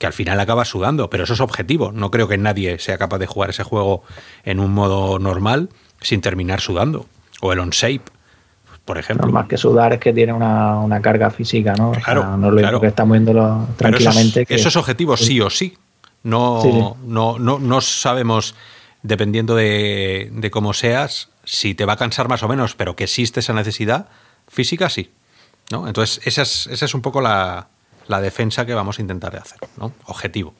que 0.00 0.06
al 0.06 0.12
final 0.12 0.40
acaba 0.40 0.64
sudando, 0.64 1.08
pero 1.08 1.22
eso 1.22 1.34
es 1.34 1.40
objetivo. 1.40 1.92
No 1.92 2.10
creo 2.10 2.26
que 2.26 2.36
nadie 2.36 2.80
sea 2.80 2.98
capaz 2.98 3.18
de 3.18 3.28
jugar 3.28 3.50
ese 3.50 3.62
juego 3.62 4.02
en 4.42 4.58
un 4.58 4.72
modo 4.72 5.20
normal 5.20 5.68
sin 6.00 6.22
terminar 6.22 6.60
sudando. 6.60 7.06
O 7.40 7.52
el 7.52 7.60
On 7.60 7.70
Shape, 7.70 8.10
por 8.84 8.98
ejemplo. 8.98 9.30
más 9.32 9.46
que 9.46 9.56
sudar 9.56 9.94
es 9.94 10.00
que 10.00 10.12
tiene 10.12 10.32
una, 10.32 11.00
carga 11.00 11.30
física, 11.30 11.74
¿no? 11.74 11.92
Claro, 11.92 12.36
no 12.36 12.58
es 12.58 12.70
lo 12.70 12.80
que 12.80 12.88
está 12.88 13.04
moviéndolo 13.04 13.68
tranquilamente. 13.76 14.42
Esos, 14.42 14.60
esos, 14.60 14.76
objetivos 14.76 15.20
sí 15.20 15.40
o 15.40 15.50
sí. 15.50 15.76
No, 16.22 16.96
no, 17.04 17.38
no, 17.38 17.58
no 17.58 17.80
sabemos 17.80 18.54
dependiendo 19.04 19.54
de, 19.54 20.48
cómo 20.50 20.72
seas, 20.72 21.28
si 21.44 21.74
te 21.74 21.84
va 21.84 21.92
a 21.92 21.96
cansar 21.96 22.26
más 22.26 22.42
o 22.42 22.48
menos, 22.48 22.74
pero 22.74 22.96
que 22.96 23.04
existe 23.04 23.40
esa 23.40 23.52
necesidad 23.52 24.08
física, 24.48 24.88
sí. 24.88 25.12
¿no? 25.70 25.86
Entonces, 25.86 26.26
esa 26.26 26.42
es, 26.42 26.66
esa 26.66 26.86
es 26.86 26.94
un 26.94 27.02
poco 27.02 27.20
la, 27.20 27.68
defensa 28.08 28.64
que 28.64 28.74
vamos 28.74 28.98
a 28.98 29.02
intentar 29.02 29.36
hacer, 29.36 29.58
¿no? 29.76 29.92
Objetivo. 30.06 30.54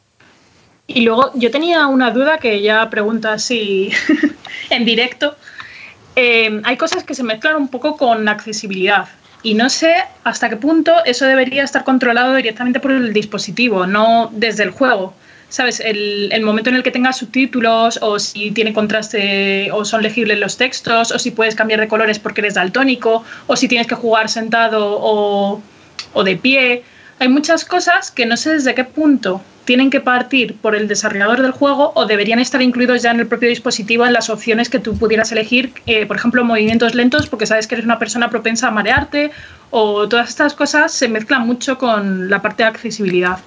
Y 0.87 1.01
luego 1.01 1.31
yo 1.35 1.51
tenía 1.51 1.87
una 1.87 2.11
duda 2.11 2.37
que 2.37 2.61
ya 2.61 2.91
pregunto 2.91 3.31
así 3.31 3.91
en 4.71 4.85
directo. 4.85 5.37
Eh, 6.17 6.61
hay 6.65 6.77
cosas 6.77 7.05
que 7.05 7.15
se 7.15 7.23
mezclan 7.23 7.57
un 7.57 7.69
poco 7.69 7.97
con 7.97 8.29
accesibilidad 8.29 9.09
y 9.43 9.55
no 9.55 9.69
sé 9.69 9.95
hasta 10.25 10.49
qué 10.49 10.57
punto 10.57 11.05
eso 11.05 11.27
debería 11.27 11.65
estar 11.65 11.85
controlado 11.85 12.35
directamente 12.35 12.81
por 12.81 12.93
el 12.93 13.13
dispositivo, 13.13 13.87
no 13.87 14.31
desde 14.33 14.63
el 14.63 14.71
juego. 14.71 15.15
¿sabes? 15.51 15.79
El, 15.79 16.31
el, 16.33 16.43
momento 16.43 16.71
en 16.71 16.77
el 16.77 16.83
que 16.83 16.91
tengas 16.91 17.19
subtítulos 17.19 17.99
o 18.03 18.19
si 18.19 18.51
tiene 18.51 18.73
contraste 18.73 19.71
o 19.71 19.85
son 19.85 20.03
legibles 20.03 20.41
los 20.41 20.57
textos 20.57 21.13
o 21.13 21.19
si 21.19 21.31
puedes 21.31 21.55
cambiar 21.55 21.79
de 21.79 21.87
colores 21.87 22.19
porque 22.19 22.41
eres 22.41 22.55
daltónico 22.55 23.23
o 23.47 23.55
si 23.55 23.69
tienes 23.69 23.87
que 23.87 23.95
jugar 23.95 24.29
sentado 24.29 24.99
o, 25.01 25.63
o 26.13 26.25
de 26.25 26.37
pie. 26.37 26.83
Hay 27.19 27.29
muchas 27.29 27.65
cosas 27.65 28.11
que 28.11 28.27
no 28.27 28.37
sé 28.37 28.55
desde 28.55 28.75
qué 28.75 28.85
punto 28.85 29.41
tienen 29.65 29.91
que 29.91 30.01
partir 30.01 30.57
por 30.57 30.75
el 30.75 30.89
desarrollador 30.89 31.41
del 31.41 31.53
juego 31.53 31.93
o 31.95 32.07
deberían 32.07 32.39
estar 32.39 32.61
incluidos 32.61 33.03
ya 33.03 33.13
en 33.13 33.21
el 33.21 33.27
propio 33.27 33.49
dispositivo 33.49 34.05
en 34.05 34.13
las 34.13 34.29
opciones 34.29 34.69
que 34.69 34.79
tú 34.79 34.97
pudieras 34.99 35.33
elegir, 35.33 35.73
eh, 35.87 36.07
por 36.07 36.17
ejemplo, 36.17 36.45
movimientos 36.45 36.95
lentos 36.95 37.29
porque 37.29 37.47
sabes 37.47 37.67
que 37.67 37.77
eres 37.77 37.85
una 37.85 37.99
persona 37.99 38.29
propensa 38.29 38.69
a 38.69 38.71
marearte 38.71 39.31
o 39.71 40.07
todas 40.09 40.29
estas 40.29 40.55
cosas 40.55 40.93
se 40.93 41.09
mezclan 41.09 41.47
mucho 41.47 41.79
con 41.79 42.29
la 42.29 42.43
parte 42.43 42.63
de 42.63 42.69
accesibilidad. 42.69 43.39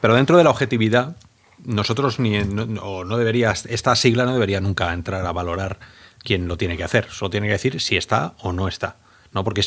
Pero 0.00 0.14
dentro 0.14 0.36
de 0.36 0.44
la 0.44 0.50
objetividad, 0.50 1.16
nosotros 1.64 2.20
ni 2.20 2.38
no, 2.44 3.04
no 3.04 3.18
esta 3.18 3.96
sigla 3.96 4.24
no 4.24 4.34
debería 4.34 4.60
nunca 4.60 4.92
entrar 4.92 5.26
a 5.26 5.32
valorar 5.32 5.78
quién 6.22 6.48
lo 6.48 6.56
tiene 6.56 6.76
que 6.76 6.84
hacer. 6.84 7.08
Solo 7.10 7.30
tiene 7.30 7.46
que 7.46 7.54
decir 7.54 7.80
si 7.80 7.96
está 7.96 8.34
o 8.40 8.52
no 8.52 8.68
está. 8.68 8.96
¿no? 9.32 9.44
Porque 9.44 9.62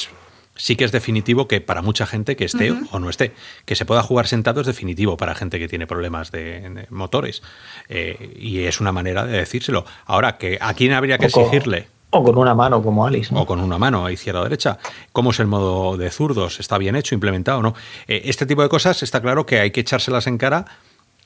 sí 0.60 0.76
que 0.76 0.84
es 0.84 0.92
definitivo 0.92 1.48
que 1.48 1.62
para 1.62 1.82
mucha 1.82 2.06
gente 2.06 2.36
que 2.36 2.46
esté 2.46 2.72
o 2.92 3.00
no 3.00 3.10
esté. 3.10 3.34
Que 3.66 3.76
se 3.76 3.86
pueda 3.86 4.04
jugar 4.04 4.28
sentado 4.28 4.62
es 4.62 4.68
definitivo 4.68 5.18
para 5.18 5.34
gente 5.34 5.58
que 5.58 5.68
tiene 5.68 5.88
problemas 5.88 6.32
de, 6.32 6.86
motores. 6.90 7.42
Eh, 7.88 8.38
y 8.40 8.60
es 8.60 8.80
una 8.80 8.92
manera 8.92 9.26
de 9.26 9.38
decírselo. 9.38 9.86
Ahora, 10.06 10.38
que 10.38 10.60
¿a 10.62 10.74
quién 10.74 10.94
habría 10.94 11.18
que 11.18 11.28
exigirle? 11.28 11.88
O 12.12 12.24
con 12.24 12.38
una 12.38 12.54
mano, 12.54 12.84
como 12.84 13.06
Alice. 13.06 13.34
O 13.36 13.46
con 13.46 13.60
una 13.60 13.78
mano, 13.78 14.06
a 14.06 14.12
izquierda 14.12 14.42
o 14.42 14.44
derecha. 14.44 14.80
¿Cómo 15.12 15.32
es 15.32 15.40
el 15.40 15.48
modo 15.48 15.96
de 15.96 16.10
zurdos? 16.10 16.60
¿Está 16.60 16.78
bien 16.78 16.96
hecho, 16.96 17.16
implementado 17.16 17.60
o 17.60 17.62
no? 17.62 17.76
Eh, 18.08 18.24
este 18.26 18.46
tipo 18.46 18.62
de 18.62 18.70
cosas 18.70 19.02
está 19.02 19.22
claro 19.22 19.46
que 19.46 19.60
hay 19.60 19.72
que 19.72 19.82
echárselas 19.82 20.28
en 20.28 20.38
cara 20.38 20.66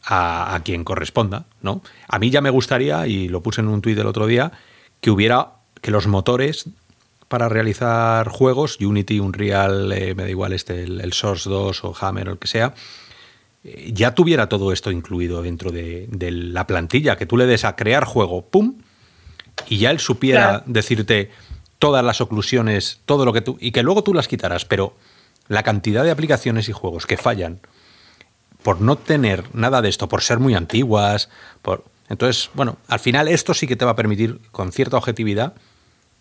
a, 0.05 0.59
quien 0.63 0.83
corresponda, 0.83 1.45
¿no? 1.61 1.81
A 2.09 2.19
mí 2.19 2.29
ya 2.29 2.41
me 2.41 2.49
gustaría, 2.49 3.07
y 3.07 3.29
lo 3.29 3.41
puse 3.41 3.61
en 3.61 3.69
un 3.69 3.81
tuit 3.81 3.97
el 3.97 4.07
otro 4.07 4.27
día, 4.27 4.51
que 4.99 5.09
hubiera 5.09 5.53
que 5.81 5.91
los 5.91 6.07
motores 6.07 6.65
para 7.27 7.49
realizar 7.49 8.27
juegos, 8.27 8.79
Unity, 8.79 9.19
Unreal, 9.19 9.91
eh, 9.91 10.15
me 10.15 10.23
da 10.23 10.29
igual 10.29 10.53
este, 10.53 10.83
el, 10.83 11.13
Source 11.13 11.49
2 11.49 11.83
o 11.83 11.95
Hammer 11.99 12.29
o 12.29 12.31
el 12.33 12.39
que 12.39 12.47
sea, 12.47 12.73
eh, 13.63 13.91
ya 13.93 14.13
tuviera 14.13 14.47
todo 14.49 14.71
esto 14.71 14.91
incluido 14.91 15.41
dentro 15.41 15.71
de, 15.71 16.07
de, 16.09 16.31
la 16.31 16.67
plantilla, 16.67 17.15
que 17.15 17.25
tú 17.25 17.37
le 17.37 17.45
des 17.45 17.65
a 17.65 17.75
crear 17.75 18.05
juego, 18.05 18.45
¡pum! 18.45 18.75
y 19.67 19.77
ya 19.77 19.91
él 19.91 19.99
supiera 19.99 20.63
decirte 20.65 21.31
todas 21.79 22.03
las 22.03 22.21
oclusiones, 22.21 23.01
todo 23.05 23.25
lo 23.25 23.33
que 23.33 23.41
tú. 23.41 23.57
y 23.59 23.71
que 23.71 23.83
luego 23.83 24.03
tú 24.03 24.13
las 24.13 24.27
quitarás, 24.27 24.65
pero 24.65 24.95
la 25.47 25.63
cantidad 25.63 26.03
de 26.03 26.11
aplicaciones 26.11 26.69
y 26.69 26.71
juegos 26.71 27.05
que 27.05 27.17
fallan 27.17 27.59
por 28.63 28.79
no 28.79 28.97
tener 28.97 29.43
nada 29.53 29.81
de 29.81 29.89
esto, 29.89 30.07
por 30.07 30.21
ser 30.21 30.39
muy 30.39 30.55
antiguas, 30.55 31.29
por. 31.61 31.83
Entonces, 32.09 32.49
bueno, 32.53 32.77
al 32.87 32.99
final 32.99 33.27
esto 33.27 33.53
sí 33.53 33.67
que 33.67 33.75
te 33.75 33.85
va 33.85 33.91
a 33.91 33.95
permitir, 33.95 34.39
con 34.51 34.71
cierta 34.71 34.97
objetividad, 34.97 35.55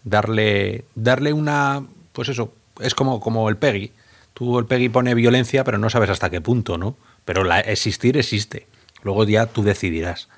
darle, 0.05 0.85
darle 0.95 1.33
una. 1.33 1.85
Pues 2.13 2.29
eso, 2.29 2.53
es 2.81 2.95
como, 2.95 3.21
como 3.21 3.49
el 3.49 3.57
PEGI. 3.57 3.93
Tú 4.35 4.59
el 4.59 4.67
PEGI 4.67 4.89
pone 4.89 5.15
violencia, 5.15 5.65
pero 5.65 5.79
no 5.79 5.91
sabes 5.91 6.11
hasta 6.11 6.31
qué 6.31 6.41
punto, 6.41 6.79
¿no? 6.79 6.97
Pero 7.25 7.45
la, 7.45 7.61
existir 7.61 8.17
existe. 8.17 8.67
Luego 9.03 9.25
ya 9.25 9.47
tú 9.47 9.63
decidirás. 9.63 10.29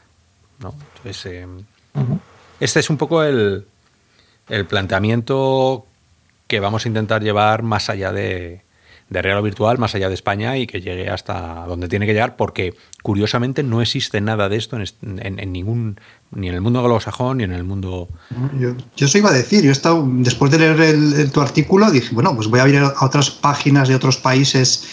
¿no? 0.58 0.74
Entonces, 0.96 1.26
em, 1.26 1.64
este 2.60 2.80
es 2.80 2.90
un 2.90 2.96
poco 2.96 3.22
el, 3.22 3.66
planteamiento 4.68 5.86
que 6.46 6.60
vamos 6.60 6.84
a 6.84 6.88
intentar 6.88 7.22
llevar 7.22 7.62
más 7.62 7.88
allá 7.88 8.12
de, 8.12 8.62
de 9.10 9.22
Real 9.22 9.42
Virtual, 9.42 9.78
más 9.78 9.94
allá 9.94 10.08
de 10.08 10.14
España 10.14 10.56
y 10.56 10.66
que 10.66 10.80
llegue 10.80 11.10
hasta 11.10 11.66
donde 11.66 11.88
tiene 11.88 12.06
que 12.06 12.12
llegar, 12.12 12.36
porque 12.36 12.74
curiosamente 13.02 13.62
no 13.62 13.82
existe 13.82 14.20
nada 14.20 14.48
de 14.48 14.56
esto 14.56 14.76
en, 14.76 15.52
ningún, 15.52 16.00
ni 16.32 16.48
en 16.48 16.54
el 16.54 16.60
mundo 16.60 16.80
anglosajón 16.80 17.38
ni 17.38 17.44
en 17.44 17.52
el 17.52 17.64
mundo. 17.64 18.08
Yo, 18.58 18.74
yo 18.96 19.18
iba 19.18 19.30
a 19.30 19.32
decir, 19.32 19.62
yo 19.62 19.68
he 19.68 19.72
estado, 19.72 20.04
después 20.08 20.50
de 20.50 20.58
leer 20.58 21.30
tu 21.30 21.40
artículo, 21.40 21.90
dije, 21.90 22.14
bueno, 22.14 22.34
pues 22.34 22.48
voy 22.48 22.60
a 22.60 22.68
ir 22.68 22.78
a 22.78 22.94
otras 23.04 23.30
páginas 23.30 23.88
de 23.88 23.94
otros 23.94 24.16
países 24.16 24.84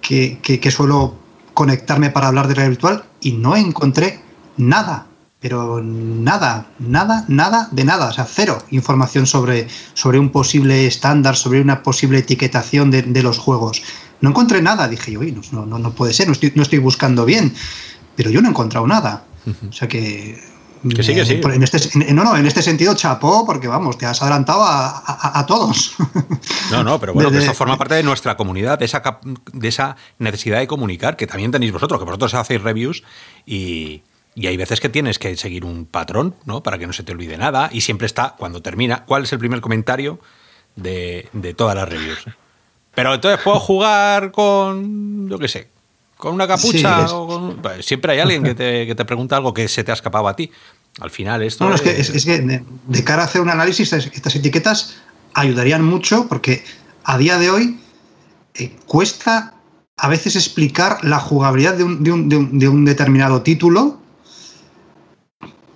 que, 0.00 0.38
que 0.40 0.70
suelo 0.70 1.14
conectarme 1.54 2.10
para 2.10 2.28
hablar 2.28 2.46
de 2.48 2.54
Real 2.54 2.70
Virtual 2.70 3.04
y 3.20 3.32
no 3.32 3.56
encontré 3.56 4.20
nada 4.56 5.06
pero 5.40 5.80
nada, 5.82 6.66
nada, 6.78 7.24
nada 7.28 7.68
de 7.72 7.84
nada, 7.84 8.08
o 8.08 8.12
sea, 8.12 8.26
cero 8.26 8.62
información 8.70 9.26
sobre, 9.26 9.68
sobre 9.94 10.18
un 10.18 10.30
posible 10.30 10.86
estándar, 10.86 11.34
sobre 11.34 11.60
una 11.60 11.82
posible 11.82 12.18
etiquetación 12.18 12.90
de, 12.90 13.22
los 13.22 13.38
juegos. 13.38 13.82
No 14.20 14.30
encontré 14.30 14.60
nada, 14.60 14.86
dije 14.86 15.12
yo, 15.12 15.20
no, 15.52 15.64
no, 15.64 15.78
no 15.78 15.92
puede 15.92 16.12
ser, 16.12 16.26
no 16.26 16.34
estoy, 16.34 16.52
no 16.54 16.62
estoy 16.62 16.78
buscando 16.78 17.24
bien, 17.24 17.54
pero 18.16 18.30
yo 18.30 18.42
no 18.42 18.48
he 18.48 18.50
encontrado 18.50 18.86
nada. 18.86 19.24
O 19.68 19.72
sea 19.72 19.88
que 19.88 20.38
que 20.82 21.02
sí, 21.02 21.14
que 21.14 21.26
sí. 21.26 21.40
En 21.44 21.62
este, 21.62 22.12
no, 22.14 22.24
no, 22.24 22.36
en 22.36 22.46
este 22.46 22.62
sentido, 22.62 22.94
chapó, 22.94 23.44
porque 23.44 23.68
vamos, 23.68 23.98
te 23.98 24.06
has 24.06 24.22
adelantado 24.22 24.62
a, 24.64 25.44
todos. 25.46 25.94
No, 26.70 26.84
no, 26.84 26.98
pero 26.98 27.12
bueno, 27.12 27.30
que 27.30 27.38
eso 27.38 27.52
forma 27.52 27.76
parte 27.76 27.94
de 27.94 28.02
nuestra 28.02 28.36
comunidad, 28.36 28.78
de 28.78 28.86
esa, 28.86 29.02
de 29.52 29.68
esa 29.68 29.96
necesidad 30.18 30.60
de 30.60 30.66
comunicar, 30.66 31.16
que 31.16 31.26
también 31.26 31.50
tenéis 31.50 31.72
vosotros, 31.72 31.98
que 31.98 32.04
vosotros 32.04 32.32
hacéis 32.34 32.62
reviews 32.62 33.02
y, 33.44 34.02
y 34.34 34.46
hay 34.46 34.56
veces 34.56 34.80
que 34.80 34.88
tienes 34.88 35.18
que 35.18 35.36
seguir 35.36 35.64
un 35.64 35.86
patrón, 35.86 36.34
¿no? 36.44 36.62
Para 36.62 36.78
que 36.78 36.86
no 36.86 36.92
se 36.92 37.02
te 37.02 37.12
olvide 37.12 37.36
nada. 37.36 37.68
Y 37.72 37.80
siempre 37.80 38.06
está, 38.06 38.36
cuando 38.38 38.62
termina, 38.62 39.04
¿cuál 39.04 39.24
es 39.24 39.32
el 39.32 39.38
primer 39.38 39.60
comentario 39.60 40.20
de, 40.76 41.28
todas 41.56 41.74
las 41.74 41.88
reviews? 41.88 42.24
Pero 42.94 43.14
entonces 43.14 43.40
puedo 43.42 43.58
jugar 43.58 44.30
con, 44.30 45.28
yo 45.28 45.38
qué 45.38 45.48
sé, 45.48 45.68
con 46.16 46.34
una 46.34 46.46
capucha. 46.46 47.06
o 47.12 47.26
con, 47.26 47.56
pues 47.56 47.84
siempre 47.84 48.12
hay 48.12 48.20
alguien 48.20 48.42
que 48.42 48.54
te, 48.54 48.86
que 48.86 48.94
te, 48.94 49.04
pregunta 49.04 49.36
algo 49.36 49.52
que 49.52 49.68
se 49.68 49.84
te 49.84 49.90
ha 49.90 49.94
escapado 49.94 50.28
a 50.28 50.36
ti. 50.36 50.50
Al 51.00 51.10
final 51.10 51.42
esto... 51.42 51.64
No, 51.64 51.70
no, 51.70 51.76
es 51.76 51.82
que, 51.82 52.00
es, 52.00 52.24
que 52.24 52.40
de, 52.40 52.64
de, 52.86 53.04
cara 53.04 53.22
a 53.22 53.24
hacer 53.24 53.40
un 53.40 53.48
análisis, 53.48 53.92
estas 53.92 54.34
etiquetas 54.34 54.96
ayudarían 55.34 55.84
mucho 55.84 56.26
porque 56.28 56.64
a 57.04 57.16
día 57.18 57.38
de 57.38 57.50
hoy 57.50 57.80
eh, 58.54 58.76
cuesta 58.86 59.54
a 59.96 60.08
veces 60.08 60.34
explicar 60.34 61.04
la 61.04 61.18
jugabilidad 61.18 61.74
de 61.74 61.84
un, 61.84 62.02
de 62.02 62.12
un, 62.12 62.28
de 62.28 62.36
un, 62.36 62.58
de 62.58 62.68
un 62.68 62.84
determinado 62.84 63.42
título 63.42 63.99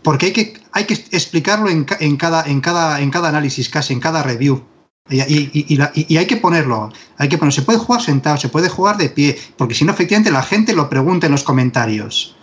porque 0.05 0.27
hay 0.27 0.33
que, 0.33 0.55
hay 0.71 0.85
que 0.85 0.95
explicarlo 0.95 1.69
en, 1.69 1.85
cada, 1.85 2.47
en, 2.47 2.61
cada, 2.61 3.01
en 3.01 3.11
cada 3.11 3.29
análisis, 3.31 3.69
casi 3.69 3.95
en 3.95 4.01
cada 4.01 4.23
review. 4.23 4.63
Y, 5.11 5.21
y, 5.21 5.51
y, 5.53 6.07
y, 6.15 6.17
hay 6.17 6.27
que 6.27 6.37
ponerlo, 6.37 6.91
hay 7.19 7.29
que 7.29 7.37
ponerlo. 7.37 7.53
Se 7.53 7.63
puede 7.63 7.79
jugar 7.79 8.01
sentado, 8.01 8.37
se 8.37 8.49
puede 8.49 8.69
jugar 8.69 8.97
de 8.97 9.09
pie, 9.09 9.37
porque 9.57 9.75
si 9.75 9.85
no, 9.85 9.93
efectivamente, 9.93 10.31
la 10.31 10.43
gente 10.43 10.75
lo 10.75 10.89
pregunta 10.89 11.27
en 11.27 11.33
los 11.33 11.43
comentarios. 11.43 12.37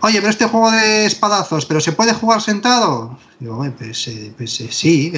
Oye, 0.00 0.18
pero 0.18 0.30
este 0.30 0.46
juego 0.46 0.70
de 0.70 1.06
espadazos, 1.06 1.66
¿pero 1.66 1.80
se 1.80 1.92
puede 1.92 2.14
jugar 2.14 2.40
sentado? 2.40 3.18
Digo, 3.40 3.64
pues, 3.76 4.06
eh, 4.08 4.32
pues 4.36 4.60
eh, 4.60 4.68
sí, 4.70 5.12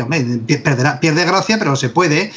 pierde 0.47 1.24
gracia, 1.24 1.59
pero 1.59 1.77
se 1.77 1.91
puede. 1.91 2.32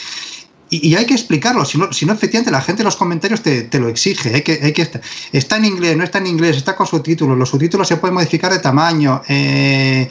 Y, 0.81 0.95
hay 0.95 1.05
que 1.05 1.13
explicarlo, 1.13 1.65
si 1.65 1.77
no, 1.77 1.93
si 1.93 2.05
no, 2.05 2.13
efectivamente 2.13 2.49
la 2.49 2.61
gente 2.61 2.81
en 2.81 2.85
los 2.85 2.95
comentarios 2.95 3.41
te, 3.41 3.63
te 3.63 3.79
lo 3.79 3.89
exige. 3.89 4.33
Hay 4.33 4.41
que, 4.41 4.59
hay 4.61 4.73
que, 4.73 4.89
está 5.31 5.57
en 5.57 5.65
inglés, 5.65 5.95
no 5.95 6.03
está 6.03 6.17
en 6.17 6.27
inglés, 6.27 6.57
está 6.57 6.75
con 6.75 6.87
subtítulos, 6.87 7.37
los 7.37 7.49
subtítulos 7.49 7.87
se 7.87 7.97
pueden 7.97 8.15
modificar 8.15 8.51
de 8.51 8.59
tamaño, 8.59 9.21
eh, 9.27 10.09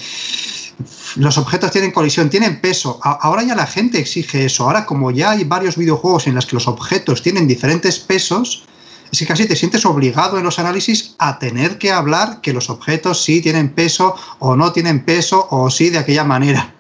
los 1.17 1.37
objetos 1.37 1.73
tienen 1.73 1.91
colisión, 1.91 2.31
tienen 2.31 2.61
peso. 2.61 3.01
Ahora 3.03 3.43
ya 3.43 3.57
la 3.57 3.67
gente 3.67 3.99
exige 3.99 4.45
eso. 4.45 4.65
Ahora, 4.65 4.87
como 4.87 5.11
ya 5.11 5.33
hay 5.33 5.45
varios 5.45 5.77
videojuegos 5.77 6.27
en 6.27 6.37
los 6.37 6.47
que 6.47 6.55
los 6.55 6.69
objetos 6.69 7.23
tienen 7.23 7.49
diferentes 7.49 7.99
pesos, 7.99 8.65
es 9.11 9.19
que 9.19 9.27
casi 9.27 9.47
te 9.47 9.57
sientes 9.57 9.85
obligado 9.85 10.39
en 10.39 10.45
los 10.45 10.59
análisis 10.59 11.15
a 11.19 11.39
tener 11.39 11.77
que 11.79 11.91
hablar 11.91 12.41
que 12.41 12.53
los 12.53 12.71
objetos 12.71 13.23
sí 13.23 13.43
tienen 13.43 13.71
peso 13.71 14.15
o 14.39 14.57
no 14.57 14.73
tienen 14.73 15.05
peso 15.05 15.49
o 15.51 15.71
sí 15.71 15.91
de 15.91 15.99
aquella 15.99 16.25
manera. 16.25 16.75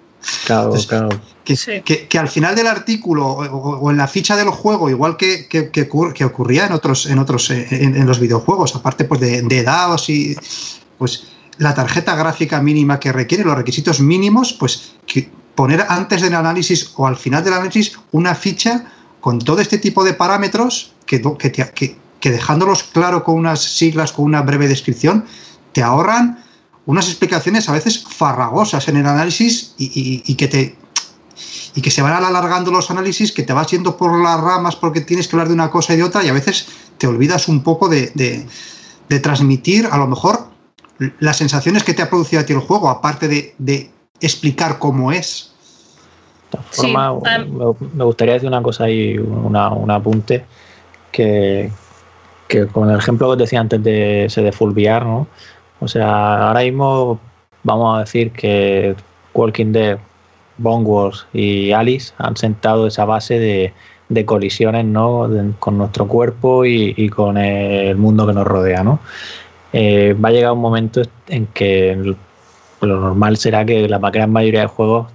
Claro, 0.47 0.65
Entonces, 0.65 0.87
claro. 0.87 1.09
Que, 1.45 1.57
sí. 1.57 1.83
que, 1.85 2.07
que, 2.07 2.19
al 2.19 2.29
final 2.29 2.55
del 2.55 2.69
artículo 2.69 3.27
o, 3.27 3.79
o, 3.81 3.91
en 3.91 3.97
la 3.97 4.07
ficha 4.07 4.37
del 4.37 4.51
juego, 4.51 4.89
igual 4.89 5.17
que, 5.17 5.49
que 5.49 6.25
ocurría 6.25 6.67
en 6.67 6.73
otros, 6.73 7.07
en 7.07 7.19
otros, 7.19 7.51
en, 7.51 7.97
en, 7.97 8.07
los 8.07 8.21
videojuegos, 8.21 8.77
aparte 8.77 9.05
pues 9.05 9.21
de, 9.21 9.43
de 9.43 9.63
dados 9.65 10.09
y 10.09 10.37
pues 10.99 11.25
la 11.59 11.75
tarjeta 11.75 12.15
gráfica 12.15 12.61
mínima 12.61 13.01
que 13.01 13.13
requiere, 13.13 13.45
los 13.45 13.57
requisitos 13.57 14.01
mínimos, 14.01 14.53
pues 14.53 14.95
poner 15.55 15.85
antes 15.89 16.23
del 16.23 16.35
análisis 16.35 16.93
o 16.97 17.07
al 17.07 17.17
final 17.17 17.45
del 17.45 17.55
análisis 17.55 17.99
una 18.13 18.35
ficha 18.35 18.85
con 19.21 19.39
todo 19.39 19.61
este 19.61 19.79
tipo 19.79 20.05
de 20.05 20.15
parámetros 20.15 20.95
que, 21.07 21.21
que, 21.39 21.53
que, 21.53 21.97
que 22.21 22.31
dejándolos 22.31 22.85
claro 22.85 23.25
con 23.25 23.37
unas 23.37 23.63
siglas, 23.63 24.13
con 24.13 24.25
una 24.25 24.43
breve 24.43 24.69
descripción, 24.69 25.25
te 25.73 25.83
ahorran 25.83 26.43
unas 26.87 27.09
explicaciones 27.09 27.69
a 27.69 27.73
veces 27.73 28.05
farragosas 28.09 28.89
en 28.89 28.97
el 28.97 29.07
análisis 29.07 29.75
y, 29.79 29.85
y, 29.85 30.23
y, 30.27 30.35
que 30.35 30.49
te 30.49 30.77
y 31.75 31.81
que 31.81 31.91
se 31.91 32.03
van 32.03 32.13
alargando 32.13 32.71
los 32.71 32.91
análisis, 32.91 33.33
que 33.33 33.43
te 33.43 33.53
vas 33.53 33.69
yendo 33.69 33.97
por 33.97 34.21
las 34.21 34.41
ramas 34.41 34.77
porque 34.77 35.01
tienes 35.01 35.29
que 35.29 35.37
hablar 35.37 35.49
de 35.49 35.55
una 35.55 35.71
cosa 35.71 35.95
y 35.95 35.97
de 35.97 36.03
otra 36.03 36.25
y 36.25 36.29
a 36.29 36.33
veces 36.33 36.67
te 36.99 37.07
olvidas 37.07 37.49
un 37.49 37.63
poco 37.63 37.89
de, 37.89 38.11
de, 38.15 38.47
de 39.09 39.21
transmitir 39.21 39.89
a 39.91 39.97
lo 39.97 40.07
mejor 40.07 40.53
las 41.19 41.39
sensaciones 41.39 41.83
que 41.83 41.95
te 41.95 42.03
ha 42.03 42.11
producido 42.11 42.43
a 42.43 42.47
ti 42.47 42.53
el 42.53 42.61
juego, 42.61 42.89
aparte 42.89 43.29
de, 43.29 43.55
de 43.59 43.91
explicar 44.21 44.79
cómo 44.79 45.13
es. 45.13 45.53
De 46.53 46.59
forma, 46.71 47.19
sí, 47.25 47.43
um... 47.43 47.75
me 47.95 48.05
gustaría 48.05 48.35
decir 48.35 48.49
una 48.49 48.63
cosa 48.63 48.85
ahí, 48.85 49.19
una, 49.19 49.71
un 49.71 49.91
apunte, 49.91 50.45
que, 51.11 51.71
que 52.47 52.67
con 52.67 52.91
el 52.91 52.99
ejemplo 52.99 53.29
que 53.29 53.33
os 53.33 53.39
decía 53.39 53.61
antes 53.61 53.83
de 53.83 54.27
ese 54.27 54.43
de 54.43 54.53
Full 54.53 54.73
VR, 54.73 55.05
¿no? 55.05 55.27
O 55.83 55.89
sea, 55.89 56.49
ahora 56.49 56.61
mismo 56.61 57.19
vamos 57.65 57.97
a 57.97 58.01
decir 58.03 58.31
que 58.31 58.95
Walking 59.35 59.73
Dead, 59.73 59.99
Bone 60.59 60.85
Wars 60.85 61.27
y 61.33 61.73
Alice 61.73 62.15
han 62.19 62.37
sentado 62.37 62.87
esa 62.87 63.05
base 63.05 63.41
de, 63.41 63.75
de 64.09 64.25
colisiones 64.25 64.85
¿no? 64.85 65.29
Con 65.59 65.79
nuestro 65.79 66.07
cuerpo 66.07 66.65
y, 66.65 66.95
y, 66.97 67.09
con 67.09 67.37
el 67.37 67.97
mundo 67.97 68.29
que 68.29 68.33
nos 68.33 68.47
rodea. 68.47 68.85
¿no? 68.85 69.01
Eh, 69.73 70.15
va 70.15 70.29
a 70.29 70.33
llegar 70.33 70.53
un 70.53 70.61
momento 70.61 71.03
en 71.27 71.47
que 71.49 72.15
lo 72.81 73.01
normal 73.01 73.37
será 73.37 73.65
que 73.65 73.89
la 73.89 73.99
gran 73.99 74.31
mayoría 74.31 74.61
de 74.61 74.67
juegos, 74.69 75.11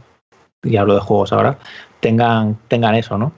y 0.64 0.76
hablo 0.76 0.95
de 0.95 0.99
juegos 0.99 1.31
ahora, 1.31 1.60
tengan, 2.02 2.57
tengan 2.68 2.95
eso, 2.95 3.18
¿no? 3.18 3.31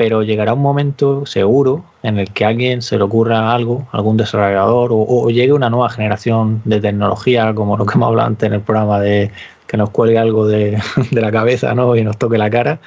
Pero 0.00 0.22
llegará 0.22 0.54
un 0.54 0.62
momento 0.62 1.26
seguro 1.26 1.84
en 2.02 2.18
el 2.18 2.30
que 2.32 2.46
a 2.46 2.48
alguien 2.48 2.80
se 2.80 2.96
le 2.96 3.02
ocurra 3.02 3.52
algo, 3.52 3.86
algún 3.92 4.16
desarrollador, 4.16 4.88
o, 4.94 5.28
llegue 5.28 5.52
una 5.52 5.68
nueva 5.68 5.90
generación 5.90 6.62
de 6.64 6.80
tecnología, 6.80 7.52
como 7.54 7.76
lo 7.76 7.84
que 7.84 7.96
hemos 7.96 8.08
hablado 8.08 8.28
antes 8.28 8.46
en 8.46 8.54
el 8.54 8.62
programa 8.62 8.98
de 8.98 9.30
que 9.66 9.76
nos 9.76 9.90
cuelgue 9.90 10.16
algo 10.16 10.46
de, 10.46 10.80
de 11.10 11.20
la 11.20 11.30
cabeza 11.30 11.74
¿no? 11.74 11.94
y 11.96 12.02
nos 12.02 12.16
toque 12.16 12.38
la 12.38 12.48
cara, 12.48 12.80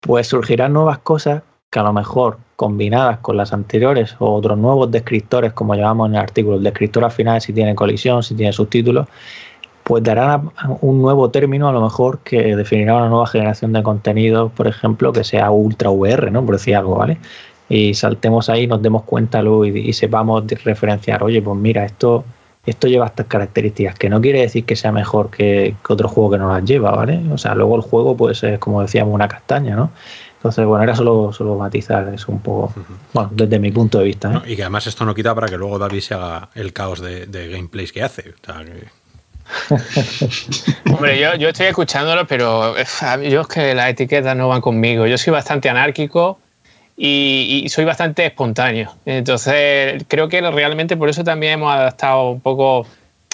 pues 0.00 0.28
surgirán 0.28 0.72
nuevas 0.72 0.96
cosas 1.00 1.42
que 1.68 1.80
a 1.80 1.82
lo 1.82 1.92
mejor 1.92 2.38
combinadas 2.56 3.18
con 3.18 3.36
las 3.36 3.52
anteriores 3.52 4.16
o 4.18 4.32
otros 4.32 4.56
nuevos 4.56 4.90
descriptores, 4.90 5.52
como 5.52 5.74
llamamos 5.74 6.08
en 6.08 6.14
el 6.14 6.22
artículo, 6.22 6.56
el 6.56 6.62
descriptor 6.62 7.04
al 7.04 7.10
final 7.10 7.42
si 7.42 7.52
tiene 7.52 7.74
colisión, 7.74 8.22
si 8.22 8.34
tiene 8.34 8.54
subtítulos, 8.54 9.06
pues 9.88 10.04
darán 10.04 10.50
un 10.82 11.00
nuevo 11.00 11.30
término 11.30 11.66
a 11.66 11.72
lo 11.72 11.80
mejor 11.80 12.18
que 12.18 12.54
definirá 12.54 12.96
una 12.96 13.08
nueva 13.08 13.26
generación 13.26 13.72
de 13.72 13.82
contenido, 13.82 14.50
por 14.50 14.66
ejemplo, 14.66 15.14
que 15.14 15.24
sea 15.24 15.50
ultra 15.50 15.88
VR, 15.88 16.30
¿no? 16.30 16.44
Por 16.44 16.56
decir 16.56 16.76
algo, 16.76 16.96
¿vale? 16.96 17.16
Y 17.70 17.94
saltemos 17.94 18.50
ahí, 18.50 18.66
nos 18.66 18.82
demos 18.82 19.04
cuenta 19.04 19.40
luego 19.40 19.64
y, 19.64 19.70
y 19.78 19.94
sepamos 19.94 20.44
referenciar, 20.62 21.22
oye, 21.22 21.40
pues 21.40 21.56
mira, 21.56 21.86
esto, 21.86 22.22
esto 22.66 22.86
lleva 22.86 23.06
estas 23.06 23.28
características, 23.28 23.94
que 23.94 24.10
no 24.10 24.20
quiere 24.20 24.42
decir 24.42 24.66
que 24.66 24.76
sea 24.76 24.92
mejor 24.92 25.30
que, 25.30 25.74
que, 25.82 25.92
otro 25.94 26.06
juego 26.10 26.32
que 26.32 26.38
no 26.38 26.52
las 26.52 26.62
lleva, 26.66 26.90
¿vale? 26.90 27.22
O 27.32 27.38
sea, 27.38 27.54
luego 27.54 27.74
el 27.76 27.82
juego, 27.82 28.14
pues 28.14 28.42
es 28.42 28.58
como 28.58 28.82
decíamos, 28.82 29.14
una 29.14 29.26
castaña, 29.26 29.74
¿no? 29.74 29.90
Entonces, 30.36 30.66
bueno, 30.66 30.84
era 30.84 30.94
solo, 30.94 31.32
solo 31.32 31.56
matizar 31.56 32.12
eso 32.12 32.30
un 32.30 32.40
poco, 32.40 32.74
uh 32.76 32.80
-huh. 32.80 32.96
bueno, 33.14 33.30
desde 33.32 33.58
mi 33.58 33.70
punto 33.70 34.00
de 34.00 34.04
vista. 34.04 34.28
¿eh? 34.28 34.34
No, 34.34 34.42
y 34.46 34.54
que 34.54 34.62
además 34.64 34.86
esto 34.86 35.06
no 35.06 35.14
quita 35.14 35.34
para 35.34 35.48
que 35.48 35.56
luego 35.56 35.78
David 35.78 36.00
se 36.00 36.12
haga 36.12 36.50
el 36.54 36.74
caos 36.74 37.00
de, 37.00 37.24
de 37.24 37.48
gameplays 37.48 37.90
que 37.90 38.02
hace. 38.02 38.34
O 38.42 38.44
sea, 38.44 38.62
que... 38.66 38.98
Hombre, 40.92 41.18
yo, 41.18 41.34
yo, 41.36 41.48
estoy 41.48 41.66
escuchándolo, 41.66 42.26
pero 42.26 42.74
yo 43.22 43.40
es 43.40 43.46
que 43.48 43.74
las 43.74 43.90
etiquetas 43.90 44.36
no 44.36 44.48
van 44.48 44.60
conmigo. 44.60 45.06
Yo 45.06 45.18
soy 45.18 45.32
bastante 45.32 45.68
anárquico 45.68 46.38
y, 46.96 47.62
y, 47.64 47.68
soy 47.68 47.84
bastante 47.84 48.26
espontáneo. 48.26 48.94
Entonces, 49.06 50.04
creo 50.08 50.28
que 50.28 50.40
realmente 50.40 50.96
por 50.96 51.08
eso 51.08 51.24
también 51.24 51.54
hemos 51.54 51.72
adaptado 51.72 52.30
un 52.30 52.40
poco, 52.40 52.86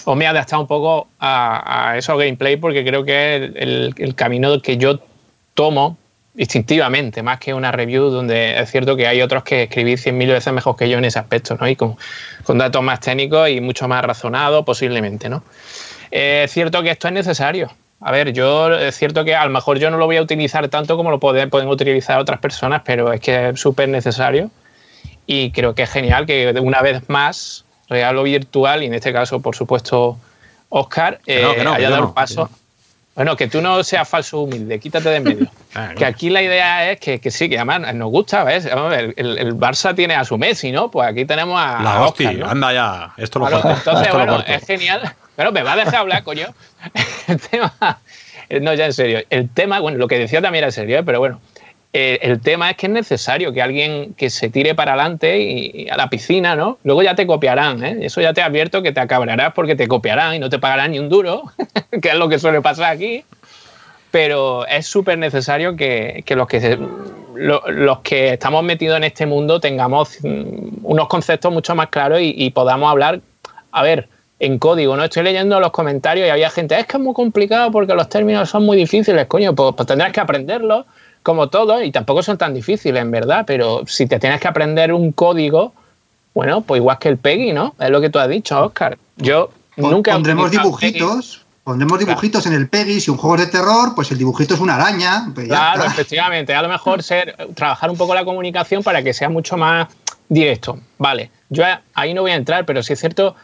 o 0.04 0.14
me 0.14 0.24
he 0.24 0.28
adaptado 0.28 0.62
un 0.62 0.68
poco 0.68 1.08
a, 1.18 1.90
a 1.90 1.98
eso 1.98 2.16
gameplay, 2.16 2.56
porque 2.56 2.84
creo 2.84 3.04
que 3.04 3.36
es 3.36 3.42
el, 3.42 3.56
el, 3.56 3.94
el 3.98 4.14
camino 4.14 4.60
que 4.60 4.76
yo 4.76 5.00
tomo 5.54 5.96
instintivamente, 6.36 7.22
más 7.22 7.38
que 7.38 7.54
una 7.54 7.70
review 7.70 8.10
donde 8.10 8.58
es 8.58 8.70
cierto 8.70 8.96
que 8.96 9.06
hay 9.06 9.22
otros 9.22 9.44
que 9.44 9.68
cien 9.96 10.18
mil 10.18 10.28
veces 10.28 10.52
mejor 10.52 10.76
que 10.76 10.88
yo 10.88 10.98
en 10.98 11.04
ese 11.04 11.18
aspecto, 11.18 11.56
¿no? 11.60 11.68
Y 11.68 11.76
con, 11.76 11.96
con 12.42 12.58
datos 12.58 12.82
más 12.82 13.00
técnicos 13.00 13.48
y 13.50 13.60
mucho 13.60 13.86
más 13.86 14.04
razonados 14.04 14.64
posiblemente, 14.64 15.28
¿no? 15.28 15.44
Es 16.14 16.52
cierto 16.52 16.82
que 16.82 16.90
esto 16.90 17.08
es 17.08 17.14
necesario. 17.14 17.70
A 18.00 18.12
ver, 18.12 18.32
yo 18.32 18.72
es 18.74 18.96
cierto 18.96 19.24
que 19.24 19.34
a 19.34 19.44
lo 19.44 19.50
mejor 19.50 19.78
yo 19.78 19.90
no 19.90 19.96
lo 19.96 20.06
voy 20.06 20.16
a 20.16 20.22
utilizar 20.22 20.68
tanto 20.68 20.96
como 20.96 21.10
lo 21.10 21.18
pueden, 21.18 21.50
pueden 21.50 21.68
utilizar 21.68 22.20
otras 22.20 22.38
personas, 22.38 22.82
pero 22.84 23.12
es 23.12 23.20
que 23.20 23.48
es 23.48 23.60
súper 23.60 23.88
necesario 23.88 24.50
y 25.26 25.50
creo 25.50 25.74
que 25.74 25.82
es 25.82 25.90
genial 25.90 26.26
que 26.26 26.54
una 26.60 26.82
vez 26.82 27.08
más, 27.08 27.64
real 27.88 28.18
o 28.18 28.22
virtual, 28.22 28.82
y 28.82 28.86
en 28.86 28.94
este 28.94 29.12
caso, 29.12 29.40
por 29.40 29.56
supuesto, 29.56 30.18
Oscar, 30.68 31.20
eh, 31.26 31.42
no, 31.42 31.54
que 31.54 31.64
no, 31.64 31.72
haya 31.72 31.90
dado 31.90 32.02
no, 32.02 32.14
paso. 32.14 32.50
Bueno, 33.14 33.36
que 33.36 33.46
tú 33.46 33.62
no 33.62 33.82
seas 33.84 34.08
falso 34.08 34.40
humilde, 34.40 34.78
quítate 34.80 35.08
de 35.08 35.16
en 35.16 35.24
medio. 35.24 35.46
Ah, 35.76 35.92
que 35.96 36.04
aquí 36.04 36.30
la 36.30 36.40
idea 36.40 36.88
es 36.88 37.00
que, 37.00 37.18
que, 37.18 37.32
sí, 37.32 37.48
que 37.48 37.56
además 37.56 37.92
nos 37.96 38.08
gusta, 38.08 38.44
¿ves? 38.44 38.64
El, 38.64 39.12
el, 39.16 39.38
el, 39.38 39.54
Barça 39.56 39.92
tiene 39.92 40.14
a 40.14 40.24
su 40.24 40.38
Messi, 40.38 40.70
¿no? 40.70 40.88
Pues 40.88 41.08
aquí 41.08 41.24
tenemos 41.24 41.60
a. 41.60 41.82
La 41.82 42.02
hostia, 42.02 42.30
anda 42.48 42.72
ya. 42.72 43.12
Esto 43.16 43.40
lo 43.40 43.46
claro, 43.46 43.70
Entonces, 43.70 44.06
esto 44.06 44.16
bueno, 44.16 44.38
lo 44.38 44.46
es 44.46 44.64
genial. 44.64 45.16
Pero 45.36 45.52
me 45.52 45.62
va 45.62 45.72
a 45.72 45.76
dejar 45.76 45.96
hablar, 45.96 46.22
coño. 46.22 46.48
El 47.28 47.40
tema. 47.40 48.00
No, 48.60 48.74
ya 48.74 48.86
en 48.86 48.92
serio. 48.92 49.20
El 49.30 49.48
tema, 49.48 49.80
bueno, 49.80 49.98
lo 49.98 50.08
que 50.08 50.18
decía 50.18 50.40
también 50.40 50.64
era 50.64 50.70
serio, 50.70 50.98
¿eh? 50.98 51.02
pero 51.02 51.18
bueno. 51.18 51.40
Eh, 51.96 52.18
el 52.22 52.40
tema 52.40 52.70
es 52.70 52.76
que 52.76 52.86
es 52.86 52.92
necesario 52.92 53.52
que 53.52 53.62
alguien 53.62 54.14
que 54.14 54.28
se 54.28 54.50
tire 54.50 54.74
para 54.74 54.94
adelante 54.94 55.38
y, 55.40 55.88
a 55.88 55.96
la 55.96 56.10
piscina, 56.10 56.56
¿no? 56.56 56.78
Luego 56.82 57.04
ya 57.04 57.14
te 57.14 57.24
copiarán, 57.24 57.84
¿eh? 57.84 57.98
Eso 58.02 58.20
ya 58.20 58.32
te 58.32 58.42
advierto 58.42 58.82
que 58.82 58.90
te 58.90 58.98
acabarás 58.98 59.52
porque 59.54 59.76
te 59.76 59.86
copiarán 59.86 60.34
y 60.34 60.40
no 60.40 60.50
te 60.50 60.58
pagarán 60.58 60.90
ni 60.90 60.98
un 60.98 61.08
duro, 61.08 61.44
que 62.02 62.08
es 62.08 62.14
lo 62.16 62.28
que 62.28 62.40
suele 62.40 62.60
pasar 62.60 62.92
aquí 62.92 63.24
pero 64.14 64.64
es 64.68 64.86
súper 64.86 65.18
necesario 65.18 65.74
que, 65.74 66.22
que, 66.24 66.36
los 66.36 66.46
que 66.46 66.78
lo, 67.34 67.62
los 67.66 67.98
que 68.02 68.34
estamos 68.34 68.62
metidos 68.62 68.96
en 68.96 69.02
este 69.02 69.26
mundo 69.26 69.58
tengamos 69.58 70.18
unos 70.22 71.08
conceptos 71.08 71.52
mucho 71.52 71.74
más 71.74 71.88
claros 71.88 72.20
y, 72.20 72.32
y, 72.38 72.50
podamos 72.50 72.88
hablar, 72.88 73.22
a 73.72 73.82
ver, 73.82 74.08
en 74.38 74.58
código, 74.58 74.96
¿no? 74.96 75.04
Estoy 75.04 75.22
leyendo 75.22 75.60
los 75.60 75.70
comentarios 75.70 76.26
y 76.26 76.30
había 76.30 76.50
gente, 76.50 76.78
es 76.78 76.86
que 76.86 76.96
es 76.96 77.02
muy 77.02 77.14
complicado 77.14 77.70
porque 77.70 77.94
los 77.94 78.08
términos 78.08 78.50
son 78.50 78.64
muy 78.64 78.76
difíciles, 78.76 79.26
coño, 79.26 79.54
pues, 79.54 79.74
pues 79.76 79.86
tendrás 79.86 80.12
que 80.12 80.20
aprenderlos 80.20 80.86
como 81.22 81.48
todo 81.48 81.82
y 81.82 81.90
tampoco 81.90 82.22
son 82.22 82.36
tan 82.36 82.52
difíciles, 82.52 83.00
en 83.00 83.10
verdad, 83.10 83.44
pero 83.46 83.82
si 83.86 84.06
te 84.06 84.18
tienes 84.18 84.40
que 84.40 84.48
aprender 84.48 84.92
un 84.92 85.12
código, 85.12 85.72
bueno, 86.34 86.60
pues 86.62 86.80
igual 86.80 86.98
que 86.98 87.08
el 87.08 87.16
PEGI, 87.16 87.52
¿no? 87.52 87.74
Es 87.78 87.90
lo 87.90 88.00
que 88.00 88.10
tú 88.10 88.18
has 88.18 88.28
dicho, 88.28 88.60
Oscar. 88.62 88.98
Yo 89.16 89.50
Nunca 89.76 90.12
pondremos 90.12 90.50
dibujitos, 90.50 91.44
Pondremos 91.64 91.98
dibujitos 91.98 92.44
en 92.44 92.52
el 92.52 92.68
Peggy, 92.68 93.00
si 93.00 93.10
un 93.10 93.16
juego 93.16 93.36
es 93.36 93.46
de 93.46 93.46
terror, 93.46 93.94
pues 93.94 94.10
el 94.12 94.18
dibujito 94.18 94.52
es 94.52 94.60
una 94.60 94.74
araña. 94.74 95.30
pues 95.34 95.46
Claro, 95.46 95.84
efectivamente. 95.84 96.54
A 96.54 96.60
lo 96.60 96.68
mejor 96.68 97.02
ser, 97.02 97.34
trabajar 97.54 97.90
un 97.90 97.96
poco 97.96 98.14
la 98.14 98.22
comunicación 98.22 98.82
para 98.82 99.02
que 99.02 99.14
sea 99.14 99.30
mucho 99.30 99.56
más 99.56 99.88
directo. 100.28 100.78
Vale, 100.98 101.30
yo 101.48 101.64
ahí 101.94 102.12
no 102.12 102.20
voy 102.20 102.32
a 102.32 102.34
entrar, 102.34 102.66
pero 102.66 102.82
sí 102.82 102.92
es 102.92 103.00
cierto 103.00 103.34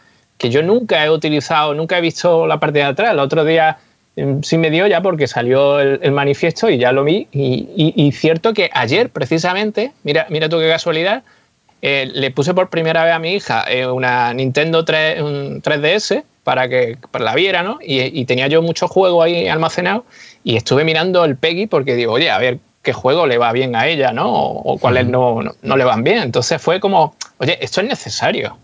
que 0.40 0.48
yo 0.48 0.62
nunca 0.62 1.04
he 1.04 1.10
utilizado, 1.10 1.74
nunca 1.74 1.98
he 1.98 2.00
visto 2.00 2.46
la 2.46 2.58
parte 2.58 2.78
de 2.78 2.84
atrás. 2.86 3.12
El 3.12 3.18
otro 3.18 3.44
día 3.44 3.76
em, 4.16 4.42
sí 4.42 4.56
me 4.56 4.70
dio 4.70 4.86
ya 4.86 5.02
porque 5.02 5.26
salió 5.26 5.78
el, 5.78 6.00
el 6.02 6.12
manifiesto 6.12 6.70
y 6.70 6.78
ya 6.78 6.92
lo 6.92 7.04
vi. 7.04 7.28
Y, 7.30 7.68
y- 7.76 7.92
y 7.94 8.12
cierto 8.12 8.54
que 8.54 8.70
ayer, 8.72 9.10
precisamente, 9.10 9.92
mira, 10.02 10.26
mira 10.30 10.48
tú 10.48 10.58
qué 10.58 10.68
casualidad, 10.70 11.24
eh, 11.82 12.08
le 12.12 12.30
puse 12.30 12.54
por 12.54 12.70
primera 12.70 13.04
vez 13.04 13.12
a 13.12 13.18
mi 13.18 13.34
hija 13.34 13.64
eh, 13.68 13.86
una 13.86 14.32
Nintendo 14.32 14.82
3, 14.84 15.20
un 15.20 15.60
3DS 15.62 16.24
para 16.42 16.68
que 16.70 16.96
para 17.10 17.24
la 17.26 17.34
viera, 17.34 17.62
¿no? 17.62 17.78
Y, 17.82 18.00
y 18.18 18.24
tenía 18.24 18.46
yo 18.46 18.62
muchos 18.62 18.90
juegos 18.90 19.22
ahí 19.26 19.46
almacenados 19.46 20.04
y 20.42 20.56
estuve 20.56 20.84
mirando 20.84 21.22
el 21.26 21.36
Peggy 21.36 21.66
porque 21.66 21.96
digo, 21.96 22.14
oye, 22.14 22.30
a 22.30 22.38
ver 22.38 22.58
qué 22.82 22.94
juego 22.94 23.26
le 23.26 23.36
va 23.36 23.52
bien 23.52 23.76
a 23.76 23.86
ella, 23.88 24.12
¿no? 24.14 24.32
O, 24.32 24.72
o 24.72 24.78
cuáles 24.78 25.06
no, 25.06 25.42
no, 25.42 25.52
no 25.60 25.76
le 25.76 25.84
van 25.84 26.02
bien. 26.02 26.18
Entonces 26.22 26.60
fue 26.62 26.80
como, 26.80 27.14
oye, 27.36 27.58
esto 27.62 27.82
es 27.82 27.88
necesario. 27.88 28.56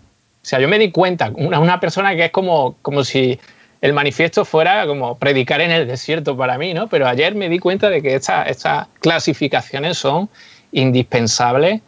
O 0.47 0.49
sea, 0.49 0.59
yo 0.61 0.69
me 0.69 0.79
di 0.79 0.91
cuenta, 0.91 1.29
una, 1.35 1.59
una 1.59 1.77
persona 1.81 2.15
que 2.15 2.23
es 2.23 2.31
como, 2.31 2.77
como 2.81 3.03
si 3.03 3.37
el 3.81 3.91
manifiesto 3.91 4.45
fuera 4.45 4.87
como 4.87 5.17
predicar 5.17 5.59
en 5.59 5.71
el 5.71 5.85
desierto 5.85 6.37
para 6.37 6.57
mí, 6.57 6.73
¿no? 6.73 6.87
Pero 6.87 7.05
ayer 7.05 7.35
me 7.35 7.49
di 7.49 7.59
cuenta 7.59 7.89
de 7.89 8.01
que 8.01 8.15
esta- 8.15 8.43
estas 8.43 8.87
clasificaciones 9.01 9.97
son 9.97 10.29
indispensables 10.71 11.81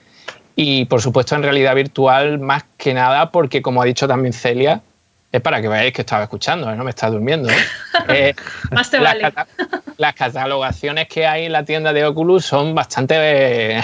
y, 0.58 0.84
por 0.86 1.02
supuesto, 1.02 1.36
en 1.36 1.44
realidad 1.44 1.74
virtual 1.74 2.38
más 2.40 2.66
que 2.78 2.94
nada 2.94 3.32
porque, 3.32 3.62
como 3.62 3.82
ha 3.82 3.86
dicho 3.86 4.10
también 4.10 4.34
Celia, 4.34 4.82
es 5.32 5.40
para 5.40 5.62
que 5.62 5.70
veáis 5.70 5.94
que 5.94 6.02
estaba 6.02 6.24
escuchando, 6.24 6.70
¿eh? 6.70 6.76
no 6.76 6.84
me 6.84 6.90
está 6.90 7.10
durmiendo. 7.10 7.50
¿eh? 7.50 7.56
Eh, 8.10 8.34
Más 8.72 8.90
te 8.92 9.00
las, 9.00 9.14
vale. 9.14 9.22
cata- 9.22 9.48
las 9.98 10.14
catalogaciones 10.16 11.08
que 11.08 11.26
hay 11.26 11.46
en 11.46 11.54
la 11.54 11.64
tienda 11.64 11.94
de 11.94 12.04
Oculus 12.06 12.44
son 12.46 12.76
bastante 12.76 13.78
eh, 13.78 13.82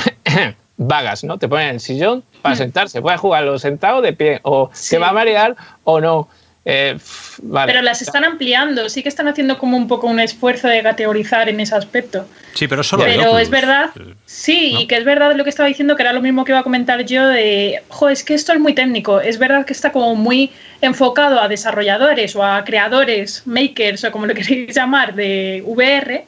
vagas, 0.78 1.24
¿no? 1.24 1.38
Te 1.38 1.48
ponen 1.48 1.70
el 1.70 1.80
sillón 1.80 2.24
para 2.42 2.56
sentarse, 2.56 3.02
puedes 3.02 3.20
jugarlo 3.20 3.58
sentado 3.60 4.02
de 4.02 4.14
pie, 4.14 4.40
o 4.44 4.70
Sí. 4.74 4.92
te 4.92 4.98
va 5.00 5.10
a 5.10 5.14
marear 5.14 5.56
o 5.84 6.00
no. 6.02 6.28
Eh, 6.68 6.98
vale. 7.44 7.72
Pero 7.72 7.84
las 7.84 8.02
están 8.02 8.24
ampliando, 8.24 8.90
sí 8.90 9.04
que 9.04 9.10
están 9.10 9.28
haciendo 9.28 9.60
como 9.60 9.78
un 9.78 9.88
poco 9.88 10.08
un 10.08 10.20
esfuerzo 10.20 10.68
de 10.68 10.82
categorizar 10.82 11.48
en 11.48 11.60
ese 11.60 11.76
aspecto. 11.76 12.28
Sí, 12.56 12.68
pero 12.68 12.82
solo 12.82 13.04
Pero 13.04 13.22
Oculus. 13.26 13.42
es 13.44 13.50
verdad, 13.52 13.90
sí, 14.26 14.72
¿no? 14.74 14.82
y 14.82 14.88
que 14.88 14.96
es 14.98 15.06
verdad 15.06 15.36
lo 15.36 15.44
que 15.44 15.52
estaba 15.52 15.68
diciendo, 15.68 15.96
que 15.96 16.02
era 16.02 16.12
lo 16.12 16.22
mismo 16.22 16.44
que 16.44 16.54
iba 16.54 16.60
a 16.60 16.64
comentar 16.64 17.06
yo 17.06 17.28
de, 17.28 17.84
jo, 17.90 18.10
es 18.10 18.24
que 18.24 18.34
esto 18.34 18.52
es 18.52 18.60
muy 18.60 18.74
técnico, 18.74 19.22
es 19.22 19.38
verdad 19.38 19.64
que 19.64 19.74
está 19.74 19.92
como 19.92 20.16
muy 20.16 20.52
enfocado 20.82 21.40
a 21.40 21.48
desarrolladores 21.48 22.36
o 22.36 22.44
a 22.44 22.64
creadores, 22.64 23.44
makers 23.46 24.04
o 24.04 24.12
como 24.12 24.26
lo 24.26 24.34
queréis 24.34 24.76
llamar, 24.76 25.14
de 25.14 25.62
VR, 25.68 26.26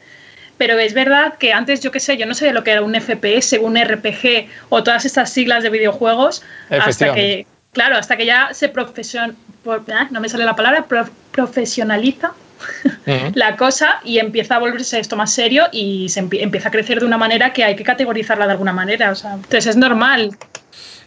pero 0.57 0.77
es 0.79 0.93
verdad 0.93 1.35
que 1.38 1.53
antes, 1.53 1.81
yo 1.81 1.91
qué 1.91 1.99
sé, 1.99 2.17
yo 2.17 2.25
no 2.25 2.34
sabía 2.34 2.53
lo 2.53 2.63
que 2.63 2.71
era 2.71 2.81
un 2.81 2.93
FPS, 2.95 3.59
un 3.59 3.77
RPG 3.77 4.47
o 4.69 4.84
todas 4.84 5.05
estas 5.05 5.29
siglas 5.31 5.63
de 5.63 5.69
videojuegos, 5.69 6.43
hasta 6.88 7.05
que, 7.15 7.47
claro, 7.73 7.95
hasta 7.97 8.17
que 8.17 8.25
ya 8.25 8.49
se 8.53 8.69
profesion, 8.69 9.35
ah, 9.93 10.07
no 10.11 10.19
me 10.21 10.29
sale 10.29 10.45
la 10.45 10.55
palabra, 10.55 10.85
prof- 10.88 11.11
profesionaliza 11.31 12.34
la 13.35 13.55
cosa 13.55 13.99
y 14.03 14.17
empieza 14.17 14.55
a 14.55 14.59
volverse 14.59 14.99
esto 14.99 15.15
más 15.15 15.31
serio 15.31 15.65
y 15.71 16.09
se 16.09 16.23
empie- 16.23 16.41
empieza 16.41 16.69
a 16.69 16.71
crecer 16.71 16.99
de 16.99 17.05
una 17.05 17.17
manera 17.17 17.53
que 17.53 17.63
hay 17.63 17.75
que 17.75 17.84
categorizarla 17.84 18.45
de 18.47 18.53
alguna 18.53 18.73
manera. 18.73 19.11
O 19.11 19.15
sea, 19.15 19.34
entonces 19.35 19.67
es 19.67 19.77
normal. 19.77 20.35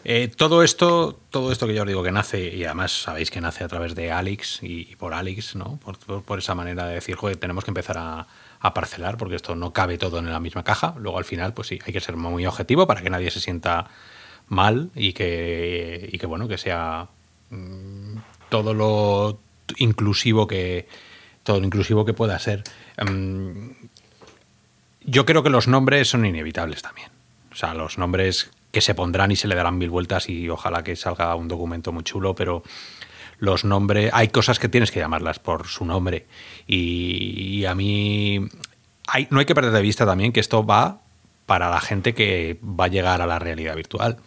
Eh, 0.05 0.31
todo 0.35 0.63
esto, 0.63 1.19
todo 1.31 1.53
esto 1.53 1.67
que 1.67 1.75
yo 1.75 1.83
os 1.83 1.89
digo 1.89 2.03
que 2.03 2.13
nace, 2.13 2.41
y 2.55 2.65
además 2.65 2.93
sabéis 2.93 3.31
que 3.31 3.41
nace 3.41 3.65
a 3.65 3.69
través 3.69 3.95
de 3.95 4.11
Alex 4.13 4.61
y, 4.63 4.89
y 4.91 4.97
por 4.97 5.13
Alex, 5.13 5.57
¿no? 5.57 5.79
Por, 5.85 5.99
por- 5.99 6.23
por 6.23 6.39
esa 6.39 6.55
manera 6.55 6.87
de 6.87 6.95
decir, 6.95 7.17
joder, 7.17 7.37
tenemos 7.37 7.65
que 7.65 7.71
empezar 7.73 7.99
a, 7.99 8.27
a 8.61 8.75
parcelar, 8.75 9.17
porque 9.17 9.37
esto 9.37 9.57
no 9.57 9.73
cabe 9.73 9.99
todo 9.99 10.19
en 10.19 10.31
la 10.31 10.41
misma 10.41 10.63
caja. 10.63 10.95
Luego 10.99 11.19
al 11.19 11.25
final, 11.25 11.55
pues 11.55 11.69
sí, 11.69 11.79
hay 11.85 11.93
que 11.93 12.01
ser 12.01 12.17
muy 12.17 12.47
objetivo 12.47 12.87
para 12.87 13.03
que 13.03 13.11
nadie 13.11 13.31
se 13.31 13.41
sienta 13.41 13.89
mal 14.49 14.91
y 14.95 15.13
que, 15.15 16.09
y 16.13 16.19
que 16.19 16.27
bueno, 16.27 16.47
que 16.47 16.59
sea 16.59 17.09
mm, 17.51 18.17
todo 18.49 18.75
lo 18.75 19.41
inclusivo 19.79 20.47
que 20.47 20.89
todo 21.43 21.61
lo 21.61 21.67
inclusivo 21.67 22.05
que 22.05 22.13
pueda 22.13 22.39
ser. 22.39 22.63
Mm, 23.03 23.71
yo 25.05 25.25
creo 25.25 25.43
que 25.43 25.51
los 25.51 25.67
nombres 25.67 26.09
son 26.09 26.27
inevitables 26.27 26.83
también. 26.83 27.09
O 27.53 27.57
sea, 27.57 27.75
los 27.75 27.97
nombres 27.97 28.51
que 28.71 28.81
se 28.81 28.95
pondrán 28.95 29.33
y 29.33 29.37
se 29.37 29.49
le 29.49 29.55
darán 29.55 29.79
mil 29.79 29.91
vueltas 29.91 30.29
y 30.29 30.49
ojalá 30.49 30.85
que 30.85 30.95
salga 30.97 31.35
un 31.35 31.49
documento 31.49 31.93
muy 31.93 32.05
chulo, 32.05 32.35
pero 32.35 32.63
los 33.41 33.65
nombres, 33.65 34.11
hay 34.13 34.29
cosas 34.29 34.59
que 34.59 34.69
tienes 34.69 34.91
que 34.91 35.01
llamarlas 35.01 35.39
por 35.39 35.67
su 35.67 35.85
nombre. 35.85 36.27
Y, 36.67 37.65
a 37.65 37.75
mí 37.75 38.47
no 39.31 39.41
hay 39.41 39.47
que 39.47 39.55
perder 39.55 39.73
de 39.73 39.83
vista 39.83 40.07
también 40.07 40.33
que 40.33 40.41
esto 40.41 40.65
va 40.65 41.01
para 41.47 41.69
la 41.71 41.81
gente 41.81 42.15
que 42.15 42.59
va 42.63 42.85
a 42.85 42.89
llegar 42.89 43.21
a 43.21 43.27
la 43.27 43.39
realidad 43.39 43.75
virtual. 43.75 44.19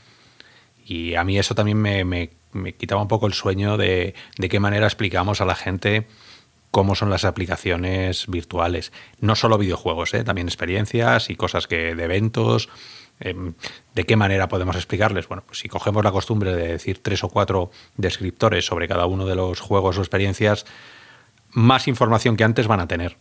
Y 0.86 1.16
a 1.16 1.24
mí 1.24 1.38
eso 1.38 1.56
también 1.56 1.78
me, 1.78 2.32
quitaba 2.78 3.02
un 3.02 3.08
poco 3.08 3.28
el 3.28 3.34
sueño 3.34 3.78
de, 3.78 4.16
de 4.38 4.50
qué 4.50 4.60
manera 4.60 4.88
explicamos 4.88 5.40
a 5.40 5.46
la 5.46 5.56
gente 5.56 6.08
cómo 6.72 6.96
son 6.96 7.12
las 7.12 7.24
aplicaciones 7.24 8.26
virtuales. 8.28 8.92
No 9.20 9.36
solo 9.36 9.60
videojuegos, 9.60 10.14
¿eh? 10.16 10.24
también 10.24 10.48
experiencias 10.48 11.30
y 11.30 11.36
cosas 11.36 11.68
que 11.68 11.94
de 11.94 12.04
eventos. 12.04 12.68
Em, 13.24 13.54
¿De 13.96 14.06
qué 14.06 14.16
manera 14.16 14.48
podemos 14.48 14.76
explicarles? 14.76 15.28
Bueno, 15.28 15.44
pues 15.46 15.60
si 15.60 15.70
cogemos 15.70 16.04
la 16.04 16.12
costumbre 16.12 16.56
de 16.56 16.68
decir 16.68 17.02
tres 17.02 17.24
o 17.24 17.30
cuatro 17.30 17.72
descriptores 17.98 18.66
sobre 18.66 18.88
cada 18.88 19.06
uno 19.06 19.26
de 19.26 19.36
los 19.36 19.60
juegos 19.60 19.98
o 19.98 20.02
experiencias, 20.02 20.66
más 21.52 21.88
información 21.88 22.36
que 22.36 22.44
antes 22.44 22.68
van 22.68 22.80
a 22.80 22.88
tener 22.88 23.18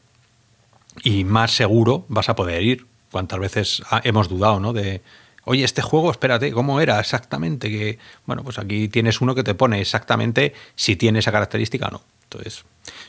y 1.03 1.25
más 1.25 1.53
seguro 1.53 2.05
vas 2.09 2.29
a 2.29 2.37
poder 2.37 2.63
ir. 2.63 2.87
¿Cuántas 3.11 3.39
veces 3.39 3.83
hemos 4.05 4.29
dudado, 4.29 4.59
no? 4.59 4.73
De, 4.73 5.03
oye, 5.45 5.65
este 5.65 5.83
juego, 5.83 6.11
espérate, 6.11 6.51
¿cómo 6.53 6.81
era 6.81 6.99
exactamente? 6.99 7.69
Que, 7.69 7.99
bueno, 8.25 8.43
pues 8.43 8.59
aquí 8.59 8.89
tienes 8.89 9.21
uno 9.21 9.35
que 9.35 9.43
te 9.43 9.55
pone 9.55 9.81
exactamente 9.81 10.55
si 10.75 10.97
tiene 10.97 11.19
esa 11.19 11.31
característica 11.31 11.89
o 11.89 11.91
no. 11.91 12.03
Entonces, 12.25 12.65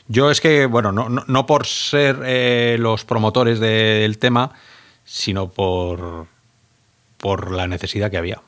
yo 0.08 0.30
es 0.30 0.42
que, 0.42 0.66
bueno, 0.66 0.92
no, 0.92 1.08
no, 1.08 1.24
no 1.26 1.46
por 1.46 1.66
ser 1.66 2.20
eh, 2.24 2.76
los 2.78 3.06
promotores 3.06 3.60
del 3.60 4.18
tema, 4.18 4.52
sino 5.04 5.48
por, 5.48 6.26
por 7.24 7.52
la 7.52 7.66
necesidad 7.66 8.10
que 8.10 8.18
había. 8.18 8.42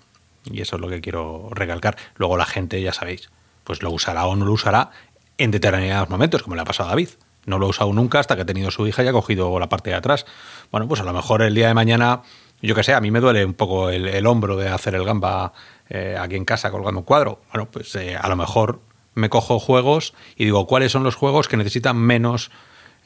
Y 0.44 0.60
eso 0.60 0.76
es 0.76 0.82
lo 0.82 0.90
que 0.90 1.00
quiero 1.00 1.48
recalcar. 1.50 1.96
Luego 2.16 2.36
la 2.36 2.44
gente, 2.44 2.82
ya 2.82 2.92
sabéis, 2.92 3.30
pues 3.64 3.82
lo 3.82 3.90
usará 3.90 4.26
o 4.26 4.36
no 4.36 4.44
lo 4.44 4.52
usará 4.52 4.90
en 5.38 5.50
determinados 5.50 6.10
momentos, 6.10 6.42
como 6.42 6.56
le 6.56 6.60
ha 6.60 6.66
pasado 6.66 6.90
a 6.90 6.92
David. 6.92 7.08
No 7.46 7.58
lo 7.58 7.64
ha 7.64 7.68
usado 7.70 7.90
nunca 7.94 8.20
hasta 8.20 8.36
que 8.36 8.42
ha 8.42 8.44
tenido 8.44 8.70
su 8.70 8.86
hija 8.86 9.02
y 9.02 9.08
ha 9.08 9.12
cogido 9.12 9.58
la 9.58 9.70
parte 9.70 9.88
de 9.88 9.96
atrás. 9.96 10.26
Bueno, 10.70 10.86
pues 10.88 11.00
a 11.00 11.04
lo 11.04 11.14
mejor 11.14 11.40
el 11.40 11.54
día 11.54 11.68
de 11.68 11.72
mañana, 11.72 12.20
yo 12.60 12.74
que 12.74 12.82
sé, 12.82 12.92
a 12.92 13.00
mí 13.00 13.10
me 13.10 13.20
duele 13.20 13.46
un 13.46 13.54
poco 13.54 13.88
el, 13.88 14.26
hombro 14.26 14.58
de 14.58 14.68
hacer 14.68 14.94
el 14.94 15.06
gamba 15.06 15.54
eh, 15.88 16.18
aquí 16.20 16.36
en 16.36 16.44
casa 16.44 16.70
colgando 16.70 17.00
un 17.00 17.06
cuadro. 17.06 17.40
Bueno, 17.54 17.70
pues 17.70 17.94
eh, 17.94 18.14
a 18.14 18.28
lo 18.28 18.36
mejor 18.36 18.82
me 19.14 19.30
cojo 19.30 19.58
juegos 19.58 20.12
y 20.36 20.44
digo 20.44 20.66
cuáles 20.66 20.92
son 20.92 21.02
los 21.02 21.14
juegos 21.14 21.48
que 21.48 21.56
necesitan 21.56 21.96
menos 21.96 22.50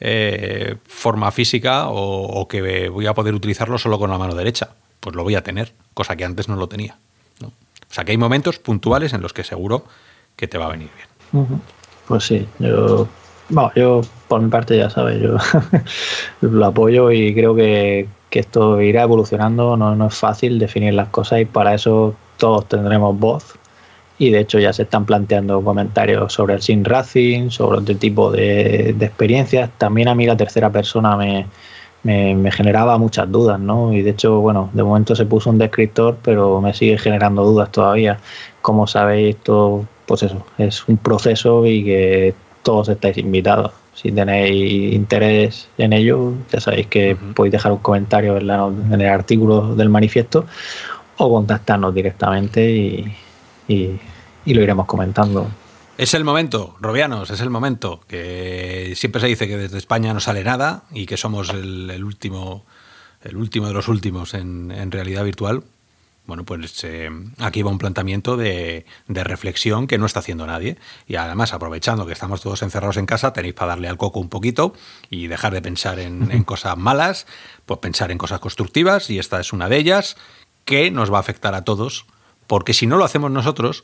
eh, 0.01 0.75
forma 0.85 1.31
física 1.31 1.85
o 1.87 2.45
que 2.49 2.89
voy 2.89 3.07
a 3.07 3.13
poder 3.13 3.33
utilizarlo 3.33 3.77
solo 3.77 3.97
con 3.97 4.09
la 4.09 4.17
mano 4.17 4.35
derecha. 4.35 4.75
Pues 5.01 5.15
lo 5.15 5.23
voy 5.23 5.35
a 5.35 5.43
tener, 5.43 5.73
cosa 5.93 6.15
que 6.15 6.23
antes 6.23 6.47
no 6.47 6.55
lo 6.55 6.69
tenía. 6.69 6.97
O 7.91 7.93
sea 7.93 8.05
que 8.05 8.11
hay 8.11 8.17
momentos 8.17 8.57
puntuales 8.57 9.11
en 9.11 9.21
los 9.21 9.33
que 9.33 9.43
seguro 9.43 9.83
que 10.37 10.47
te 10.47 10.57
va 10.57 10.67
a 10.67 10.69
venir 10.69 10.89
bien. 10.95 11.61
Pues 12.07 12.23
sí, 12.23 12.47
yo, 12.59 13.07
bueno, 13.49 13.71
yo 13.75 14.01
por 14.29 14.41
mi 14.41 14.49
parte 14.49 14.77
ya 14.77 14.89
sabes, 14.89 15.21
yo 15.21 15.35
lo 16.41 16.65
apoyo 16.65 17.11
y 17.11 17.33
creo 17.33 17.53
que, 17.53 18.07
que 18.29 18.39
esto 18.39 18.79
irá 18.79 19.03
evolucionando, 19.03 19.75
no, 19.75 19.93
no 19.93 20.07
es 20.07 20.15
fácil 20.15 20.57
definir 20.57 20.93
las 20.93 21.09
cosas 21.09 21.41
y 21.41 21.45
para 21.45 21.73
eso 21.73 22.15
todos 22.37 22.67
tendremos 22.69 23.19
voz 23.19 23.55
y 24.17 24.29
de 24.29 24.39
hecho 24.39 24.59
ya 24.59 24.71
se 24.71 24.83
están 24.83 25.05
planteando 25.05 25.61
comentarios 25.61 26.31
sobre 26.31 26.53
el 26.53 26.61
Sim 26.61 26.83
Racing, 26.83 27.49
sobre 27.49 27.79
otro 27.79 27.95
tipo 27.97 28.31
de 28.31 28.91
experiencias. 28.91 29.69
También 29.77 30.07
a 30.07 30.15
mí 30.15 30.25
la 30.25 30.37
tercera 30.37 30.69
persona 30.69 31.17
me, 31.17 31.47
me, 32.03 32.35
me 32.35 32.51
generaba 32.51 32.97
muchas 32.97 33.31
dudas, 33.31 33.59
¿no? 33.59 33.93
Y 33.93 34.01
de 34.01 34.11
hecho, 34.11 34.39
bueno, 34.41 34.69
de 34.73 34.83
momento 34.83 35.15
se 35.15 35.25
puso 35.25 35.49
un 35.49 35.57
descriptor, 35.57 36.17
pero 36.23 36.61
me 36.61 36.73
sigue 36.73 36.97
generando 36.97 37.43
dudas 37.45 37.71
todavía. 37.71 38.19
Como 38.61 38.87
sabéis, 38.87 39.35
esto, 39.35 39.85
pues 40.05 40.23
eso, 40.23 40.45
es 40.57 40.87
un 40.87 40.97
proceso 40.97 41.65
y 41.65 41.83
que 41.83 42.33
todos 42.63 42.89
estáis 42.89 43.17
invitados. 43.17 43.71
Si 43.93 44.11
tenéis 44.11 44.93
interés 44.93 45.69
en 45.77 45.93
ello, 45.93 46.33
ya 46.51 46.59
sabéis 46.61 46.87
que 46.87 47.15
podéis 47.35 47.51
dejar 47.53 47.71
un 47.73 47.79
comentario 47.79 48.37
en, 48.37 48.47
la- 48.47 48.67
en 48.67 49.01
el 49.01 49.07
artículo 49.09 49.75
del 49.75 49.89
manifiesto 49.89 50.45
o 51.17 51.29
contactarnos 51.31 51.93
directamente 51.93 52.71
y, 52.71 53.15
y- 53.67 53.99
y 54.45 54.53
lo 54.53 54.61
iremos 54.61 54.85
comentando. 54.87 55.47
Es 55.97 56.13
el 56.13 56.23
momento, 56.23 56.75
Robianos, 56.79 57.29
es 57.29 57.41
el 57.41 57.49
momento. 57.49 58.01
Que 58.07 58.93
siempre 58.95 59.21
se 59.21 59.27
dice 59.27 59.47
que 59.47 59.57
desde 59.57 59.77
España 59.77 60.13
no 60.13 60.19
sale 60.19 60.43
nada 60.43 60.83
y 60.91 61.05
que 61.05 61.17
somos 61.17 61.49
el, 61.49 61.89
el 61.91 62.03
último, 62.03 62.65
el 63.23 63.37
último 63.37 63.67
de 63.67 63.73
los 63.73 63.87
últimos 63.87 64.33
en, 64.33 64.71
en 64.71 64.91
realidad 64.91 65.23
virtual. 65.23 65.63
bueno, 66.25 66.45
pues 66.45 66.83
eh, 66.83 67.09
aquí 67.39 67.61
va 67.61 67.71
un 67.71 67.77
planteamiento 67.77 68.37
de, 68.37 68.85
reflexión 69.07 69.87
que 69.87 69.97
no 69.97 70.05
está 70.05 70.19
haciendo 70.19 70.47
nadie. 70.47 70.77
Y 71.07 71.15
además, 71.15 71.53
aprovechando 71.53 72.05
que 72.05 72.13
estamos 72.13 72.41
todos 72.41 72.61
encerrados 72.61 72.97
en 72.97 73.05
casa, 73.05 73.33
tenéis 73.33 73.53
para 73.53 73.69
darle 73.69 73.87
al 73.87 73.97
coco 73.97 74.19
un 74.19 74.29
poquito 74.29 74.73
y 75.09 75.27
dejar 75.27 75.53
de 75.53 75.61
pensar 75.61 75.99
en, 75.99 76.43
cosas 76.45 76.77
malas, 76.77 77.27
pues 77.65 77.79
pensar 77.79 78.11
en 78.11 78.17
cosas 78.17 78.39
constructivas, 78.39 79.09
y 79.09 79.19
esta 79.19 79.39
es 79.39 79.53
una 79.53 79.67
de 79.67 79.77
ellas, 79.77 80.15
que 80.65 80.89
nos 80.89 81.11
va 81.11 81.17
a 81.17 81.21
afectar 81.21 81.53
a 81.53 81.63
todos, 81.63 82.05
porque 82.47 82.73
si 82.73 82.87
no 82.87 82.97
lo 82.97 83.05
hacemos 83.05 83.29
nosotros, 83.31 83.83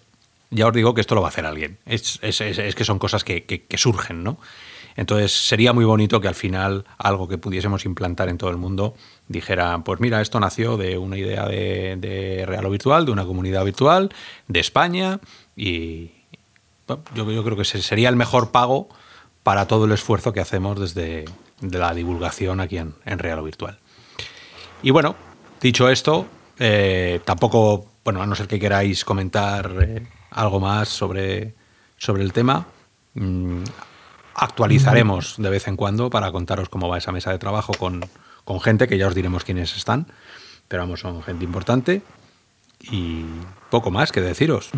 ya 0.50 0.68
os 0.68 0.74
digo 0.74 0.94
que 0.94 1.02
esto 1.02 1.16
lo 1.16 1.22
va 1.22 1.28
a 1.28 1.30
hacer 1.30 1.46
alguien. 1.46 1.80
Es, 1.86 2.20
que 2.20 2.84
son 2.84 3.00
cosas 3.00 3.24
que, 3.24 3.46
que 3.46 3.78
surgen, 3.78 4.24
¿no? 4.24 4.38
Entonces 4.98 5.32
sería 5.32 5.74
muy 5.74 5.86
bonito 5.86 6.20
que 6.20 6.28
al 6.28 6.36
final 6.36 6.84
algo 6.98 7.28
que 7.28 7.38
pudiésemos 7.38 7.86
implantar 7.86 8.30
en 8.30 8.40
todo 8.40 8.50
el 8.50 8.58
mundo 8.58 8.96
dijera, 9.28 9.78
pues 9.86 10.00
mira, 10.00 10.22
esto 10.22 10.40
nació 10.40 10.76
de 10.76 10.98
una 10.98 11.18
idea 11.18 11.46
de, 11.46 11.96
de 11.98 12.46
Real 12.48 12.68
Virtual, 12.68 13.06
de 13.06 13.12
una 13.12 13.24
comunidad 13.24 13.64
virtual, 13.64 14.10
de 14.48 14.60
España, 14.60 15.20
y 15.56 16.12
yo, 17.14 17.44
creo 17.44 17.56
que 17.56 17.64
sería 17.64 18.10
el 18.10 18.16
mejor 18.16 18.52
pago 18.52 18.90
para 19.44 19.68
todo 19.68 19.86
el 19.86 19.92
esfuerzo 19.92 20.34
que 20.34 20.40
hacemos 20.40 20.80
desde 20.80 21.26
la 21.62 21.94
divulgación 21.94 22.60
aquí 22.60 22.78
en, 22.78 22.96
Real 23.06 23.44
Virtual. 23.44 23.78
Y 24.82 24.90
bueno, 24.90 25.16
dicho 25.62 25.90
esto, 25.90 26.26
eh, 26.58 27.20
tampoco, 27.24 27.86
bueno, 28.08 28.22
a 28.22 28.26
no 28.26 28.36
ser 28.36 28.48
que 28.48 28.58
queráis 28.58 29.04
comentar 29.04 29.70
eh, 29.82 30.08
algo 30.32 30.62
más 30.62 30.88
sobre, 30.88 31.54
sobre 31.98 32.24
el 32.24 32.32
tema, 32.32 32.66
mm, 33.16 33.64
actualizaremos 34.34 35.36
de 35.38 35.50
vez 35.50 35.68
en 35.68 35.76
cuando 35.76 36.10
para 36.10 36.32
contaros 36.32 36.70
cómo 36.70 36.88
va 36.88 37.00
esa 37.00 37.12
mesa 37.12 37.32
de 37.32 37.38
trabajo 37.38 37.74
con, 37.74 38.06
con 38.46 38.62
gente 38.62 38.88
que 38.88 38.98
ya 38.98 39.08
os 39.08 39.14
diremos 39.14 39.44
quiénes 39.44 39.76
están. 39.76 40.08
Pero 40.70 40.84
vamos, 40.84 41.02
son 41.02 41.22
gente 41.22 41.44
importante 41.44 42.02
y 42.80 43.26
poco 43.70 43.92
más 43.92 44.12
que 44.12 44.22
deciros. 44.22 44.70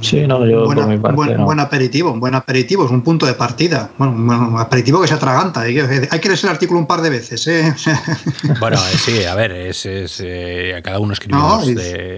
Sí, 0.00 0.26
no, 0.26 0.46
yo 0.46 0.64
por 0.64 0.86
mi 0.86 0.98
parte, 0.98 1.16
buen, 1.16 1.44
buen, 1.44 1.60
aperitivo, 1.60 2.10
un 2.12 2.20
buen 2.20 2.34
aperitivo, 2.34 2.84
es 2.84 2.90
un 2.90 3.02
punto 3.02 3.26
de 3.26 3.34
partida. 3.34 3.90
Bueno, 3.98 4.14
un 4.14 4.58
aperitivo 4.58 5.00
que 5.00 5.08
se 5.08 5.14
atraganta. 5.14 5.60
Hay 5.62 5.74
que, 5.74 6.08
hay 6.10 6.20
que 6.20 6.28
leer 6.28 6.40
el 6.42 6.48
artículo 6.48 6.80
un 6.80 6.86
par 6.86 7.02
de 7.02 7.10
veces. 7.10 7.46
¿eh? 7.46 7.74
Bueno, 8.60 8.76
eh, 8.76 8.96
sí, 8.96 9.24
a 9.24 9.34
ver, 9.34 9.52
es, 9.52 9.84
eh, 9.84 10.80
cada 10.82 10.98
uno 10.98 11.12
escribimos. 11.12 11.66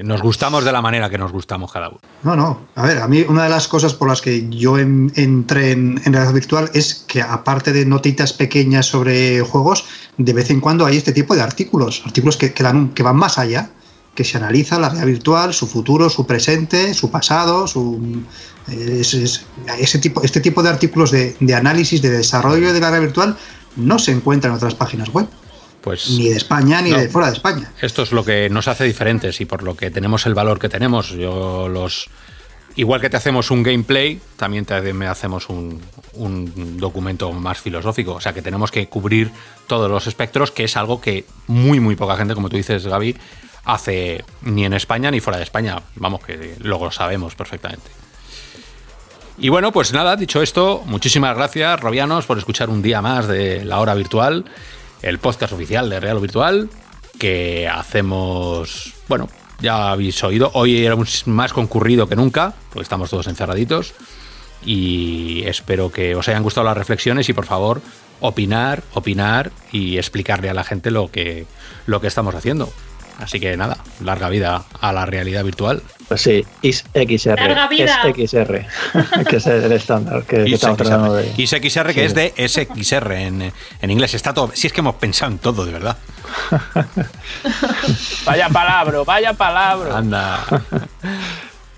nos 0.05 0.23
gustamos 0.23 0.65
de 0.65 0.73
la 0.73 0.81
manera 0.81 1.11
que 1.11 1.19
nos 1.19 1.32
gustamos 1.32 1.73
cada 1.73 1.89
uno. 1.89 1.98
No, 2.23 2.36
no. 2.36 2.61
A 2.77 2.86
ver, 2.86 2.98
a 2.98 3.09
mí 3.09 3.24
una 3.28 3.44
de 3.44 3.51
las 3.51 3.69
cosas 3.69 3.94
por 3.94 4.09
las 4.09 4.20
que 4.20 4.48
yo 4.48 4.78
entré 4.78 5.73
en, 5.73 6.01
en 6.05 6.12
realidad 6.12 6.32
virtual 6.35 6.70
es 6.74 7.05
que 7.07 7.23
aparte 7.23 7.73
de 7.73 7.85
notitas 7.85 8.32
pequeñas 8.32 8.86
sobre 8.86 9.40
juegos, 9.40 9.85
de 10.16 10.32
vez 10.32 10.51
en 10.51 10.61
cuando 10.61 10.86
hay 10.86 10.97
este 10.97 11.12
tipo 11.12 11.35
de 11.35 11.43
artículos, 11.43 12.02
artículos 12.05 12.36
que, 12.36 12.52
que, 12.52 12.62
dan, 12.62 12.90
que 12.90 13.02
van 13.02 13.16
más 13.16 13.39
allá 13.39 13.70
que 14.15 14.24
se 14.24 14.37
analiza 14.37 14.78
la 14.78 14.89
realidad 14.89 15.07
virtual, 15.07 15.55
su 15.55 15.66
futuro, 15.66 16.11
su 16.11 16.27
presente, 16.27 16.95
su 16.95 17.11
pasado, 17.11 17.66
su, 17.66 18.23
ese 18.66 19.99
tipo, 19.99 20.23
este 20.23 20.41
tipo 20.41 20.62
de 20.62 20.69
artículos 20.69 21.11
de, 21.11 21.55
análisis, 21.55 22.03
de 22.03 22.11
desarrollo 22.11 22.73
de 22.73 22.81
la 22.81 22.91
realidad 22.91 23.09
virtual 23.09 23.37
no 23.77 23.99
se 23.99 24.12
encuentra 24.12 24.51
en 24.51 24.57
otras 24.57 24.74
páginas 24.74 25.09
web. 25.11 25.27
Pues, 25.81 26.11
ni 26.11 26.28
de 26.28 26.37
España 26.37 26.82
ni 26.82 26.91
de 26.91 27.09
fuera 27.09 27.28
de 27.28 27.35
España. 27.35 27.73
Esto 27.81 28.03
es 28.03 28.12
lo 28.12 28.23
que 28.23 28.51
nos 28.51 28.69
hace 28.69 28.85
diferentes 28.85 29.41
y 29.41 29.47
por 29.47 29.62
lo 29.62 29.77
que 29.77 29.91
tenemos 29.91 30.27
el 30.27 30.35
valor 30.35 30.59
que 30.59 30.69
tenemos. 30.69 31.11
Yo 31.11 31.69
los 31.69 32.11
igual 32.77 33.01
que 33.01 33.09
te 33.09 33.16
hacemos 33.16 33.51
un 33.51 33.62
gameplay, 33.62 34.20
también 34.37 34.65
te 34.65 34.74
hacemos 34.74 35.49
un, 35.49 35.81
un, 36.15 36.77
documento 36.77 37.32
más 37.32 37.61
filosófico. 37.61 38.15
O 38.15 38.20
sea 38.20 38.32
que 38.32 38.43
tenemos 38.43 38.70
que 38.70 38.89
cubrir 38.89 39.31
todos 39.66 39.91
los 39.91 40.07
espectros, 40.07 40.51
que 40.51 40.65
es 40.65 40.77
algo 40.77 41.01
que 41.01 41.24
muy, 41.47 41.81
muy 41.81 41.97
poca 41.97 42.16
gente, 42.16 42.35
como 42.35 42.49
tú 42.49 42.57
dices, 42.57 42.87
Gaby, 42.87 43.16
hace 43.65 44.24
ni 44.43 44.65
en 44.65 44.73
España 44.73 45.11
ni 45.11 45.20
fuera 45.20 45.39
de 45.39 45.45
España. 45.45 45.82
Vamos, 45.97 46.23
que 46.24 46.57
lo 46.61 46.91
sabemos 46.91 47.35
perfectamente. 47.35 47.91
Y 49.39 49.49
bueno, 49.49 49.73
pues 49.73 49.93
nada, 49.95 50.16
dicho 50.16 50.43
esto, 50.43 50.82
muchísimas 50.85 51.35
gracias, 51.35 51.81
Robianos, 51.81 52.27
por 52.27 52.37
escuchar 52.37 52.69
un 52.69 52.82
día 52.82 53.01
más 53.01 53.27
de 53.27 53.65
La 53.65 53.81
Hora 53.81 53.95
Virtual, 53.95 54.45
el 55.01 55.19
podcast 55.19 55.55
oficial 55.55 55.89
de 55.89 55.99
Real 55.99 56.20
Virtual, 56.20 56.69
que 57.19 57.66
hacemos, 57.66 58.93
bueno, 59.09 59.31
ya 59.59 59.93
habéis 59.93 60.23
oído, 60.24 60.51
hoy 60.53 60.85
era 60.85 60.95
más 61.24 61.55
concurrido 61.55 62.07
que 62.07 62.16
nunca, 62.16 62.53
porque 62.69 62.82
estamos 62.82 63.09
todos 63.09 63.28
encerraditos, 63.28 63.95
y 64.62 65.43
espero 65.47 65.91
que 65.91 66.15
os 66.15 66.28
hayan 66.28 66.43
gustado 66.43 66.66
las 66.66 66.77
reflexiones 66.77 67.31
y 67.31 67.32
por 67.32 67.47
favor, 67.47 67.81
opinar, 68.20 68.82
opinar 68.93 69.53
y 69.73 69.97
explicarle 69.97 70.51
a 70.51 70.55
la 70.55 70.65
gente 70.65 70.91
lo 70.91 71.11
que, 71.11 71.47
lo 71.87 72.03
que 72.03 72.09
estamos 72.09 72.35
haciendo. 72.35 72.70
Así 73.19 73.41
que 73.41 73.57
nada, 73.57 73.78
larga 74.03 74.28
vida 74.28 74.65
a 74.81 74.93
la 74.93 75.07
realidad 75.07 75.45
virtual. 75.45 75.82
Pues 76.09 76.23
sí, 76.23 76.45
XR. 76.62 77.37
Larga 77.37 77.69
vida. 77.69 78.03
Es 78.03 78.31
XR, 78.31 78.66
que 79.28 79.37
es 79.37 79.47
el 79.47 79.73
estándar 79.73 80.24
que, 80.24 80.43
estamos 80.45 80.77
tratando 80.77 81.15
de. 81.15 81.47
XR, 81.47 81.95
que 81.95 82.05
es 82.05 82.15
de 82.15 82.32
SXR 82.37 83.12
en, 83.12 83.53
en, 83.81 83.91
inglés. 83.91 84.15
Está 84.15 84.35
todo. 84.35 84.51
Si 84.55 84.66
es 84.66 84.73
que 84.73 84.81
hemos 84.81 84.97
pensado 84.97 85.31
en 85.32 85.39
todo, 85.39 85.65
de 85.65 85.73
verdad. 85.73 85.97
vaya 88.27 88.49
palabra, 88.49 89.03
vaya 89.05 89.32
palabra. 89.35 89.97
Anda. 89.97 90.45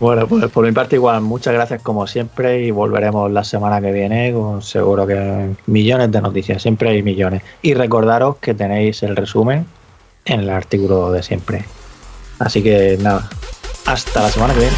Bueno, 0.02 0.26
pues 0.26 0.50
por 0.50 0.64
mi 0.64 0.72
parte 0.72 0.96
igual, 0.96 1.20
muchas 1.20 1.54
gracias 1.54 1.80
como 1.80 2.08
siempre 2.08 2.62
y 2.62 2.72
volveremos 2.72 3.30
la 3.30 3.44
semana 3.44 3.80
que 3.80 3.92
viene 3.92 4.32
con 4.32 4.60
seguro 4.60 5.06
que 5.06 5.54
millones 5.66 6.10
de 6.10 6.20
noticias, 6.20 6.60
siempre 6.60 6.90
hay 6.90 7.04
millones. 7.04 7.42
Y 7.62 7.74
recordaros 7.74 8.38
que 8.38 8.52
tenéis 8.52 9.04
el 9.04 9.14
resumen 9.14 9.64
en 10.24 10.40
el 10.40 10.50
artículo 10.50 11.10
de 11.12 11.22
siempre. 11.22 11.64
Así 12.38 12.62
que 12.62 12.98
nada, 13.00 13.28
hasta 13.86 14.22
la 14.22 14.30
semana 14.30 14.54
que 14.54 14.60
viene. 14.60 14.76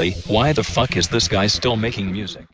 Why 0.00 0.54
the 0.54 0.64
fuck 0.64 0.96
is 0.96 1.08
this 1.08 1.28
guy 1.28 1.46
still 1.46 1.76
making 1.76 2.10
music? 2.10 2.46